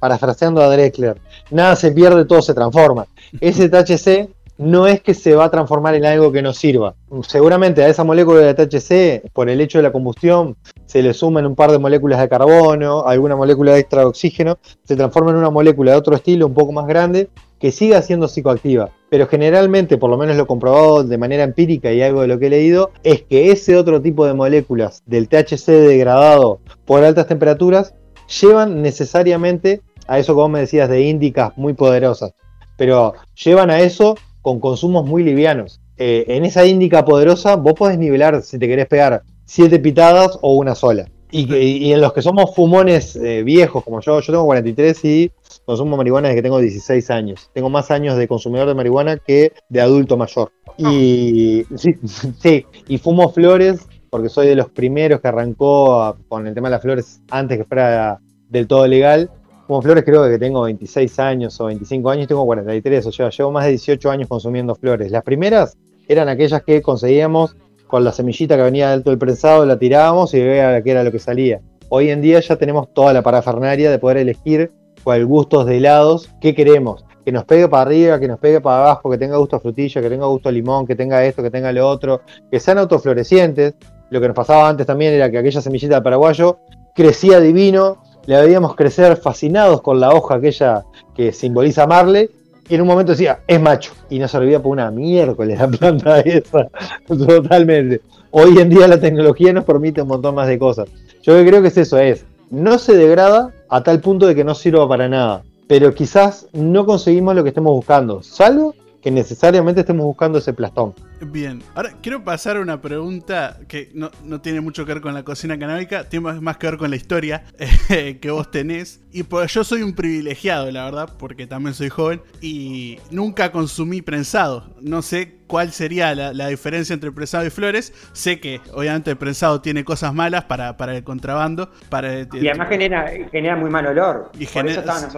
parafraseando 0.00 0.62
a 0.62 0.68
Drexler, 0.68 1.20
nada 1.50 1.76
se 1.76 1.92
pierde, 1.92 2.24
todo 2.24 2.42
se 2.42 2.54
transforma. 2.54 3.06
Ese 3.40 3.68
THC 3.68 4.30
no 4.58 4.86
es 4.86 5.00
que 5.02 5.14
se 5.14 5.34
va 5.34 5.46
a 5.46 5.50
transformar 5.50 5.94
en 5.94 6.04
algo 6.04 6.30
que 6.30 6.42
no 6.42 6.52
sirva. 6.52 6.94
Seguramente 7.26 7.82
a 7.82 7.88
esa 7.88 8.04
molécula 8.04 8.40
de 8.40 8.54
THC, 8.54 9.30
por 9.32 9.48
el 9.50 9.60
hecho 9.60 9.78
de 9.78 9.82
la 9.82 9.92
combustión, 9.92 10.56
se 10.86 11.02
le 11.02 11.14
suman 11.14 11.46
un 11.46 11.54
par 11.54 11.72
de 11.72 11.78
moléculas 11.78 12.20
de 12.20 12.28
carbono, 12.28 13.04
alguna 13.06 13.36
molécula 13.36 13.76
extra 13.78 14.00
de 14.00 14.06
oxígeno, 14.06 14.58
se 14.84 14.96
transforma 14.96 15.30
en 15.30 15.38
una 15.38 15.50
molécula 15.50 15.92
de 15.92 15.98
otro 15.98 16.14
estilo, 16.14 16.46
un 16.46 16.54
poco 16.54 16.72
más 16.72 16.86
grande, 16.86 17.28
que 17.62 17.70
siga 17.70 18.02
siendo 18.02 18.26
psicoactiva. 18.26 18.90
Pero 19.08 19.28
generalmente, 19.28 19.96
por 19.96 20.10
lo 20.10 20.18
menos 20.18 20.36
lo 20.36 20.48
comprobado 20.48 21.04
de 21.04 21.16
manera 21.16 21.44
empírica 21.44 21.92
y 21.92 22.02
algo 22.02 22.22
de 22.22 22.26
lo 22.26 22.40
que 22.40 22.48
he 22.48 22.50
leído, 22.50 22.90
es 23.04 23.22
que 23.22 23.52
ese 23.52 23.76
otro 23.76 24.02
tipo 24.02 24.26
de 24.26 24.34
moléculas 24.34 25.04
del 25.06 25.28
THC 25.28 25.68
degradado 25.68 26.58
por 26.84 27.04
altas 27.04 27.28
temperaturas 27.28 27.94
llevan 28.40 28.82
necesariamente 28.82 29.80
a 30.08 30.18
eso, 30.18 30.34
como 30.34 30.48
me 30.48 30.58
decías, 30.58 30.88
de 30.88 31.02
índicas 31.02 31.56
muy 31.56 31.74
poderosas. 31.74 32.34
Pero 32.76 33.14
llevan 33.44 33.70
a 33.70 33.78
eso 33.78 34.16
con 34.40 34.58
consumos 34.58 35.06
muy 35.06 35.22
livianos. 35.22 35.80
Eh, 35.98 36.24
en 36.26 36.44
esa 36.44 36.66
índica 36.66 37.04
poderosa 37.04 37.54
vos 37.54 37.74
podés 37.74 37.96
nivelar 37.96 38.42
si 38.42 38.58
te 38.58 38.66
querés 38.66 38.88
pegar 38.88 39.22
siete 39.44 39.78
pitadas 39.78 40.36
o 40.42 40.56
una 40.56 40.74
sola. 40.74 41.06
Y, 41.34 41.90
en 41.90 42.00
los 42.02 42.12
que 42.12 42.20
somos 42.20 42.54
fumones 42.54 43.16
eh, 43.16 43.42
viejos 43.42 43.82
como 43.82 44.00
yo, 44.02 44.20
yo 44.20 44.32
tengo 44.32 44.44
43 44.44 45.04
y 45.06 45.32
consumo 45.64 45.96
marihuana 45.96 46.28
desde 46.28 46.38
que 46.38 46.42
tengo 46.42 46.60
16 46.60 47.10
años. 47.10 47.50
Tengo 47.54 47.70
más 47.70 47.90
años 47.90 48.18
de 48.18 48.28
consumidor 48.28 48.68
de 48.68 48.74
marihuana 48.74 49.16
que 49.16 49.52
de 49.70 49.80
adulto 49.80 50.18
mayor. 50.18 50.52
Y 50.76 51.64
sí, 51.74 51.96
sí, 52.38 52.66
y 52.86 52.98
fumo 52.98 53.30
flores 53.30 53.88
porque 54.10 54.28
soy 54.28 54.46
de 54.46 54.56
los 54.56 54.68
primeros 54.68 55.22
que 55.22 55.28
arrancó 55.28 56.18
con 56.28 56.46
el 56.46 56.52
tema 56.52 56.68
de 56.68 56.72
las 56.72 56.82
flores 56.82 57.22
antes 57.30 57.56
que 57.56 57.64
fuera 57.64 58.20
del 58.50 58.66
todo 58.66 58.86
legal. 58.86 59.30
Fumo 59.66 59.80
flores 59.80 60.04
creo 60.04 60.28
que 60.28 60.38
tengo 60.38 60.60
26 60.62 61.18
años 61.18 61.58
o 61.62 61.64
25 61.64 62.10
años, 62.10 62.28
tengo 62.28 62.44
43, 62.44 63.06
o 63.06 63.12
sea, 63.12 63.30
llevo 63.30 63.50
más 63.52 63.64
de 63.64 63.70
18 63.70 64.10
años 64.10 64.28
consumiendo 64.28 64.74
flores. 64.74 65.10
Las 65.10 65.22
primeras 65.22 65.78
eran 66.08 66.28
aquellas 66.28 66.62
que 66.62 66.82
conseguíamos 66.82 67.56
con 67.92 68.04
la 68.04 68.12
semillita 68.12 68.56
que 68.56 68.62
venía 68.62 68.96
del 68.96 69.18
prensado, 69.18 69.66
la 69.66 69.78
tirábamos 69.78 70.32
y 70.32 70.40
veía 70.40 70.82
qué 70.82 70.92
era 70.92 71.04
lo 71.04 71.12
que 71.12 71.18
salía. 71.18 71.60
Hoy 71.90 72.08
en 72.08 72.22
día 72.22 72.40
ya 72.40 72.56
tenemos 72.56 72.88
toda 72.94 73.12
la 73.12 73.20
parafernaria 73.20 73.90
de 73.90 73.98
poder 73.98 74.16
elegir 74.16 74.72
cuál 75.04 75.26
gustos 75.26 75.66
de 75.66 75.76
helados, 75.76 76.30
qué 76.40 76.54
queremos. 76.54 77.04
Que 77.22 77.32
nos 77.32 77.44
pegue 77.44 77.68
para 77.68 77.82
arriba, 77.82 78.18
que 78.18 78.28
nos 78.28 78.38
pegue 78.38 78.62
para 78.62 78.78
abajo, 78.78 79.10
que 79.10 79.18
tenga 79.18 79.36
gusto 79.36 79.56
a 79.56 79.60
frutilla, 79.60 80.00
que 80.00 80.08
tenga 80.08 80.24
gusto 80.24 80.48
a 80.48 80.52
limón, 80.52 80.86
que 80.86 80.96
tenga 80.96 81.22
esto, 81.22 81.42
que 81.42 81.50
tenga 81.50 81.70
lo 81.70 81.86
otro, 81.86 82.22
que 82.50 82.58
sean 82.58 82.78
autoflorecientes. 82.78 83.74
Lo 84.08 84.22
que 84.22 84.28
nos 84.28 84.36
pasaba 84.36 84.70
antes 84.70 84.86
también 84.86 85.12
era 85.12 85.30
que 85.30 85.36
aquella 85.36 85.60
semillita 85.60 85.96
de 85.96 86.00
paraguayo 86.00 86.60
crecía 86.94 87.40
divino, 87.40 88.02
le 88.24 88.40
veíamos 88.40 88.74
crecer 88.74 89.18
fascinados 89.18 89.82
con 89.82 90.00
la 90.00 90.14
hoja 90.14 90.36
aquella 90.36 90.82
que 91.14 91.30
simboliza 91.30 91.86
Marley, 91.86 92.30
y 92.68 92.74
en 92.74 92.80
un 92.80 92.86
momento 92.86 93.12
decía, 93.12 93.40
es 93.46 93.60
macho, 93.60 93.92
y 94.08 94.18
no 94.18 94.28
servía 94.28 94.62
por 94.62 94.72
una 94.72 94.90
miércoles 94.90 95.58
la 95.58 95.68
planta 95.68 96.20
esa, 96.24 96.68
totalmente. 97.06 98.00
Hoy 98.30 98.58
en 98.58 98.70
día 98.70 98.88
la 98.88 99.00
tecnología 99.00 99.52
nos 99.52 99.64
permite 99.64 100.02
un 100.02 100.08
montón 100.08 100.34
más 100.34 100.48
de 100.48 100.58
cosas. 100.58 100.88
Yo 101.22 101.34
creo 101.44 101.60
que 101.62 101.68
es 101.68 101.76
eso, 101.76 101.98
es, 101.98 102.24
no 102.50 102.78
se 102.78 102.96
degrada 102.96 103.52
a 103.68 103.82
tal 103.82 104.00
punto 104.00 104.26
de 104.26 104.34
que 104.34 104.44
no 104.44 104.54
sirva 104.54 104.88
para 104.88 105.08
nada, 105.08 105.42
pero 105.66 105.94
quizás 105.94 106.48
no 106.52 106.86
conseguimos 106.86 107.34
lo 107.34 107.42
que 107.42 107.50
estemos 107.50 107.72
buscando, 107.72 108.22
salvo 108.22 108.74
que 109.02 109.10
necesariamente 109.10 109.80
estemos 109.80 110.06
buscando 110.06 110.38
ese 110.38 110.52
plastón. 110.52 110.94
Bien, 111.20 111.60
ahora 111.74 111.92
quiero 112.00 112.22
pasar 112.24 112.56
a 112.56 112.60
una 112.60 112.80
pregunta 112.80 113.58
que 113.66 113.90
no, 113.94 114.10
tiene 114.40 114.60
mucho 114.60 114.86
que 114.86 114.94
ver 114.94 115.02
con 115.02 115.12
la 115.12 115.24
cocina 115.24 115.58
canábica, 115.58 116.04
tiene 116.08 116.40
más 116.40 116.56
que 116.56 116.68
ver 116.68 116.78
con 116.78 116.90
la 116.90 116.96
historia 116.96 117.44
eh, 117.88 118.18
que 118.20 118.30
vos 118.30 118.50
tenés. 118.50 119.00
Y 119.12 119.24
pues 119.24 119.52
yo 119.52 119.64
soy 119.64 119.82
un 119.82 119.94
privilegiado, 119.94 120.70
la 120.70 120.84
verdad, 120.84 121.10
porque 121.18 121.46
también 121.46 121.74
soy 121.74 121.88
joven 121.88 122.22
y 122.40 122.98
nunca 123.10 123.50
consumí 123.50 124.02
prensado. 124.02 124.70
No 124.80 125.02
sé 125.02 125.36
cuál 125.48 125.72
sería 125.72 126.14
la, 126.14 126.46
diferencia 126.46 126.94
entre 126.94 127.10
prensado 127.10 127.44
y 127.44 127.50
flores. 127.50 127.92
Sé 128.12 128.38
que 128.38 128.60
obviamente 128.72 129.10
el 129.10 129.16
prensado 129.16 129.60
tiene 129.60 129.84
cosas 129.84 130.14
malas 130.14 130.44
para, 130.44 130.76
para 130.76 130.96
el 130.96 131.02
contrabando. 131.02 131.70
Para, 131.88 132.20
y 132.20 132.48
además 132.48 132.68
genera, 132.68 133.10
genera 133.32 133.56
muy 133.56 133.70
mal 133.70 133.86
olor. 133.86 134.30
Y 134.38 134.46
Por 134.46 134.68
eso 134.68 134.80
estaban 134.80 135.10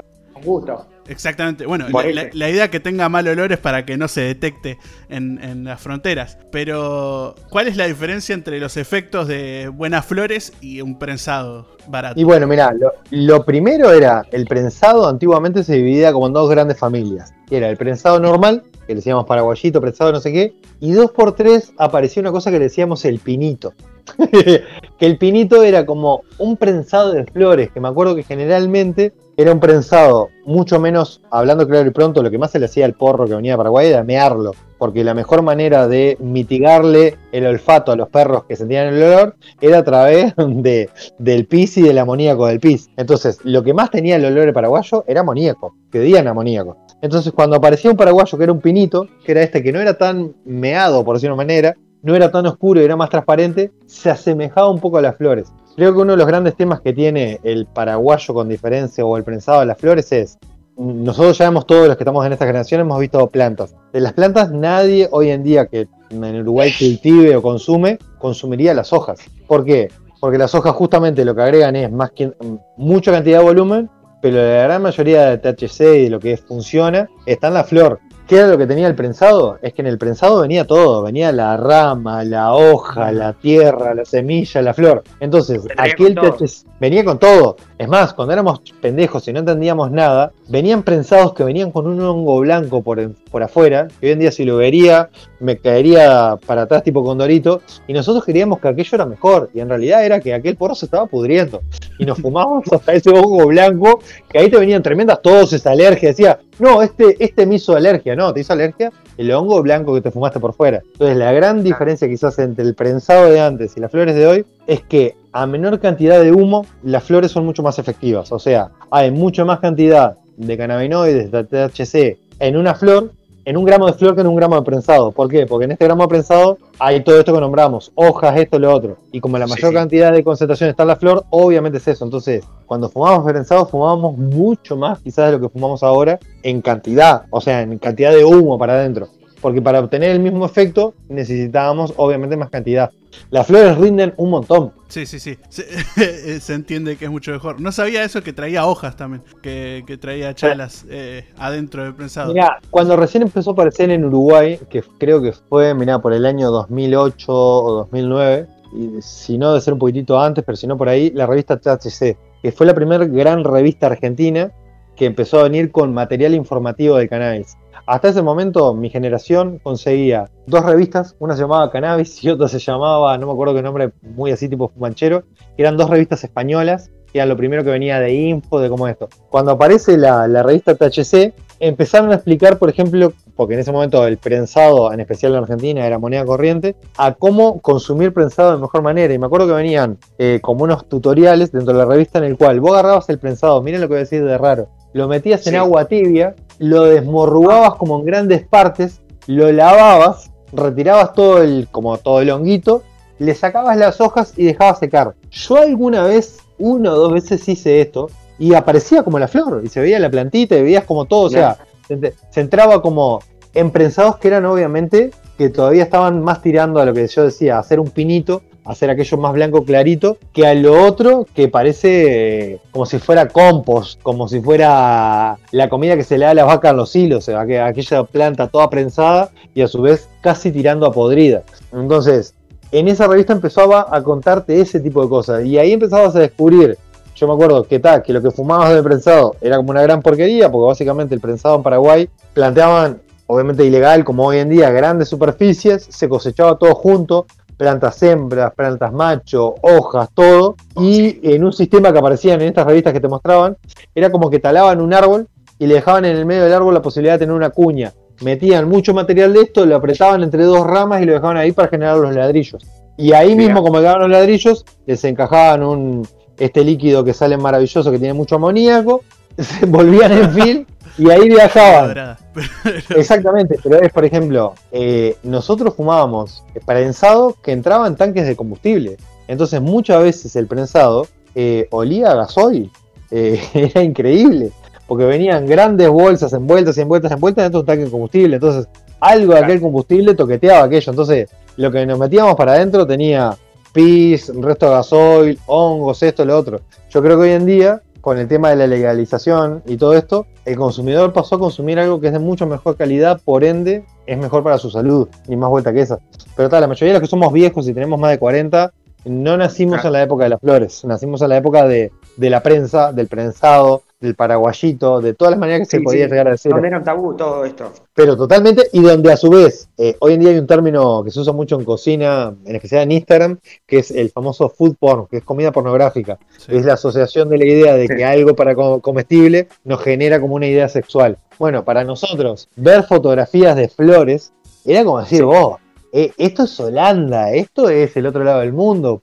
gusto. 0.42 0.86
Exactamente. 1.08 1.66
Bueno, 1.66 1.86
la, 1.90 2.48
idea 2.48 2.70
que 2.70 2.80
tenga 2.80 3.08
mal 3.08 3.26
olor 3.28 3.52
es 3.52 3.58
para 3.58 3.84
que 3.84 3.96
no 3.96 4.08
se 4.08 4.22
detecte 4.22 4.78
en, 5.08 5.64
las 5.64 5.80
fronteras. 5.80 6.38
Pero, 6.50 7.34
¿cuál 7.50 7.68
es 7.68 7.76
la 7.76 7.86
diferencia 7.86 8.34
entre 8.34 8.58
los 8.60 8.76
efectos 8.76 9.28
de 9.28 9.68
buenas 9.68 10.04
flores 10.06 10.52
y 10.60 10.80
un 10.80 10.98
prensado 10.98 11.76
barato? 11.88 12.18
Y 12.18 12.24
bueno, 12.24 12.46
mira, 12.46 12.72
lo, 13.10 13.44
primero 13.44 13.92
era 13.92 14.24
el 14.32 14.46
prensado 14.46 15.08
antiguamente 15.08 15.64
se 15.64 15.74
dividía 15.76 16.12
como 16.12 16.26
en 16.26 16.32
dos 16.32 16.50
grandes 16.50 16.78
familias. 16.78 17.32
Era 17.50 17.68
el 17.68 17.76
prensado 17.76 18.18
normal, 18.18 18.62
que 18.86 18.94
le 18.94 18.96
decíamos 18.96 19.26
paraguayito, 19.26 19.80
prensado 19.80 20.12
no 20.12 20.20
sé 20.20 20.32
qué, 20.32 20.54
y 20.80 20.92
dos 20.92 21.10
por 21.10 21.34
tres 21.34 21.72
apareció 21.78 22.20
una 22.20 22.32
cosa 22.32 22.50
que 22.50 22.58
le 22.58 22.64
decíamos 22.64 23.04
el 23.04 23.18
pinito. 23.18 23.74
el 25.04 25.18
pinito 25.18 25.62
era 25.62 25.84
como 25.84 26.22
un 26.38 26.56
prensado 26.56 27.12
de 27.12 27.24
flores, 27.24 27.70
que 27.70 27.80
me 27.80 27.88
acuerdo 27.88 28.14
que 28.16 28.22
generalmente 28.22 29.12
era 29.36 29.52
un 29.52 29.60
prensado 29.60 30.28
mucho 30.46 30.78
menos, 30.78 31.20
hablando 31.30 31.66
claro 31.66 31.88
y 31.88 31.92
pronto, 31.92 32.22
lo 32.22 32.30
que 32.30 32.38
más 32.38 32.52
se 32.52 32.58
le 32.58 32.66
hacía 32.66 32.84
al 32.84 32.94
porro 32.94 33.26
que 33.26 33.34
venía 33.34 33.52
de 33.52 33.56
Paraguay 33.56 33.88
era 33.88 34.04
mearlo, 34.04 34.52
porque 34.78 35.02
la 35.02 35.12
mejor 35.12 35.42
manera 35.42 35.88
de 35.88 36.16
mitigarle 36.20 37.16
el 37.32 37.46
olfato 37.46 37.90
a 37.90 37.96
los 37.96 38.08
perros 38.08 38.44
que 38.44 38.54
sentían 38.54 38.94
el 38.94 39.02
olor 39.02 39.36
era 39.60 39.78
a 39.78 39.84
través 39.84 40.34
de, 40.36 40.88
del 41.18 41.46
pis 41.46 41.76
y 41.78 41.82
del 41.82 41.98
amoníaco 41.98 42.46
del 42.46 42.60
pis. 42.60 42.88
Entonces, 42.96 43.38
lo 43.42 43.62
que 43.64 43.74
más 43.74 43.90
tenía 43.90 44.16
el 44.16 44.24
olor 44.24 44.52
paraguayo 44.52 45.04
era 45.08 45.20
amoníaco, 45.20 45.74
que 45.90 46.00
dían 46.00 46.28
amoníaco. 46.28 46.76
Entonces, 47.02 47.32
cuando 47.32 47.56
aparecía 47.56 47.90
un 47.90 47.96
paraguayo 47.96 48.38
que 48.38 48.44
era 48.44 48.52
un 48.52 48.60
pinito, 48.60 49.08
que 49.24 49.32
era 49.32 49.42
este 49.42 49.62
que 49.62 49.72
no 49.72 49.80
era 49.80 49.98
tan 49.98 50.32
meado, 50.44 51.04
por 51.04 51.16
decirlo 51.16 51.34
de 51.34 51.34
una 51.34 51.44
manera, 51.44 51.76
no 52.04 52.14
era 52.14 52.30
tan 52.30 52.46
oscuro 52.46 52.80
y 52.80 52.84
era 52.84 52.96
más 52.96 53.10
transparente, 53.10 53.72
se 53.86 54.10
asemejaba 54.10 54.70
un 54.70 54.78
poco 54.78 54.98
a 54.98 55.02
las 55.02 55.16
flores. 55.16 55.50
Creo 55.74 55.92
que 55.92 56.02
uno 56.02 56.12
de 56.12 56.18
los 56.18 56.26
grandes 56.26 56.54
temas 56.54 56.80
que 56.80 56.92
tiene 56.92 57.40
el 57.42 57.66
paraguayo 57.66 58.34
con 58.34 58.48
diferencia 58.48 59.04
o 59.04 59.16
el 59.16 59.24
prensado 59.24 59.60
de 59.60 59.66
las 59.66 59.78
flores 59.78 60.12
es, 60.12 60.38
nosotros 60.76 61.38
ya 61.38 61.46
vemos 61.46 61.66
todos 61.66 61.88
los 61.88 61.96
que 61.96 62.02
estamos 62.02 62.24
en 62.26 62.32
esta 62.32 62.46
generación, 62.46 62.82
hemos 62.82 63.00
visto 63.00 63.26
plantas. 63.28 63.74
De 63.92 64.00
las 64.00 64.12
plantas 64.12 64.52
nadie 64.52 65.08
hoy 65.10 65.30
en 65.30 65.42
día 65.42 65.66
que 65.66 65.88
en 66.10 66.40
Uruguay 66.40 66.72
cultive 66.78 67.36
o 67.36 67.42
consume, 67.42 67.98
consumiría 68.18 68.74
las 68.74 68.92
hojas. 68.92 69.20
¿Por 69.46 69.64
qué? 69.64 69.88
Porque 70.20 70.36
las 70.38 70.54
hojas 70.54 70.74
justamente 70.74 71.24
lo 71.24 71.34
que 71.34 71.42
agregan 71.42 71.74
es 71.74 71.90
más 71.90 72.10
que 72.12 72.32
mucha 72.76 73.12
cantidad 73.12 73.38
de 73.38 73.44
volumen, 73.44 73.90
pero 74.20 74.36
la 74.36 74.64
gran 74.64 74.82
mayoría 74.82 75.36
de 75.36 75.38
THC 75.38 75.80
y 75.80 76.02
de 76.04 76.10
lo 76.10 76.20
que 76.20 76.36
funciona 76.36 77.08
está 77.26 77.48
en 77.48 77.54
la 77.54 77.64
flor. 77.64 78.00
¿Qué 78.26 78.36
era 78.36 78.46
lo 78.46 78.56
que 78.56 78.66
tenía 78.66 78.86
el 78.86 78.94
prensado? 78.94 79.58
Es 79.60 79.74
que 79.74 79.82
en 79.82 79.86
el 79.86 79.98
prensado 79.98 80.40
venía 80.40 80.66
todo, 80.66 81.02
venía 81.02 81.30
la 81.30 81.58
rama, 81.58 82.24
la 82.24 82.54
hoja, 82.54 83.12
la 83.12 83.34
tierra, 83.34 83.94
la 83.94 84.06
semilla, 84.06 84.62
la 84.62 84.72
flor. 84.72 85.04
Entonces, 85.20 85.60
aquel 85.76 86.14
THC 86.14 86.64
venía 86.80 87.04
con 87.04 87.18
todo. 87.18 87.56
Es 87.76 87.86
más, 87.86 88.14
cuando 88.14 88.32
éramos 88.32 88.62
pendejos 88.80 89.28
y 89.28 89.32
no 89.34 89.40
entendíamos 89.40 89.90
nada, 89.90 90.32
venían 90.48 90.82
prensados 90.84 91.34
que 91.34 91.44
venían 91.44 91.70
con 91.70 91.86
un 91.86 92.00
hongo 92.00 92.40
blanco 92.40 92.82
por, 92.82 93.12
por 93.30 93.42
afuera, 93.42 93.88
que 94.00 94.06
hoy 94.06 94.12
en 94.12 94.20
día 94.20 94.32
si 94.32 94.46
lo 94.46 94.56
vería 94.56 95.10
me 95.38 95.58
caería 95.58 96.38
para 96.46 96.62
atrás 96.62 96.82
tipo 96.82 97.04
condorito, 97.04 97.60
y 97.86 97.92
nosotros 97.92 98.24
queríamos 98.24 98.58
que 98.58 98.68
aquello 98.68 98.90
era 98.94 99.04
mejor, 99.04 99.50
y 99.52 99.60
en 99.60 99.68
realidad 99.68 100.02
era 100.02 100.20
que 100.20 100.32
aquel 100.32 100.56
porro 100.56 100.74
se 100.74 100.86
estaba 100.86 101.04
pudriendo. 101.04 101.60
Y 101.98 102.06
nos 102.06 102.18
fumábamos 102.18 102.64
hasta 102.72 102.94
ese 102.94 103.10
hongo 103.10 103.46
blanco, 103.48 104.00
que 104.30 104.38
ahí 104.38 104.48
te 104.48 104.56
venían 104.56 104.82
tremendas 104.82 105.20
toses, 105.20 105.66
alergia, 105.66 106.08
decía, 106.08 106.38
no, 106.58 106.82
este, 106.82 107.16
este 107.22 107.46
me 107.46 107.56
hizo 107.56 107.74
alergia, 107.74 108.14
no, 108.14 108.32
te 108.32 108.40
hizo 108.40 108.52
alergia 108.52 108.92
el 109.16 109.30
hongo 109.32 109.62
blanco 109.62 109.94
que 109.94 110.00
te 110.00 110.10
fumaste 110.10 110.40
por 110.40 110.54
fuera. 110.54 110.82
Entonces 110.92 111.16
la 111.16 111.32
gran 111.32 111.62
diferencia 111.62 112.08
quizás 112.08 112.38
entre 112.38 112.64
el 112.64 112.74
prensado 112.74 113.30
de 113.30 113.40
antes 113.40 113.76
y 113.76 113.80
las 113.80 113.90
flores 113.90 114.14
de 114.14 114.26
hoy 114.26 114.46
es 114.66 114.82
que 114.82 115.16
a 115.32 115.46
menor 115.46 115.80
cantidad 115.80 116.20
de 116.20 116.32
humo, 116.32 116.66
las 116.82 117.04
flores 117.04 117.32
son 117.32 117.44
mucho 117.44 117.62
más 117.62 117.78
efectivas. 117.78 118.30
O 118.32 118.38
sea, 118.38 118.70
hay 118.90 119.10
mucha 119.10 119.44
más 119.44 119.60
cantidad 119.60 120.16
de 120.36 120.56
cannabinoides, 120.56 121.30
de 121.30 121.44
THC 121.44 122.18
en 122.40 122.56
una 122.56 122.74
flor 122.74 123.12
en 123.44 123.56
un 123.56 123.64
gramo 123.64 123.86
de 123.86 123.92
flor 123.92 124.14
que 124.14 124.22
en 124.22 124.26
un 124.26 124.36
gramo 124.36 124.56
de 124.56 124.62
prensado. 124.62 125.12
¿Por 125.12 125.28
qué? 125.28 125.46
Porque 125.46 125.64
en 125.66 125.72
este 125.72 125.84
gramo 125.84 126.04
de 126.04 126.08
prensado 126.08 126.58
hay 126.78 127.02
todo 127.02 127.18
esto 127.18 127.32
que 127.32 127.40
nombramos, 127.40 127.92
hojas, 127.94 128.36
esto, 128.38 128.58
lo 128.58 128.72
otro. 128.72 128.96
Y 129.12 129.20
como 129.20 129.38
la 129.38 129.46
mayor 129.46 129.72
cantidad 129.72 130.12
de 130.12 130.24
concentración 130.24 130.70
está 130.70 130.84
en 130.84 130.88
la 130.88 130.96
flor, 130.96 131.24
obviamente 131.30 131.78
es 131.78 131.88
eso. 131.88 132.04
Entonces, 132.04 132.44
cuando 132.66 132.88
fumamos 132.88 133.24
prensado, 133.24 133.66
fumábamos 133.66 134.16
mucho 134.16 134.76
más 134.76 135.00
quizás 135.00 135.26
de 135.26 135.32
lo 135.32 135.40
que 135.40 135.48
fumamos 135.48 135.82
ahora 135.82 136.18
en 136.42 136.62
cantidad, 136.62 137.24
o 137.30 137.40
sea, 137.40 137.62
en 137.62 137.78
cantidad 137.78 138.12
de 138.12 138.24
humo 138.24 138.58
para 138.58 138.74
adentro 138.74 139.08
porque 139.44 139.60
para 139.60 139.80
obtener 139.80 140.08
el 140.12 140.20
mismo 140.20 140.46
efecto 140.46 140.94
necesitábamos 141.10 141.92
obviamente 141.98 142.34
más 142.34 142.48
cantidad. 142.48 142.90
Las 143.30 143.46
flores 143.46 143.76
rinden 143.76 144.14
un 144.16 144.30
montón. 144.30 144.72
Sí, 144.88 145.04
sí, 145.04 145.20
sí. 145.20 145.36
Se, 145.50 146.54
entiende 146.54 146.96
que 146.96 147.04
es 147.04 147.10
mucho 147.10 147.30
mejor. 147.30 147.60
No 147.60 147.70
sabía 147.70 148.04
eso 148.04 148.22
que 148.22 148.32
traía 148.32 148.64
hojas 148.64 148.96
también, 148.96 149.22
que, 149.42 149.98
traía 150.00 150.34
chalas 150.34 150.86
eh, 150.88 151.28
adentro 151.36 151.84
del 151.84 151.94
prensado. 151.94 152.32
Mira, 152.32 152.58
cuando 152.70 152.96
recién 152.96 153.22
empezó 153.22 153.50
a 153.50 153.52
aparecer 153.52 153.90
en 153.90 154.06
Uruguay, 154.06 154.58
que 154.70 154.82
creo 154.96 155.20
que 155.20 155.32
fue, 155.32 155.74
mira, 155.74 155.98
por 155.98 156.14
el 156.14 156.24
año 156.24 156.50
2008 156.50 157.26
o 157.28 157.72
2009, 157.80 158.46
y 158.72 159.02
si 159.02 159.36
no 159.36 159.52
de 159.52 159.60
ser 159.60 159.74
un 159.74 159.78
poquitito 159.78 160.18
antes, 160.18 160.42
pero 160.42 160.56
si 160.56 160.66
no 160.66 160.78
por 160.78 160.88
ahí, 160.88 161.10
la 161.10 161.26
revista 161.26 161.58
THC, 161.58 162.16
que 162.42 162.50
fue 162.50 162.64
la 162.64 162.72
primera 162.72 163.04
gran 163.04 163.44
revista 163.44 163.88
argentina 163.88 164.50
que 164.96 165.04
empezó 165.04 165.40
a 165.40 165.42
venir 165.44 165.70
con 165.70 165.92
material 165.92 166.34
informativo 166.34 166.96
del 166.96 167.10
cannabis. 167.10 167.58
Hasta 167.86 168.08
ese 168.08 168.22
momento 168.22 168.72
mi 168.74 168.88
generación 168.88 169.60
conseguía 169.62 170.30
dos 170.46 170.64
revistas, 170.64 171.16
una 171.18 171.34
se 171.34 171.42
llamaba 171.42 171.70
Cannabis 171.70 172.24
y 172.24 172.30
otra 172.30 172.48
se 172.48 172.58
llamaba, 172.58 173.18
no 173.18 173.26
me 173.26 173.32
acuerdo 173.32 173.54
qué 173.54 173.62
nombre, 173.62 173.92
muy 174.00 174.30
así 174.30 174.48
tipo 174.48 174.68
fumanchero, 174.68 175.24
que 175.54 175.62
eran 175.62 175.76
dos 175.76 175.90
revistas 175.90 176.24
españolas, 176.24 176.90
que 177.12 177.18
eran 177.18 177.28
lo 177.28 177.36
primero 177.36 177.62
que 177.62 177.70
venía 177.70 178.00
de 178.00 178.14
info, 178.14 178.58
de 178.58 178.70
cómo 178.70 178.88
esto. 178.88 179.10
Cuando 179.28 179.52
aparece 179.52 179.98
la, 179.98 180.26
revista 180.42 180.74
THC, 180.74 181.34
empezaron 181.60 182.10
a 182.10 182.14
explicar, 182.14 182.58
por 182.58 182.70
ejemplo, 182.70 183.12
porque 183.36 183.52
en 183.52 183.60
ese 183.60 183.70
momento 183.70 184.06
el 184.06 184.16
prensado, 184.16 184.90
en 184.90 185.00
especial 185.00 185.32
en 185.32 185.38
Argentina, 185.42 185.86
era 185.86 185.98
moneda 185.98 186.24
corriente, 186.24 186.76
a 186.96 187.12
cómo 187.12 187.60
consumir 187.60 188.14
prensado 188.14 188.52
de 188.52 188.62
mejor 188.62 188.80
manera. 188.80 189.12
Y 189.12 189.18
me 189.18 189.26
acuerdo 189.26 189.46
que 189.46 189.52
venían 189.52 189.98
eh, 190.18 190.38
como 190.40 190.64
unos 190.64 190.88
tutoriales 190.88 191.52
dentro 191.52 191.74
de 191.74 191.80
la 191.80 191.84
revista 191.84 192.16
en 192.16 192.24
el 192.24 192.38
cual 192.38 192.60
vos 192.60 192.72
agarrabas 192.72 193.10
el 193.10 193.18
prensado, 193.18 193.60
miren 193.60 193.82
lo 193.82 193.88
que 193.88 193.92
voy 193.92 193.98
a 193.98 194.04
decir 194.04 194.24
de 194.24 194.38
raro, 194.38 194.68
lo 194.94 195.08
metías 195.08 195.44
en 195.48 195.56
agua 195.56 195.86
tibia, 195.86 196.36
lo 196.58 196.84
desmorrugabas 196.84 197.74
como 197.74 197.98
en 197.98 198.06
grandes 198.06 198.46
partes, 198.46 199.00
lo 199.26 199.50
lavabas, 199.50 200.30
retirabas 200.52 201.12
todo 201.12 201.42
el, 201.42 201.68
como 201.70 201.96
todo 201.98 202.20
el 202.20 202.30
honguito, 202.30 202.82
le 203.18 203.34
sacabas 203.34 203.76
las 203.76 204.00
hojas 204.00 204.34
y 204.36 204.44
dejabas 204.44 204.78
secar. 204.78 205.14
Yo 205.30 205.56
alguna 205.56 206.04
vez, 206.04 206.38
una 206.58 206.92
o 206.92 206.96
dos 206.96 207.12
veces 207.12 207.48
hice 207.48 207.80
esto, 207.80 208.10
y 208.38 208.54
aparecía 208.54 209.02
como 209.02 209.18
la 209.18 209.28
flor, 209.28 209.62
y 209.64 209.68
se 209.68 209.80
veía 209.80 209.98
la 209.98 210.10
plantita, 210.10 210.56
y 210.56 210.62
veías 210.62 210.84
como 210.84 211.04
todo, 211.04 211.22
o 211.22 211.30
sea, 211.30 211.58
se, 211.88 212.40
entraba 212.40 212.82
como 212.82 213.20
en 213.52 213.70
prensados 213.70 214.16
que 214.16 214.28
eran 214.28 214.46
obviamente 214.46 215.10
que 215.38 215.48
todavía 215.48 215.84
estaban 215.84 216.22
más 216.22 216.42
tirando 216.42 216.80
a 216.80 216.84
lo 216.84 216.92
que 216.92 217.06
yo 217.06 217.24
decía, 217.24 217.58
hacer 217.58 217.78
un 217.78 217.90
pinito, 217.90 218.42
hacer 218.64 218.90
aquello 218.90 219.18
más 219.18 219.32
blanco 219.32 219.64
clarito, 219.64 220.18
que 220.32 220.46
a 220.46 220.54
lo 220.54 220.84
otro 220.84 221.26
que 221.34 221.48
parece 221.48 222.52
eh, 222.52 222.60
como 222.70 222.86
si 222.86 222.98
fuera 222.98 223.28
compost, 223.28 224.00
como 224.02 224.28
si 224.28 224.40
fuera 224.40 225.36
la 225.50 225.68
comida 225.68 225.96
que 225.96 226.04
se 226.04 226.18
le 226.18 226.24
da 226.24 226.30
a 226.30 226.34
las 226.34 226.46
vacas 226.46 226.70
en 226.70 226.76
los 226.76 226.96
hilos, 226.96 227.28
aquella 227.28 228.04
planta 228.04 228.48
toda 228.48 228.70
prensada 228.70 229.30
y 229.54 229.62
a 229.62 229.68
su 229.68 229.82
vez 229.82 230.08
casi 230.20 230.50
tirando 230.50 230.86
a 230.86 230.92
podrida. 230.92 231.42
Entonces, 231.72 232.34
en 232.72 232.88
esa 232.88 233.06
revista 233.06 233.32
empezaba 233.32 233.86
a 233.90 234.02
contarte 234.02 234.60
ese 234.60 234.80
tipo 234.80 235.02
de 235.02 235.08
cosas 235.08 235.44
y 235.44 235.58
ahí 235.58 235.72
empezabas 235.72 236.16
a 236.16 236.20
descubrir 236.20 236.78
yo 237.16 237.28
me 237.28 237.34
acuerdo 237.34 237.64
que 237.64 237.78
tal, 237.78 238.02
que 238.02 238.12
lo 238.12 238.20
que 238.20 238.30
fumabas 238.30 238.74
del 238.74 238.82
prensado 238.82 239.36
era 239.40 239.56
como 239.56 239.70
una 239.70 239.82
gran 239.82 240.02
porquería, 240.02 240.50
porque 240.50 240.66
básicamente 240.66 241.14
el 241.14 241.20
prensado 241.20 241.56
en 241.56 241.62
Paraguay 241.62 242.08
planteaban, 242.32 243.00
obviamente 243.26 243.64
ilegal, 243.64 244.04
como 244.04 244.26
hoy 244.26 244.38
en 244.38 244.48
día, 244.48 244.70
grandes 244.70 245.08
superficies, 245.08 245.86
se 245.88 246.08
cosechaba 246.08 246.58
todo 246.58 246.74
junto, 246.74 247.26
plantas 247.56 248.02
hembras, 248.02 248.52
plantas 248.54 248.92
macho, 248.92 249.54
hojas, 249.62 250.08
todo. 250.14 250.56
Y 250.76 251.18
en 251.34 251.44
un 251.44 251.52
sistema 251.52 251.92
que 251.92 251.98
aparecían 251.98 252.40
en 252.40 252.48
estas 252.48 252.66
revistas 252.66 252.92
que 252.92 253.00
te 253.00 253.08
mostraban, 253.08 253.56
era 253.94 254.10
como 254.10 254.30
que 254.30 254.38
talaban 254.38 254.80
un 254.80 254.92
árbol 254.92 255.28
y 255.58 255.66
le 255.66 255.74
dejaban 255.74 256.04
en 256.04 256.16
el 256.16 256.26
medio 256.26 256.44
del 256.44 256.52
árbol 256.52 256.74
la 256.74 256.82
posibilidad 256.82 257.14
de 257.14 257.20
tener 257.20 257.34
una 257.34 257.50
cuña. 257.50 257.92
Metían 258.22 258.68
mucho 258.68 258.94
material 258.94 259.32
de 259.32 259.42
esto, 259.42 259.66
lo 259.66 259.76
apretaban 259.76 260.22
entre 260.22 260.44
dos 260.44 260.66
ramas 260.66 261.02
y 261.02 261.04
lo 261.04 261.14
dejaban 261.14 261.36
ahí 261.36 261.52
para 261.52 261.68
generar 261.68 261.96
los 261.96 262.14
ladrillos. 262.14 262.64
Y 262.96 263.12
ahí 263.12 263.34
mismo, 263.34 263.62
como 263.62 263.78
quedaban 263.78 264.02
los 264.02 264.10
ladrillos, 264.10 264.64
les 264.86 265.02
encajaban 265.04 265.64
un, 265.64 266.06
este 266.38 266.64
líquido 266.64 267.04
que 267.04 267.12
sale 267.12 267.36
maravilloso, 267.36 267.90
que 267.90 267.98
tiene 267.98 268.14
mucho 268.14 268.36
amoníaco, 268.36 269.02
se 269.38 269.66
volvían 269.66 270.12
en 270.12 270.30
fil 270.32 270.66
y 270.96 271.10
ahí 271.10 271.28
viajaban. 271.28 272.16
Exactamente, 272.96 273.58
pero 273.62 273.80
es, 273.80 273.92
por 273.92 274.04
ejemplo, 274.04 274.54
eh, 274.72 275.16
nosotros 275.22 275.74
fumábamos 275.74 276.44
prensado 276.66 277.36
que 277.42 277.52
entraba 277.52 277.86
en 277.86 277.96
tanques 277.96 278.26
de 278.26 278.36
combustible. 278.36 278.96
Entonces, 279.28 279.60
muchas 279.60 280.02
veces 280.02 280.36
el 280.36 280.46
prensado 280.46 281.06
eh, 281.34 281.66
olía 281.70 282.12
a 282.12 282.14
gasoil. 282.14 282.70
Eh, 283.10 283.40
era 283.54 283.82
increíble, 283.82 284.50
porque 284.86 285.04
venían 285.04 285.46
grandes 285.46 285.88
bolsas 285.88 286.32
envueltas 286.32 286.76
y 286.78 286.82
envueltas, 286.82 287.12
envueltas 287.12 287.44
dentro 287.44 287.58
de 287.58 287.62
un 287.62 287.66
tanque 287.66 287.84
de 287.84 287.90
combustible. 287.90 288.36
Entonces, 288.36 288.68
algo 289.00 289.34
de 289.34 289.40
aquel 289.40 289.60
combustible 289.60 290.14
toqueteaba 290.14 290.64
aquello. 290.64 290.90
Entonces, 290.90 291.28
lo 291.56 291.70
que 291.70 291.86
nos 291.86 291.98
metíamos 291.98 292.34
para 292.36 292.52
adentro 292.52 292.86
tenía 292.86 293.36
pis, 293.72 294.32
resto 294.34 294.66
de 294.66 294.72
gasoil, 294.72 295.38
hongos, 295.46 296.02
esto, 296.02 296.24
lo 296.24 296.38
otro. 296.38 296.60
Yo 296.90 297.02
creo 297.02 297.16
que 297.16 297.24
hoy 297.24 297.30
en 297.30 297.46
día 297.46 297.82
con 298.04 298.18
el 298.18 298.28
tema 298.28 298.50
de 298.50 298.56
la 298.56 298.66
legalización 298.66 299.62
y 299.64 299.78
todo 299.78 299.94
esto, 299.94 300.26
el 300.44 300.58
consumidor 300.58 301.14
pasó 301.14 301.36
a 301.36 301.38
consumir 301.38 301.78
algo 301.78 302.02
que 302.02 302.08
es 302.08 302.12
de 302.12 302.18
mucho 302.18 302.46
mejor 302.46 302.76
calidad, 302.76 303.18
por 303.24 303.44
ende 303.44 303.86
es 304.04 304.18
mejor 304.18 304.42
para 304.42 304.58
su 304.58 304.70
salud, 304.70 305.08
ni 305.26 305.36
más 305.36 305.48
vuelta 305.48 305.72
que 305.72 305.80
esa. 305.80 305.98
Pero 306.36 306.50
tal, 306.50 306.60
la 306.60 306.66
mayoría 306.66 306.92
de 306.92 307.00
los 307.00 307.08
que 307.08 307.10
somos 307.10 307.32
viejos 307.32 307.66
y 307.66 307.72
tenemos 307.72 307.98
más 307.98 308.10
de 308.10 308.18
40, 308.18 308.74
no 309.06 309.38
nacimos 309.38 309.82
en 309.82 309.92
la 309.92 310.02
época 310.02 310.24
de 310.24 310.30
las 310.30 310.40
flores, 310.40 310.84
nacimos 310.84 311.22
en 311.22 311.30
la 311.30 311.38
época 311.38 311.66
de, 311.66 311.92
de 312.16 312.30
la 312.30 312.42
prensa, 312.42 312.92
del 312.92 313.08
prensado, 313.08 313.82
del 314.00 314.14
paraguayito, 314.14 315.00
de 315.00 315.14
todas 315.14 315.32
las 315.32 315.40
maneras 315.40 315.66
que 315.66 315.78
se 315.78 315.82
podía 315.82 316.06
llegar 316.06 316.28
a 316.28 316.32
decir. 316.32 316.52
Donde 316.52 316.68
era 316.68 316.78
un 316.78 316.84
tabú 316.84 317.16
todo 317.16 317.44
esto. 317.44 317.72
Pero 317.94 318.16
totalmente, 318.16 318.68
y 318.72 318.82
donde 318.82 319.12
a 319.12 319.16
su 319.16 319.30
vez, 319.30 319.68
eh, 319.78 319.96
hoy 320.00 320.14
en 320.14 320.20
día 320.20 320.30
hay 320.30 320.38
un 320.38 320.46
término 320.46 321.02
que 321.02 321.10
se 321.10 321.20
usa 321.20 321.32
mucho 321.32 321.58
en 321.58 321.64
cocina, 321.64 322.34
en 322.44 322.54
especial 322.54 322.82
en 322.82 322.92
Instagram, 322.92 323.38
que 323.66 323.78
es 323.78 323.90
el 323.90 324.10
famoso 324.10 324.48
food 324.48 324.76
porn, 324.78 325.06
que 325.06 325.18
es 325.18 325.24
comida 325.24 325.52
pornográfica. 325.52 326.18
Es 326.48 326.64
la 326.64 326.74
asociación 326.74 327.28
de 327.28 327.38
la 327.38 327.44
idea 327.46 327.74
de 327.74 327.88
que 327.88 328.04
algo 328.04 328.34
para 328.34 328.54
comestible 328.54 329.48
nos 329.64 329.80
genera 329.82 330.20
como 330.20 330.34
una 330.34 330.46
idea 330.46 330.68
sexual. 330.68 331.18
Bueno, 331.38 331.64
para 331.64 331.82
nosotros, 331.82 332.48
ver 332.56 332.84
fotografías 332.84 333.56
de 333.56 333.68
flores 333.68 334.32
era 334.64 334.84
como 334.84 335.00
decir, 335.00 335.24
vos, 335.24 335.58
eh, 335.92 336.12
esto 336.18 336.44
es 336.44 336.58
Holanda, 336.58 337.32
esto 337.32 337.68
es 337.68 337.96
el 337.96 338.06
otro 338.06 338.24
lado 338.24 338.40
del 338.40 338.52
mundo. 338.52 338.98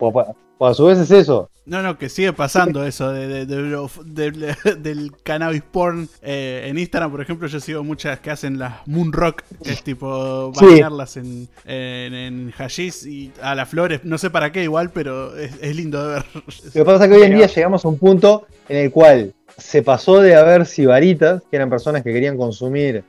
A 0.67 0.73
su 0.75 0.85
vez 0.85 0.99
es 0.99 1.09
eso. 1.09 1.49
No, 1.65 1.81
no, 1.81 1.97
que 1.97 2.09
sigue 2.09 2.33
pasando 2.33 2.85
eso 2.85 3.11
de, 3.11 3.45
del 4.05 5.11
cannabis 5.23 5.63
porn. 5.63 6.07
Eh, 6.21 6.67
en 6.67 6.77
Instagram, 6.77 7.11
por 7.11 7.21
ejemplo, 7.21 7.47
yo 7.47 7.59
sigo 7.59 7.83
muchas 7.83 8.19
que 8.19 8.29
hacen 8.29 8.59
las 8.59 8.85
moon 8.87 9.11
rock, 9.11 9.41
que 9.63 9.71
es 9.71 9.83
tipo 9.83 10.51
bañarlas 10.51 11.17
en, 11.17 11.47
en, 11.65 12.51
hashish 12.51 13.07
y 13.07 13.31
a 13.41 13.55
las 13.55 13.69
flores. 13.69 14.01
No 14.03 14.17
sé 14.17 14.29
para 14.29 14.51
qué 14.51 14.63
igual, 14.63 14.91
pero 14.91 15.35
es, 15.37 15.75
lindo 15.75 16.05
de 16.05 16.13
ver. 16.15 16.25
Lo 16.33 16.71
que 16.71 16.85
pasa 16.85 17.05
es 17.05 17.09
que 17.09 17.17
hoy 17.17 17.23
en 17.23 17.37
día 17.37 17.47
llegamos 17.47 17.85
a 17.85 17.87
un 17.87 17.97
punto 17.97 18.45
en 18.69 18.77
el 18.77 18.91
cual 18.91 19.33
se 19.57 19.81
pasó 19.83 20.21
de 20.21 20.35
haber 20.35 20.65
sibaritas, 20.65 21.41
que 21.49 21.55
eran 21.55 21.69
personas 21.69 22.03
que 22.03 22.13
querían 22.13 22.37
consumir 22.37 23.03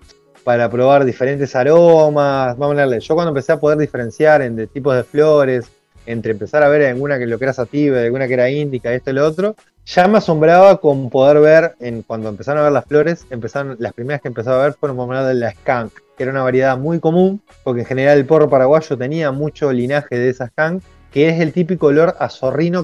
para 0.44 0.70
probar 0.70 1.04
diferentes 1.04 1.54
aromas. 1.54 2.56
Vamos 2.56 2.68
a 2.68 2.82
hablarle. 2.82 3.00
Yo 3.00 3.14
cuando 3.14 3.30
empecé 3.30 3.52
a 3.52 3.60
poder 3.60 3.78
diferenciar 3.78 4.42
entre 4.42 4.66
tipos 4.66 4.94
de 4.94 5.04
flores, 5.04 5.70
entre 6.06 6.32
empezar 6.32 6.62
a 6.62 6.68
ver 6.68 6.84
alguna 6.84 7.18
que 7.18 7.26
lo 7.26 7.38
que 7.38 7.44
era 7.44 7.52
sativa, 7.52 8.00
alguna 8.00 8.26
que 8.26 8.34
era 8.34 8.50
índica, 8.50 8.92
esto 8.92 9.10
y 9.10 9.14
lo 9.14 9.26
otro, 9.26 9.56
ya 9.84 10.06
me 10.08 10.18
asombraba 10.18 10.80
con 10.80 11.10
poder 11.10 11.40
ver, 11.40 11.74
en, 11.80 12.02
cuando 12.02 12.28
empezaron 12.28 12.60
a 12.60 12.64
ver 12.64 12.72
las 12.72 12.84
flores, 12.84 13.26
empezaron, 13.30 13.76
las 13.78 13.92
primeras 13.92 14.22
que 14.22 14.28
empezaba 14.28 14.60
a 14.60 14.66
ver 14.66 14.74
fueron 14.74 14.96
por 14.96 15.16
de 15.26 15.34
la 15.34 15.50
skunk, 15.52 15.92
que 16.16 16.22
era 16.22 16.32
una 16.32 16.42
variedad 16.42 16.78
muy 16.78 17.00
común, 17.00 17.42
porque 17.64 17.80
en 17.80 17.86
general 17.86 18.18
el 18.18 18.26
porro 18.26 18.48
paraguayo 18.48 18.96
tenía 18.96 19.32
mucho 19.32 19.72
linaje 19.72 20.18
de 20.18 20.30
esa 20.30 20.48
skunk, 20.48 20.82
que 21.10 21.28
es 21.28 21.40
el 21.40 21.52
típico 21.52 21.88
olor 21.88 22.16
a 22.18 22.30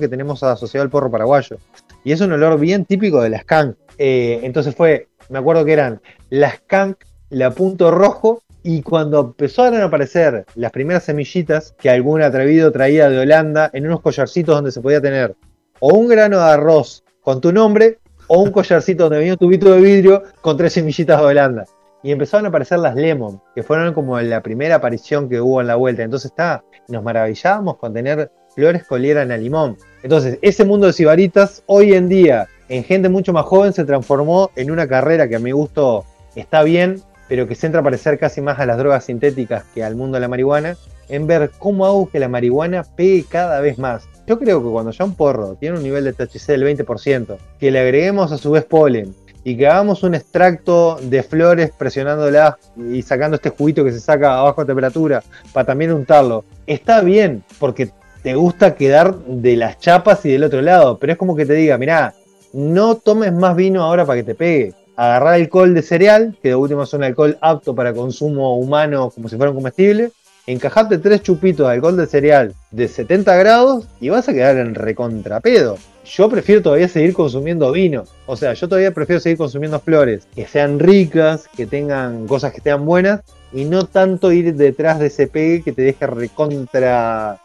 que 0.00 0.08
tenemos 0.08 0.42
asociado 0.42 0.82
al 0.82 0.90
porro 0.90 1.10
paraguayo. 1.10 1.58
Y 2.04 2.12
es 2.12 2.20
un 2.20 2.32
olor 2.32 2.58
bien 2.58 2.84
típico 2.84 3.22
de 3.22 3.30
la 3.30 3.40
skunk. 3.40 3.76
Eh, 3.96 4.40
entonces 4.42 4.74
fue, 4.74 5.08
me 5.28 5.38
acuerdo 5.38 5.64
que 5.64 5.72
eran 5.72 6.00
la 6.30 6.50
skunk, 6.50 6.98
la 7.30 7.50
punto 7.50 7.90
rojo 7.90 8.42
y 8.70 8.82
cuando 8.82 9.20
empezaron 9.20 9.80
a 9.80 9.84
aparecer 9.84 10.44
las 10.54 10.70
primeras 10.72 11.04
semillitas 11.04 11.74
que 11.78 11.88
algún 11.88 12.20
atrevido 12.20 12.70
traía 12.70 13.08
de 13.08 13.18
Holanda 13.18 13.70
en 13.72 13.86
unos 13.86 14.02
collarcitos 14.02 14.54
donde 14.54 14.72
se 14.72 14.82
podía 14.82 15.00
tener 15.00 15.34
o 15.80 15.94
un 15.94 16.06
grano 16.06 16.36
de 16.36 16.50
arroz 16.50 17.02
con 17.22 17.40
tu 17.40 17.50
nombre 17.50 17.98
o 18.26 18.42
un 18.42 18.50
collarcito 18.50 19.04
donde 19.04 19.20
venía 19.20 19.32
un 19.32 19.38
tubito 19.38 19.72
de 19.72 19.80
vidrio 19.80 20.22
con 20.42 20.58
tres 20.58 20.74
semillitas 20.74 21.18
de 21.18 21.26
Holanda. 21.26 21.64
Y 22.02 22.12
empezaron 22.12 22.44
a 22.44 22.50
aparecer 22.50 22.80
las 22.80 22.94
Lemon, 22.94 23.40
que 23.54 23.62
fueron 23.62 23.94
como 23.94 24.20
la 24.20 24.42
primera 24.42 24.74
aparición 24.74 25.30
que 25.30 25.40
hubo 25.40 25.62
en 25.62 25.66
la 25.66 25.76
vuelta. 25.76 26.02
Entonces 26.02 26.30
está, 26.30 26.62
nos 26.88 27.02
maravillábamos 27.02 27.78
con 27.78 27.94
tener 27.94 28.30
flores 28.54 28.86
que 28.86 28.94
olieran 28.94 29.32
a 29.32 29.38
limón. 29.38 29.78
Entonces, 30.02 30.38
ese 30.42 30.66
mundo 30.66 30.88
de 30.88 30.92
sibaritas 30.92 31.62
hoy 31.64 31.94
en 31.94 32.10
día, 32.10 32.46
en 32.68 32.84
gente 32.84 33.08
mucho 33.08 33.32
más 33.32 33.46
joven, 33.46 33.72
se 33.72 33.86
transformó 33.86 34.50
en 34.56 34.70
una 34.70 34.86
carrera 34.86 35.26
que 35.26 35.36
a 35.36 35.38
mi 35.38 35.52
gusto 35.52 36.04
está 36.36 36.62
bien, 36.62 37.02
pero 37.28 37.46
que 37.46 37.54
se 37.54 37.66
entra 37.66 37.80
a 37.80 37.84
parecer 37.84 38.18
casi 38.18 38.40
más 38.40 38.58
a 38.58 38.66
las 38.66 38.78
drogas 38.78 39.04
sintéticas 39.04 39.64
que 39.74 39.84
al 39.84 39.96
mundo 39.96 40.16
de 40.16 40.20
la 40.20 40.28
marihuana, 40.28 40.76
en 41.08 41.26
ver 41.26 41.50
cómo 41.58 41.86
hago 41.86 42.10
que 42.10 42.18
la 42.18 42.28
marihuana 42.28 42.84
pegue 42.84 43.24
cada 43.28 43.60
vez 43.60 43.78
más. 43.78 44.08
Yo 44.26 44.38
creo 44.38 44.62
que 44.62 44.70
cuando 44.70 44.90
ya 44.90 45.04
un 45.04 45.14
porro 45.14 45.54
tiene 45.54 45.78
un 45.78 45.82
nivel 45.82 46.04
de 46.04 46.12
THC 46.12 46.46
del 46.48 46.64
20%, 46.64 47.36
que 47.58 47.70
le 47.70 47.80
agreguemos 47.80 48.32
a 48.32 48.38
su 48.38 48.50
vez 48.50 48.64
polen 48.64 49.14
y 49.44 49.56
que 49.56 49.66
hagamos 49.66 50.02
un 50.02 50.14
extracto 50.14 50.98
de 51.00 51.22
flores 51.22 51.70
presionándola 51.70 52.58
y 52.76 53.02
sacando 53.02 53.36
este 53.36 53.50
juguito 53.50 53.84
que 53.84 53.92
se 53.92 54.00
saca 54.00 54.38
a 54.38 54.42
baja 54.42 54.64
temperatura 54.64 55.22
para 55.52 55.66
también 55.66 55.92
untarlo, 55.92 56.44
está 56.66 57.00
bien 57.00 57.42
porque 57.58 57.90
te 58.22 58.34
gusta 58.34 58.74
quedar 58.74 59.16
de 59.16 59.56
las 59.56 59.78
chapas 59.78 60.24
y 60.26 60.32
del 60.32 60.44
otro 60.44 60.60
lado, 60.60 60.98
pero 60.98 61.12
es 61.12 61.18
como 61.18 61.36
que 61.36 61.46
te 61.46 61.54
diga, 61.54 61.78
mirá, 61.78 62.14
no 62.52 62.96
tomes 62.96 63.32
más 63.32 63.56
vino 63.56 63.82
ahora 63.82 64.04
para 64.04 64.18
que 64.18 64.24
te 64.24 64.34
pegue. 64.34 64.74
Agarrar 64.98 65.34
alcohol 65.34 65.74
de 65.74 65.82
cereal, 65.82 66.36
que 66.42 66.48
de 66.48 66.54
último 66.56 66.82
es 66.82 66.92
un 66.92 67.04
alcohol 67.04 67.38
apto 67.40 67.72
para 67.72 67.94
consumo 67.94 68.58
humano 68.58 69.10
como 69.14 69.28
si 69.28 69.36
fuera 69.36 69.52
un 69.52 69.56
comestible, 69.56 70.10
encajarte 70.44 70.98
tres 70.98 71.22
chupitos 71.22 71.68
de 71.68 71.74
alcohol 71.74 71.96
de 71.96 72.08
cereal 72.08 72.52
de 72.72 72.88
70 72.88 73.36
grados 73.36 73.86
y 74.00 74.08
vas 74.08 74.28
a 74.28 74.32
quedar 74.32 74.56
en 74.56 74.74
recontrapedo. 74.74 75.78
Yo 76.04 76.28
prefiero 76.28 76.62
todavía 76.62 76.88
seguir 76.88 77.14
consumiendo 77.14 77.70
vino. 77.70 78.02
O 78.26 78.34
sea, 78.34 78.54
yo 78.54 78.68
todavía 78.68 78.90
prefiero 78.90 79.20
seguir 79.20 79.38
consumiendo 79.38 79.78
flores 79.78 80.26
que 80.34 80.48
sean 80.48 80.80
ricas, 80.80 81.46
que 81.56 81.66
tengan 81.66 82.26
cosas 82.26 82.52
que 82.52 82.60
sean 82.60 82.84
buenas 82.84 83.20
y 83.52 83.66
no 83.66 83.86
tanto 83.86 84.32
ir 84.32 84.52
detrás 84.56 84.98
de 84.98 85.06
ese 85.06 85.28
pegue 85.28 85.62
que 85.62 85.70
te 85.70 85.82
deje 85.82 86.08
recontra 86.08 87.38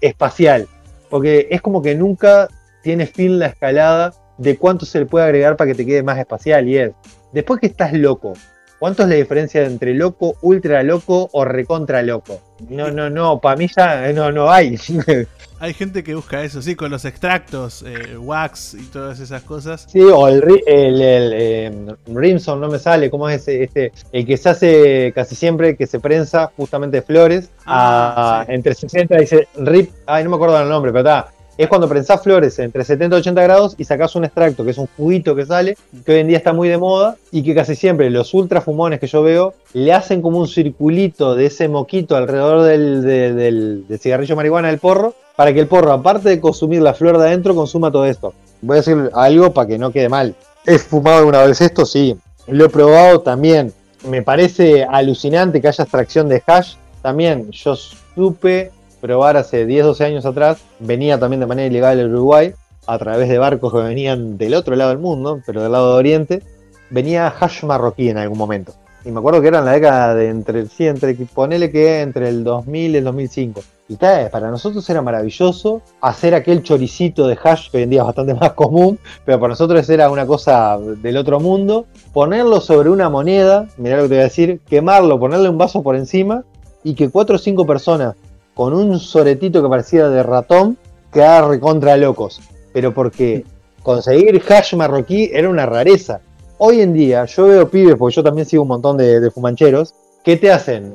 espacial. 0.00 0.68
Porque 1.08 1.48
es 1.50 1.60
como 1.62 1.82
que 1.82 1.96
nunca 1.96 2.46
tiene 2.84 3.06
fin 3.06 3.40
la 3.40 3.46
escalada 3.46 4.12
de 4.40 4.56
cuánto 4.56 4.86
se 4.86 4.98
le 4.98 5.06
puede 5.06 5.26
agregar 5.26 5.56
para 5.56 5.70
que 5.70 5.76
te 5.76 5.86
quede 5.86 6.02
más 6.02 6.18
espacial 6.18 6.68
y 6.68 6.78
es. 6.78 6.92
Después 7.32 7.60
que 7.60 7.66
estás 7.66 7.92
loco, 7.92 8.32
¿Cuánto 8.80 9.02
es 9.02 9.10
la 9.10 9.16
diferencia 9.16 9.66
entre 9.66 9.92
loco, 9.92 10.38
ultra 10.40 10.82
loco 10.82 11.28
o 11.32 11.44
recontra 11.44 12.02
loco? 12.02 12.40
No, 12.70 12.90
no, 12.90 13.10
no, 13.10 13.38
para 13.38 13.54
mí 13.54 13.68
ya 13.76 14.08
eh, 14.08 14.14
no, 14.14 14.32
no 14.32 14.50
hay. 14.50 14.78
Hay 15.60 15.74
gente 15.74 16.02
que 16.02 16.14
busca 16.14 16.42
eso, 16.42 16.62
sí, 16.62 16.74
con 16.74 16.90
los 16.90 17.04
extractos, 17.04 17.84
eh, 17.86 18.16
wax 18.16 18.72
y 18.72 18.84
todas 18.84 19.20
esas 19.20 19.42
cosas. 19.42 19.86
Sí, 19.86 20.00
o 20.00 20.26
el, 20.26 20.42
el, 20.66 21.02
el 21.02 21.32
eh, 21.34 21.94
Rimson 22.06 22.58
no 22.58 22.68
me 22.68 22.78
sale, 22.78 23.10
¿cómo 23.10 23.28
es 23.28 23.42
ese, 23.42 23.64
este? 23.64 23.92
El 24.10 24.24
que 24.24 24.38
se 24.38 24.48
hace 24.48 25.12
casi 25.14 25.34
siempre, 25.34 25.76
que 25.76 25.86
se 25.86 26.00
prensa 26.00 26.50
justamente 26.56 26.96
de 26.96 27.02
flores, 27.02 27.50
ah, 27.66 28.46
entre 28.48 28.72
60 28.72 29.14
dice 29.18 29.48
Rip, 29.56 29.90
ay, 30.06 30.24
no 30.24 30.30
me 30.30 30.36
acuerdo 30.36 30.58
el 30.58 30.70
nombre, 30.70 30.90
pero 30.92 31.00
está, 31.00 31.30
es 31.62 31.68
cuando 31.68 31.88
prensás 31.88 32.22
flores 32.22 32.58
entre 32.58 32.84
70 32.84 33.16
y 33.16 33.18
80 33.20 33.42
grados 33.42 33.74
y 33.76 33.84
sacás 33.84 34.16
un 34.16 34.24
extracto, 34.24 34.64
que 34.64 34.70
es 34.70 34.78
un 34.78 34.88
juguito 34.96 35.36
que 35.36 35.44
sale, 35.44 35.76
que 36.06 36.12
hoy 36.12 36.20
en 36.20 36.28
día 36.28 36.38
está 36.38 36.54
muy 36.54 36.70
de 36.70 36.78
moda 36.78 37.16
y 37.30 37.42
que 37.42 37.54
casi 37.54 37.74
siempre 37.74 38.08
los 38.08 38.32
ultra 38.32 38.62
fumones 38.62 38.98
que 38.98 39.06
yo 39.06 39.22
veo 39.22 39.52
le 39.74 39.92
hacen 39.92 40.22
como 40.22 40.38
un 40.38 40.48
circulito 40.48 41.34
de 41.34 41.46
ese 41.46 41.68
moquito 41.68 42.16
alrededor 42.16 42.62
del, 42.62 43.84
cigarrillo 44.00 44.36
marihuana 44.36 44.68
del 44.68 44.78
porro, 44.78 45.14
para 45.36 45.52
que 45.52 45.60
el 45.60 45.66
porro, 45.66 45.92
aparte 45.92 46.30
de 46.30 46.40
consumir 46.40 46.80
la 46.80 46.94
flor 46.94 47.18
de 47.18 47.26
adentro, 47.26 47.54
consuma 47.54 47.90
todo 47.90 48.06
esto. 48.06 48.32
Voy 48.62 48.76
a 48.76 48.80
decir 48.80 49.10
algo 49.12 49.52
para 49.52 49.68
que 49.68 49.78
no 49.78 49.92
quede 49.92 50.08
mal. 50.08 50.34
¿He 50.64 50.78
fumado 50.78 51.18
alguna 51.18 51.42
vez 51.44 51.60
esto? 51.60 51.84
Sí. 51.84 52.16
Lo 52.46 52.64
he 52.64 52.68
probado 52.70 53.20
también. 53.20 53.72
Me 54.08 54.22
parece 54.22 54.84
alucinante 54.84 55.60
que 55.60 55.68
haya 55.68 55.84
extracción 55.84 56.26
de 56.28 56.42
hash. 56.46 56.76
También 57.02 57.50
yo 57.50 57.76
supe 57.76 58.70
probar 59.00 59.36
hace 59.36 59.66
10, 59.66 59.86
12 59.86 60.04
años 60.04 60.26
atrás, 60.26 60.58
venía 60.78 61.18
también 61.18 61.40
de 61.40 61.46
manera 61.46 61.66
ilegal 61.66 61.98
el 61.98 62.12
Uruguay, 62.12 62.52
a 62.86 62.98
través 62.98 63.28
de 63.28 63.38
barcos 63.38 63.72
que 63.72 63.80
venían 63.80 64.36
del 64.38 64.54
otro 64.54 64.74
lado 64.76 64.90
del 64.90 64.98
mundo, 64.98 65.40
pero 65.46 65.62
del 65.62 65.72
lado 65.72 65.92
de 65.92 65.98
Oriente, 65.98 66.42
venía 66.90 67.28
hash 67.28 67.64
marroquí 67.64 68.08
en 68.08 68.18
algún 68.18 68.38
momento. 68.38 68.74
Y 69.04 69.10
me 69.10 69.20
acuerdo 69.20 69.40
que 69.40 69.48
era 69.48 69.60
en 69.60 69.64
la 69.64 69.72
década 69.72 70.14
de 70.14 70.28
entre, 70.28 70.66
sí, 70.66 70.86
entre, 70.86 71.14
ponele 71.14 71.70
que 71.70 72.02
entre 72.02 72.28
el 72.28 72.44
2000 72.44 72.94
y 72.94 72.96
el 72.98 73.04
2005. 73.04 73.62
Y 73.88 73.96
para 73.96 74.50
nosotros 74.50 74.88
era 74.90 75.02
maravilloso 75.02 75.82
hacer 76.00 76.34
aquel 76.34 76.62
choricito 76.62 77.26
de 77.26 77.36
hash, 77.42 77.70
que 77.70 77.78
hoy 77.78 77.82
en 77.84 77.90
día 77.90 78.00
es 78.00 78.06
bastante 78.06 78.34
más 78.40 78.52
común, 78.52 78.98
pero 79.24 79.40
para 79.40 79.50
nosotros 79.50 79.88
era 79.88 80.10
una 80.10 80.26
cosa 80.26 80.78
del 80.78 81.16
otro 81.16 81.40
mundo. 81.40 81.86
Ponerlo 82.12 82.60
sobre 82.60 82.90
una 82.90 83.08
moneda, 83.08 83.66
mirá 83.78 83.96
lo 83.96 84.02
que 84.02 84.08
te 84.10 84.14
voy 84.16 84.20
a 84.20 84.24
decir, 84.24 84.60
quemarlo, 84.68 85.18
ponerle 85.18 85.48
un 85.48 85.58
vaso 85.58 85.82
por 85.82 85.96
encima 85.96 86.44
y 86.84 86.94
que 86.94 87.08
cuatro 87.08 87.36
o 87.36 87.38
cinco 87.38 87.66
personas 87.66 88.14
con 88.60 88.74
un 88.74 89.00
soretito 89.00 89.62
que 89.62 89.70
parecía 89.70 90.10
de 90.10 90.22
ratón, 90.22 90.76
quedaba 91.10 91.48
recontra 91.48 91.96
locos. 91.96 92.42
Pero 92.74 92.92
porque 92.92 93.46
conseguir 93.82 94.42
hash 94.46 94.74
marroquí 94.74 95.30
era 95.32 95.48
una 95.48 95.64
rareza. 95.64 96.20
Hoy 96.58 96.82
en 96.82 96.92
día 96.92 97.24
yo 97.24 97.46
veo 97.46 97.70
pibes, 97.70 97.96
porque 97.96 98.16
yo 98.16 98.22
también 98.22 98.46
sigo 98.46 98.64
un 98.64 98.68
montón 98.68 98.98
de, 98.98 99.30
fumancheros, 99.30 99.94
que 100.22 100.36
te 100.36 100.52
hacen 100.52 100.94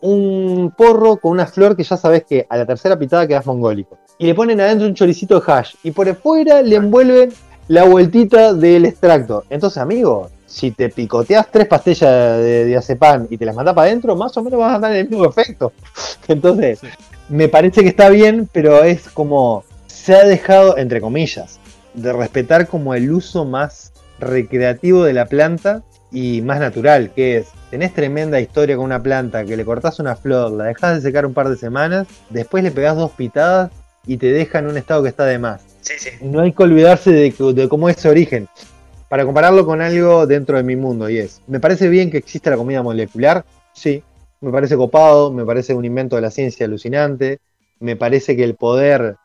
un 0.00 0.72
porro 0.74 1.18
con 1.18 1.32
una 1.32 1.44
flor 1.44 1.76
que 1.76 1.84
ya 1.84 1.98
sabes 1.98 2.24
que 2.24 2.46
a 2.48 2.56
la 2.56 2.64
tercera 2.64 2.98
pitada 2.98 3.26
quedas 3.26 3.44
mongólico. 3.44 3.98
Y 4.16 4.24
le 4.24 4.34
ponen 4.34 4.62
adentro 4.62 4.88
un 4.88 4.94
choricito 4.94 5.38
de 5.38 5.52
hash. 5.52 5.74
Y 5.82 5.90
por 5.90 6.08
afuera 6.08 6.62
le 6.62 6.76
envuelven 6.76 7.30
la 7.68 7.84
vueltita 7.84 8.54
del 8.54 8.86
extracto. 8.86 9.44
Entonces, 9.50 9.76
amigo, 9.76 10.30
si 10.52 10.70
te 10.70 10.90
picoteas 10.90 11.50
tres 11.50 11.66
pastillas 11.66 12.38
de 12.38 12.66
diazepam 12.66 13.26
y 13.30 13.38
te 13.38 13.46
las 13.46 13.56
mandas 13.56 13.74
para 13.74 13.88
adentro, 13.88 14.14
más 14.14 14.36
o 14.36 14.42
menos 14.42 14.60
vas 14.60 14.76
a 14.76 14.78
dar 14.78 14.92
el 14.92 15.08
mismo 15.08 15.24
efecto. 15.24 15.72
Entonces, 16.28 16.80
me 17.30 17.48
parece 17.48 17.80
que 17.80 17.88
está 17.88 18.10
bien, 18.10 18.48
pero 18.52 18.84
es 18.84 19.08
como 19.08 19.64
se 19.86 20.14
ha 20.14 20.24
dejado, 20.24 20.76
entre 20.76 21.00
comillas, 21.00 21.58
de 21.94 22.12
respetar 22.12 22.68
como 22.68 22.94
el 22.94 23.10
uso 23.10 23.46
más 23.46 23.92
recreativo 24.20 25.04
de 25.04 25.14
la 25.14 25.24
planta 25.24 25.82
y 26.10 26.42
más 26.42 26.60
natural, 26.60 27.12
que 27.16 27.38
es, 27.38 27.48
tenés 27.70 27.94
tremenda 27.94 28.38
historia 28.38 28.76
con 28.76 28.84
una 28.84 29.02
planta, 29.02 29.46
que 29.46 29.56
le 29.56 29.64
cortás 29.64 30.00
una 30.00 30.16
flor, 30.16 30.52
la 30.52 30.64
dejas 30.64 30.96
de 30.96 31.00
secar 31.08 31.24
un 31.24 31.32
par 31.32 31.48
de 31.48 31.56
semanas, 31.56 32.06
después 32.28 32.62
le 32.62 32.70
pegás 32.70 32.96
dos 32.96 33.12
pitadas 33.12 33.70
y 34.06 34.18
te 34.18 34.26
deja 34.26 34.58
en 34.58 34.66
un 34.66 34.76
estado 34.76 35.02
que 35.02 35.08
está 35.08 35.24
de 35.24 35.38
más. 35.38 35.62
No 36.20 36.40
hay 36.40 36.52
que 36.52 36.62
olvidarse 36.62 37.10
de, 37.10 37.34
de 37.54 37.68
cómo 37.68 37.88
es 37.88 37.96
su 37.96 38.08
origen 38.08 38.48
para 39.12 39.26
compararlo 39.26 39.66
con 39.66 39.82
algo 39.82 40.26
dentro 40.26 40.56
de 40.56 40.62
mi 40.62 40.74
mundo, 40.74 41.10
y 41.10 41.18
es, 41.18 41.42
¿me 41.46 41.60
parece 41.60 41.90
bien 41.90 42.10
que 42.10 42.16
exista 42.16 42.48
la 42.48 42.56
comida 42.56 42.82
molecular? 42.82 43.44
Sí, 43.74 44.02
me 44.40 44.50
parece 44.50 44.74
copado, 44.74 45.30
me 45.30 45.44
parece 45.44 45.74
un 45.74 45.84
invento 45.84 46.16
de 46.16 46.22
la 46.22 46.30
ciencia 46.30 46.64
alucinante, 46.64 47.38
me 47.78 47.94
parece 47.94 48.34
que 48.34 48.42
el 48.42 48.54
poder 48.54 49.16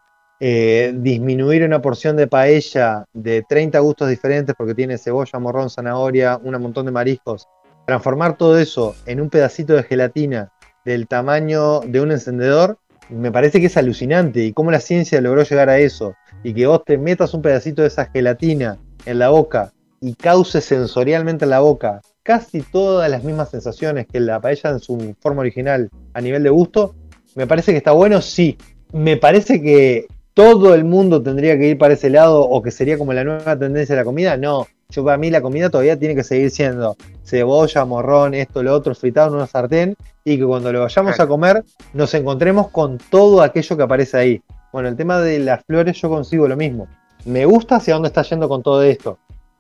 eh, 0.42 0.94
disminuir 0.94 1.64
una 1.64 1.82
porción 1.82 2.18
de 2.18 2.28
paella 2.28 3.06
de 3.14 3.46
30 3.48 3.80
gustos 3.80 4.10
diferentes 4.10 4.54
porque 4.58 4.76
tiene 4.76 4.98
cebolla, 4.98 5.40
morrón, 5.40 5.70
zanahoria, 5.70 6.38
un 6.44 6.62
montón 6.62 6.86
de 6.86 6.92
mariscos, 6.92 7.48
transformar 7.86 8.36
todo 8.36 8.60
eso 8.60 8.94
en 9.06 9.22
un 9.22 9.30
pedacito 9.30 9.72
de 9.72 9.84
gelatina 9.84 10.52
del 10.84 11.08
tamaño 11.08 11.80
de 11.80 12.02
un 12.02 12.12
encendedor, 12.12 12.78
me 13.08 13.32
parece 13.32 13.62
que 13.62 13.68
es 13.68 13.78
alucinante. 13.78 14.44
Y 14.44 14.52
cómo 14.52 14.70
la 14.70 14.82
ciencia 14.82 15.22
logró 15.22 15.44
llegar 15.44 15.70
a 15.70 15.80
eso 15.80 16.14
y 16.44 16.54
que 16.54 16.68
vos 16.68 16.84
te 16.84 16.98
metas 16.98 17.34
un 17.34 17.42
pedacito 17.42 17.84
de 17.84 17.88
esa 17.88 18.08
gelatina 18.08 18.80
en 19.06 19.20
la 19.20 19.30
boca 19.30 19.72
y 20.02 20.14
cause 20.14 20.62
sensorialmente 20.62 21.46
en 21.46 21.52
la 21.52 21.60
boca 21.60 22.02
casi 22.28 22.62
todas 22.62 23.10
las 23.10 23.24
mismas 23.24 23.50
sensaciones 23.50 24.06
que 24.06 24.20
la 24.20 24.42
paella 24.42 24.72
en 24.72 24.80
su 24.80 25.16
forma 25.22 25.40
original 25.40 25.90
a 26.14 26.20
nivel 26.20 26.44
de 26.44 26.50
gusto, 26.50 26.94
me 27.36 27.48
parece 27.48 27.72
que 27.72 27.78
está 27.78 27.94
bueno, 27.94 28.22
sí. 28.22 28.58
Me 28.92 29.16
parece 29.16 29.62
que 29.62 30.08
todo 30.34 30.76
el 30.76 30.84
mundo 30.84 31.24
tendría 31.24 31.58
que 31.58 31.70
ir 31.70 31.78
para 31.78 31.94
ese 31.94 32.10
lado 32.10 32.42
o 32.42 32.62
que 32.62 32.70
sería 32.70 32.98
como 32.98 33.14
la 33.14 33.24
nueva 33.24 33.58
tendencia 33.58 33.96
de 33.96 34.02
la 34.02 34.06
comida, 34.06 34.36
no. 34.36 34.68
Yo 34.90 35.06
para 35.06 35.18
mí 35.18 35.30
la 35.30 35.42
comida 35.42 35.70
todavía 35.70 35.98
tiene 35.98 36.16
que 36.16 36.24
seguir 36.26 36.52
siendo 36.52 36.98
cebolla, 37.24 37.86
morrón, 37.86 38.34
esto, 38.34 38.62
lo 38.62 38.74
otro, 38.76 38.94
fritado 38.94 39.30
en 39.30 39.36
una 39.36 39.48
sartén 39.48 39.96
y 40.26 40.38
que 40.38 40.46
cuando 40.46 40.74
lo 40.74 40.82
vayamos 40.82 41.18
a 41.20 41.28
comer 41.28 41.64
nos 41.94 42.14
encontremos 42.14 42.70
con 42.72 42.98
todo 43.10 43.42
aquello 43.42 43.78
que 43.78 43.84
aparece 43.84 44.18
ahí. 44.18 44.42
Bueno, 44.74 44.90
el 44.90 44.98
tema 44.98 45.22
de 45.22 45.40
las 45.40 45.64
flores 45.64 46.02
yo 46.02 46.10
consigo 46.10 46.46
lo 46.46 46.58
mismo. 46.58 46.88
Me 47.24 47.46
gusta 47.46 47.78
hacia 47.78 47.94
dónde 47.94 48.08
está 48.08 48.24
yendo 48.24 48.50
con 48.50 48.62
todo 48.62 48.84
esto. 48.84 49.18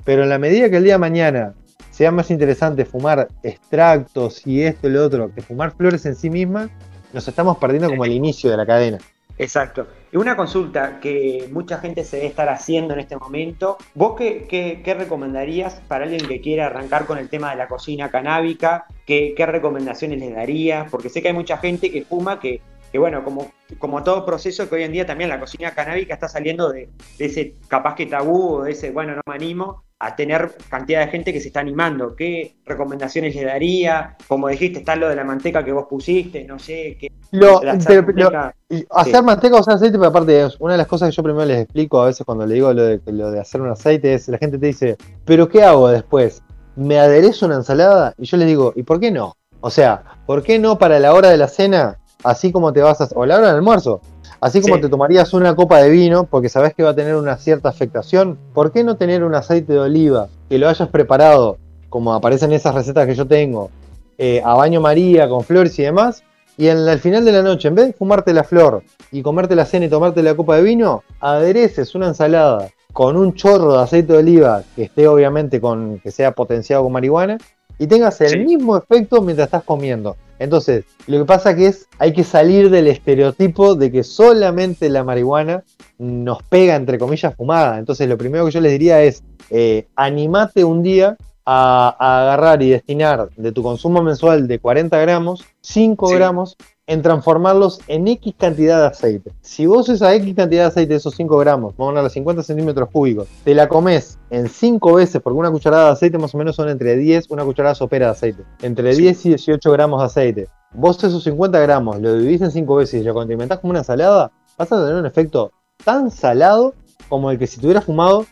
Pero 0.07 0.23
en 0.23 0.29
la 0.29 0.39
medida 0.39 0.69
que 0.69 0.77
el 0.77 0.85
día 0.85 0.93
de 0.93 0.99
mañana 0.99 1.53
sea 1.91 2.11
más 2.11 2.31
interesante 2.31 2.85
fumar 2.85 3.27
extractos 3.43 4.47
y 4.47 4.61
esto 4.61 4.87
y 4.87 4.91
lo 4.91 5.03
otro 5.03 5.33
que 5.35 5.41
fumar 5.41 5.75
flores 5.75 6.05
en 6.05 6.15
sí 6.15 6.29
mismas, 6.29 6.69
nos 7.11 7.27
estamos 7.27 7.57
perdiendo 7.57 7.89
como 7.89 8.05
el 8.05 8.13
inicio 8.13 8.49
de 8.49 8.55
la 8.55 8.65
cadena. 8.65 8.99
Exacto. 9.37 9.85
Y 10.13 10.15
una 10.15 10.37
consulta 10.37 11.01
que 11.01 11.49
mucha 11.51 11.79
gente 11.79 12.05
se 12.05 12.15
debe 12.15 12.29
estar 12.29 12.47
haciendo 12.47 12.93
en 12.93 13.01
este 13.01 13.17
momento. 13.17 13.75
¿Vos 13.95 14.15
qué, 14.17 14.95
recomendarías 14.97 15.81
para 15.89 16.05
alguien 16.05 16.25
que 16.25 16.39
quiera 16.39 16.67
arrancar 16.67 17.05
con 17.05 17.17
el 17.17 17.27
tema 17.27 17.49
de 17.49 17.57
la 17.57 17.67
cocina 17.67 18.09
canábica? 18.09 18.85
¿Qué, 19.05 19.33
¿Qué, 19.35 19.45
recomendaciones 19.45 20.19
le 20.19 20.31
darías? 20.31 20.89
Porque 20.89 21.09
sé 21.09 21.21
que 21.21 21.27
hay 21.27 21.33
mucha 21.33 21.57
gente 21.57 21.91
que 21.91 22.03
fuma 22.03 22.39
que, 22.39 22.61
que 22.93 22.97
bueno, 22.97 23.25
como, 23.25 23.51
como 23.77 24.01
todo 24.03 24.25
proceso 24.25 24.69
que 24.69 24.75
hoy 24.75 24.83
en 24.83 24.93
día 24.93 25.05
también 25.05 25.29
la 25.29 25.37
cocina 25.41 25.71
canábica 25.71 26.13
está 26.13 26.29
saliendo 26.29 26.71
de, 26.71 26.87
de 27.17 27.25
ese 27.25 27.55
capaz 27.67 27.95
que 27.95 28.05
tabú 28.05 28.53
o 28.53 28.63
de 28.63 28.71
ese, 28.71 28.91
bueno, 28.91 29.13
no 29.13 29.21
me 29.27 29.35
animo 29.35 29.83
a 29.99 30.15
tener 30.15 30.55
cantidad 30.69 31.05
de 31.05 31.11
gente 31.11 31.33
que 31.33 31.41
se 31.41 31.47
está 31.47 31.59
animando. 31.59 32.15
¿Qué 32.15 32.57
recomendaciones 32.65 33.35
le 33.35 33.45
daría? 33.45 34.15
Como 34.27 34.47
dijiste, 34.47 34.79
está 34.79 34.95
lo 34.95 35.09
de 35.09 35.15
la 35.15 35.23
manteca 35.23 35.63
que 35.63 35.71
vos 35.71 35.87
pusiste, 35.89 36.43
no 36.43 36.59
sé. 36.59 36.97
qué 36.99 37.11
hacer 38.91 39.23
manteca 39.23 39.55
o 39.55 39.59
hacer 39.59 39.73
aceite, 39.73 39.97
pero 39.97 40.09
aparte, 40.09 40.47
una 40.59 40.73
de 40.73 40.77
las 40.77 40.87
cosas 40.87 41.09
que 41.09 41.15
yo 41.15 41.23
primero 41.23 41.45
les 41.45 41.61
explico 41.61 42.01
a 42.01 42.05
veces 42.05 42.25
cuando 42.25 42.45
le 42.45 42.55
digo 42.55 42.71
lo 42.73 42.83
de, 42.83 43.01
lo 43.07 43.31
de 43.31 43.39
hacer 43.39 43.61
un 43.61 43.69
aceite 43.69 44.13
es: 44.13 44.27
la 44.27 44.37
gente 44.37 44.57
te 44.57 44.67
dice, 44.67 44.97
¿pero 45.25 45.49
qué 45.49 45.63
hago 45.63 45.89
después? 45.89 46.43
me 46.77 46.99
aderezo 46.99 47.47
una 47.47 47.55
ensalada 47.55 48.13
y 48.17 48.25
yo 48.25 48.37
les 48.37 48.47
digo, 48.47 48.71
¿y 48.75 48.83
por 48.83 48.99
qué 48.99 49.11
no? 49.11 49.35
O 49.59 49.69
sea, 49.71 50.03
¿por 50.25 50.43
qué 50.43 50.59
no 50.59 50.77
para 50.77 50.99
la 50.99 51.13
hora 51.13 51.29
de 51.29 51.37
la 51.37 51.47
cena, 51.47 51.97
así 52.23 52.51
como 52.51 52.71
te 52.71 52.81
vas 52.81 53.01
a... 53.01 53.09
o 53.15 53.25
la 53.25 53.37
hora 53.37 53.47
del 53.47 53.57
almuerzo, 53.57 53.99
así 54.41 54.61
como 54.61 54.79
te 54.79 54.89
tomarías 54.89 55.33
una 55.33 55.55
copa 55.55 55.81
de 55.81 55.89
vino 55.89 56.25
porque 56.25 56.49
sabes 56.49 56.73
que 56.73 56.83
va 56.83 56.91
a 56.91 56.95
tener 56.95 57.15
una 57.15 57.37
cierta 57.37 57.69
afectación, 57.69 58.37
¿por 58.53 58.71
qué 58.71 58.83
no 58.83 58.97
tener 58.97 59.23
un 59.23 59.35
aceite 59.35 59.73
de 59.73 59.79
oliva 59.79 60.27
que 60.49 60.57
lo 60.57 60.69
hayas 60.69 60.89
preparado, 60.89 61.57
como 61.89 62.13
aparecen 62.13 62.51
esas 62.51 62.75
recetas 62.75 63.05
que 63.07 63.15
yo 63.15 63.27
tengo, 63.27 63.69
eh, 64.17 64.41
a 64.43 64.53
baño 64.55 64.81
María, 64.81 65.27
con 65.29 65.43
flores 65.43 65.77
y 65.79 65.83
demás? 65.83 66.23
Y 66.57 66.67
en, 66.67 66.87
al 66.87 66.99
final 66.99 67.23
de 67.23 67.31
la 67.31 67.43
noche, 67.43 67.67
en 67.67 67.75
vez 67.75 67.87
de 67.87 67.93
fumarte 67.93 68.33
la 68.33 68.43
flor 68.43 68.81
y 69.11 69.21
comerte 69.21 69.55
la 69.55 69.65
cena 69.65 69.85
y 69.85 69.89
tomarte 69.89 70.23
la 70.23 70.35
copa 70.35 70.55
de 70.55 70.63
vino, 70.63 71.03
adereces 71.19 71.93
una 71.93 72.07
ensalada 72.07 72.69
con 72.93 73.15
un 73.15 73.35
chorro 73.35 73.73
de 73.73 73.83
aceite 73.83 74.13
de 74.13 74.19
oliva 74.19 74.63
que 74.75 74.83
esté 74.83 75.07
obviamente 75.07 75.61
con 75.61 75.99
que 75.99 76.09
sea 76.09 76.31
potenciado 76.31 76.83
con 76.83 76.93
marihuana 76.93 77.37
y 77.77 77.85
tengas 77.85 78.19
el 78.21 78.43
mismo 78.43 78.75
efecto 78.75 79.21
mientras 79.21 79.47
estás 79.47 79.63
comiendo. 79.63 80.17
Entonces, 80.39 80.85
lo 81.07 81.19
que 81.19 81.25
pasa 81.25 81.55
que 81.55 81.67
es 81.67 81.87
hay 81.99 82.13
que 82.13 82.23
salir 82.23 82.69
del 82.69 82.87
estereotipo 82.87 83.75
de 83.75 83.91
que 83.91 84.03
solamente 84.03 84.89
la 84.89 85.03
marihuana 85.03 85.63
nos 85.97 86.43
pega 86.43 86.75
entre 86.75 86.99
comillas 86.99 87.35
fumada. 87.35 87.79
Entonces, 87.79 88.07
lo 88.07 88.17
primero 88.17 88.45
que 88.45 88.51
yo 88.51 88.61
les 88.61 88.71
diría 88.71 89.01
es 89.03 89.23
eh, 89.49 89.87
animate 89.95 90.63
un 90.63 90.83
día 90.83 91.17
a, 91.45 91.95
agarrar 91.99 92.61
y 92.61 92.69
destinar 92.69 93.29
de 93.35 93.51
tu 93.51 93.63
consumo 93.63 94.03
mensual 94.03 94.47
de 94.47 94.59
40 94.59 94.97
gramos, 94.99 95.45
5 95.61 96.09
gramos 96.09 96.57
en 96.87 97.01
transformarlos 97.01 97.81
en 97.87 98.07
X 98.07 98.33
cantidad 98.37 98.79
de 98.79 98.87
aceite. 98.87 99.31
Si 99.41 99.65
vos 99.65 99.89
esa 99.89 100.15
X 100.15 100.33
cantidad 100.35 100.63
de 100.63 100.67
aceite, 100.67 100.95
esos 100.95 101.13
5 101.15 101.37
gramos, 101.37 101.75
vamos 101.77 101.95
a 101.95 101.99
hablar 101.99 102.11
50 102.11 102.43
centímetros 102.43 102.89
cúbicos, 102.89 103.27
te 103.43 103.53
la 103.53 103.67
comes 103.67 104.17
en 104.29 104.47
5 104.47 104.93
veces, 104.93 105.21
porque 105.21 105.37
una 105.37 105.51
cucharada 105.51 105.87
de 105.87 105.91
aceite 105.91 106.17
más 106.17 106.33
o 106.33 106.37
menos 106.37 106.55
son 106.55 106.69
entre 106.69 106.95
10, 106.95 107.29
una 107.29 107.43
cucharada 107.43 107.75
sopera 107.75 108.07
de 108.07 108.11
aceite, 108.13 108.43
entre 108.61 108.95
10 108.95 109.25
y 109.25 109.29
18 109.29 109.71
gramos 109.71 109.99
de 109.99 110.05
aceite. 110.05 110.47
Vos 110.73 111.03
esos 111.03 111.23
50 111.23 111.59
gramos 111.59 111.99
lo 111.99 112.15
dividís 112.15 112.41
en 112.41 112.51
5 112.51 112.75
veces 112.75 113.01
y 113.01 113.03
lo 113.03 113.13
condimentás 113.13 113.59
como 113.59 113.71
una 113.71 113.83
salada, 113.83 114.31
vas 114.57 114.71
a 114.71 114.79
tener 114.79 114.95
un 114.95 115.05
efecto 115.05 115.51
tan 115.83 116.09
salado 116.09 116.73
como 117.09 117.31
el 117.31 117.37
que 117.37 117.47
si 117.47 117.59
tuvieras 117.59 117.85
fumado 117.85 118.25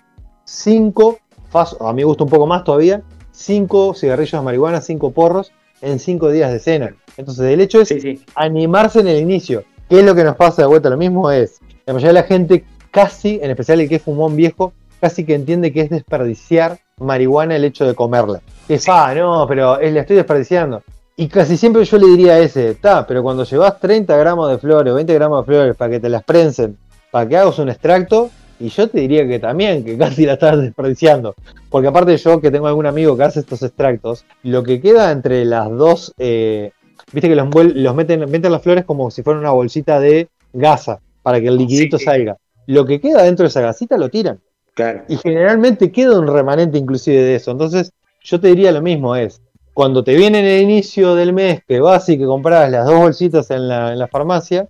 5 0.46 1.20
a 1.80 1.94
mí 1.94 2.02
me 2.02 2.04
gusta 2.04 2.24
un 2.24 2.30
poco 2.30 2.48
más 2.48 2.64
todavía, 2.64 3.02
5 3.32 3.94
cigarrillos 3.94 4.34
de 4.34 4.42
marihuana, 4.42 4.82
5 4.82 5.12
porros 5.12 5.52
en 5.82 6.00
5 6.00 6.30
días 6.32 6.52
de 6.52 6.60
cena. 6.60 6.96
Entonces 7.18 7.46
el 7.46 7.62
hecho 7.62 7.82
es 7.82 7.94
animarse 8.36 9.00
en 9.00 9.08
el 9.08 9.20
inicio. 9.20 9.64
¿Qué 9.90 10.00
es 10.00 10.06
lo 10.06 10.16
que 10.16 10.24
nos 10.24 10.36
pasa 10.36 10.64
de 10.64 10.68
vuelta? 10.68 10.90
Lo 10.90 10.98
mismo 10.98 11.32
es, 11.32 11.60
la 11.86 11.94
mayoría 11.94 12.10
de 12.10 12.22
la 12.22 12.28
gente 12.28 12.66
casi, 12.92 13.40
en 13.42 13.52
especial 13.52 13.82
el 13.82 13.90
que 13.90 13.96
es 13.96 14.02
fumón 14.02 14.36
viejo, 14.36 14.74
casi 15.00 15.26
que 15.26 15.36
entiende 15.36 15.72
que 15.72 15.82
es 15.82 15.90
desperdiciar 15.90 16.80
marihuana 16.98 17.56
el 17.56 17.64
hecho 17.66 17.86
de 17.86 17.94
comerla. 17.94 18.42
Es, 18.68 18.88
ah, 18.90 19.14
no, 19.14 19.46
pero 19.48 19.80
la 19.80 20.02
estoy 20.02 20.16
desperdiciando. 20.16 20.82
Y 21.18 21.28
casi 21.28 21.56
siempre 21.56 21.86
yo 21.86 21.98
le 21.98 22.08
diría 22.08 22.34
a 22.34 22.40
ese, 22.40 22.72
está, 22.72 23.06
pero 23.08 23.24
cuando 23.24 23.44
llevas 23.44 23.80
30 23.80 24.18
gramos 24.18 24.50
de 24.50 24.58
flores 24.58 24.92
o 24.92 24.96
20 24.96 25.14
gramos 25.14 25.46
de 25.46 25.54
flores 25.54 25.76
para 25.76 25.92
que 25.92 26.00
te 26.00 26.10
las 26.10 26.24
prensen, 26.24 26.78
para 27.12 27.28
que 27.28 27.38
hagas 27.38 27.58
un 27.60 27.70
extracto, 27.70 28.30
y 28.60 28.70
yo 28.70 28.90
te 28.90 29.00
diría 29.00 29.28
que 29.28 29.40
también, 29.40 29.84
que 29.84 29.98
casi 29.98 30.26
la 30.26 30.34
estás 30.34 30.60
desperdiciando. 30.60 31.36
Porque 31.70 31.88
aparte 31.88 32.18
yo 32.18 32.42
que 32.42 32.52
tengo 32.52 32.68
algún 32.68 32.86
amigo 32.86 33.16
que 33.16 33.24
hace 33.24 33.40
estos 33.42 33.64
extractos, 33.64 34.26
lo 34.44 34.64
que 34.64 34.82
queda 34.82 35.12
entre 35.12 35.46
las 35.46 35.70
dos, 35.70 36.14
eh, 36.18 36.72
viste 37.16 37.30
que 37.30 37.36
los, 37.36 37.48
los 37.74 37.96
meten, 37.96 38.30
meten 38.30 38.52
las 38.52 38.62
flores 38.62 38.86
como 38.86 39.10
si 39.10 39.24
fuera 39.24 39.40
una 39.40 39.52
bolsita 39.52 40.00
de 40.00 40.28
gasa, 40.54 41.00
para 41.24 41.42
que 41.42 41.48
el 41.48 41.58
liquidito 41.58 41.98
salga. 41.98 42.38
Lo 42.68 42.86
que 42.86 43.00
queda 43.00 43.24
dentro 43.24 43.44
de 43.44 43.48
esa 43.48 43.62
gasita 43.62 43.98
lo 43.98 44.10
tiran. 44.10 44.40
Claro. 44.76 45.04
Y 45.08 45.18
generalmente 45.18 45.92
queda 45.92 46.20
un 46.20 46.28
remanente 46.28 46.78
inclusive 46.78 47.22
de 47.22 47.36
eso. 47.36 47.52
Entonces 47.52 47.92
yo 48.22 48.40
te 48.40 48.50
diría 48.50 48.72
lo 48.72 48.82
mismo, 48.82 49.16
es, 49.16 49.42
cuando 49.74 50.04
te 50.04 50.16
viene 50.16 50.40
en 50.40 50.46
el 50.46 50.62
inicio 50.62 51.16
del 51.16 51.34
mes 51.34 51.62
que 51.68 51.80
vas 51.80 52.08
y 52.10 52.18
que 52.18 52.26
compras 52.26 52.70
las 52.70 52.86
dos 52.86 52.96
bolsitas 52.96 53.50
en 53.52 53.68
la, 53.68 53.94
en 53.94 54.00
la 54.00 54.08
farmacia, 54.08 54.68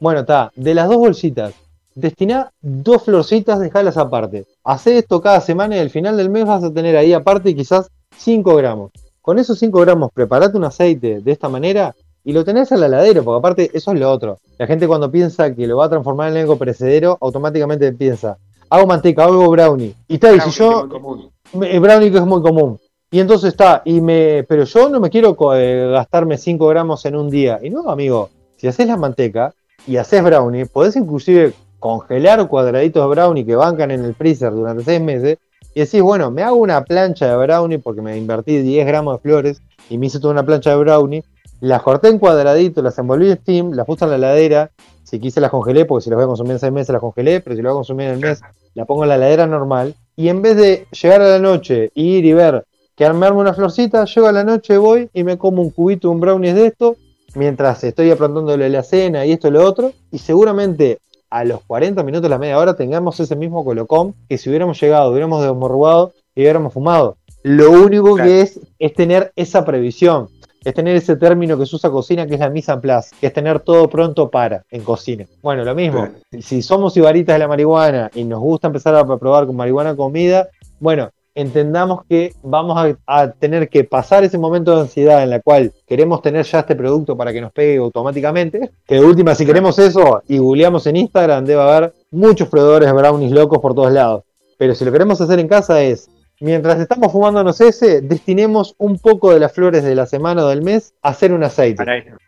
bueno, 0.00 0.20
está, 0.20 0.52
de 0.54 0.74
las 0.74 0.88
dos 0.88 0.98
bolsitas, 0.98 1.54
Destina 1.98 2.52
dos 2.60 3.02
florcitas, 3.02 3.58
dejalas 3.58 3.96
aparte. 3.96 4.46
Hacé 4.62 4.98
esto 4.98 5.20
cada 5.20 5.40
semana 5.40 5.76
y 5.76 5.80
al 5.80 5.90
final 5.90 6.16
del 6.16 6.30
mes 6.30 6.44
vas 6.44 6.62
a 6.62 6.72
tener 6.72 6.96
ahí 6.96 7.12
aparte 7.12 7.56
quizás 7.56 7.90
5 8.16 8.54
gramos. 8.54 8.92
Con 9.28 9.38
esos 9.38 9.58
5 9.58 9.80
gramos, 9.80 10.10
preparate 10.10 10.56
un 10.56 10.64
aceite 10.64 11.20
de 11.20 11.32
esta 11.32 11.50
manera 11.50 11.94
y 12.24 12.32
lo 12.32 12.46
tenés 12.46 12.72
al 12.72 12.82
heladero, 12.82 13.22
porque 13.22 13.38
aparte 13.40 13.70
eso 13.74 13.92
es 13.92 14.00
lo 14.00 14.10
otro. 14.10 14.38
La 14.56 14.66
gente 14.66 14.88
cuando 14.88 15.10
piensa 15.10 15.54
que 15.54 15.66
lo 15.66 15.76
va 15.76 15.84
a 15.84 15.90
transformar 15.90 16.32
en 16.32 16.38
algo 16.38 16.56
perecedero, 16.56 17.18
automáticamente 17.20 17.92
piensa, 17.92 18.38
hago 18.70 18.86
manteca, 18.86 19.24
hago 19.24 19.50
brownie. 19.50 19.94
Y 20.08 20.14
está, 20.14 20.34
y 20.34 20.40
si 20.40 20.50
yo... 20.52 20.88
El 21.60 21.78
brownie 21.78 22.10
que 22.10 22.16
es 22.16 22.24
muy 22.24 22.40
común. 22.40 22.78
Y 23.10 23.20
entonces 23.20 23.50
está, 23.50 23.82
y 23.84 24.00
me, 24.00 24.46
pero 24.48 24.64
yo 24.64 24.88
no 24.88 24.98
me 24.98 25.10
quiero 25.10 25.36
eh, 25.54 25.90
gastarme 25.92 26.38
5 26.38 26.66
gramos 26.66 27.04
en 27.04 27.14
un 27.14 27.28
día. 27.28 27.58
Y 27.62 27.68
no, 27.68 27.90
amigo, 27.90 28.30
si 28.56 28.66
haces 28.66 28.86
la 28.86 28.96
manteca 28.96 29.52
y 29.86 29.98
haces 29.98 30.24
brownie, 30.24 30.64
podés 30.64 30.96
inclusive 30.96 31.52
congelar 31.78 32.48
cuadraditos 32.48 33.02
de 33.02 33.14
brownie 33.14 33.44
que 33.44 33.56
bancan 33.56 33.90
en 33.90 34.06
el 34.06 34.14
freezer 34.14 34.52
durante 34.52 34.84
seis 34.84 35.02
meses 35.02 35.36
y 35.74 35.80
decís, 35.80 36.02
bueno, 36.02 36.30
me 36.30 36.42
hago 36.42 36.56
una 36.56 36.84
plancha 36.84 37.28
de 37.28 37.36
brownie 37.36 37.78
porque 37.78 38.02
me 38.02 38.16
invertí 38.16 38.58
10 38.58 38.86
gramos 38.86 39.16
de 39.16 39.20
flores 39.20 39.62
y 39.90 39.98
me 39.98 40.06
hice 40.06 40.18
toda 40.20 40.32
una 40.32 40.44
plancha 40.44 40.70
de 40.70 40.76
brownie, 40.76 41.24
las 41.60 41.82
corté 41.82 42.08
en 42.08 42.18
cuadraditos, 42.18 42.82
las 42.82 42.98
envolví 42.98 43.30
en 43.30 43.36
steam, 43.38 43.72
las 43.72 43.86
puse 43.86 44.04
en 44.04 44.10
la 44.10 44.16
heladera, 44.16 44.70
si 45.02 45.18
quise 45.18 45.40
las 45.40 45.50
congelé 45.50 45.86
porque 45.86 46.04
si 46.04 46.10
las 46.10 46.16
voy 46.16 46.24
a 46.24 46.28
consumir 46.28 46.52
en 46.52 46.58
seis 46.58 46.72
meses 46.72 46.92
las 46.92 47.00
congelé, 47.00 47.40
pero 47.40 47.56
si 47.56 47.62
las 47.62 47.70
voy 47.70 47.76
a 47.76 47.80
consumir 47.80 48.08
en 48.08 48.14
el 48.14 48.20
mes, 48.20 48.40
la 48.74 48.84
pongo 48.84 49.04
en 49.04 49.08
la 49.08 49.16
heladera 49.16 49.46
normal. 49.46 49.94
Y 50.16 50.28
en 50.28 50.42
vez 50.42 50.56
de 50.56 50.86
llegar 50.90 51.22
a 51.22 51.28
la 51.28 51.38
noche, 51.38 51.90
ir 51.94 52.24
y 52.24 52.32
ver 52.32 52.64
que 52.96 53.04
armarme 53.04 53.40
una 53.40 53.54
florcita, 53.54 54.04
llego 54.04 54.26
a 54.26 54.32
la 54.32 54.44
noche, 54.44 54.76
voy 54.76 55.08
y 55.14 55.24
me 55.24 55.38
como 55.38 55.62
un 55.62 55.70
cubito, 55.70 56.10
un 56.10 56.20
brownie 56.20 56.52
de 56.52 56.66
esto, 56.66 56.96
mientras 57.34 57.82
estoy 57.84 58.10
aplantándole 58.10 58.68
la 58.68 58.82
cena 58.82 59.24
y 59.24 59.32
esto 59.32 59.48
y 59.48 59.52
lo 59.52 59.64
otro, 59.64 59.92
y 60.10 60.18
seguramente 60.18 60.98
a 61.30 61.44
los 61.44 61.62
40 61.64 62.02
minutos, 62.02 62.30
la 62.30 62.38
media 62.38 62.58
hora, 62.58 62.74
tengamos 62.74 63.18
ese 63.20 63.36
mismo 63.36 63.64
colocón 63.64 64.14
que 64.28 64.38
si 64.38 64.48
hubiéramos 64.48 64.80
llegado, 64.80 65.10
hubiéramos 65.10 65.42
desmorrugado 65.42 66.12
y 66.34 66.42
hubiéramos 66.42 66.72
fumado. 66.72 67.16
Lo 67.42 67.70
único 67.70 68.16
que 68.16 68.40
es 68.40 68.60
es 68.78 68.94
tener 68.94 69.32
esa 69.36 69.64
previsión, 69.64 70.28
es 70.64 70.74
tener 70.74 70.96
ese 70.96 71.16
término 71.16 71.58
que 71.58 71.66
se 71.66 71.76
usa 71.76 71.90
cocina 71.90 72.26
que 72.26 72.34
es 72.34 72.40
la 72.40 72.50
mise 72.50 72.72
en 72.72 72.80
place, 72.80 73.14
que 73.20 73.28
es 73.28 73.32
tener 73.32 73.60
todo 73.60 73.88
pronto 73.88 74.28
para 74.30 74.64
en 74.70 74.82
cocina. 74.82 75.26
Bueno, 75.42 75.64
lo 75.64 75.74
mismo, 75.74 76.08
si 76.40 76.62
somos 76.62 76.96
ibaritas 76.96 77.34
de 77.34 77.38
la 77.38 77.48
marihuana 77.48 78.10
y 78.14 78.24
nos 78.24 78.40
gusta 78.40 78.66
empezar 78.66 78.94
a 78.94 79.04
probar 79.04 79.46
con 79.46 79.56
marihuana 79.56 79.94
comida, 79.94 80.48
bueno, 80.80 81.10
entendamos 81.38 82.04
que 82.08 82.34
vamos 82.42 82.96
a, 83.06 83.30
tener 83.30 83.68
que 83.68 83.84
pasar 83.84 84.24
ese 84.24 84.36
momento 84.38 84.74
de 84.74 84.82
ansiedad 84.82 85.22
en 85.22 85.30
la 85.30 85.40
cual 85.40 85.72
queremos 85.86 86.20
tener 86.20 86.44
ya 86.44 86.60
este 86.60 86.74
producto 86.74 87.16
para 87.16 87.32
que 87.32 87.40
nos 87.40 87.52
pegue 87.52 87.76
automáticamente. 87.76 88.72
Que 88.84 88.96
de 88.96 89.04
última, 89.04 89.36
si 89.36 89.46
queremos 89.46 89.78
eso 89.78 90.20
y 90.26 90.38
googleamos 90.38 90.84
en 90.88 90.96
Instagram, 90.96 91.44
debe 91.44 91.62
haber 91.62 91.94
muchos 92.10 92.48
proveedores 92.48 92.88
de 92.88 92.92
brownies 92.92 93.30
locos 93.30 93.60
por 93.60 93.72
todos 93.72 93.92
lados. 93.92 94.24
Pero 94.58 94.74
si 94.74 94.84
lo 94.84 94.90
queremos 94.90 95.20
hacer 95.20 95.38
en 95.38 95.46
casa 95.46 95.80
es, 95.80 96.10
mientras 96.40 96.80
estamos 96.80 97.12
fumándonos 97.12 97.60
ese, 97.60 98.00
destinemos 98.00 98.74
un 98.76 98.98
poco 98.98 99.32
de 99.32 99.38
las 99.38 99.52
flores 99.52 99.84
de 99.84 99.94
la 99.94 100.06
semana 100.06 100.44
o 100.44 100.48
del 100.48 100.62
mes 100.62 100.92
a 101.02 101.10
hacer 101.10 101.32
un 101.32 101.44
aceite. 101.44 101.84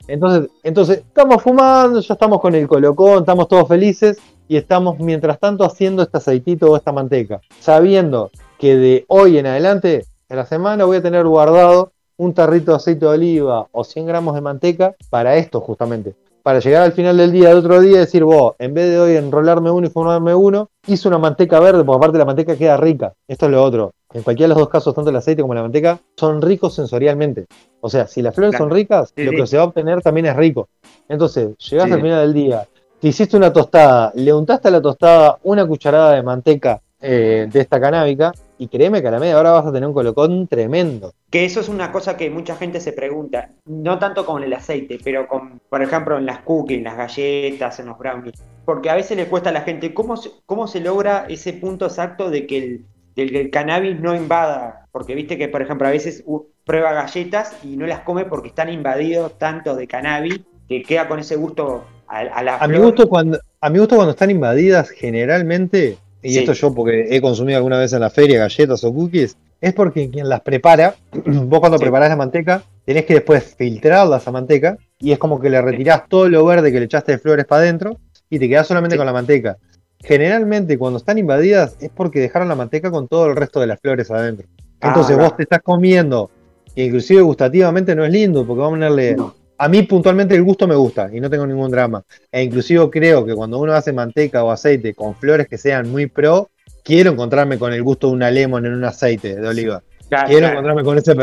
Entonces, 0.06 0.50
entonces, 0.62 0.98
estamos 0.98 1.42
fumando, 1.42 2.00
ya 2.00 2.14
estamos 2.14 2.40
con 2.40 2.54
el 2.54 2.68
colocón, 2.68 3.20
estamos 3.20 3.48
todos 3.48 3.66
felices 3.66 4.18
y 4.46 4.56
estamos 4.56 5.00
mientras 5.00 5.40
tanto 5.40 5.64
haciendo 5.64 6.04
este 6.04 6.18
aceitito 6.18 6.70
o 6.70 6.76
esta 6.76 6.92
manteca, 6.92 7.40
sabiendo 7.58 8.30
que 8.60 8.76
de 8.76 9.06
hoy 9.08 9.38
en 9.38 9.46
adelante, 9.46 10.04
en 10.28 10.36
la 10.36 10.44
semana, 10.44 10.84
voy 10.84 10.98
a 10.98 11.02
tener 11.02 11.26
guardado 11.26 11.92
un 12.18 12.34
tarrito 12.34 12.72
de 12.72 12.76
aceite 12.76 13.06
de 13.06 13.12
oliva 13.12 13.66
o 13.72 13.84
100 13.84 14.06
gramos 14.06 14.34
de 14.34 14.42
manteca 14.42 14.94
para 15.08 15.36
esto 15.36 15.62
justamente. 15.62 16.14
Para 16.42 16.60
llegar 16.60 16.82
al 16.82 16.92
final 16.92 17.16
del 17.16 17.32
día, 17.32 17.48
de 17.48 17.54
otro 17.54 17.80
día, 17.80 18.00
decir, 18.00 18.22
vos, 18.22 18.54
en 18.58 18.74
vez 18.74 18.90
de 18.90 19.00
hoy 19.00 19.16
enrolarme 19.16 19.70
uno 19.70 19.86
y 19.86 19.90
fumarme 19.90 20.34
uno, 20.34 20.68
hice 20.86 21.08
una 21.08 21.16
manteca 21.16 21.58
verde, 21.58 21.84
porque 21.84 21.96
aparte 21.96 22.18
la 22.18 22.26
manteca 22.26 22.54
queda 22.54 22.76
rica. 22.76 23.14
Esto 23.26 23.46
es 23.46 23.52
lo 23.52 23.64
otro. 23.64 23.92
En 24.12 24.22
cualquiera 24.22 24.48
de 24.48 24.54
los 24.54 24.58
dos 24.58 24.68
casos, 24.68 24.94
tanto 24.94 25.08
el 25.08 25.16
aceite 25.16 25.40
como 25.40 25.54
la 25.54 25.62
manteca, 25.62 25.98
son 26.16 26.42
ricos 26.42 26.74
sensorialmente. 26.74 27.46
O 27.80 27.88
sea, 27.88 28.06
si 28.06 28.20
las 28.20 28.34
flores 28.34 28.58
son 28.58 28.70
ricas, 28.70 29.14
lo 29.16 29.30
que 29.30 29.46
se 29.46 29.56
va 29.56 29.62
a 29.62 29.66
obtener 29.66 30.02
también 30.02 30.26
es 30.26 30.36
rico. 30.36 30.68
Entonces, 31.08 31.56
llegás 31.56 31.90
al 31.90 32.02
final 32.02 32.20
del 32.20 32.34
día, 32.34 32.68
te 33.00 33.08
hiciste 33.08 33.38
una 33.38 33.52
tostada, 33.52 34.12
le 34.14 34.34
untaste 34.34 34.68
a 34.68 34.70
la 34.70 34.82
tostada 34.82 35.38
una 35.44 35.66
cucharada 35.66 36.12
de 36.12 36.22
manteca 36.22 36.82
eh, 37.02 37.48
de 37.50 37.60
esta 37.60 37.80
canábica, 37.80 38.32
y 38.58 38.68
créeme 38.68 39.00
que 39.00 39.08
a 39.08 39.10
la 39.10 39.18
media 39.18 39.38
hora 39.38 39.52
vas 39.52 39.64
a 39.64 39.72
tener 39.72 39.88
un 39.88 39.94
colocón 39.94 40.46
tremendo. 40.46 41.14
Que 41.30 41.46
eso 41.46 41.60
es 41.60 41.70
una 41.70 41.90
cosa 41.92 42.18
que 42.18 42.28
mucha 42.28 42.56
gente 42.56 42.78
se 42.78 42.92
pregunta, 42.92 43.52
no 43.64 43.98
tanto 43.98 44.26
con 44.26 44.42
el 44.42 44.52
aceite, 44.52 44.98
pero 45.02 45.26
con, 45.26 45.62
por 45.70 45.82
ejemplo, 45.82 46.18
en 46.18 46.26
las 46.26 46.40
cookies, 46.40 46.76
en 46.76 46.84
las 46.84 46.98
galletas, 46.98 47.80
en 47.80 47.86
los 47.86 47.96
brownies. 47.96 48.44
Porque 48.66 48.90
a 48.90 48.94
veces 48.96 49.16
le 49.16 49.28
cuesta 49.28 49.48
a 49.48 49.52
la 49.54 49.62
gente 49.62 49.94
cómo 49.94 50.18
se, 50.18 50.30
cómo 50.44 50.66
se 50.66 50.80
logra 50.80 51.24
ese 51.30 51.54
punto 51.54 51.86
exacto 51.86 52.28
de 52.28 52.46
que 52.46 52.82
el, 53.16 53.50
cannabis 53.50 53.98
no 53.98 54.14
invada. 54.14 54.86
Porque 54.92 55.14
viste 55.14 55.38
que, 55.38 55.48
por 55.48 55.62
ejemplo, 55.62 55.88
a 55.88 55.92
veces 55.92 56.22
prueba 56.64 56.92
galletas 56.92 57.56
y 57.64 57.76
no 57.76 57.86
las 57.86 58.00
come 58.00 58.26
porque 58.26 58.48
están 58.48 58.68
invadidos 58.68 59.38
tanto 59.38 59.74
de 59.74 59.86
cannabis 59.86 60.40
que 60.68 60.82
queda 60.82 61.08
con 61.08 61.18
ese 61.18 61.36
gusto 61.36 61.84
a, 62.06 62.42
la 62.42 62.56
a 62.56 62.68
mi 62.68 62.76
gusto 62.76 63.08
cuando 63.08 63.38
A 63.60 63.70
mi 63.70 63.78
gusto 63.78 63.96
cuando 63.96 64.12
están 64.12 64.30
invadidas, 64.30 64.90
generalmente 64.90 65.96
y 66.22 66.38
esto 66.38 66.52
yo 66.52 66.74
porque 66.74 67.06
he 67.10 67.20
consumido 67.20 67.56
alguna 67.56 67.78
vez 67.78 67.92
en 67.92 68.00
la 68.00 68.10
feria 68.10 68.38
galletas 68.38 68.84
o 68.84 68.92
cookies, 68.92 69.36
es 69.60 69.74
porque 69.74 70.10
quien 70.10 70.28
las 70.28 70.40
prepara, 70.40 70.94
vos 71.12 71.60
cuando 71.60 71.78
preparás 71.78 72.08
la 72.08 72.16
manteca, 72.16 72.62
tenés 72.84 73.04
que 73.04 73.14
después 73.14 73.54
filtrarla 73.56 74.18
esa 74.18 74.30
manteca 74.30 74.78
y 74.98 75.12
es 75.12 75.18
como 75.18 75.40
que 75.40 75.50
le 75.50 75.60
retirás 75.60 76.08
todo 76.08 76.28
lo 76.28 76.44
verde 76.44 76.72
que 76.72 76.78
le 76.78 76.86
echaste 76.86 77.12
de 77.12 77.18
flores 77.18 77.46
para 77.46 77.62
adentro 77.62 77.98
y 78.28 78.38
te 78.38 78.48
quedás 78.48 78.66
solamente 78.66 78.96
con 78.96 79.06
la 79.06 79.12
manteca. 79.12 79.58
Generalmente 79.98 80.78
cuando 80.78 80.98
están 80.98 81.18
invadidas 81.18 81.76
es 81.80 81.90
porque 81.90 82.20
dejaron 82.20 82.48
la 82.48 82.54
manteca 82.54 82.90
con 82.90 83.06
todo 83.06 83.26
el 83.26 83.36
resto 83.36 83.60
de 83.60 83.66
las 83.66 83.80
flores 83.80 84.10
adentro. 84.10 84.46
Ah, 84.80 84.88
Entonces 84.88 85.16
vos 85.16 85.36
te 85.36 85.42
estás 85.42 85.60
comiendo, 85.62 86.30
inclusive 86.74 87.20
gustativamente 87.20 87.94
no 87.94 88.04
es 88.04 88.10
lindo, 88.10 88.46
porque 88.46 88.60
vamos 88.60 88.78
a 88.78 88.88
ponerle... 88.88 89.16
A 89.62 89.68
mí 89.68 89.82
puntualmente 89.82 90.34
el 90.34 90.42
gusto 90.42 90.66
me 90.66 90.74
gusta 90.74 91.10
y 91.12 91.20
no 91.20 91.28
tengo 91.28 91.46
ningún 91.46 91.70
drama. 91.70 92.02
E 92.32 92.42
inclusive 92.42 92.88
creo 92.88 93.26
que 93.26 93.34
cuando 93.34 93.58
uno 93.58 93.74
hace 93.74 93.92
manteca 93.92 94.42
o 94.42 94.50
aceite 94.50 94.94
con 94.94 95.14
flores 95.14 95.48
que 95.48 95.58
sean 95.58 95.90
muy 95.90 96.06
pro, 96.06 96.48
quiero 96.82 97.10
encontrarme 97.10 97.58
con 97.58 97.70
el 97.74 97.82
gusto 97.82 98.06
de 98.06 98.14
una 98.14 98.30
lemon 98.30 98.64
en 98.64 98.72
un 98.72 98.84
aceite 98.84 99.36
de 99.36 99.46
oliva. 99.46 99.82
quiero 100.26 100.46
encontrarme 100.46 100.82
con 100.82 100.96
ese 100.96 101.14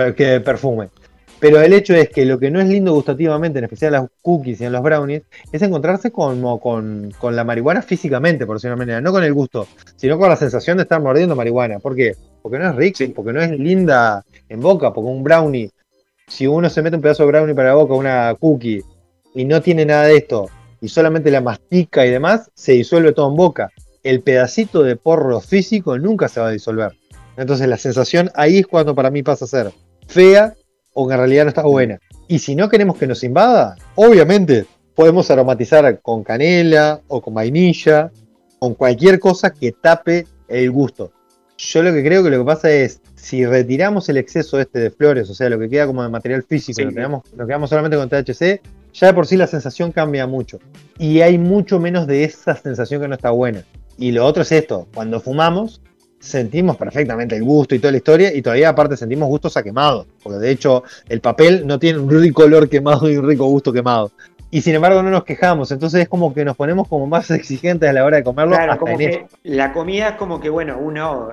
perfume. 0.42 0.90
Pero 1.40 1.60
el 1.60 1.74
hecho 1.74 1.96
es 1.96 2.10
que 2.10 2.26
lo 2.26 2.38
que 2.38 2.52
no 2.52 2.62
es 2.62 2.68
lindo 2.68 2.94
gustativamente, 2.94 3.58
en 3.58 3.66
especial 3.66 3.96
en 3.96 4.02
las 4.02 4.10
cookies 4.22 4.62
y 4.62 4.66
en 4.66 4.72
los 4.72 4.84
brownies, 4.84 5.24
es 5.52 5.62
encontrarse 5.64 6.12
con, 6.12 6.60
con, 6.60 7.36
la 7.36 7.44
marihuana 7.44 7.82
físicamente, 7.82 8.46
por 8.46 8.58
decirlo 8.58 8.76
de 8.76 8.76
una 8.76 8.86
manera. 8.86 9.02
No 9.02 9.12
con 9.12 9.24
el 9.24 9.34
gusto, 9.34 9.68
sino 9.96 10.20
con 10.20 10.30
la 10.30 10.36
sensación 10.36 10.78
de 10.78 10.84
estar 10.84 11.02
mordiendo 11.02 11.36
marihuana. 11.36 11.80
¿Por 11.80 11.96
qué? 11.96 12.16
Porque 12.44 12.60
no 12.60 12.70
es 12.70 12.76
rico, 12.76 13.14
porque 13.16 13.34
no 13.34 13.42
es 13.42 13.50
linda 13.50 14.24
en 14.48 14.60
boca, 14.60 14.94
porque 14.94 15.10
un 15.10 15.24
brownie, 15.24 15.72
si 16.28 16.46
uno 16.46 16.70
se 16.70 16.82
mete 16.82 16.98
un 16.98 17.02
pedazo 17.02 17.24
de 17.24 17.28
brownie 17.32 17.56
para 17.56 17.70
la 17.70 17.76
boca, 17.76 17.94
una 17.94 18.36
cookie, 18.40 18.84
y 19.34 19.46
no 19.46 19.62
tiene 19.62 19.86
nada 19.86 20.04
de 20.04 20.18
esto, 20.18 20.50
y 20.82 20.90
solamente 20.90 21.32
la 21.32 21.42
mastica 21.42 22.06
y 22.06 22.12
demás, 22.12 22.52
se 22.54 22.74
disuelve 22.74 23.14
todo 23.14 23.30
en 23.30 23.36
boca. 23.36 23.72
El 24.04 24.22
pedacito 24.22 24.84
de 24.84 24.96
porro 24.96 25.40
físico 25.42 25.98
nunca 25.98 26.28
se 26.28 26.40
va 26.40 26.50
a 26.50 26.52
disolver. 26.52 26.98
Entonces 27.38 27.68
la 27.68 27.78
sensación 27.78 28.32
ahí 28.36 28.60
es 28.60 28.68
cuando 28.68 28.96
para 28.96 29.10
mí 29.10 29.24
pasa 29.24 29.46
a 29.46 29.48
ser 29.48 29.72
fea 30.08 30.56
o 30.94 31.08
que 31.08 31.14
en 31.14 31.20
realidad 31.20 31.44
no 31.44 31.50
está 31.50 31.64
buena. 31.64 32.00
Y 32.28 32.40
si 32.40 32.56
no 32.56 32.70
queremos 32.70 32.98
que 32.98 33.08
nos 33.08 33.24
invada, 33.24 33.76
obviamente 33.96 34.66
podemos 34.96 35.30
aromatizar 35.30 36.00
con 36.02 36.24
canela 36.24 37.02
o 37.08 37.22
con 37.22 37.34
vainilla, 37.34 38.12
con 38.60 38.74
cualquier 38.74 39.20
cosa 39.20 39.52
que 39.52 39.72
tape 39.72 40.26
el 40.48 40.72
gusto. 40.72 41.12
Yo 41.58 41.82
lo 41.82 41.92
que 41.92 42.04
creo 42.04 42.24
que 42.24 42.30
lo 42.30 42.40
que 42.40 42.46
pasa 42.46 42.72
es, 42.72 43.02
si 43.16 43.46
retiramos 43.46 44.08
el 44.10 44.18
exceso 44.18 44.60
este 44.60 44.80
de 44.80 44.92
flores, 44.92 45.30
o 45.30 45.34
sea, 45.34 45.50
lo 45.50 45.58
que 45.58 45.70
queda 45.70 45.88
como 45.88 46.04
de 46.04 46.10
material 46.10 46.44
físico, 46.44 46.82
lo, 46.82 46.92
quedamos, 46.92 47.24
lo 47.36 47.48
quedamos 47.48 47.70
solamente 47.70 47.98
con 47.98 48.10
THC, 48.10 48.62
ya 48.94 49.08
de 49.08 49.14
por 49.14 49.26
sí 49.26 49.38
la 49.38 49.48
sensación 49.48 49.92
cambia 49.92 50.28
mucho. 50.28 50.60
Y 51.00 51.22
hay 51.22 51.38
mucho 51.38 51.80
menos 51.80 52.06
de 52.06 52.24
esa 52.24 52.56
sensación 52.56 53.02
que 53.02 53.08
no 53.08 53.16
está 53.16 53.32
buena. 53.32 53.64
Y 53.98 54.12
lo 54.12 54.26
otro 54.26 54.44
es 54.44 54.52
esto, 54.52 54.88
cuando 54.94 55.20
fumamos, 55.20 55.82
sentimos 56.20 56.78
perfectamente 56.78 57.36
el 57.36 57.44
gusto 57.44 57.76
y 57.76 57.80
toda 57.80 57.92
la 57.92 57.98
historia 57.98 58.34
y 58.34 58.42
todavía 58.42 58.70
aparte 58.70 58.98
sentimos 58.98 59.28
gustos 59.28 59.58
a 59.58 59.64
quemado, 59.64 60.06
porque 60.22 60.40
de 60.40 60.52
hecho 60.52 60.84
el 61.10 61.22
papel 61.22 61.66
no 61.66 61.80
tiene 61.80 62.00
un 62.00 62.10
rico 62.10 62.44
olor 62.44 62.70
quemado 62.70 63.10
y 63.10 63.18
un 63.18 63.28
rico 63.28 63.46
gusto 63.46 63.74
quemado. 63.74 64.12
Y 64.50 64.62
sin 64.62 64.76
embargo 64.76 65.04
no 65.04 65.10
nos 65.10 65.24
quejamos, 65.24 65.72
entonces 65.72 66.02
es 66.02 66.10
como 66.10 66.34
que 66.34 66.46
nos 66.46 66.56
ponemos 66.56 66.88
como 66.88 67.06
más 67.08 67.30
exigentes 67.32 67.90
a 67.90 67.94
la 67.94 68.06
hora 68.06 68.18
de 68.18 68.24
comerlo. 68.24 68.56
Claro, 68.56 68.78
como 68.78 68.98
que 68.98 69.26
la 69.44 69.74
comida 69.74 70.10
es 70.10 70.16
como 70.16 70.40
que, 70.40 70.50
bueno, 70.50 70.78
uno 70.80 71.32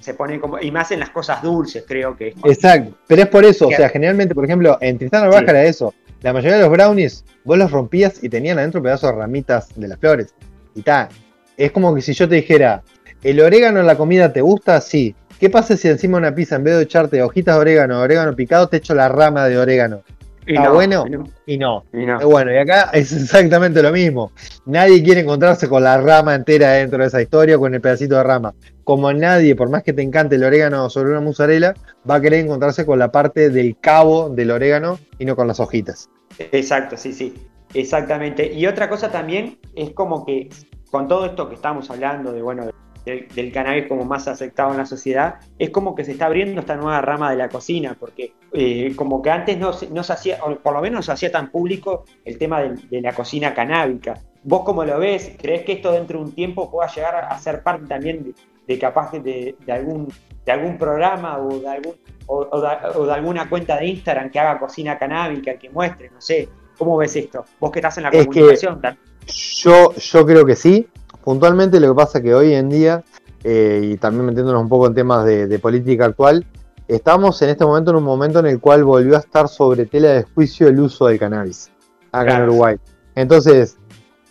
se 0.00 0.14
pone 0.14 0.40
como, 0.40 0.58
y 0.58 0.70
más 0.70 0.90
en 0.90 1.00
las 1.00 1.10
cosas 1.10 1.42
dulces, 1.42 1.84
creo 1.86 2.16
que 2.16 2.34
Exacto, 2.44 2.96
pero 3.06 3.22
es 3.22 3.28
por 3.28 3.44
eso, 3.44 3.68
o 3.68 3.70
sea, 3.70 3.88
generalmente, 3.88 4.34
por 4.34 4.44
ejemplo, 4.44 4.78
en 4.80 4.98
Tristán 4.98 5.28
Baja 5.28 5.50
era 5.50 5.64
eso, 5.64 5.92
la 6.22 6.32
mayoría 6.32 6.56
de 6.56 6.62
los 6.62 6.70
brownies, 6.70 7.24
vos 7.44 7.58
los 7.58 7.70
rompías 7.70 8.22
y 8.24 8.28
tenían 8.28 8.58
adentro 8.58 8.82
pedazos 8.82 9.10
de 9.10 9.16
ramitas 9.18 9.68
de 9.76 9.88
las 9.88 9.98
flores. 9.98 10.34
Y 10.74 10.82
tal, 10.82 11.08
es 11.56 11.70
como 11.70 11.94
que 11.94 12.00
si 12.00 12.14
yo 12.14 12.28
te 12.28 12.36
dijera, 12.36 12.82
¿El 13.24 13.40
orégano 13.40 13.80
en 13.80 13.86
la 13.86 13.96
comida 13.96 14.34
te 14.34 14.42
gusta? 14.42 14.78
Sí. 14.82 15.16
¿Qué 15.40 15.48
pasa 15.48 15.78
si 15.78 15.88
encima 15.88 16.18
de 16.18 16.28
una 16.28 16.34
pizza, 16.34 16.56
en 16.56 16.64
vez 16.64 16.76
de 16.76 16.82
echarte 16.82 17.22
hojitas 17.22 17.54
de 17.54 17.60
orégano, 17.62 18.00
orégano 18.00 18.36
picado, 18.36 18.68
te 18.68 18.76
echo 18.76 18.94
la 18.94 19.08
rama 19.08 19.48
de 19.48 19.56
orégano? 19.56 20.02
¿Está 20.46 20.70
bueno? 20.70 21.04
Y 21.46 21.58
no. 21.58 21.84
y 21.92 22.04
no. 22.06 22.20
Bueno, 22.28 22.52
y 22.52 22.58
acá 22.58 22.90
es 22.92 23.12
exactamente 23.12 23.82
lo 23.82 23.92
mismo. 23.92 24.32
Nadie 24.66 25.02
quiere 25.02 25.20
encontrarse 25.20 25.68
con 25.68 25.82
la 25.82 25.98
rama 25.98 26.34
entera 26.34 26.72
dentro 26.72 26.98
de 26.98 27.06
esa 27.06 27.22
historia, 27.22 27.58
con 27.58 27.74
el 27.74 27.80
pedacito 27.80 28.16
de 28.16 28.22
rama. 28.22 28.54
Como 28.84 29.12
nadie, 29.12 29.56
por 29.56 29.70
más 29.70 29.82
que 29.82 29.92
te 29.92 30.02
encante 30.02 30.36
el 30.36 30.44
orégano 30.44 30.90
sobre 30.90 31.10
una 31.10 31.20
mozzarella, 31.20 31.74
va 32.08 32.16
a 32.16 32.20
querer 32.20 32.44
encontrarse 32.44 32.84
con 32.84 32.98
la 32.98 33.10
parte 33.10 33.50
del 33.50 33.78
cabo 33.80 34.28
del 34.28 34.50
orégano 34.50 34.98
y 35.18 35.24
no 35.24 35.36
con 35.36 35.48
las 35.48 35.60
hojitas. 35.60 36.10
Exacto, 36.38 36.96
sí, 36.96 37.12
sí. 37.12 37.34
Exactamente. 37.72 38.52
Y 38.52 38.66
otra 38.66 38.88
cosa 38.88 39.10
también 39.10 39.58
es 39.74 39.90
como 39.90 40.24
que 40.24 40.48
con 40.90 41.08
todo 41.08 41.26
esto 41.26 41.48
que 41.48 41.56
estamos 41.56 41.90
hablando 41.90 42.32
de, 42.32 42.42
bueno, 42.42 42.70
del, 43.04 43.52
cannabis 43.52 43.86
como 43.86 44.04
más 44.04 44.26
aceptado 44.28 44.70
en 44.70 44.78
la 44.78 44.86
sociedad, 44.86 45.36
es 45.58 45.70
como 45.70 45.94
que 45.94 46.04
se 46.04 46.12
está 46.12 46.26
abriendo 46.26 46.60
esta 46.60 46.76
nueva 46.76 47.00
rama 47.00 47.30
de 47.30 47.36
la 47.36 47.48
cocina, 47.48 47.96
porque 47.98 48.32
eh, 48.52 48.92
como 48.96 49.20
que 49.20 49.30
antes 49.30 49.58
no, 49.58 49.72
no, 49.90 50.02
se 50.02 50.12
hacía, 50.12 50.38
o 50.42 50.56
por 50.56 50.72
lo 50.72 50.80
menos 50.80 50.98
no 50.98 51.02
se 51.02 51.12
hacía 51.12 51.30
tan 51.30 51.50
público 51.50 52.04
el 52.24 52.38
tema 52.38 52.62
de, 52.62 53.00
la 53.00 53.12
cocina 53.12 53.54
canábica. 53.54 54.14
¿Vos 54.42 54.62
cómo 54.64 54.84
lo 54.84 54.98
ves? 54.98 55.32
¿Crees 55.40 55.64
que 55.64 55.72
esto 55.72 55.92
dentro 55.92 56.18
de 56.18 56.24
un 56.26 56.32
tiempo 56.32 56.70
pueda 56.70 56.88
llegar 56.88 57.26
a 57.28 57.38
ser 57.38 57.62
parte 57.62 57.86
también 57.86 58.34
de, 58.66 58.78
capaz 58.78 59.12
de, 59.12 59.54
algún, 59.68 60.08
de 60.44 60.52
algún 60.52 60.78
programa 60.78 61.38
o 61.38 61.58
de, 61.58 61.68
algún, 61.68 61.94
o, 62.26 62.60
de, 62.60 63.12
alguna 63.12 63.48
cuenta 63.48 63.78
de 63.78 63.86
Instagram 63.86 64.30
que 64.30 64.38
haga 64.38 64.58
cocina 64.58 64.98
canábica, 64.98 65.54
que 65.58 65.70
muestre, 65.70 66.10
no 66.10 66.20
sé? 66.20 66.48
¿Cómo 66.78 66.96
ves 66.96 67.14
esto? 67.16 67.44
Vos 67.60 67.70
que 67.70 67.78
estás 67.78 67.98
en 67.98 68.04
la 68.04 68.10
comunicación. 68.10 68.80
yo, 69.26 69.94
yo 69.94 70.26
creo 70.26 70.44
que 70.44 70.56
sí, 70.56 70.88
Puntualmente 71.24 71.80
lo 71.80 71.88
que 71.88 71.94
pasa 71.94 72.18
es 72.18 72.24
que 72.24 72.34
hoy 72.34 72.52
en 72.52 72.68
día, 72.68 73.02
eh, 73.42 73.80
y 73.82 73.96
también 73.96 74.26
metiéndonos 74.26 74.60
un 74.60 74.68
poco 74.68 74.86
en 74.86 74.94
temas 74.94 75.24
de, 75.24 75.58
política 75.58 76.04
actual, 76.04 76.46
estamos 76.86 77.40
en 77.40 77.48
este 77.48 77.64
momento 77.64 77.92
en 77.92 77.96
un 77.96 78.04
momento 78.04 78.40
en 78.40 78.46
el 78.46 78.60
cual 78.60 78.84
volvió 78.84 79.16
a 79.16 79.20
estar 79.20 79.48
sobre 79.48 79.86
tela 79.86 80.10
de 80.10 80.24
juicio 80.24 80.68
el 80.68 80.78
uso 80.78 81.06
del 81.06 81.18
cannabis 81.18 81.70
acá 82.12 82.36
en 82.36 82.42
Uruguay. 82.42 82.76
Entonces, 83.14 83.78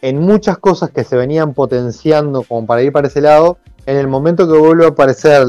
en 0.02 0.20
muchas 0.20 0.60
cosas 0.60 0.92
que 0.92 1.04
se 1.04 1.16
venían 1.16 1.56
potenciando 1.56 2.44
como 2.44 2.68
para 2.68 2.84
ir 2.84 2.92
para 2.92 3.08
ese 3.08 3.22
lado, 3.22 3.58
en 3.88 3.98
el 3.98 4.08
momento 4.08 4.48
que 4.48 4.58
vuelve 4.58 4.86
a 4.86 4.90
aparecer 4.90 5.48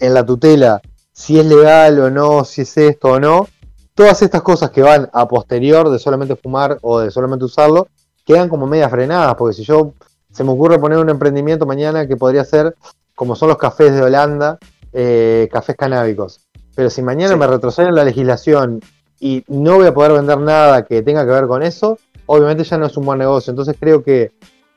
en 0.00 0.14
la 0.14 0.24
tutela 0.24 0.80
si 1.12 1.38
es 1.38 1.44
legal 1.44 2.00
o 2.00 2.10
no, 2.10 2.44
si 2.44 2.62
es 2.62 2.76
esto 2.78 3.08
o 3.08 3.20
no, 3.20 3.48
todas 3.94 4.22
estas 4.22 4.40
cosas 4.40 4.70
que 4.70 4.80
van 4.80 5.10
a 5.12 5.28
posterior 5.28 5.90
de 5.90 5.98
solamente 5.98 6.36
fumar 6.36 6.78
o 6.80 7.00
de 7.00 7.10
solamente 7.10 7.44
usarlo, 7.44 7.88
quedan 8.24 8.48
como 8.48 8.66
medias 8.66 8.90
frenadas, 8.90 9.34
porque 9.34 9.54
si 9.54 9.64
yo 9.64 9.92
se 10.36 10.44
me 10.44 10.50
ocurre 10.50 10.78
poner 10.78 10.98
un 10.98 11.08
emprendimiento 11.08 11.64
mañana 11.64 12.06
que 12.06 12.14
podría 12.18 12.44
ser 12.44 12.76
como 13.14 13.34
son 13.34 13.48
los 13.48 13.56
cafés 13.56 13.94
de 13.94 14.02
Holanda, 14.02 14.58
eh, 14.92 15.48
cafés 15.50 15.76
canábicos. 15.76 16.46
Pero 16.74 16.90
si 16.90 17.00
mañana 17.00 17.36
me 17.36 17.46
retroceden 17.46 17.94
la 17.94 18.04
legislación 18.04 18.82
y 19.18 19.44
no 19.48 19.76
voy 19.76 19.86
a 19.86 19.94
poder 19.94 20.12
vender 20.12 20.38
nada 20.38 20.84
que 20.84 21.00
tenga 21.00 21.24
que 21.24 21.30
ver 21.30 21.46
con 21.46 21.62
eso, 21.62 21.98
obviamente 22.26 22.64
ya 22.64 22.76
no 22.76 22.84
es 22.84 22.94
un 22.98 23.06
buen 23.06 23.18
negocio. 23.18 23.50
Entonces 23.50 23.76
creo 23.80 24.02
que 24.02 24.32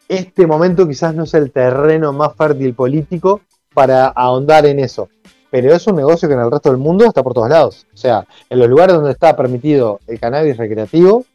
este 0.07 0.47
momento 0.47 0.87
quizás 0.87 1.13
no 1.13 1.23
es 1.23 1.33
el 1.33 1.51
terreno 1.51 2.13
más 2.13 2.33
fértil 2.37 2.73
político 2.73 3.41
para 3.73 4.07
ahondar 4.07 4.65
en 4.65 4.79
eso. 4.79 5.09
Pero 5.51 5.75
es 5.75 5.85
un 5.87 5.97
negocio 5.97 6.29
que 6.29 6.35
en 6.35 6.39
el 6.39 6.49
resto 6.49 6.69
del 6.69 6.77
mundo 6.77 7.03
está 7.03 7.21
por 7.21 7.33
todos 7.33 7.49
lados. 7.49 7.85
O 7.93 7.97
sea, 7.97 8.25
en 8.49 8.59
los 8.59 8.69
lugares 8.69 8.95
donde 8.95 9.11
está 9.11 9.35
permitido 9.35 9.99
el 10.07 10.21
cannabis 10.21 10.55
recreativo, 10.55 11.25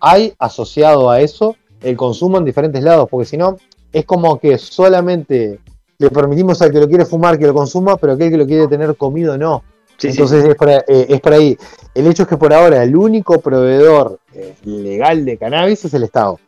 hay 0.00 0.32
asociado 0.38 1.10
a 1.10 1.20
eso 1.20 1.56
el 1.82 1.96
consumo 1.96 2.38
en 2.38 2.44
diferentes 2.44 2.82
lados, 2.82 3.08
porque 3.10 3.26
si 3.26 3.36
no, 3.36 3.56
es 3.92 4.04
como 4.04 4.38
que 4.38 4.58
solamente 4.58 5.60
le 5.98 6.10
permitimos 6.10 6.60
al 6.62 6.70
que 6.70 6.80
lo 6.80 6.88
quiere 6.88 7.04
fumar 7.04 7.38
que 7.38 7.46
lo 7.46 7.54
consuma, 7.54 7.96
pero 7.96 8.14
aquel 8.14 8.30
que 8.30 8.36
lo 8.36 8.46
quiere 8.46 8.66
tener 8.68 8.96
comido 8.96 9.38
no. 9.38 9.62
Entonces 10.02 10.44
Es, 10.44 10.54
por, 10.56 10.68
eh, 10.68 11.20
ahí. 11.32 11.56
El 11.94 12.06
hecho 12.06 12.24
es 12.24 12.28
que 12.28 12.36
por 12.36 12.52
ahora 12.52 12.82
el 12.82 12.94
único 12.94 13.40
proveedor 13.40 14.18
eh, 14.34 14.54
legal 14.64 15.24
de 15.24 15.38
cannabis 15.38 15.86
es 15.86 15.94
el 15.94 16.02
Estado. 16.02 16.38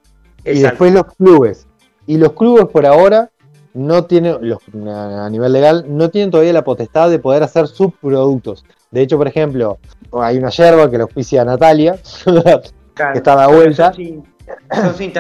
Y 0.45 0.61
después 0.61 0.93
los 0.93 1.07
clubes. 1.15 1.67
Y 2.07 2.19
los 2.19 2.33
clubes 2.33 2.67
por 2.67 2.85
ahora 2.85 3.31
no 3.75 4.05
tienen, 4.05 4.37
los, 4.41 4.59
a 4.87 5.29
nivel 5.31 5.53
legal, 5.53 5.85
no 5.89 6.11
tienen 6.11 6.31
todavía 6.31 6.53
la 6.53 6.65
potestad 6.65 7.11
de 7.11 7.19
poder 7.19 7.43
hacer 7.43 7.69
subproductos. 7.69 8.65
De 8.91 9.03
hecho, 9.03 9.17
por 9.17 9.29
ejemplo, 9.29 9.79
hay 10.13 10.39
una 10.39 10.51
yerba 10.51 10.91
que 10.91 10.99
lo 10.99 11.05
auspicia 11.05 11.45
Natalia, 11.45 11.99
que 12.25 13.19
está 13.19 13.33
a 13.35 13.37
la 13.37 13.47
vuelta. 13.49 13.93
Son 14.75 14.95
sin 14.95 15.13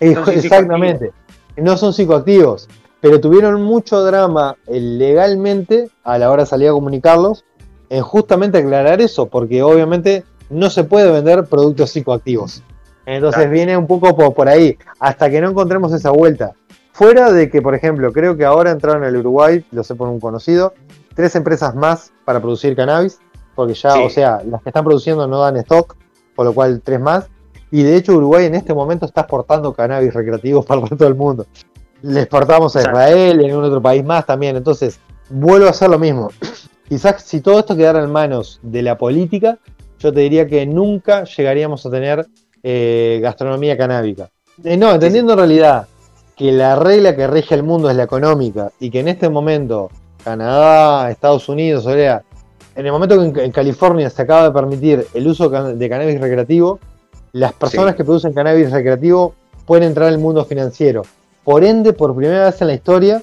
Exactamente. 0.00 1.12
No 1.56 1.76
son 1.76 1.92
psicoactivos. 1.92 2.68
Pero 3.00 3.20
tuvieron 3.20 3.62
mucho 3.62 4.02
drama 4.02 4.56
eh, 4.66 4.80
legalmente 4.80 5.90
a 6.04 6.16
la 6.18 6.30
hora 6.30 6.44
de 6.44 6.46
salir 6.48 6.68
a 6.68 6.72
comunicarlos 6.72 7.44
en 7.90 8.02
justamente 8.02 8.58
aclarar 8.58 9.00
eso, 9.02 9.26
porque 9.26 9.62
obviamente 9.62 10.24
no 10.48 10.70
se 10.70 10.84
puede 10.84 11.10
vender 11.10 11.44
productos 11.44 11.90
psicoactivos. 11.90 12.62
Entonces 13.06 13.50
viene 13.50 13.76
un 13.76 13.86
poco 13.86 14.32
por, 14.32 14.48
ahí, 14.48 14.78
hasta 14.98 15.28
que 15.28 15.40
no 15.40 15.50
encontremos 15.50 15.92
esa 15.92 16.10
vuelta. 16.10 16.54
Fuera 16.92 17.30
de 17.32 17.50
que, 17.50 17.60
por 17.60 17.74
ejemplo, 17.74 18.12
creo 18.12 18.36
que 18.36 18.44
ahora 18.44 18.70
entraron 18.70 19.04
al 19.04 19.16
Uruguay, 19.16 19.64
lo 19.72 19.84
sé 19.84 19.94
por 19.94 20.08
un 20.08 20.20
conocido, 20.20 20.74
tres 21.14 21.34
empresas 21.36 21.74
más 21.74 22.12
para 22.24 22.40
producir 22.40 22.74
cannabis, 22.74 23.18
porque 23.54 23.74
ya, 23.74 23.96
o 23.96 24.08
sea, 24.08 24.40
las 24.48 24.62
que 24.62 24.70
están 24.70 24.84
produciendo 24.84 25.26
no 25.26 25.40
dan 25.40 25.56
stock, 25.58 25.96
por 26.34 26.46
lo 26.46 26.54
cual 26.54 26.80
tres 26.82 27.00
más. 27.00 27.28
Y 27.74 27.82
de 27.82 27.96
hecho 27.96 28.12
Uruguay 28.12 28.46
en 28.46 28.54
este 28.54 28.72
momento 28.72 29.04
está 29.04 29.22
exportando 29.22 29.72
cannabis 29.72 30.14
recreativos 30.14 30.64
para 30.66 30.80
el 30.80 30.86
resto 30.86 31.04
del 31.04 31.16
mundo. 31.16 31.44
Le 32.02 32.20
exportamos 32.20 32.76
a 32.76 32.82
Israel 32.82 33.40
y 33.40 33.44
en 33.46 33.50
algún 33.50 33.64
otro 33.64 33.82
país 33.82 34.04
más 34.04 34.24
también. 34.24 34.54
Entonces, 34.54 35.00
vuelvo 35.28 35.66
a 35.66 35.70
hacer 35.70 35.90
lo 35.90 35.98
mismo. 35.98 36.30
quizás 36.88 37.20
si 37.24 37.40
todo 37.40 37.58
esto 37.58 37.76
quedara 37.76 38.00
en 38.04 38.12
manos 38.12 38.60
de 38.62 38.82
la 38.82 38.96
política, 38.96 39.58
yo 39.98 40.12
te 40.12 40.20
diría 40.20 40.46
que 40.46 40.64
nunca 40.66 41.24
llegaríamos 41.24 41.84
a 41.84 41.90
tener 41.90 42.24
eh, 42.62 43.18
gastronomía 43.20 43.76
canábica. 43.76 44.30
Eh, 44.62 44.76
no, 44.76 44.92
entendiendo 44.92 45.32
en 45.32 45.38
realidad 45.40 45.88
que 46.36 46.52
la 46.52 46.76
regla 46.76 47.16
que 47.16 47.26
rige 47.26 47.56
el 47.56 47.64
mundo 47.64 47.90
es 47.90 47.96
la 47.96 48.04
económica 48.04 48.70
y 48.78 48.88
que 48.88 49.00
en 49.00 49.08
este 49.08 49.28
momento 49.28 49.90
Canadá, 50.22 51.10
Estados 51.10 51.48
Unidos, 51.48 51.84
o 51.86 51.92
sea, 51.92 52.22
en 52.76 52.86
el 52.86 52.92
momento 52.92 53.32
que 53.32 53.42
en, 53.42 53.50
California 53.50 54.08
se 54.10 54.22
acaba 54.22 54.44
de 54.44 54.52
permitir 54.52 55.08
el 55.12 55.26
uso 55.26 55.48
de 55.48 55.88
cannabis 55.88 56.20
recreativo, 56.20 56.78
las 57.34 57.52
personas 57.52 57.96
que 57.96 58.04
producen 58.04 58.32
cannabis 58.32 58.70
recreativo 58.70 59.34
pueden 59.66 59.88
entrar 59.88 60.08
al 60.08 60.18
mundo 60.18 60.44
financiero. 60.44 61.02
Por 61.42 61.64
ende, 61.64 61.92
por 61.92 62.14
primera 62.14 62.44
vez 62.44 62.60
en 62.60 62.68
la 62.68 62.74
historia, 62.74 63.22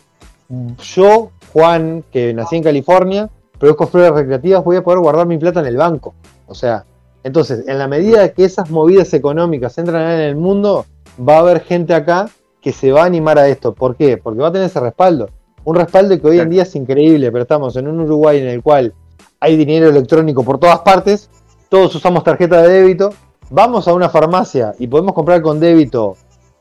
yo, 0.93 1.31
Juan, 1.53 2.03
que 2.11 2.33
nací 2.33 2.57
en 2.57 2.63
California, 2.63 3.29
produzco 3.57 3.87
flores 3.87 4.11
recreativas, 4.11 4.65
voy 4.65 4.75
a 4.75 4.83
poder 4.83 4.99
guardar 4.99 5.27
mi 5.27 5.37
plata 5.37 5.61
en 5.61 5.67
el 5.67 5.77
banco. 5.77 6.13
O 6.45 6.53
sea, 6.53 6.83
entonces, 7.23 7.65
en 7.69 7.79
la 7.79 7.87
medida 7.87 8.27
que 8.33 8.43
esas 8.43 8.69
movidas 8.69 9.13
económicas 9.13 9.77
entran 9.77 10.11
en 10.11 10.19
el 10.19 10.35
mundo, 10.35 10.85
va 11.17 11.37
a 11.37 11.39
haber 11.39 11.61
gente 11.61 11.93
acá 11.93 12.29
que 12.61 12.73
se 12.73 12.91
va 12.91 13.03
a 13.03 13.05
animar 13.05 13.39
a 13.39 13.47
esto. 13.47 13.73
¿Por 13.73 13.95
qué? 13.95 14.17
Porque 14.17 14.41
va 14.41 14.49
a 14.49 14.51
tener 14.51 14.67
ese 14.67 14.81
respaldo. 14.81 15.29
Un 15.63 15.77
respaldo 15.77 16.19
que 16.19 16.27
hoy 16.27 16.39
en 16.41 16.49
día 16.49 16.63
es 16.63 16.75
increíble, 16.75 17.31
pero 17.31 17.43
estamos 17.43 17.77
en 17.77 17.87
un 17.87 18.01
Uruguay 18.01 18.39
en 18.39 18.49
el 18.49 18.61
cual 18.61 18.93
hay 19.39 19.55
dinero 19.55 19.87
electrónico 19.87 20.43
por 20.43 20.59
todas 20.59 20.79
partes, 20.79 21.29
todos 21.69 21.95
usamos 21.95 22.25
tarjeta 22.25 22.61
de 22.61 22.67
débito, 22.67 23.13
vamos 23.51 23.87
a 23.87 23.93
una 23.93 24.09
farmacia 24.09 24.73
y 24.79 24.87
podemos 24.87 25.13
comprar 25.13 25.41
con 25.41 25.59
débito 25.59 26.15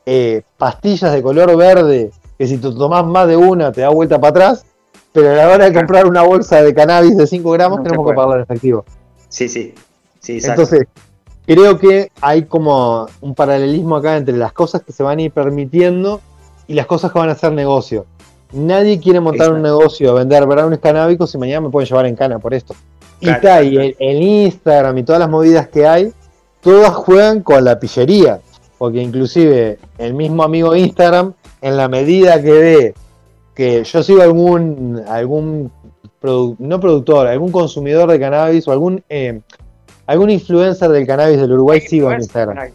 eh, 0.05 0.43
pastillas 0.57 1.13
de 1.13 1.23
color 1.23 1.55
verde 1.57 2.11
que 2.37 2.47
si 2.47 2.57
te 2.57 2.71
tomás 2.71 3.05
más 3.05 3.27
de 3.27 3.37
una 3.37 3.71
te 3.71 3.81
da 3.81 3.89
vuelta 3.89 4.19
para 4.19 4.31
atrás, 4.31 4.65
pero 5.11 5.31
a 5.31 5.33
la 5.33 5.49
hora 5.49 5.65
de 5.69 5.73
comprar 5.73 6.05
una 6.05 6.21
bolsa 6.21 6.61
de 6.61 6.73
cannabis 6.73 7.17
de 7.17 7.25
5 7.25 7.51
gramos 7.51 7.83
tenemos 7.83 8.07
que 8.07 8.13
pagarla 8.13 8.35
en 8.37 8.41
efectivo. 8.41 8.85
Sí, 9.29 9.47
sí. 9.47 9.73
sí 10.19 10.39
Entonces, 10.43 10.87
creo 11.45 11.79
que 11.79 12.11
hay 12.21 12.43
como 12.43 13.07
un 13.21 13.35
paralelismo 13.35 13.95
acá 13.95 14.17
entre 14.17 14.35
las 14.37 14.53
cosas 14.53 14.81
que 14.81 14.91
se 14.91 15.03
van 15.03 15.19
a 15.19 15.21
ir 15.21 15.31
permitiendo 15.31 16.21
y 16.67 16.73
las 16.73 16.85
cosas 16.85 17.11
que 17.11 17.19
van 17.19 17.29
a 17.29 17.33
hacer 17.33 17.51
negocio. 17.51 18.05
Nadie 18.53 18.99
quiere 18.99 19.19
montar 19.19 19.53
un 19.53 19.61
negocio, 19.61 20.13
vender 20.13 20.45
brownies 20.45 20.79
canábicos 20.79 21.33
y 21.35 21.37
mañana 21.37 21.61
me 21.61 21.69
pueden 21.69 21.87
llevar 21.87 22.05
en 22.05 22.15
cana 22.15 22.39
por 22.39 22.53
esto. 22.53 22.75
y 23.19 23.29
está, 23.29 23.63
y 23.63 23.95
el, 23.97 24.21
Instagram 24.21 24.97
y 24.97 25.03
todas 25.03 25.19
las 25.19 25.29
movidas 25.29 25.67
que 25.69 25.87
hay, 25.87 26.11
todas 26.61 26.93
juegan 26.93 27.41
con 27.41 27.63
la 27.63 27.79
pillería. 27.79 28.39
Porque 28.77 29.01
inclusive 29.01 29.77
el 29.97 30.13
mismo 30.13 30.43
amigo 30.43 30.75
Instagram, 30.75 31.33
en 31.61 31.77
la 31.77 31.87
medida 31.87 32.41
que 32.41 32.51
ve 32.51 32.93
que 33.53 33.83
yo 33.83 34.01
sigo 34.01 34.23
algún, 34.23 35.03
algún 35.07 35.71
no 36.59 36.79
productor, 36.79 37.27
algún 37.27 37.51
consumidor 37.51 38.09
de 38.09 38.19
cannabis 38.19 38.67
o 38.67 38.71
algún 38.71 39.03
eh, 39.09 39.41
algún 40.05 40.29
influencer 40.29 40.89
del 40.89 41.07
cannabis 41.07 41.39
del 41.39 41.53
Uruguay 41.53 41.81
sigo 41.81 42.11
en 42.11 42.19
Instagram. 42.19 42.71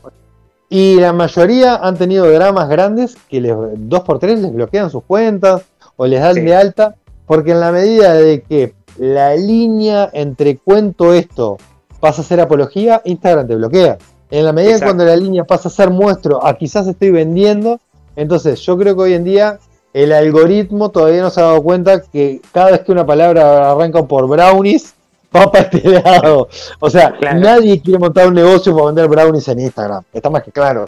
Y 0.68 0.96
la 0.96 1.12
mayoría 1.12 1.76
han 1.76 1.96
tenido 1.96 2.30
dramas 2.30 2.68
grandes 2.68 3.16
que 3.28 3.40
les, 3.40 3.54
dos 3.76 4.00
por 4.00 4.18
tres 4.18 4.40
les 4.40 4.52
bloquean 4.52 4.90
sus 4.90 5.04
cuentas 5.04 5.62
o 5.96 6.06
les 6.06 6.20
dan 6.20 6.34
de 6.34 6.54
alta, 6.54 6.96
porque 7.26 7.52
en 7.52 7.60
la 7.60 7.72
medida 7.72 8.14
de 8.14 8.42
que 8.42 8.74
la 8.98 9.36
línea 9.36 10.10
entre 10.12 10.56
cuento 10.56 11.12
esto 11.12 11.58
pasa 12.06 12.22
a 12.22 12.24
ser 12.24 12.40
apología, 12.40 13.02
Instagram 13.04 13.48
te 13.48 13.56
bloquea. 13.56 13.98
En 14.30 14.44
la 14.44 14.52
medida 14.52 14.78
cuando 14.78 15.04
la 15.04 15.16
línea 15.16 15.42
pasa 15.42 15.68
a 15.68 15.72
ser 15.72 15.90
muestro 15.90 16.44
a 16.46 16.56
quizás 16.56 16.86
estoy 16.86 17.10
vendiendo, 17.10 17.80
entonces 18.14 18.60
yo 18.60 18.78
creo 18.78 18.94
que 18.94 19.02
hoy 19.02 19.14
en 19.14 19.24
día 19.24 19.58
el 19.92 20.12
algoritmo 20.12 20.92
todavía 20.92 21.20
no 21.22 21.30
se 21.30 21.40
ha 21.40 21.46
dado 21.46 21.62
cuenta 21.64 22.00
que 22.02 22.40
cada 22.52 22.70
vez 22.70 22.82
que 22.82 22.92
una 22.92 23.04
palabra 23.04 23.72
arranca 23.72 24.04
por 24.04 24.28
brownies, 24.28 24.94
va 25.36 25.50
para 25.50 25.64
este 25.64 26.00
lado. 26.00 26.48
O 26.78 26.88
sea, 26.88 27.12
nadie 27.34 27.82
quiere 27.82 27.98
montar 27.98 28.28
un 28.28 28.34
negocio 28.34 28.72
para 28.72 28.86
vender 28.86 29.08
brownies 29.08 29.48
en 29.48 29.58
Instagram. 29.58 30.04
Está 30.12 30.30
más 30.30 30.44
que 30.44 30.52
claro. 30.52 30.84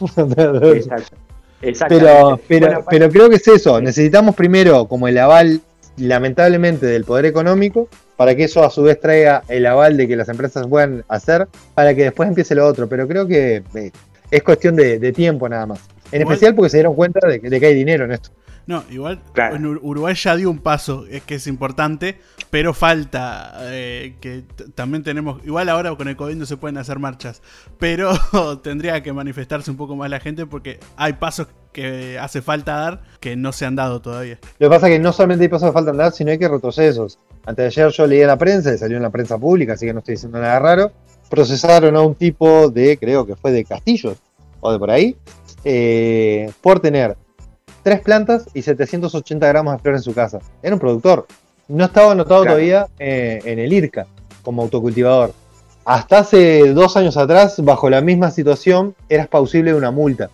Exacto. 1.62 1.94
Pero, 1.94 2.38
pero, 2.46 2.84
pero 2.90 3.08
creo 3.08 3.30
que 3.30 3.36
es 3.36 3.48
eso. 3.48 3.80
Necesitamos 3.80 4.34
primero 4.34 4.84
como 4.84 5.08
el 5.08 5.16
aval, 5.16 5.62
lamentablemente, 5.96 6.84
del 6.84 7.04
poder 7.04 7.24
económico, 7.24 7.88
para 8.18 8.34
que 8.34 8.42
eso 8.42 8.64
a 8.64 8.70
su 8.70 8.82
vez 8.82 8.98
traiga 8.98 9.44
el 9.46 9.64
aval 9.64 9.96
de 9.96 10.08
que 10.08 10.16
las 10.16 10.28
empresas 10.28 10.66
puedan 10.66 11.04
hacer, 11.06 11.46
para 11.74 11.94
que 11.94 12.02
después 12.02 12.28
empiece 12.28 12.52
lo 12.56 12.66
otro. 12.66 12.88
Pero 12.88 13.06
creo 13.06 13.28
que 13.28 13.62
eh, 13.76 13.92
es 14.28 14.42
cuestión 14.42 14.74
de, 14.74 15.12
tiempo 15.12 15.48
nada 15.48 15.66
más. 15.66 15.88
En 16.10 16.22
especial 16.22 16.56
porque 16.56 16.70
se 16.70 16.78
dieron 16.78 16.96
cuenta 16.96 17.20
de 17.28 17.40
que 17.40 17.64
hay 17.64 17.74
dinero 17.74 18.06
en 18.06 18.12
esto. 18.12 18.30
No, 18.68 18.84
igual 18.90 19.18
en 19.34 19.64
Uruguay 19.64 20.14
ya 20.14 20.36
dio 20.36 20.50
un 20.50 20.58
paso, 20.58 21.06
es 21.08 21.22
que 21.22 21.36
es 21.36 21.46
importante, 21.46 22.18
pero 22.50 22.74
falta 22.74 23.54
eh, 23.62 24.16
que 24.20 24.44
también 24.74 25.02
tenemos, 25.02 25.42
igual 25.46 25.70
ahora 25.70 25.96
con 25.96 26.06
el 26.06 26.16
COVID 26.16 26.34
no 26.34 26.44
se 26.44 26.58
pueden 26.58 26.76
hacer 26.76 26.98
marchas, 26.98 27.40
pero 27.78 28.12
tendría 28.62 29.02
que 29.02 29.10
manifestarse 29.14 29.70
un 29.70 29.78
poco 29.78 29.96
más 29.96 30.10
la 30.10 30.20
gente 30.20 30.44
porque 30.44 30.80
hay 30.98 31.14
pasos 31.14 31.46
que 31.72 32.18
hace 32.18 32.42
falta 32.42 32.76
dar 32.76 33.02
que 33.20 33.36
no 33.36 33.52
se 33.52 33.64
han 33.64 33.74
dado 33.74 34.02
todavía. 34.02 34.38
Lo 34.58 34.68
que 34.68 34.74
pasa 34.74 34.88
es 34.88 34.96
que 34.96 34.98
no 34.98 35.14
solamente 35.14 35.44
hay 35.44 35.48
pasos 35.48 35.70
que 35.70 35.72
faltan 35.72 35.96
dar, 35.96 36.12
sino 36.12 36.30
hay 36.30 36.38
que 36.38 36.48
retrocesos. 36.48 37.18
Antes 37.46 37.74
de 37.74 37.82
ayer 37.82 37.96
yo 37.96 38.06
leí 38.06 38.20
en 38.20 38.26
la 38.26 38.36
prensa, 38.36 38.76
salió 38.76 38.98
en 38.98 39.02
la 39.02 39.10
prensa 39.10 39.38
pública, 39.38 39.72
así 39.72 39.86
que 39.86 39.94
no 39.94 40.00
estoy 40.00 40.16
diciendo 40.16 40.38
nada 40.38 40.58
raro, 40.58 40.92
procesaron 41.30 41.96
a 41.96 42.02
un 42.02 42.14
tipo 42.14 42.68
de, 42.68 42.98
creo 42.98 43.24
que 43.24 43.34
fue 43.34 43.50
de 43.50 43.64
Castillos, 43.64 44.18
o 44.60 44.70
de 44.70 44.78
por 44.78 44.90
ahí, 44.90 45.16
eh, 45.64 46.52
por 46.60 46.80
tener 46.80 47.16
tres 47.88 48.00
plantas 48.02 48.44
y 48.52 48.60
780 48.60 49.48
gramos 49.48 49.72
de 49.72 49.78
flores 49.78 50.00
en 50.00 50.04
su 50.04 50.14
casa. 50.14 50.40
Era 50.62 50.74
un 50.74 50.78
productor. 50.78 51.26
No 51.68 51.86
estaba 51.86 52.12
anotado 52.12 52.44
todavía 52.44 52.86
eh, 52.98 53.40
en 53.46 53.58
el 53.58 53.72
IRCA 53.72 54.06
como 54.42 54.60
autocultivador. 54.60 55.32
Hasta 55.86 56.18
hace 56.18 56.74
dos 56.74 56.98
años 56.98 57.16
atrás, 57.16 57.64
bajo 57.64 57.88
la 57.88 58.02
misma 58.02 58.30
situación, 58.30 58.94
eras 59.08 59.26
pausible 59.28 59.72
de 59.72 59.78
una 59.78 59.90
multa. 59.90 60.28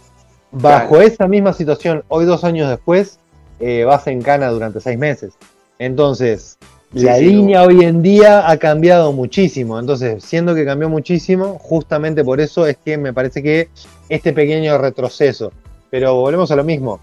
Bajo 0.50 1.00
esa 1.00 1.28
misma 1.28 1.52
situación, 1.52 2.02
hoy 2.08 2.24
dos 2.24 2.42
años 2.42 2.68
después, 2.68 3.20
eh, 3.60 3.84
vas 3.84 4.08
en 4.08 4.20
cana 4.20 4.48
durante 4.48 4.80
seis 4.80 4.98
meses. 4.98 5.34
Entonces, 5.78 6.58
la 6.92 7.18
línea 7.18 7.62
hoy 7.62 7.84
en 7.84 8.02
día 8.02 8.50
ha 8.50 8.56
cambiado 8.56 9.12
muchísimo. 9.12 9.78
Entonces, 9.78 10.24
siendo 10.24 10.56
que 10.56 10.64
cambió 10.64 10.88
muchísimo, 10.88 11.56
justamente 11.60 12.24
por 12.24 12.40
eso 12.40 12.66
es 12.66 12.78
que 12.84 12.98
me 12.98 13.12
parece 13.12 13.44
que 13.44 13.68
este 14.08 14.32
pequeño 14.32 14.76
retroceso. 14.76 15.52
Pero 15.88 16.16
volvemos 16.16 16.50
a 16.50 16.56
lo 16.56 16.64
mismo 16.64 16.98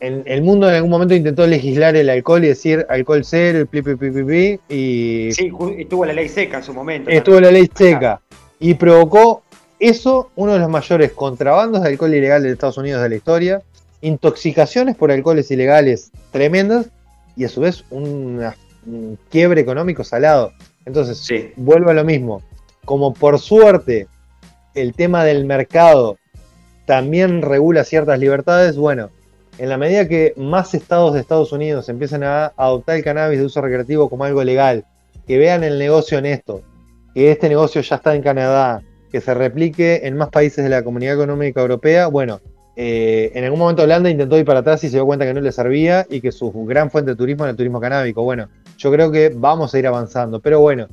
el 0.00 0.42
mundo 0.42 0.68
en 0.68 0.74
algún 0.76 0.90
momento 0.90 1.14
intentó 1.14 1.46
legislar 1.46 1.96
el 1.96 2.10
alcohol 2.10 2.44
y 2.44 2.48
decir 2.48 2.84
alcohol 2.88 3.22
cero, 3.24 3.58
el 3.58 3.66
pi, 3.66 4.58
y... 4.68 5.32
Sí, 5.32 5.50
estuvo 5.78 6.04
la 6.04 6.12
ley 6.12 6.28
seca 6.28 6.58
en 6.58 6.62
su 6.62 6.74
momento. 6.74 7.10
Estuvo 7.10 7.40
la 7.40 7.50
ley 7.50 7.68
seca. 7.74 8.20
Y 8.58 8.74
provocó 8.74 9.42
eso, 9.78 10.30
uno 10.36 10.54
de 10.54 10.58
los 10.58 10.68
mayores 10.68 11.12
contrabandos 11.12 11.82
de 11.82 11.88
alcohol 11.88 12.14
ilegal 12.14 12.42
de 12.42 12.52
Estados 12.52 12.78
Unidos 12.78 13.02
de 13.02 13.08
la 13.08 13.14
historia, 13.14 13.62
intoxicaciones 14.00 14.96
por 14.96 15.10
alcoholes 15.10 15.50
ilegales 15.50 16.10
tremendas, 16.30 16.90
y 17.36 17.44
a 17.44 17.48
su 17.48 17.60
vez 17.60 17.84
un 17.90 18.42
quiebre 19.30 19.60
económico 19.60 20.04
salado. 20.04 20.52
Entonces, 20.84 21.52
vuelvo 21.56 21.90
a 21.90 21.94
lo 21.94 22.04
mismo. 22.04 22.42
Como 22.84 23.12
por 23.12 23.38
suerte 23.38 24.06
el 24.74 24.94
tema 24.94 25.24
del 25.24 25.44
mercado 25.44 26.18
también 26.84 27.42
regula 27.42 27.82
ciertas 27.82 28.18
libertades, 28.20 28.76
bueno, 28.76 29.10
en 29.58 29.68
la 29.68 29.78
medida 29.78 30.08
que 30.08 30.34
más 30.36 30.74
estados 30.74 31.14
de 31.14 31.20
Estados 31.20 31.52
Unidos 31.52 31.88
empiezan 31.88 32.22
a 32.22 32.52
adoptar 32.56 32.96
el 32.96 33.04
cannabis 33.04 33.38
de 33.38 33.46
uso 33.46 33.60
recreativo 33.60 34.08
como 34.08 34.24
algo 34.24 34.44
legal, 34.44 34.84
que 35.26 35.38
vean 35.38 35.64
el 35.64 35.78
negocio 35.78 36.18
honesto, 36.18 36.62
que 37.14 37.30
este 37.30 37.48
negocio 37.48 37.80
ya 37.80 37.96
está 37.96 38.14
en 38.14 38.22
Canadá, 38.22 38.82
que 39.10 39.20
se 39.20 39.34
replique 39.34 40.02
en 40.04 40.16
más 40.16 40.28
países 40.28 40.62
de 40.62 40.70
la 40.70 40.82
Comunidad 40.82 41.14
Económica 41.14 41.60
Europea, 41.60 42.08
bueno, 42.08 42.40
eh, 42.78 43.32
en 43.34 43.44
algún 43.44 43.58
momento 43.58 43.84
Holanda 43.84 44.10
intentó 44.10 44.36
ir 44.36 44.44
para 44.44 44.60
atrás 44.60 44.84
y 44.84 44.88
se 44.88 44.96
dio 44.96 45.06
cuenta 45.06 45.24
que 45.24 45.32
no 45.32 45.40
le 45.40 45.50
servía 45.50 46.06
y 46.10 46.20
que 46.20 46.30
su 46.30 46.52
gran 46.66 46.90
fuente 46.90 47.12
de 47.12 47.16
turismo 47.16 47.44
era 47.44 47.52
el 47.52 47.56
turismo 47.56 47.80
canábico. 47.80 48.22
Bueno, 48.22 48.48
yo 48.76 48.92
creo 48.92 49.10
que 49.10 49.32
vamos 49.34 49.74
a 49.74 49.78
ir 49.78 49.86
avanzando, 49.86 50.40
pero 50.40 50.60
bueno, 50.60 50.86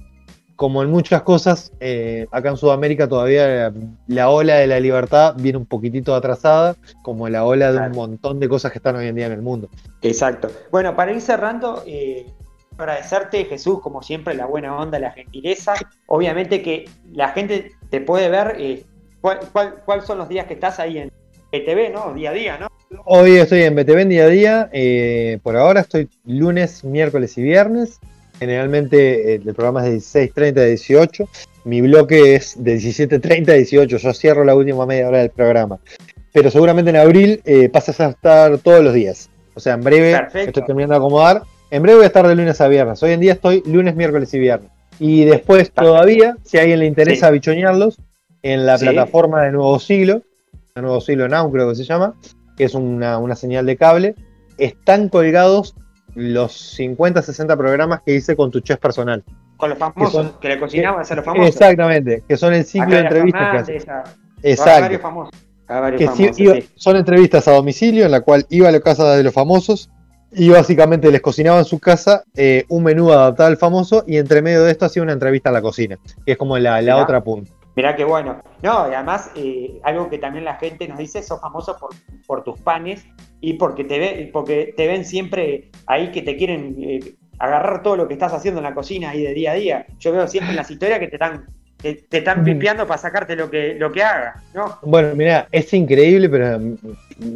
como 0.63 0.81
en 0.81 0.89
muchas 0.89 1.23
cosas, 1.23 1.73
eh, 1.81 2.25
acá 2.31 2.47
en 2.47 2.55
Sudamérica 2.55 3.09
todavía 3.09 3.73
la, 4.07 4.29
ola 4.29 4.55
de 4.55 4.67
la 4.67 4.79
libertad 4.79 5.35
viene 5.37 5.57
un 5.57 5.65
poquitito 5.65 6.15
atrasada, 6.15 6.77
como 7.01 7.27
la 7.27 7.43
ola 7.43 7.73
de 7.73 7.79
un 7.79 7.91
montón 7.91 8.39
de 8.39 8.47
cosas 8.47 8.71
que 8.71 8.77
están 8.77 8.95
hoy 8.95 9.07
en 9.07 9.15
día 9.15 9.25
en 9.25 9.33
el 9.33 9.41
mundo. 9.41 9.67
Exacto. 10.01 10.49
Bueno, 10.71 10.95
para 10.95 11.11
ir 11.11 11.19
cerrando, 11.19 11.83
eh, 11.85 12.27
agradecerte 12.77 13.43
Jesús, 13.43 13.81
como 13.81 14.01
siempre, 14.01 14.35
la 14.35 14.45
buena 14.45 14.77
onda, 14.77 14.99
la 14.99 15.11
gentileza. 15.11 15.73
Obviamente 16.05 16.61
que 16.61 16.89
la 17.11 17.33
gente 17.33 17.73
te 17.89 17.99
puede 17.99 18.29
ver. 18.29 18.55
Eh, 18.57 18.85
¿Cuáles 19.19 20.05
son 20.05 20.17
los 20.17 20.29
días 20.29 20.47
que 20.47 20.53
estás 20.53 20.79
ahí 20.79 20.97
en 20.97 21.11
BTV, 21.51 21.91
no? 21.91 22.13
Día 22.13 22.29
a 22.29 22.33
día, 22.33 22.57
¿no? 22.57 22.67
Hoy 23.03 23.35
estoy 23.35 23.63
en 23.63 23.75
BTV 23.75 23.99
en 23.99 24.09
día 24.09 24.23
a 24.23 24.27
día. 24.27 24.69
Eh, 24.71 25.39
por 25.43 25.57
ahora 25.57 25.81
estoy 25.81 26.07
lunes, 26.23 26.85
miércoles 26.85 27.37
y 27.37 27.41
viernes. 27.41 27.99
Generalmente 28.43 29.35
eh, 29.35 29.41
el 29.45 29.55
programa 29.55 29.87
es 29.87 30.11
de 30.11 30.29
16.30 30.29 30.57
a 30.57 30.65
18. 30.65 31.29
Mi 31.63 31.79
bloque 31.79 32.35
es 32.35 32.61
de 32.61 32.75
17.30 32.75 33.49
a 33.51 33.53
18. 33.53 33.97
Yo 33.97 34.13
cierro 34.13 34.43
la 34.43 34.53
última 34.53 34.85
media 34.85 35.07
hora 35.07 35.19
del 35.19 35.29
programa. 35.29 35.79
Pero 36.33 36.51
seguramente 36.51 36.89
en 36.89 36.97
abril 36.97 37.41
eh, 37.45 37.69
pasas 37.69 38.01
a 38.01 38.09
estar 38.09 38.57
todos 38.57 38.83
los 38.83 38.93
días. 38.93 39.29
O 39.53 39.61
sea, 39.61 39.75
en 39.75 39.81
breve 39.81 40.11
estoy 40.33 40.65
terminando 40.65 40.95
de 40.95 40.97
acomodar. 40.97 41.43
En 41.71 41.83
breve 41.83 41.99
voy 41.99 42.03
a 42.03 42.07
estar 42.07 42.27
de 42.27 42.35
lunes 42.35 42.59
a 42.59 42.67
viernes. 42.67 43.01
Hoy 43.01 43.11
en 43.11 43.21
día 43.21 43.31
estoy 43.31 43.63
lunes, 43.65 43.95
miércoles 43.95 44.33
y 44.33 44.39
viernes. 44.39 44.69
Y 44.99 45.23
después 45.23 45.71
todavía, 45.71 46.35
si 46.43 46.57
a 46.57 46.61
alguien 46.61 46.79
le 46.79 46.85
interesa 46.85 47.31
bichonearlos, 47.31 47.97
en 48.41 48.65
la 48.65 48.77
plataforma 48.77 49.43
de 49.43 49.53
Nuevo 49.53 49.79
Siglo, 49.79 50.21
de 50.75 50.81
Nuevo 50.81 50.99
Siglo 50.99 51.29
Now 51.29 51.49
creo 51.49 51.69
que 51.69 51.75
se 51.75 51.85
llama, 51.85 52.15
que 52.57 52.65
es 52.65 52.75
una, 52.75 53.19
una 53.19 53.37
señal 53.37 53.65
de 53.65 53.77
cable, 53.77 54.15
están 54.57 55.07
colgados 55.07 55.75
los 56.15 56.53
50, 56.75 57.21
60 57.21 57.57
programas 57.57 58.01
que 58.05 58.15
hice 58.15 58.35
con 58.35 58.51
tu 58.51 58.59
chef 58.59 58.79
personal. 58.79 59.23
Con 59.57 59.69
los 59.69 59.79
famosos, 59.79 60.33
que, 60.41 60.49
le 60.49 60.59
cocinabas 60.59 61.11
a 61.11 61.15
los 61.15 61.25
famosos. 61.25 61.47
Exactamente, 61.47 62.23
que 62.27 62.37
son 62.37 62.53
el 62.53 62.65
ciclo 62.65 62.95
de 62.95 63.01
entrevistas. 63.01 63.67
Que 63.67 64.51
Exacto. 64.51 64.89
que 65.97 66.67
Son 66.75 66.97
entrevistas 66.97 67.47
a 67.47 67.51
domicilio 67.51 68.05
en 68.05 68.11
la 68.11 68.21
cual 68.21 68.45
iba 68.49 68.69
a 68.69 68.71
la 68.71 68.81
casa 68.81 69.15
de 69.15 69.23
los 69.23 69.33
famosos 69.33 69.89
y 70.31 70.49
básicamente 70.49 71.11
les 71.11 71.21
cocinaba 71.21 71.59
en 71.59 71.65
su 71.65 71.79
casa 71.79 72.23
eh, 72.35 72.65
un 72.69 72.83
menú 72.83 73.11
adaptado 73.11 73.49
al 73.49 73.57
famoso 73.57 74.03
y 74.07 74.17
entre 74.17 74.41
medio 74.41 74.63
de 74.63 74.71
esto 74.71 74.85
hacía 74.85 75.03
una 75.03 75.13
entrevista 75.13 75.49
a 75.49 75.53
la 75.53 75.61
cocina, 75.61 75.97
que 76.25 76.33
es 76.33 76.37
como 76.37 76.57
la, 76.57 76.81
la 76.81 76.97
otra 76.97 77.23
punta. 77.23 77.51
Mirá 77.75 77.95
qué 77.95 78.03
bueno. 78.03 78.41
No, 78.61 78.89
y 78.89 78.93
además, 78.93 79.31
eh, 79.35 79.79
algo 79.83 80.09
que 80.09 80.19
también 80.19 80.45
la 80.45 80.55
gente 80.55 80.87
nos 80.87 80.97
dice, 80.97 81.23
sos 81.23 81.41
famoso 81.41 81.77
por, 81.77 81.89
por 82.27 82.43
tus 82.43 82.59
panes 82.59 83.05
y 83.41 83.53
porque 83.53 83.83
te, 83.83 83.99
ve, 83.99 84.29
porque 84.31 84.73
te 84.77 84.87
ven 84.87 85.05
siempre 85.05 85.71
ahí 85.87 86.11
que 86.11 86.21
te 86.21 86.37
quieren 86.37 86.75
eh, 86.79 87.15
agarrar 87.39 87.83
todo 87.83 87.97
lo 87.97 88.07
que 88.07 88.13
estás 88.13 88.33
haciendo 88.33 88.59
en 88.59 88.65
la 88.65 88.73
cocina 88.73 89.09
ahí 89.09 89.23
de 89.23 89.33
día 89.33 89.51
a 89.51 89.55
día. 89.55 89.85
Yo 89.99 90.11
veo 90.11 90.27
siempre 90.27 90.51
en 90.51 90.55
las 90.55 90.69
historias 90.69 90.99
que 90.99 91.07
te 91.07 91.15
están 91.15 91.45
te, 91.83 92.17
están 92.17 92.43
pipeando 92.43 92.87
para 92.87 92.97
sacarte 92.97 93.35
lo 93.35 93.49
que, 93.49 93.75
lo 93.75 93.91
que 93.91 94.03
haga, 94.03 94.41
¿no? 94.53 94.79
Bueno, 94.83 95.15
mira, 95.15 95.47
es 95.51 95.73
increíble, 95.73 96.29
pero 96.29 96.57
mm, 96.59 96.75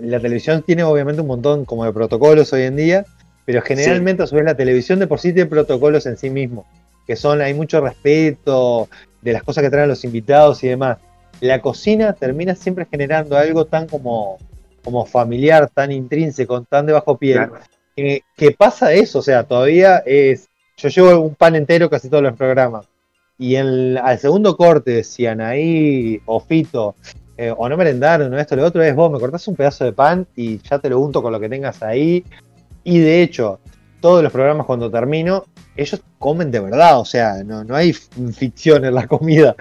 la 0.04 0.20
televisión 0.20 0.64
tiene 0.64 0.84
obviamente 0.84 1.22
un 1.22 1.28
montón 1.28 1.66
como 1.66 1.84
de 1.84 1.92
protocolos 1.92 2.54
hoy 2.54 2.64
en 2.64 2.78
día, 2.78 3.06
pero 3.46 3.62
generalmente 3.62 4.24
a 4.24 4.28
su 4.28 4.36
vez 4.36 4.46
la 4.46 4.56
televisión 4.56 5.00
de 5.00 5.08
por 5.08 5.20
sí 5.20 5.34
tiene 5.34 5.50
protocolos 5.50 6.06
en 6.06 6.18
sí 6.18 6.30
mismo, 6.30 6.66
que 7.06 7.16
son, 7.16 7.42
hay 7.42 7.54
mucho 7.54 7.82
respeto 7.82 8.88
de 9.22 9.34
las 9.34 9.44
cosas 9.44 9.64
que 9.64 9.70
traen 9.70 9.90
los 9.90 10.04
invitados 10.04 10.64
y 10.64 10.68
demás. 10.68 10.98
La 11.42 11.62
cocina 11.62 12.14
termina 12.14 12.56
siempre 12.56 12.88
generando 12.90 13.38
algo 13.38 13.66
tan 13.66 13.88
como, 13.88 14.38
como 14.84 15.06
familiar, 15.06 15.70
tan 15.70 15.92
intrínseco, 15.92 16.62
tan 16.64 16.86
de 16.86 16.94
bajo 16.94 17.18
piel, 17.18 17.50
que 17.96 18.52
pasa 18.58 18.94
eso, 18.94 19.20
o 19.20 19.22
sea, 19.22 19.44
todavía 19.44 20.04
es, 20.06 20.50
yo 20.78 20.90
llevo 20.90 21.20
un 21.20 21.36
pan 21.36 21.56
entero 21.56 21.90
casi 21.90 22.10
todos 22.10 22.24
los 22.24 22.36
programas 22.36 22.88
y 23.38 23.56
en, 23.56 23.98
al 23.98 24.18
segundo 24.18 24.58
corte, 24.58 25.04
si 25.04 25.26
Anaí 25.26 26.22
o 26.26 26.40
Fito 26.40 26.96
eh, 27.38 27.54
o 27.56 27.70
no 27.70 27.78
merendaron 27.78 28.34
o 28.34 28.40
esto 28.40 28.56
lo 28.56 28.66
otro, 28.66 28.82
es 28.82 28.96
vos, 28.96 29.12
me 29.12 29.20
cortás 29.20 29.48
un 29.48 29.56
pedazo 29.56 29.86
de 29.86 29.94
pan 29.94 30.26
y 30.36 30.58
ya 30.60 30.80
te 30.80 30.90
lo 30.90 31.00
unto 31.00 31.22
con 31.22 31.32
lo 31.32 31.40
que 31.40 31.50
tengas 31.50 31.84
ahí. 31.84 32.24
Y 32.84 33.00
de 33.00 33.22
hecho, 33.22 33.60
todos 34.02 34.24
los 34.24 34.32
programas 34.32 34.66
cuando 34.66 34.90
termino, 34.90 35.46
ellos 35.78 36.02
comen 36.20 36.52
de 36.52 36.60
verdad, 36.60 37.00
o 37.00 37.06
sea, 37.06 37.44
no, 37.44 37.64
no 37.64 37.76
hay 37.76 37.94
ficción 37.94 38.84
en 38.84 38.96
la 38.96 39.08
comida. 39.08 39.56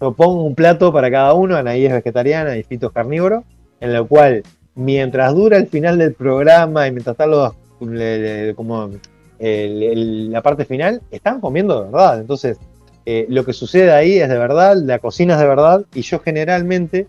Yo 0.00 0.12
pongo 0.12 0.44
un 0.44 0.54
plato 0.54 0.92
para 0.92 1.10
cada 1.10 1.32
uno, 1.32 1.56
Anaí 1.56 1.86
es 1.86 1.92
vegetariana 1.92 2.56
y 2.56 2.62
Fito 2.62 2.88
es 2.88 2.92
carnívoro, 2.92 3.44
en 3.80 3.92
lo 3.92 4.06
cual, 4.06 4.42
mientras 4.74 5.34
dura 5.34 5.56
el 5.56 5.66
final 5.66 5.98
del 5.98 6.14
programa 6.14 6.86
y 6.86 6.92
mientras 6.92 7.14
están 7.14 7.30
los, 7.30 7.52
como 8.54 8.90
la 9.38 10.42
parte 10.42 10.64
final, 10.64 11.02
están 11.10 11.40
comiendo 11.40 11.80
de 11.80 11.90
verdad. 11.90 12.20
Entonces, 12.20 12.58
eh, 13.06 13.26
lo 13.28 13.44
que 13.44 13.52
sucede 13.52 13.92
ahí 13.92 14.18
es 14.18 14.28
de 14.28 14.38
verdad, 14.38 14.76
la 14.76 14.98
cocina 14.98 15.34
es 15.34 15.40
de 15.40 15.46
verdad, 15.46 15.84
y 15.94 16.02
yo 16.02 16.20
generalmente 16.20 17.06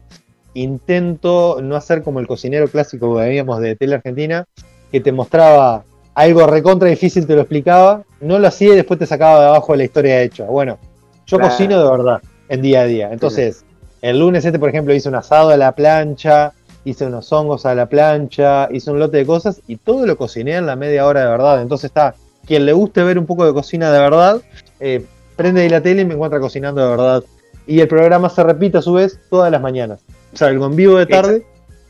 intento 0.54 1.60
no 1.62 1.76
hacer 1.76 2.04
como 2.04 2.20
el 2.20 2.28
cocinero 2.28 2.68
clásico 2.68 3.16
que 3.16 3.24
veíamos 3.24 3.60
de 3.60 3.76
Tele 3.76 3.96
Argentina, 3.96 4.46
que 4.92 5.00
te 5.00 5.12
mostraba 5.12 5.84
algo 6.16 6.46
recontra 6.48 6.90
difícil, 6.90 7.26
te 7.26 7.36
lo 7.36 7.42
explicaba, 7.42 8.04
no 8.22 8.40
lo 8.40 8.48
hacía 8.48 8.74
y 8.74 8.76
después 8.76 9.00
te 9.00 9.06
sacaba 9.06 9.40
de 9.40 9.48
abajo 9.48 9.76
la 9.76 9.84
historia 9.84 10.22
hecha. 10.22 10.46
Bueno, 10.46 10.78
yo 11.26 11.40
cocino 11.40 11.84
de 11.84 11.90
verdad, 11.90 12.22
en 12.50 12.62
día 12.62 12.82
a 12.82 12.86
día. 12.86 13.10
Entonces, 13.12 13.66
el 14.02 14.20
lunes 14.20 14.46
este, 14.46 14.60
por 14.60 14.70
ejemplo, 14.70 14.94
hice 14.94 15.10
un 15.10 15.16
asado 15.16 15.50
a 15.50 15.58
la 15.58 15.72
plancha, 15.74 16.54
hice 16.86 17.06
unos 17.06 17.32
hongos 17.32 17.66
a 17.66 17.74
la 17.74 17.88
plancha, 17.88 18.68
hice 18.72 18.92
un 18.92 19.00
lote 19.00 19.18
de 19.18 19.26
cosas 19.26 19.62
y 19.68 19.78
todo 19.78 20.06
lo 20.06 20.18
cociné 20.18 20.56
en 20.56 20.66
la 20.66 20.76
media 20.76 21.06
hora 21.06 21.22
de 21.22 21.28
verdad. 21.28 21.62
Entonces 21.62 21.86
está, 21.86 22.16
quien 22.46 22.66
le 22.66 22.74
guste 22.74 23.04
ver 23.04 23.18
un 23.18 23.26
poco 23.26 23.46
de 23.46 23.54
cocina 23.54 23.92
de 23.92 24.00
verdad, 24.00 24.42
eh, 24.80 25.06
prende 25.36 25.62
ahí 25.62 25.70
la 25.70 25.82
tele 25.82 26.02
y 26.02 26.06
me 26.06 26.14
encuentra 26.14 26.40
cocinando 26.40 26.82
de 26.82 26.90
verdad. 26.90 27.24
Y 27.66 27.80
el 27.80 27.88
programa 27.88 28.30
se 28.30 28.44
repite 28.44 28.78
a 28.78 28.82
su 28.82 28.94
vez 28.94 29.20
todas 29.30 29.52
las 29.52 29.62
mañanas. 29.62 30.02
Salgo 30.34 30.66
en 30.66 30.76
vivo 30.76 30.98
de 30.98 31.06
tarde 31.06 31.46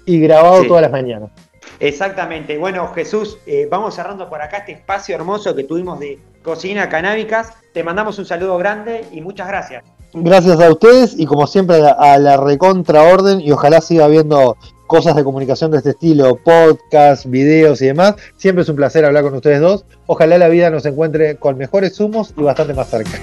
y 0.05 0.19
grabado 0.19 0.63
todas 0.65 0.83
las 0.83 0.91
mañanas. 0.91 1.31
Exactamente. 1.79 2.57
Bueno, 2.57 2.87
Jesús, 2.93 3.37
eh, 3.45 3.67
vamos 3.69 3.95
cerrando 3.95 4.29
por 4.29 4.41
acá 4.41 4.57
este 4.57 4.73
espacio 4.73 5.15
hermoso 5.15 5.55
que 5.55 5.63
tuvimos 5.63 5.99
de 5.99 6.19
cocina 6.43 6.89
canábicas. 6.89 7.53
Te 7.73 7.83
mandamos 7.83 8.19
un 8.19 8.25
saludo 8.25 8.57
grande 8.57 9.05
y 9.11 9.21
muchas 9.21 9.47
gracias. 9.47 9.83
Gracias 10.13 10.59
a 10.59 10.69
ustedes 10.69 11.15
y 11.17 11.25
como 11.25 11.47
siempre 11.47 11.77
a 11.77 11.79
la, 11.79 11.91
a 11.91 12.19
la 12.19 12.37
recontra 12.37 13.01
orden 13.01 13.41
y 13.41 13.51
ojalá 13.51 13.81
siga 13.81 14.05
habiendo 14.05 14.57
cosas 14.85 15.15
de 15.15 15.23
comunicación 15.23 15.71
de 15.71 15.77
este 15.77 15.89
estilo, 15.91 16.35
podcast, 16.35 17.25
videos 17.25 17.81
y 17.81 17.87
demás. 17.87 18.15
Siempre 18.37 18.61
es 18.61 18.69
un 18.69 18.75
placer 18.75 19.03
hablar 19.05 19.23
con 19.23 19.33
ustedes 19.33 19.59
dos. 19.59 19.85
Ojalá 20.05 20.37
la 20.37 20.49
vida 20.49 20.69
nos 20.69 20.85
encuentre 20.85 21.37
con 21.37 21.57
mejores 21.57 21.99
humos 21.99 22.33
y 22.37 22.43
bastante 22.43 22.75
más 22.75 22.89
cerca. 22.89 23.19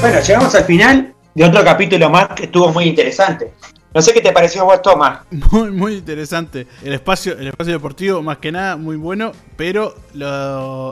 Bueno, 0.00 0.18
llegamos 0.18 0.54
al 0.54 0.64
final 0.64 1.14
de 1.34 1.44
otro 1.44 1.62
capítulo 1.62 2.08
más 2.08 2.28
que 2.28 2.44
estuvo 2.44 2.72
muy 2.72 2.84
interesante. 2.84 3.52
No 3.92 4.00
sé 4.00 4.14
qué 4.14 4.22
te 4.22 4.32
pareció 4.32 4.64
vos, 4.64 4.80
Tomás. 4.80 5.20
Muy, 5.50 5.70
muy 5.72 5.94
interesante. 5.94 6.66
El 6.82 6.92
espacio, 6.94 7.36
el 7.36 7.48
espacio 7.48 7.72
deportivo, 7.72 8.22
más 8.22 8.38
que 8.38 8.52
nada, 8.52 8.76
muy 8.76 8.96
bueno. 8.96 9.32
Pero 9.56 9.96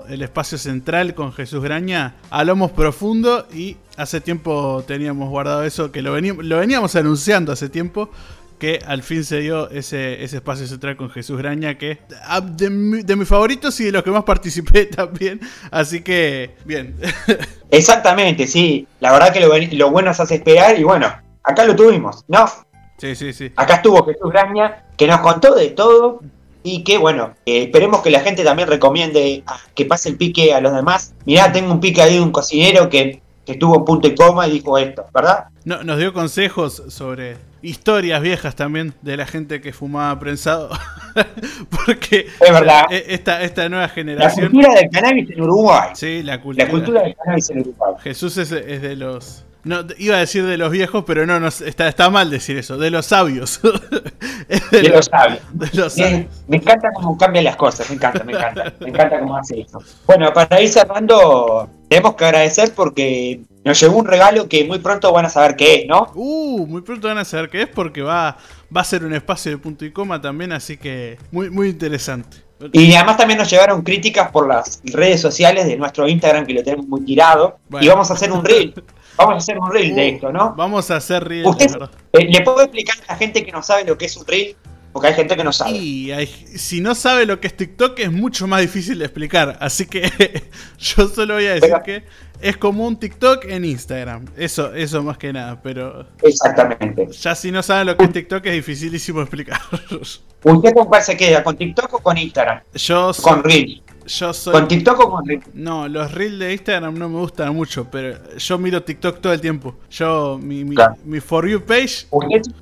el 0.09 0.21
espacio 0.21 0.59
central 0.59 1.15
con 1.15 1.33
Jesús 1.33 1.63
Graña, 1.63 2.17
hablamos 2.29 2.73
profundo 2.73 3.47
y 3.55 3.77
hace 3.97 4.21
tiempo 4.21 4.85
teníamos 4.87 5.31
guardado 5.31 5.63
eso, 5.63 5.93
que 5.93 6.03
lo 6.03 6.13
veníamos, 6.13 6.45
lo 6.45 6.59
veníamos 6.59 6.97
anunciando 6.97 7.53
hace 7.53 7.69
tiempo. 7.69 8.11
Que 8.59 8.81
al 8.87 9.03
fin 9.03 9.25
se 9.25 9.41
dio 9.41 9.71
ese, 9.71 10.25
ese 10.25 10.37
espacio 10.37 10.67
central 10.67 10.97
con 10.97 11.11
Jesús 11.11 11.39
Graña, 11.39 11.79
que 11.79 11.99
ah, 12.25 12.41
de, 12.41 12.69
de 13.05 13.17
mis 13.17 13.29
favoritos 13.29 13.79
y 13.81 13.85
de 13.85 13.93
los 13.93 14.03
que 14.03 14.11
más 14.11 14.25
participé 14.25 14.87
también. 14.97 15.41
Así 15.71 16.03
que, 16.03 16.57
bien. 16.65 16.97
Exactamente, 17.71 18.47
sí. 18.47 18.87
La 19.01 19.13
verdad 19.13 19.33
que 19.33 19.41
lo, 19.41 19.49
lo 19.57 19.91
bueno 19.91 20.13
se 20.13 20.23
hace 20.23 20.35
esperar 20.37 20.79
y 20.79 20.83
bueno, 20.83 21.13
acá 21.43 21.65
lo 21.65 21.77
tuvimos, 21.77 22.25
¿no? 22.29 22.47
Sí, 22.99 23.15
sí, 23.15 23.33
sí. 23.33 23.53
Acá 23.57 23.77
estuvo 23.77 24.05
Jesús 24.05 24.31
Graña, 24.33 24.85
que 24.97 25.07
nos 25.07 25.21
contó 25.21 25.55
de 25.55 25.69
todo 25.69 26.21
y 26.63 26.83
que, 26.83 26.99
bueno, 26.99 27.35
eh, 27.47 27.65
esperemos 27.65 28.03
que 28.03 28.11
la 28.11 28.21
gente 28.21 28.45
también 28.45 28.69
recomiende 28.69 29.45
que 29.75 29.85
pase 29.85 30.11
el 30.11 30.17
pique 30.17 30.53
a 30.53 30.61
los 30.61 30.75
demás. 30.75 31.15
Mirá, 31.25 31.53
tengo 31.53 31.73
un 31.73 31.81
pique 31.81 32.03
ahí 32.03 32.15
de 32.15 32.21
un 32.21 32.33
cocinero 32.33 32.89
que, 32.89 33.23
estuvo 33.47 33.77
en 33.77 33.85
punto 33.87 34.07
y 34.07 34.15
coma 34.15 34.47
y 34.47 34.51
dijo 34.51 34.77
esto, 34.77 35.07
¿verdad? 35.15 35.47
No, 35.65 35.83
nos 35.83 35.99
dio 35.99 36.13
consejos 36.13 36.83
sobre 36.89 37.39
historias 37.63 38.23
viejas 38.23 38.55
también 38.57 38.95
de 39.03 39.17
la 39.17 39.27
gente 39.27 39.61
que 39.61 39.73
fumaba 39.73 40.19
prensado. 40.19 40.71
Porque 41.71 42.29
es 42.41 42.53
verdad. 42.53 42.85
E, 42.91 43.07
esta, 43.09 43.43
esta 43.43 43.69
nueva 43.69 43.89
generación. 43.89 44.47
La 44.47 44.51
cultura 44.51 44.75
del 44.75 44.91
cannabis 44.91 45.31
en 45.31 45.41
Uruguay. 45.41 45.91
Sí, 45.95 46.23
la 46.23 46.41
cultura. 46.41 46.65
La 46.65 46.71
cultura 46.71 47.03
del 47.03 47.17
cannabis 47.17 47.51
en 47.51 47.61
Uruguay. 47.61 47.95
Jesús 48.03 48.37
es 48.37 48.51
de 48.51 48.97
los 48.97 49.45
no, 49.65 49.85
iba 49.99 50.17
a 50.17 50.21
decir 50.21 50.47
de 50.47 50.57
los 50.57 50.71
viejos, 50.71 51.05
pero 51.07 51.27
no, 51.27 51.41
no 51.41 51.49
está, 51.49 51.89
está 51.89 52.09
mal 52.11 52.31
decir 52.31 52.57
eso, 52.57 52.79
de 52.79 52.91
los 52.91 53.07
sabios. 53.07 53.61
de, 54.71 54.89
los, 54.89 55.07
sabios. 55.07 55.43
Me, 56.47 56.57
encanta 56.57 56.91
cómo 56.95 57.19
cambian 57.19 57.45
las 57.45 57.57
cosas, 57.57 57.91
me 57.91 57.97
encanta, 57.97 58.25
me 58.25 58.33
encanta. 58.33 58.73
Me 58.81 58.89
encanta 58.89 59.21
cómo 59.21 59.37
hace 59.37 59.61
eso. 59.61 59.83
Bueno, 60.07 60.33
para 60.33 60.63
ir 60.63 60.71
cerrando, 60.71 61.69
tenemos 61.89 62.15
que 62.15 62.25
agradecer 62.25 62.75
porque 62.75 63.41
nos 63.65 63.81
llegó 63.81 63.97
un 63.97 64.07
regalo 64.07 64.49
que 64.49 64.65
muy 64.65 64.79
pronto 64.79 65.13
van 65.13 65.27
a 65.27 65.31
saber 65.31 65.57
qué 65.57 65.75
es, 65.77 65.87
¿no? 65.87 66.11
Uh, 66.15 66.67
muy 66.67 66.83
pronto 66.83 67.09
van 67.09 67.19
a 67.19 67.25
saber 67.25 67.49
qué 67.51 67.63
es 67.63 67.69
porque 67.69 68.03
va, 68.03 68.37
va 68.75 68.81
a 68.81 68.85
ser 68.85 69.05
un 69.05 69.15
espacio 69.15 69.51
de 69.53 69.59
punto 69.59 69.85
y 69.85 69.93
coma 69.93 70.21
también, 70.21 70.53
así 70.53 70.77
que 70.77 71.19
muy, 71.31 71.51
muy 71.51 71.69
interesante. 71.69 72.49
Y 72.73 72.95
además 72.95 73.17
también 73.17 73.39
nos 73.39 73.49
llegaron 73.49 73.83
críticas 73.83 74.31
por 74.31 74.49
las 74.49 74.81
redes 74.85 75.21
sociales 75.21 75.67
de 75.67 75.77
nuestro 75.77 76.09
Instagram 76.09 76.45
que 76.45 76.55
lo 76.55 76.63
tenemos 76.63 76.89
muy 76.89 77.03
tirado. 77.03 77.59
Y 77.81 77.87
vamos 77.89 78.11
a 78.11 78.15
hacer 78.15 78.33
un 78.33 78.45
reel. 78.45 78.75
Vamos 79.17 79.35
a 79.35 79.39
hacer 79.39 79.59
un 79.59 79.73
reel 79.73 79.97
de 79.97 80.01
uh, 80.01 80.15
esto, 80.15 80.33
¿no? 80.33 80.55
Vamos 80.57 80.93
a 80.93 80.97
hacer 80.97 81.25
reel. 81.25 81.45
Eh, 82.13 82.29
¿Le 82.31 82.41
puedo 82.43 82.61
explicar 82.61 82.95
a 83.09 83.15
la 83.15 83.19
gente 83.19 83.45
que 83.45 83.51
no 83.51 83.65
sabe 83.65 83.83
lo 83.83 83.99
que 83.99 84.05
es 84.05 84.17
un 84.17 84.25
reel? 84.25 84.55
Porque 84.99 85.11
hay 85.11 85.15
gente 85.15 85.37
que 85.37 85.45
no 85.45 85.53
sabe. 85.53 85.77
Y 85.77 86.27
si 86.57 86.81
no 86.81 86.93
sabe 86.93 87.25
lo 87.25 87.39
que 87.39 87.47
es 87.47 87.57
TikTok 87.57 88.01
es 88.01 88.11
mucho 88.11 88.49
más 88.49 88.63
difícil 88.63 88.99
de 88.99 89.05
explicar. 89.05 89.57
Así 89.61 89.87
que 89.87 90.03
yo 90.77 91.07
solo 91.07 91.35
voy 91.35 91.47
a 91.47 91.55
decir 91.55 91.73
que 91.85 92.03
es 92.41 92.57
como 92.57 92.85
un 92.85 92.99
TikTok 92.99 93.45
en 93.45 93.65
Instagram. 93.65 94.25
Eso, 94.37 94.75
eso 94.75 95.01
más 95.05 95.17
que 95.17 95.33
nada. 95.33 95.63
Pero. 95.63 96.05
Exactamente. 96.21 97.07
Ya 97.13 97.37
si 97.37 97.53
no 97.53 97.63
saben 97.63 97.87
lo 97.87 97.97
que 97.97 98.07
es 98.07 98.13
TikTok 98.13 98.45
es 98.47 98.55
dificilísimo 98.55 99.21
explicar. 99.21 99.61
¿Usted 100.43 100.75
con 100.75 100.87
cuál 100.87 101.03
se 101.05 101.17
queda? 101.17 101.45
¿Con 101.45 101.57
TikTok 101.57 101.95
o 101.95 101.99
con 102.01 102.19
Instagram? 102.19 102.61
Yo 102.75 103.13
Con 103.23 103.45
Reel. 103.45 103.81
Yo 104.09 104.33
soy... 104.33 104.53
¿Con 104.53 104.67
TikTok 104.67 105.01
o 105.01 105.11
con? 105.11 105.25
No, 105.53 105.87
los 105.87 106.13
Reels 106.13 106.39
de 106.39 106.53
Instagram 106.53 106.99
no 106.99 107.09
me 107.09 107.19
gustan 107.19 107.55
mucho, 107.55 107.87
pero 107.91 108.17
yo 108.37 108.59
miro 108.59 108.83
TikTok 108.83 109.21
todo 109.21 109.33
el 109.35 109.41
tiempo. 109.41 109.77
Yo, 109.91 110.39
mi, 110.43 110.65
mi, 110.65 110.77
mi 111.05 111.21
For 111.21 111.47
You 111.47 111.61
page 111.61 112.07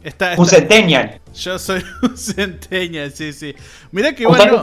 está, 0.03 0.35
Un 0.37 0.47
centennial. 0.47 1.21
Yo 1.35 1.59
soy 1.59 1.85
un 2.03 2.17
centennial, 2.17 3.13
sí, 3.13 3.33
sí. 3.33 3.55
Mirá 3.93 4.13
que 4.15 4.27
bueno, 4.27 4.63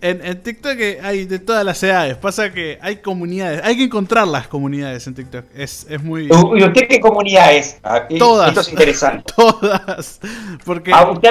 en, 0.00 0.24
en, 0.24 0.42
TikTok 0.42 0.76
hay 1.02 1.24
de 1.26 1.38
todas 1.38 1.64
las 1.64 1.80
edades. 1.82 2.16
Pasa 2.16 2.52
que 2.52 2.78
hay 2.80 2.96
comunidades, 2.96 3.60
hay 3.62 3.76
que 3.76 3.84
encontrar 3.84 4.26
las 4.26 4.48
comunidades 4.48 5.06
en 5.06 5.14
TikTok. 5.14 5.44
Es, 5.54 5.86
es 5.88 6.02
muy... 6.02 6.26
¿Y 6.26 6.64
usted 6.64 6.88
qué 6.88 6.98
comunidad 7.00 7.54
es? 7.54 7.78
Ah, 7.84 8.08
todas. 8.18 8.48
Esto 8.48 8.60
es 8.62 8.68
interesante. 8.70 9.32
Todas. 9.36 10.20
Porque 10.64 10.90
ah, 10.92 11.10
usted 11.10 11.30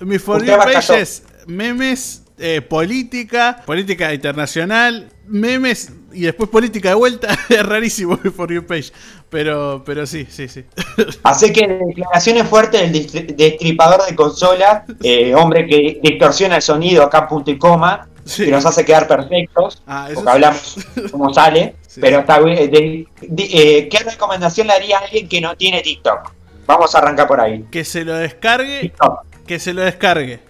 mi 0.00 0.18
For 0.18 0.44
You 0.44 0.56
page 0.56 1.00
es 1.00 1.24
memes 1.46 2.23
eh, 2.36 2.62
política, 2.62 3.62
política 3.64 4.12
internacional, 4.12 5.08
memes 5.26 5.92
y 6.12 6.22
después 6.22 6.50
política 6.50 6.88
de 6.88 6.94
vuelta. 6.96 7.28
es 7.48 7.64
rarísimo 7.64 8.18
el 8.24 8.32
For 8.32 8.52
You 8.52 8.66
page. 8.66 8.90
Pero, 9.30 9.82
pero 9.84 10.06
sí, 10.06 10.26
sí, 10.28 10.48
sí. 10.48 10.64
Así 11.22 11.52
que 11.52 11.66
declaraciones 11.66 12.48
fuertes 12.48 12.92
del 12.92 13.36
destripador 13.36 14.04
de 14.04 14.14
consola, 14.14 14.84
eh, 15.02 15.34
hombre 15.34 15.66
que 15.66 16.00
distorsiona 16.02 16.56
el 16.56 16.62
sonido 16.62 17.04
acá 17.04 17.28
punto 17.28 17.50
y 17.50 17.58
coma, 17.58 18.08
que 18.36 18.48
nos 18.48 18.64
hace 18.66 18.84
quedar 18.84 19.06
perfectos, 19.06 19.82
ah, 19.86 20.08
porque 20.12 20.30
hablamos 20.30 20.76
como 21.10 21.32
sale. 21.32 21.76
Pero 22.00 22.20
está 22.20 22.40
eh, 22.44 23.88
¿Qué 23.88 23.98
recomendación 24.04 24.66
le 24.66 24.72
haría 24.72 24.98
a 24.98 25.02
alguien 25.02 25.28
que 25.28 25.40
no 25.40 25.56
tiene 25.56 25.80
TikTok? 25.80 26.32
Vamos 26.66 26.92
a 26.92 26.98
arrancar 26.98 27.28
por 27.28 27.40
ahí. 27.40 27.64
Que 27.70 27.84
se 27.84 28.04
lo 28.04 28.16
descargue. 28.16 28.92
Que 29.46 29.60
se 29.60 29.72
lo 29.72 29.82
descargue 29.82 30.40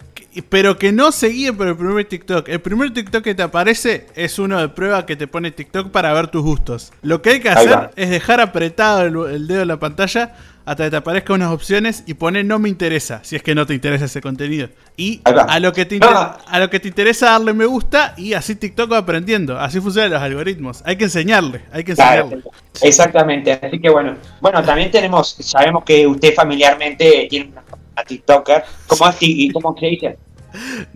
pero 0.41 0.77
que 0.77 0.91
no 0.91 1.11
se 1.11 1.53
por 1.53 1.67
el 1.67 1.75
primer 1.75 2.05
TikTok. 2.05 2.49
El 2.49 2.61
primer 2.61 2.93
TikTok 2.93 3.23
que 3.23 3.35
te 3.35 3.43
aparece 3.43 4.07
es 4.15 4.39
uno 4.39 4.59
de 4.59 4.69
prueba 4.69 5.05
que 5.05 5.15
te 5.15 5.27
pone 5.27 5.51
TikTok 5.51 5.91
para 5.91 6.13
ver 6.13 6.27
tus 6.27 6.43
gustos. 6.43 6.91
Lo 7.01 7.21
que 7.21 7.31
hay 7.31 7.39
que 7.39 7.49
hacer 7.49 7.91
es 7.95 8.09
dejar 8.09 8.41
apretado 8.41 9.27
el, 9.27 9.47
dedo 9.47 9.61
en 9.61 9.67
la 9.67 9.79
pantalla 9.79 10.35
hasta 10.65 10.85
que 10.85 10.89
te 10.89 10.97
aparezcan 10.97 11.35
unas 11.35 11.51
opciones 11.51 12.03
y 12.07 12.15
poner 12.15 12.43
no 12.43 12.57
me 12.57 12.69
interesa, 12.69 13.19
si 13.23 13.35
es 13.35 13.43
que 13.43 13.53
no 13.53 13.67
te 13.67 13.75
interesa 13.75 14.05
ese 14.05 14.19
contenido. 14.19 14.69
Y 14.97 15.21
a 15.23 15.59
lo, 15.59 15.71
que 15.73 15.85
te 15.85 15.99
a 16.01 16.59
lo 16.59 16.69
que 16.71 16.79
te 16.79 16.87
interesa 16.87 17.27
darle 17.27 17.53
me 17.53 17.65
gusta 17.65 18.15
y 18.17 18.33
así 18.33 18.55
TikTok 18.55 18.91
va 18.91 18.97
aprendiendo. 18.99 19.59
Así 19.59 19.79
funcionan 19.79 20.11
los 20.11 20.21
algoritmos. 20.21 20.81
Hay 20.85 20.95
que 20.95 21.03
enseñarle, 21.03 21.61
hay 21.71 21.83
que 21.83 21.91
enseñarle. 21.91 22.41
exactamente, 22.81 23.59
así 23.61 23.79
que 23.79 23.89
bueno. 23.89 24.15
Bueno, 24.41 24.63
también 24.63 24.89
tenemos, 24.89 25.35
sabemos 25.39 25.83
que 25.83 26.07
usted 26.07 26.33
familiarmente 26.33 27.27
tiene 27.29 27.51
una 27.51 27.61
TikToker. 28.03 28.63
¿Cómo, 28.87 29.05
así, 29.05 29.51
¿Cómo 29.51 29.75
se 29.77 29.85
dice? 29.85 30.17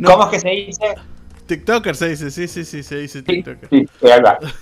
¿Cómo 0.03 0.23
es 0.23 0.29
que 0.29 0.39
se 0.39 0.49
dice? 0.49 0.95
TikToker 1.47 1.95
se 1.95 2.09
dice, 2.09 2.31
sí, 2.31 2.47
sí, 2.47 2.63
sí, 2.63 2.83
se 2.83 2.97
dice 2.97 3.23
TikToker. 3.23 3.69
Sí, 3.69 3.87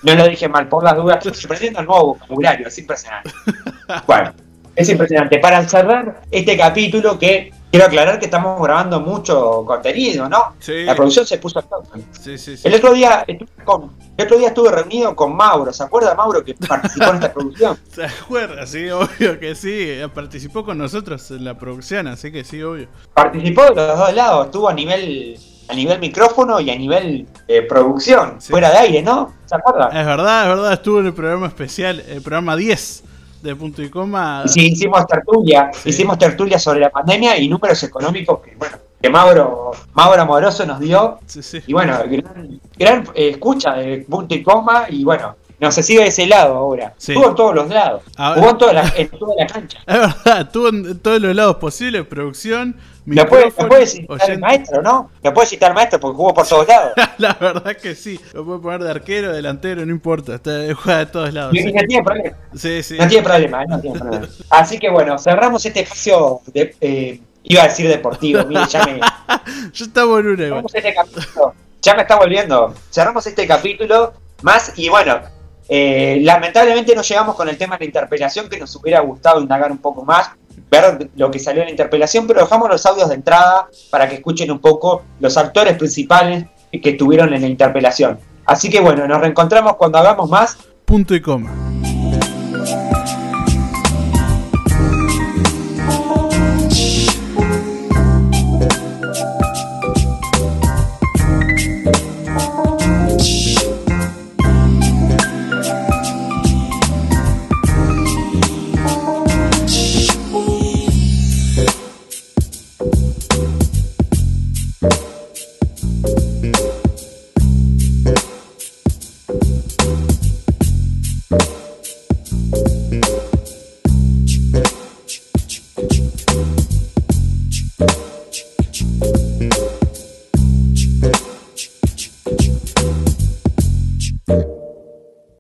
No 0.03 0.15
lo 0.15 0.27
dije 0.27 0.47
mal, 0.47 0.69
por 0.69 0.83
las 0.83 0.95
dudas. 0.95 1.25
Estoy 1.25 1.45
aprendiendo 1.45 1.79
el 1.81 1.85
nuevo 1.85 2.05
vocabulario, 2.13 2.67
es 2.67 2.77
impresionante. 2.77 3.31
bueno, 4.07 4.33
es 4.75 4.89
impresionante. 4.89 5.39
Para 5.39 5.67
cerrar 5.67 6.21
este 6.31 6.55
capítulo 6.55 7.19
que 7.19 7.51
Quiero 7.69 7.85
aclarar 7.85 8.17
que 8.17 8.25
estamos 8.25 8.61
grabando 8.61 9.01
mucho 9.01 9.63
contenido, 9.65 10.29
¿no? 10.29 10.55
Sí. 10.59 10.85
La 10.85 10.95
producción 10.95 11.25
se 11.25 11.37
puso 11.37 11.59
a 11.59 11.63
sí, 12.11 12.37
sí, 12.37 12.55
sí. 12.55 12.67
El 12.67 12.75
otro 12.75 12.93
día 12.93 13.25
estuve 13.27 13.49
con, 13.65 13.91
el 14.15 14.25
otro 14.25 14.37
día 14.37 14.47
estuve 14.47 14.71
reunido 14.71 15.15
con 15.15 15.35
Mauro, 15.35 15.73
¿se 15.73 15.83
acuerda 15.83 16.15
Mauro 16.15 16.43
que 16.45 16.53
participó 16.53 17.09
en 17.09 17.15
esta 17.15 17.33
producción? 17.33 17.77
Se 17.91 18.05
acuerda, 18.05 18.65
sí, 18.65 18.89
obvio 18.89 19.39
que 19.39 19.53
sí, 19.55 19.89
participó 20.13 20.63
con 20.63 20.77
nosotros 20.77 21.29
en 21.31 21.43
la 21.43 21.57
producción, 21.57 22.07
así 22.07 22.31
que 22.31 22.43
sí, 22.43 22.63
obvio. 22.63 22.87
Participó 23.13 23.63
de 23.63 23.75
los 23.75 23.97
dos 23.97 24.13
lados, 24.13 24.45
estuvo 24.45 24.69
a 24.69 24.73
nivel 24.73 25.37
a 25.69 25.73
nivel 25.73 25.99
micrófono 25.99 26.61
y 26.61 26.69
a 26.69 26.75
nivel 26.77 27.27
eh, 27.47 27.61
producción, 27.63 28.39
fuera 28.41 28.69
de 28.71 28.77
aire, 28.77 29.01
¿no? 29.01 29.33
¿Se 29.45 29.55
acuerda? 29.55 29.87
Es 29.87 30.05
verdad, 30.05 30.43
es 30.43 30.47
verdad, 30.55 30.73
estuvo 30.73 30.99
en 31.01 31.07
el 31.07 31.13
programa 31.13 31.47
especial, 31.47 32.01
el 32.07 32.21
programa 32.21 32.55
10 32.55 33.03
de 33.41 33.55
punto 33.55 33.81
y 33.81 33.89
coma. 33.89 34.47
Sí, 34.47 34.67
hicimos 34.71 35.05
tertulia, 35.05 35.71
hicimos 35.85 36.17
tertulia 36.17 36.59
sobre 36.59 36.81
la 36.81 36.89
pandemia 36.89 37.37
y 37.37 37.47
números 37.47 37.81
económicos 37.83 38.39
que, 38.41 38.55
bueno, 38.55 38.77
que 39.01 39.09
Mauro, 39.09 39.71
Mauro 39.93 40.21
Amoroso 40.21 40.65
nos 40.65 40.79
dio. 40.79 41.19
Y 41.65 41.73
bueno, 41.73 41.99
gran, 42.77 43.07
eh, 43.13 43.29
escucha 43.29 43.73
de 43.73 44.05
punto 44.09 44.33
y 44.35 44.43
coma 44.43 44.85
y 44.89 45.03
bueno, 45.03 45.35
no 45.59 45.71
se 45.71 45.83
sigue 45.83 46.01
de 46.01 46.07
ese 46.07 46.27
lado 46.27 46.55
ahora. 46.55 46.93
Estuvo 46.97 47.29
en 47.29 47.35
todos 47.35 47.55
los 47.55 47.69
lados. 47.69 48.03
Jugó 48.35 48.49
en 48.49 48.57
toda, 48.57 48.73
la, 48.73 48.93
en 48.95 49.09
toda 49.19 49.35
la 49.37 49.47
cancha. 49.47 49.79
Es 49.85 49.99
verdad, 49.99 50.41
estuvo 50.41 50.67
en 50.69 50.99
todos 50.99 51.21
los 51.21 51.35
lados 51.35 51.55
posibles, 51.57 52.05
producción, 52.05 52.75
lo 53.07 53.25
puede, 53.25 53.51
puede, 53.51 53.87
citar 53.87 54.29
el 54.29 54.39
maestro, 54.39 54.81
¿no? 54.81 55.11
Lo 55.23 55.33
puede 55.33 55.47
citar 55.47 55.69
el 55.69 55.75
maestro 55.75 55.97
porque 55.97 56.17
jugó 56.17 56.33
por 56.33 56.45
todos 56.45 56.67
lados. 56.67 56.91
la 57.17 57.33
verdad 57.39 57.75
que 57.77 57.95
sí. 57.95 58.19
Lo 58.33 58.43
puede 58.45 58.59
poner 58.59 58.83
de 58.83 58.91
arquero, 58.91 59.31
delantero, 59.31 59.85
no 59.85 59.91
importa. 59.93 60.35
Está, 60.35 60.51
juega 60.75 60.99
de 60.99 61.05
todos 61.05 61.33
lados. 61.33 61.55
Y, 61.55 61.71
no 61.71 61.81
tiene 61.87 62.03
problema. 62.03 62.37
Sí, 62.53 62.83
sí. 62.83 62.97
No 62.97 63.07
tiene 63.07 63.23
problema, 63.23 63.65
no 63.65 63.79
tiene 63.79 63.97
problema. 63.97 64.27
Así 64.49 64.77
que 64.77 64.89
bueno, 64.89 65.17
cerramos 65.17 65.65
este 65.65 65.81
espacio 65.81 66.41
de, 66.47 66.75
eh, 66.81 67.21
iba 67.43 67.63
a 67.63 67.67
decir 67.67 67.87
deportivo, 67.87 68.43
mire, 68.45 68.61
ya 68.67 68.85
me. 68.85 68.99
Yo 69.73 69.85
estaba 69.85 70.19
en 70.19 70.27
una. 70.27 70.59
Este 70.73 70.93
capítulo, 70.93 71.53
ya 71.81 71.95
me 71.95 72.01
está 72.01 72.17
volviendo. 72.17 72.73
Cerramos 72.91 73.25
este 73.25 73.47
capítulo 73.47 74.13
más 74.41 74.73
y 74.75 74.89
bueno, 74.89 75.21
eh, 75.69 76.19
lamentablemente 76.21 76.95
no 76.95 77.01
llegamos 77.01 77.35
con 77.35 77.49
el 77.49 77.57
tema 77.57 77.75
de 77.75 77.85
la 77.85 77.85
interpelación 77.85 78.49
que 78.49 78.59
nos 78.59 78.75
hubiera 78.75 78.99
gustado 79.01 79.41
indagar 79.41 79.71
un 79.71 79.79
poco 79.79 80.05
más 80.05 80.29
ver 80.69 81.09
lo 81.15 81.31
que 81.31 81.39
salió 81.39 81.61
en 81.61 81.67
la 81.67 81.71
interpelación, 81.71 82.27
pero 82.27 82.41
dejamos 82.41 82.69
los 82.69 82.85
audios 82.85 83.09
de 83.09 83.15
entrada 83.15 83.67
para 83.89 84.07
que 84.09 84.15
escuchen 84.15 84.51
un 84.51 84.59
poco 84.59 85.03
los 85.19 85.37
actores 85.37 85.77
principales 85.77 86.45
que 86.71 86.89
estuvieron 86.89 87.33
en 87.33 87.41
la 87.41 87.47
interpelación. 87.47 88.19
Así 88.45 88.69
que 88.69 88.79
bueno, 88.79 89.07
nos 89.07 89.19
reencontramos 89.19 89.75
cuando 89.75 89.97
hagamos 89.97 90.29
más. 90.29 90.57
Punto 90.85 91.15
y 91.15 91.21
coma. 91.21 91.51